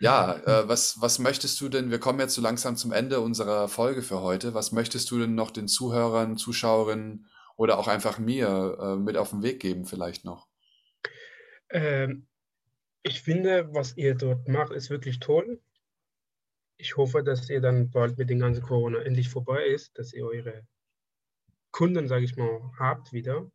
ja, 0.00 0.34
äh, 0.34 0.68
was, 0.68 1.00
was 1.00 1.18
möchtest 1.18 1.58
du 1.62 1.70
denn? 1.70 1.90
Wir 1.90 1.98
kommen 1.98 2.20
jetzt 2.20 2.34
so 2.34 2.42
langsam 2.42 2.76
zum 2.76 2.92
Ende 2.92 3.20
unserer 3.20 3.68
Folge 3.68 4.02
für 4.02 4.20
heute. 4.20 4.52
Was 4.52 4.70
möchtest 4.70 5.10
du 5.10 5.18
denn 5.18 5.34
noch 5.34 5.50
den 5.50 5.66
Zuhörern, 5.66 6.36
Zuschauerinnen 6.36 7.26
oder 7.56 7.78
auch 7.78 7.88
einfach 7.88 8.18
mir 8.18 8.76
äh, 8.78 8.96
mit 8.96 9.16
auf 9.16 9.30
den 9.30 9.42
Weg 9.42 9.60
geben, 9.60 9.86
vielleicht 9.86 10.26
noch? 10.26 10.46
Ähm, 11.70 12.26
ich 13.02 13.22
finde, 13.22 13.72
was 13.72 13.96
ihr 13.96 14.14
dort 14.14 14.46
macht, 14.46 14.72
ist 14.72 14.90
wirklich 14.90 15.20
toll. 15.20 15.62
Ich 16.76 16.98
hoffe, 16.98 17.22
dass 17.22 17.48
ihr 17.48 17.62
dann 17.62 17.90
bald 17.90 18.18
mit 18.18 18.28
dem 18.28 18.40
ganzen 18.40 18.62
Corona 18.62 18.98
endlich 18.98 19.30
vorbei 19.30 19.64
ist, 19.64 19.98
dass 19.98 20.12
ihr 20.12 20.26
eure 20.26 20.66
Kunden, 21.70 22.08
sage 22.08 22.24
ich 22.24 22.36
mal, 22.36 22.72
habt 22.78 23.12
wieder. 23.12 23.50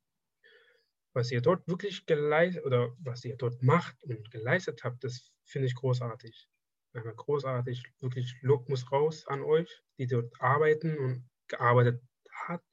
Was 1.14 1.32
ihr 1.32 1.42
dort 1.42 1.68
wirklich 1.68 2.06
geleistet 2.06 2.66
oder 2.66 2.96
was 3.00 3.26
ihr 3.26 3.36
dort 3.36 3.62
macht 3.64 4.02
und 4.04 4.32
geleistet 4.32 4.84
habt, 4.84 5.04
das 5.04 5.32
finde 5.44 5.68
ich 5.68 5.76
großartig. 5.76 6.48
Einfach 6.94 7.16
großartig. 7.16 7.84
Wirklich 8.00 8.36
Lob 8.42 8.70
muss 8.70 8.92
raus 8.92 9.26
an 9.28 9.42
euch, 9.42 9.84
die 9.98 10.08
dort 10.08 10.34
arbeiten 10.42 10.98
und 10.98 11.30
gearbeitet 11.48 12.02
hat. 12.32 12.64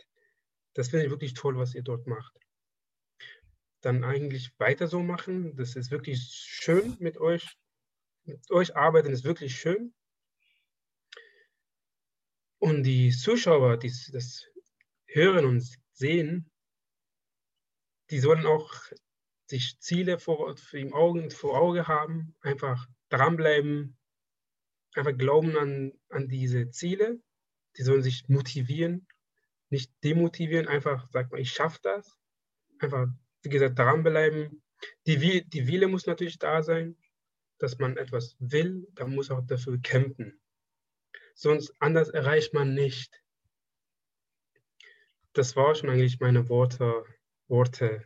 Das 0.74 0.89
finde 0.89 1.07
ich 1.07 1.11
wirklich 1.11 1.34
toll, 1.34 1.57
was 1.57 1.74
ihr 1.74 1.82
dort 1.82 2.07
macht. 2.07 2.36
Dann 3.80 4.05
eigentlich 4.05 4.53
weiter 4.59 4.86
so 4.86 5.03
machen. 5.03 5.57
Das 5.57 5.76
ist 5.76 5.91
wirklich 5.91 6.20
schön 6.20 6.97
mit 7.01 7.18
euch. 7.18 7.59
Mit 8.24 8.51
euch 8.51 8.76
arbeiten 8.76 9.12
ist 9.12 9.24
wirklich 9.24 9.59
schön. 9.59 9.95
Und 12.61 12.82
die 12.82 13.11
Zuschauer, 13.11 13.76
die 13.78 13.93
das 14.12 14.47
hören 15.09 15.44
und 15.44 15.64
sehen, 15.92 16.50
die 18.11 18.20
sollen 18.20 18.46
auch 18.46 18.72
sich 19.46 19.78
Ziele 19.80 20.18
vor, 20.18 20.54
im 20.72 20.94
Augen, 20.94 21.30
vor 21.30 21.59
Auge 21.59 21.88
haben, 21.88 22.34
einfach 22.40 22.86
dranbleiben, 23.09 23.98
einfach 24.94 25.16
glauben 25.16 25.56
an, 25.56 25.92
an 26.09 26.28
diese 26.28 26.70
Ziele. 26.70 27.20
Die 27.76 27.82
sollen 27.82 28.02
sich 28.02 28.28
motivieren, 28.28 29.06
nicht 29.70 29.92
demotivieren, 30.04 30.68
einfach 30.68 31.11
sagt 31.11 31.32
man, 31.32 31.40
ich 31.40 31.52
schaffe 31.52 31.78
das. 31.82 32.18
Einfach, 32.78 33.09
wie 33.42 33.48
gesagt, 33.48 33.78
dranbleiben. 33.78 34.62
Die, 35.06 35.48
die 35.48 35.66
Wille 35.66 35.88
muss 35.88 36.06
natürlich 36.06 36.38
da 36.38 36.62
sein, 36.62 36.96
dass 37.59 37.78
man 37.78 37.96
etwas 37.96 38.36
will, 38.38 38.86
da 38.92 39.06
muss 39.06 39.30
auch 39.30 39.44
dafür 39.46 39.78
kämpfen 39.80 40.40
sonst 41.38 41.72
anders 41.78 42.09
erreicht 42.09 42.52
man 42.52 42.74
nicht. 42.74 43.22
Das 45.39 45.55
war 45.55 45.72
schon 45.76 45.89
eigentlich 45.89 46.18
meine 46.18 46.49
Worte, 46.49 47.05
Worte 47.47 48.05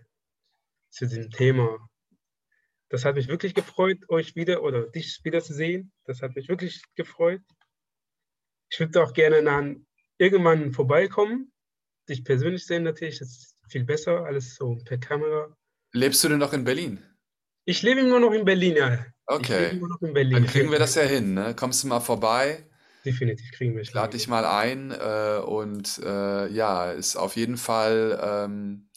zu 0.91 1.07
diesem 1.07 1.31
Thema. 1.31 1.89
Das 2.91 3.07
hat 3.07 3.15
mich 3.15 3.27
wirklich 3.27 3.55
gefreut, 3.55 4.01
euch 4.11 4.37
wieder 4.37 4.63
oder 4.63 4.83
dich 4.83 5.19
wieder 5.25 5.41
zu 5.41 5.55
sehen. 5.55 5.93
Das 6.05 6.21
hat 6.21 6.37
mich 6.37 6.51
wirklich 6.51 6.83
gefreut. 6.95 7.41
Ich 8.71 8.79
würde 8.79 9.03
auch 9.03 9.15
gerne 9.15 9.43
dann 9.43 9.87
irgendwann 10.19 10.73
vorbeikommen, 10.73 11.51
dich 12.07 12.23
persönlich 12.23 12.67
sehen 12.67 12.83
natürlich, 12.83 13.21
das 13.21 13.29
ist 13.29 13.57
viel 13.67 13.85
besser, 13.85 14.27
alles 14.27 14.55
so 14.57 14.77
per 14.85 14.99
Kamera. 14.99 15.57
Lebst 15.95 16.23
du 16.25 16.29
denn 16.29 16.39
noch 16.39 16.53
in 16.53 16.65
Berlin? 16.65 17.03
Ich 17.65 17.81
lebe 17.81 18.01
immer 18.01 18.21
noch 18.21 18.33
in 18.33 18.45
Berlin, 18.45 18.77
ja. 18.77 19.07
Okay. 19.25 19.81
Berlin. 20.01 20.33
Dann 20.35 20.47
kriegen 20.47 20.71
wir 20.71 20.79
das 20.79 20.97
ja 20.97 21.03
hin, 21.05 21.33
ne? 21.33 21.57
Kommst 21.57 21.83
du 21.83 21.89
mal 21.89 22.01
vorbei? 22.01 22.69
Definitiv 23.05 23.51
kriegen 23.53 23.75
wir. 23.75 23.83
Ich 23.83 23.93
lade 23.93 24.17
dich 24.17 24.29
mal 24.29 24.45
ein 24.45 24.93
äh, 24.93 25.41
und 25.45 25.99
äh, 26.05 26.49
ja, 26.49 26.93
ist 26.93 27.17
auf 27.17 27.37
jeden 27.37 27.57
Fall, 27.57 28.21
ähm, 28.23 28.89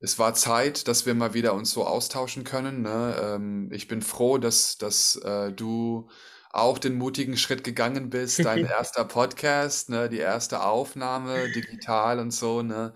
es 0.00 0.18
war 0.18 0.34
Zeit, 0.34 0.88
dass 0.88 1.06
wir 1.06 1.14
mal 1.14 1.34
wieder 1.34 1.54
uns 1.54 1.70
so 1.70 1.86
austauschen 1.86 2.44
können. 2.44 2.82
Ne? 2.82 3.16
Ähm, 3.22 3.70
ich 3.72 3.88
bin 3.88 4.02
froh, 4.02 4.38
dass, 4.38 4.78
dass 4.78 5.16
äh, 5.16 5.52
du 5.52 6.08
auch 6.52 6.78
den 6.78 6.96
mutigen 6.96 7.36
Schritt 7.36 7.62
gegangen 7.62 8.10
bist, 8.10 8.44
dein 8.44 8.64
erster 8.66 9.04
Podcast, 9.04 9.88
ne, 9.88 10.08
die 10.08 10.18
erste 10.18 10.64
Aufnahme, 10.64 11.48
digital 11.52 12.18
und 12.18 12.32
so, 12.32 12.62
ne, 12.62 12.92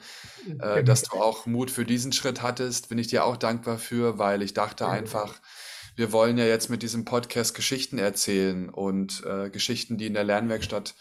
äh, 0.59 0.83
dass 0.83 1.03
du 1.03 1.17
auch 1.17 1.47
Mut 1.47 1.71
für 1.71 1.85
diesen 1.85 2.13
Schritt 2.13 2.43
hattest, 2.43 2.89
bin 2.89 2.99
ich 2.99 3.07
dir 3.07 3.25
auch 3.25 3.37
dankbar 3.37 3.79
für, 3.79 4.19
weil 4.19 4.43
ich 4.43 4.55
dachte 4.55 4.89
einfach, 4.89 5.41
wir 5.97 6.13
wollen 6.13 6.39
ja 6.39 6.45
jetzt 6.45 6.71
mit 6.71 6.83
diesem 6.83 7.05
Podcast 7.05 7.55
Geschichten 7.55 7.99
erzählen 7.99 8.69
und 8.69 9.25
äh, 9.25 9.51
Geschichten, 9.51 9.97
die 9.97 10.07
in 10.07 10.15
der 10.15 10.25
Lernwerkstatt 10.25 10.95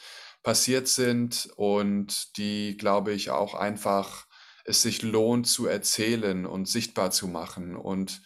passiert 0.43 0.87
sind 0.87 1.49
und 1.55 2.37
die, 2.37 2.77
glaube 2.77 3.13
ich, 3.13 3.31
auch 3.31 3.55
einfach 3.55 4.27
es 4.65 4.81
sich 4.81 5.01
lohnt 5.01 5.47
zu 5.47 5.67
erzählen 5.67 6.45
und 6.45 6.67
sichtbar 6.67 7.11
zu 7.11 7.27
machen. 7.27 7.75
Und 7.75 8.21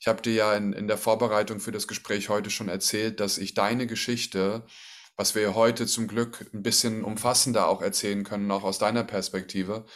ich 0.00 0.06
habe 0.06 0.22
dir 0.22 0.34
ja 0.34 0.54
in, 0.54 0.72
in 0.72 0.88
der 0.88 0.98
Vorbereitung 0.98 1.60
für 1.60 1.72
das 1.72 1.88
Gespräch 1.88 2.28
heute 2.28 2.50
schon 2.50 2.68
erzählt, 2.68 3.20
dass 3.20 3.38
ich 3.38 3.54
deine 3.54 3.86
Geschichte, 3.86 4.66
was 5.16 5.34
wir 5.34 5.54
heute 5.54 5.86
zum 5.86 6.08
Glück 6.08 6.46
ein 6.52 6.62
bisschen 6.62 7.04
umfassender 7.04 7.68
auch 7.68 7.82
erzählen 7.82 8.24
können, 8.24 8.50
auch 8.50 8.64
aus 8.64 8.78
deiner 8.78 9.04
Perspektive, 9.04 9.86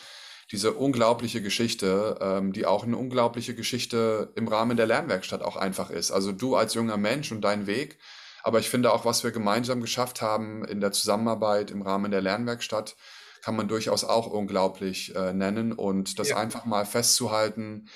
diese 0.52 0.74
unglaubliche 0.74 1.40
Geschichte, 1.40 2.18
ähm, 2.20 2.52
die 2.52 2.66
auch 2.66 2.84
eine 2.84 2.98
unglaubliche 2.98 3.54
Geschichte 3.54 4.32
im 4.36 4.46
Rahmen 4.46 4.76
der 4.76 4.86
Lernwerkstatt 4.86 5.42
auch 5.42 5.56
einfach 5.56 5.90
ist. 5.90 6.10
Also 6.10 6.30
du 6.30 6.56
als 6.56 6.74
junger 6.74 6.98
Mensch 6.98 7.32
und 7.32 7.40
dein 7.40 7.66
Weg. 7.66 7.98
Aber 8.44 8.58
ich 8.58 8.68
finde 8.68 8.92
auch, 8.92 9.04
was 9.04 9.24
wir 9.24 9.30
gemeinsam 9.30 9.80
geschafft 9.80 10.20
haben 10.20 10.64
in 10.64 10.80
der 10.80 10.92
Zusammenarbeit 10.92 11.70
im 11.70 11.80
Rahmen 11.80 12.10
der 12.10 12.20
Lernwerkstatt, 12.20 12.96
kann 13.42 13.56
man 13.56 13.66
durchaus 13.66 14.04
auch 14.04 14.26
unglaublich 14.26 15.14
äh, 15.16 15.32
nennen. 15.32 15.72
Und 15.72 16.18
das 16.18 16.30
ja. 16.30 16.36
einfach 16.36 16.66
mal 16.66 16.84
festzuhalten, 16.84 17.88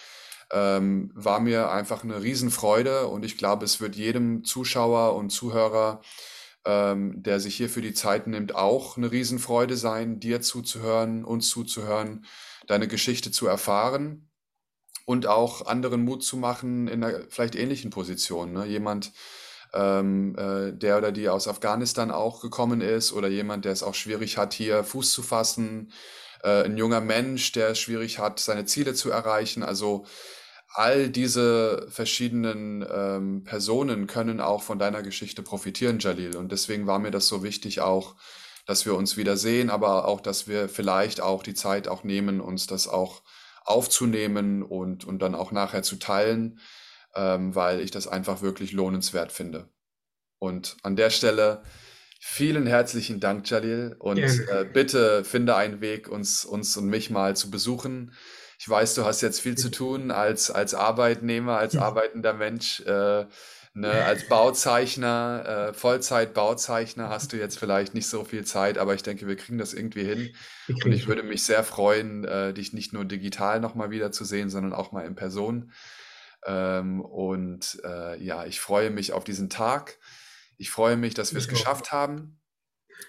ähm, 0.51 1.11
war 1.15 1.41
mir 1.41 1.71
einfach 1.71 2.05
eine 2.05 2.23
Riesenfreude. 2.23 3.09
Und 3.09 3.25
ich 3.25 3.37
glaube, 3.37 3.65
es 3.67 3.81
wird 3.81 3.97
jedem 3.97 4.45
Zuschauer 4.45 5.15
und 5.15 5.31
Zuhörer, 5.31 6.01
ähm, 6.67 7.23
der 7.23 7.41
sich 7.41 7.57
hierfür 7.57 7.83
die 7.83 7.95
Zeit 7.95 8.27
nimmt, 8.27 8.55
auch 8.55 8.97
eine 8.97 9.11
Riesenfreude 9.11 9.77
sein, 9.77 10.21
dir 10.21 10.43
zuzuhören, 10.43 11.25
uns 11.25 11.49
zuzuhören 11.49 12.27
deine 12.67 12.89
Geschichte 12.89 13.31
zu 13.31 13.47
erfahren 13.47 14.29
und 15.05 15.27
auch 15.27 15.67
anderen 15.67 16.05
Mut 16.05 16.25
zu 16.25 16.37
machen 16.37 16.89
in 16.89 17.05
einer 17.05 17.21
vielleicht 17.29 17.55
ähnlichen 17.55 17.91
Position. 17.91 18.53
Ne? 18.53 18.67
Jemand, 18.67 19.13
ähm, 19.73 20.35
äh, 20.37 20.73
der 20.73 20.99
oder 20.99 21.13
die 21.13 21.29
aus 21.29 21.47
Afghanistan 21.47 22.11
auch 22.11 22.41
gekommen 22.41 22.81
ist 22.81 23.13
oder 23.13 23.29
jemand, 23.29 23.65
der 23.65 23.73
es 23.73 23.85
auch 23.85 23.95
schwierig 23.95 24.37
hat, 24.37 24.53
hier 24.53 24.83
Fuß 24.83 25.13
zu 25.13 25.23
fassen, 25.23 25.93
äh, 26.43 26.65
ein 26.65 26.77
junger 26.77 27.01
Mensch, 27.01 27.53
der 27.53 27.71
es 27.71 27.79
schwierig 27.79 28.19
hat, 28.19 28.41
seine 28.41 28.65
Ziele 28.65 28.95
zu 28.95 29.11
erreichen. 29.11 29.63
Also 29.63 30.05
all 30.75 31.09
diese 31.09 31.87
verschiedenen 31.91 32.87
ähm, 32.91 33.45
Personen 33.45 34.07
können 34.07 34.41
auch 34.41 34.63
von 34.63 34.79
deiner 34.79 35.03
Geschichte 35.03 35.43
profitieren, 35.43 35.99
Jalil. 35.99 36.37
Und 36.37 36.53
deswegen 36.53 36.87
war 36.87 36.99
mir 36.99 37.11
das 37.11 37.29
so 37.29 37.43
wichtig 37.43 37.81
auch, 37.81 38.17
dass 38.67 38.85
wir 38.85 38.95
uns 38.95 39.17
wieder 39.17 39.37
sehen, 39.37 39.71
aber 39.71 40.07
auch, 40.07 40.21
dass 40.21 40.49
wir 40.49 40.69
vielleicht 40.69 41.21
auch 41.21 41.43
die 41.43 41.55
Zeit 41.55 41.89
auch 41.89 42.05
nehmen, 42.05 42.41
uns 42.41 42.67
das 42.67 42.89
auch 42.89 43.23
aufzunehmen 43.65 44.63
und, 44.63 45.05
und 45.05 45.21
dann 45.21 45.35
auch 45.35 45.53
nachher 45.53 45.83
zu 45.83 45.97
teilen, 45.97 46.61
ähm, 47.15 47.55
weil 47.55 47.81
ich 47.81 47.91
das 47.91 48.09
einfach 48.09 48.43
wirklich 48.43 48.73
lohnenswert 48.73 49.33
finde. 49.33 49.69
Und 50.39 50.77
an 50.83 50.97
der 50.97 51.11
Stelle 51.11 51.63
vielen 52.29 52.67
herzlichen 52.67 53.21
Dank, 53.21 53.49
Jalil. 53.49 53.97
Und 53.99 54.19
äh, 54.19 54.67
bitte 54.71 55.25
finde 55.25 55.57
einen 55.57 55.81
Weg, 55.81 56.09
uns, 56.09 56.45
uns 56.45 56.77
und 56.77 56.87
mich 56.87 57.11
mal 57.11 57.37
zu 57.37 57.51
besuchen. 57.51 58.13
Ich 58.59 58.69
weiß, 58.69 58.95
du 58.95 59.05
hast 59.05 59.21
jetzt 59.21 59.41
viel 59.41 59.57
zu 59.57 59.71
tun 59.71 60.11
als, 60.11 60.51
als 60.51 60.75
Arbeitnehmer, 60.75 61.59
als 61.59 61.77
arbeitender 61.77 62.35
Mensch. 62.35 62.81
Äh, 62.81 63.27
Ne, 63.79 63.93
als 64.07 64.27
Bauzeichner, 64.27 65.69
äh, 65.69 65.75
Vollzeit-Bauzeichner 65.75 67.11
hast 67.11 67.35
du 67.35 67.37
jetzt 67.37 67.59
vielleicht 67.59 67.93
nicht 67.93 68.07
so 68.09 68.25
viel 68.25 68.43
Zeit, 68.43 68.79
aber 68.79 68.95
ich 68.95 69.03
denke, 69.03 69.27
wir 69.29 69.37
kriegen 69.37 69.59
das 69.59 69.75
irgendwie 69.75 70.03
hin. 70.03 70.35
Und 70.83 70.93
ich 70.93 71.07
würde 71.09 71.23
mich 71.23 71.45
sehr 71.45 71.63
freuen, 71.63 72.25
äh, 72.25 72.55
dich 72.55 72.73
nicht 72.73 72.95
nur 72.95 73.05
digital 73.05 73.61
nochmal 73.61 73.91
wiederzusehen, 73.91 74.49
sondern 74.49 74.73
auch 74.73 74.93
mal 74.93 75.05
in 75.05 75.15
Person. 75.15 75.73
Ähm, 76.47 77.03
und 77.03 77.79
äh, 77.85 78.19
ja, 78.25 78.47
ich 78.47 78.61
freue 78.61 78.89
mich 78.89 79.13
auf 79.13 79.25
diesen 79.25 79.51
Tag. 79.51 79.99
Ich 80.57 80.71
freue 80.71 80.97
mich, 80.97 81.15
dass 81.15 81.33
wir 81.33 81.39
es 81.39 81.49
geschafft 81.49 81.93
haben. 81.93 82.41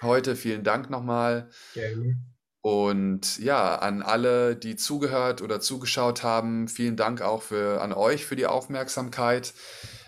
Heute 0.02 0.36
vielen 0.36 0.64
Dank 0.64 0.90
nochmal. 0.90 1.50
Gerne. 1.74 2.18
Und 2.62 3.40
ja, 3.40 3.76
an 3.76 4.02
alle, 4.02 4.56
die 4.56 4.76
zugehört 4.76 5.42
oder 5.42 5.62
zugeschaut 5.62 6.24
haben, 6.24 6.68
vielen 6.68 6.98
Dank 6.98 7.22
auch 7.22 7.42
für, 7.42 7.82
an 7.82 7.94
euch 7.94 8.26
für 8.26 8.36
die 8.36 8.46
Aufmerksamkeit. 8.46 9.54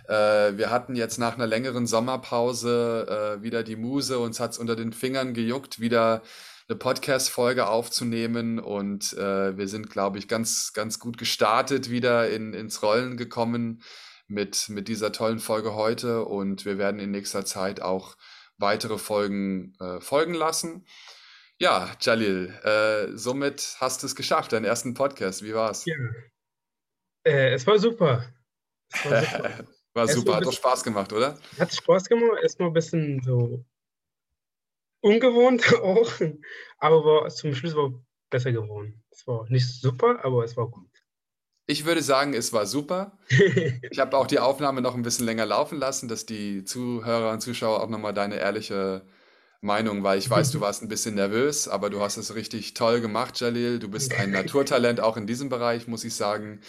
Äh, 0.10 0.58
wir 0.58 0.70
hatten 0.70 0.96
jetzt 0.96 1.20
nach 1.20 1.36
einer 1.36 1.48
längeren 1.48 1.88
Sommerpause 1.88 3.38
äh, 3.40 3.44
wieder 3.44 3.64
die 3.64 3.78
Muse, 3.78 4.20
uns 4.20 4.42
hat 4.42 4.52
es 4.52 4.58
unter 4.58 4.76
den 4.76 4.92
Fingern 4.92 5.34
gejuckt, 5.34 5.80
wieder 5.80 6.22
eine 6.68 6.78
Podcast-Folge 6.78 7.68
aufzunehmen 7.68 8.60
und 8.60 9.14
äh, 9.14 9.58
wir 9.58 9.68
sind, 9.68 9.90
glaube 9.90 10.18
ich, 10.18 10.28
ganz, 10.28 10.74
ganz 10.74 11.00
gut 11.00 11.18
gestartet 11.18 11.90
wieder 11.90 12.30
in, 12.30 12.54
ins 12.54 12.84
Rollen 12.84 13.16
gekommen 13.18 13.82
mit, 14.30 14.70
mit 14.70 14.88
dieser 14.88 15.12
tollen 15.12 15.40
Folge 15.40 15.74
heute 15.74 16.26
und 16.26 16.66
wir 16.66 16.78
werden 16.78 17.00
in 17.00 17.12
nächster 17.12 17.46
Zeit 17.46 17.82
auch 17.82 18.16
weitere 18.58 18.98
Folgen 18.98 19.76
äh, 19.80 20.00
folgen 20.00 20.34
lassen. 20.34 20.86
Ja, 21.58 21.92
Jalil, 22.00 22.54
äh, 22.64 23.18
somit 23.18 23.76
hast 23.80 24.02
du 24.02 24.08
es 24.08 24.16
geschafft, 24.16 24.54
deinen 24.54 24.66
ersten 24.66 24.94
Podcast. 24.94 25.44
Wie 25.44 25.54
war's? 25.54 25.86
Ja. 25.86 25.96
Äh, 27.26 27.54
es 27.54 27.68
war 27.68 27.78
super. 27.80 28.34
Es 28.94 29.06
war 29.06 29.24
super. 29.24 29.64
War 29.94 30.08
super, 30.08 30.36
hat 30.36 30.46
doch 30.46 30.54
Spaß 30.54 30.84
gemacht, 30.84 31.12
oder? 31.14 31.38
Hat 31.58 31.74
Spaß 31.74 32.06
gemacht, 32.06 32.38
erstmal 32.44 32.70
ein 32.70 32.74
bisschen 32.74 33.22
so 33.24 33.66
ungewohnt 35.02 35.64
auch, 35.82 36.12
aber 36.78 37.04
war, 37.04 37.30
zum 37.30 37.56
Schluss 37.56 37.76
war 37.76 37.92
besser 38.30 38.52
geworden. 38.52 39.04
Es 39.10 39.26
war 39.26 39.50
nicht 39.50 39.68
super, 39.68 40.24
aber 40.24 40.44
es 40.44 40.56
war 40.56 40.70
gut. 40.70 40.89
Ich 41.70 41.86
würde 41.86 42.02
sagen, 42.02 42.34
es 42.34 42.52
war 42.52 42.66
super. 42.66 43.12
ich 43.92 44.00
habe 44.00 44.18
auch 44.18 44.26
die 44.26 44.40
Aufnahme 44.40 44.82
noch 44.82 44.96
ein 44.96 45.04
bisschen 45.04 45.28
länger 45.28 45.46
laufen 45.46 45.78
lassen, 45.78 46.08
dass 46.08 46.26
die 46.26 46.64
Zuhörer 46.66 47.32
und 47.32 47.42
Zuschauer 47.42 47.84
auch 47.84 47.90
nochmal 47.90 48.12
deine 48.12 48.38
ehrliche 48.40 49.04
Meinung, 49.62 50.02
weil 50.02 50.18
ich 50.18 50.28
weiß, 50.28 50.50
du 50.50 50.62
warst 50.62 50.82
ein 50.82 50.88
bisschen 50.88 51.14
nervös, 51.14 51.68
aber 51.68 51.92
du 51.92 52.02
hast 52.02 52.18
es 52.18 52.34
richtig 52.34 52.74
toll 52.74 53.02
gemacht, 53.02 53.40
Jalil. 53.40 53.78
Du 53.78 53.88
bist 53.88 54.16
ein 54.16 54.32
Naturtalent 54.32 55.00
auch 55.00 55.16
in 55.16 55.28
diesem 55.28 55.50
Bereich, 55.50 55.88
muss 55.88 56.04
ich 56.04 56.16
sagen. 56.16 56.60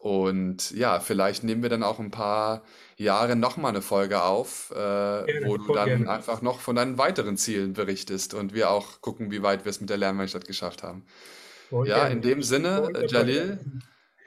Und 0.00 0.72
ja, 0.72 1.00
vielleicht 1.00 1.44
nehmen 1.44 1.62
wir 1.62 1.70
dann 1.70 1.82
auch 1.82 1.98
ein 1.98 2.10
paar 2.10 2.62
Jahre 2.98 3.36
nochmal 3.36 3.70
eine 3.70 3.80
Folge 3.80 4.22
auf, 4.22 4.70
äh, 4.72 4.74
Gerne, 4.74 5.46
wo 5.46 5.56
du 5.56 5.72
dann 5.72 5.88
gerne. 5.88 6.10
einfach 6.10 6.42
noch 6.42 6.60
von 6.60 6.76
deinen 6.76 6.98
weiteren 6.98 7.38
Zielen 7.38 7.72
berichtest 7.72 8.34
und 8.34 8.52
wir 8.52 8.70
auch 8.70 9.00
gucken, 9.00 9.30
wie 9.30 9.42
weit 9.42 9.64
wir 9.64 9.70
es 9.70 9.80
mit 9.80 9.88
der 9.88 9.96
Lernwerkstatt 9.96 10.46
geschafft 10.46 10.82
haben. 10.82 11.06
Voll 11.70 11.88
Ja, 11.88 12.06
in 12.08 12.20
gerne. 12.20 12.36
dem 12.36 12.42
Sinne, 12.42 12.90
Voll. 12.92 13.06
Jalil, 13.08 13.60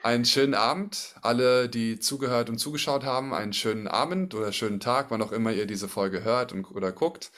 einen 0.06 0.24
schönen 0.24 0.54
Abend. 0.54 1.16
Alle, 1.20 1.68
die 1.68 1.98
zugehört 1.98 2.48
und 2.48 2.58
zugeschaut 2.58 3.04
haben, 3.04 3.34
einen 3.34 3.52
schönen 3.52 3.88
Abend 3.88 4.34
oder 4.34 4.52
schönen 4.52 4.78
Tag, 4.78 5.10
wann 5.10 5.20
auch 5.20 5.32
immer 5.32 5.52
ihr 5.52 5.66
diese 5.66 5.88
Folge 5.88 6.22
hört 6.22 6.52
und, 6.52 6.70
oder 6.70 6.92
guckt. 6.92 7.32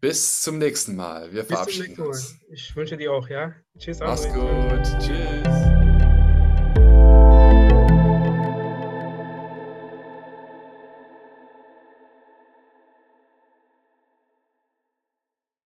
Bis 0.00 0.40
zum 0.40 0.56
nächsten 0.56 0.96
Mal. 0.96 1.32
Wir 1.32 1.42
Bis 1.42 1.52
verabschieden 1.52 1.88
nächsten 1.88 2.02
Mal. 2.02 2.08
uns. 2.08 2.36
Ich 2.50 2.74
wünsche 2.74 2.96
dir 2.96 3.12
auch, 3.12 3.28
ja? 3.28 3.52
Tschüss, 3.78 4.00
Mach's 4.00 4.26
gut. 4.32 4.82
Tschüss. 4.98 5.73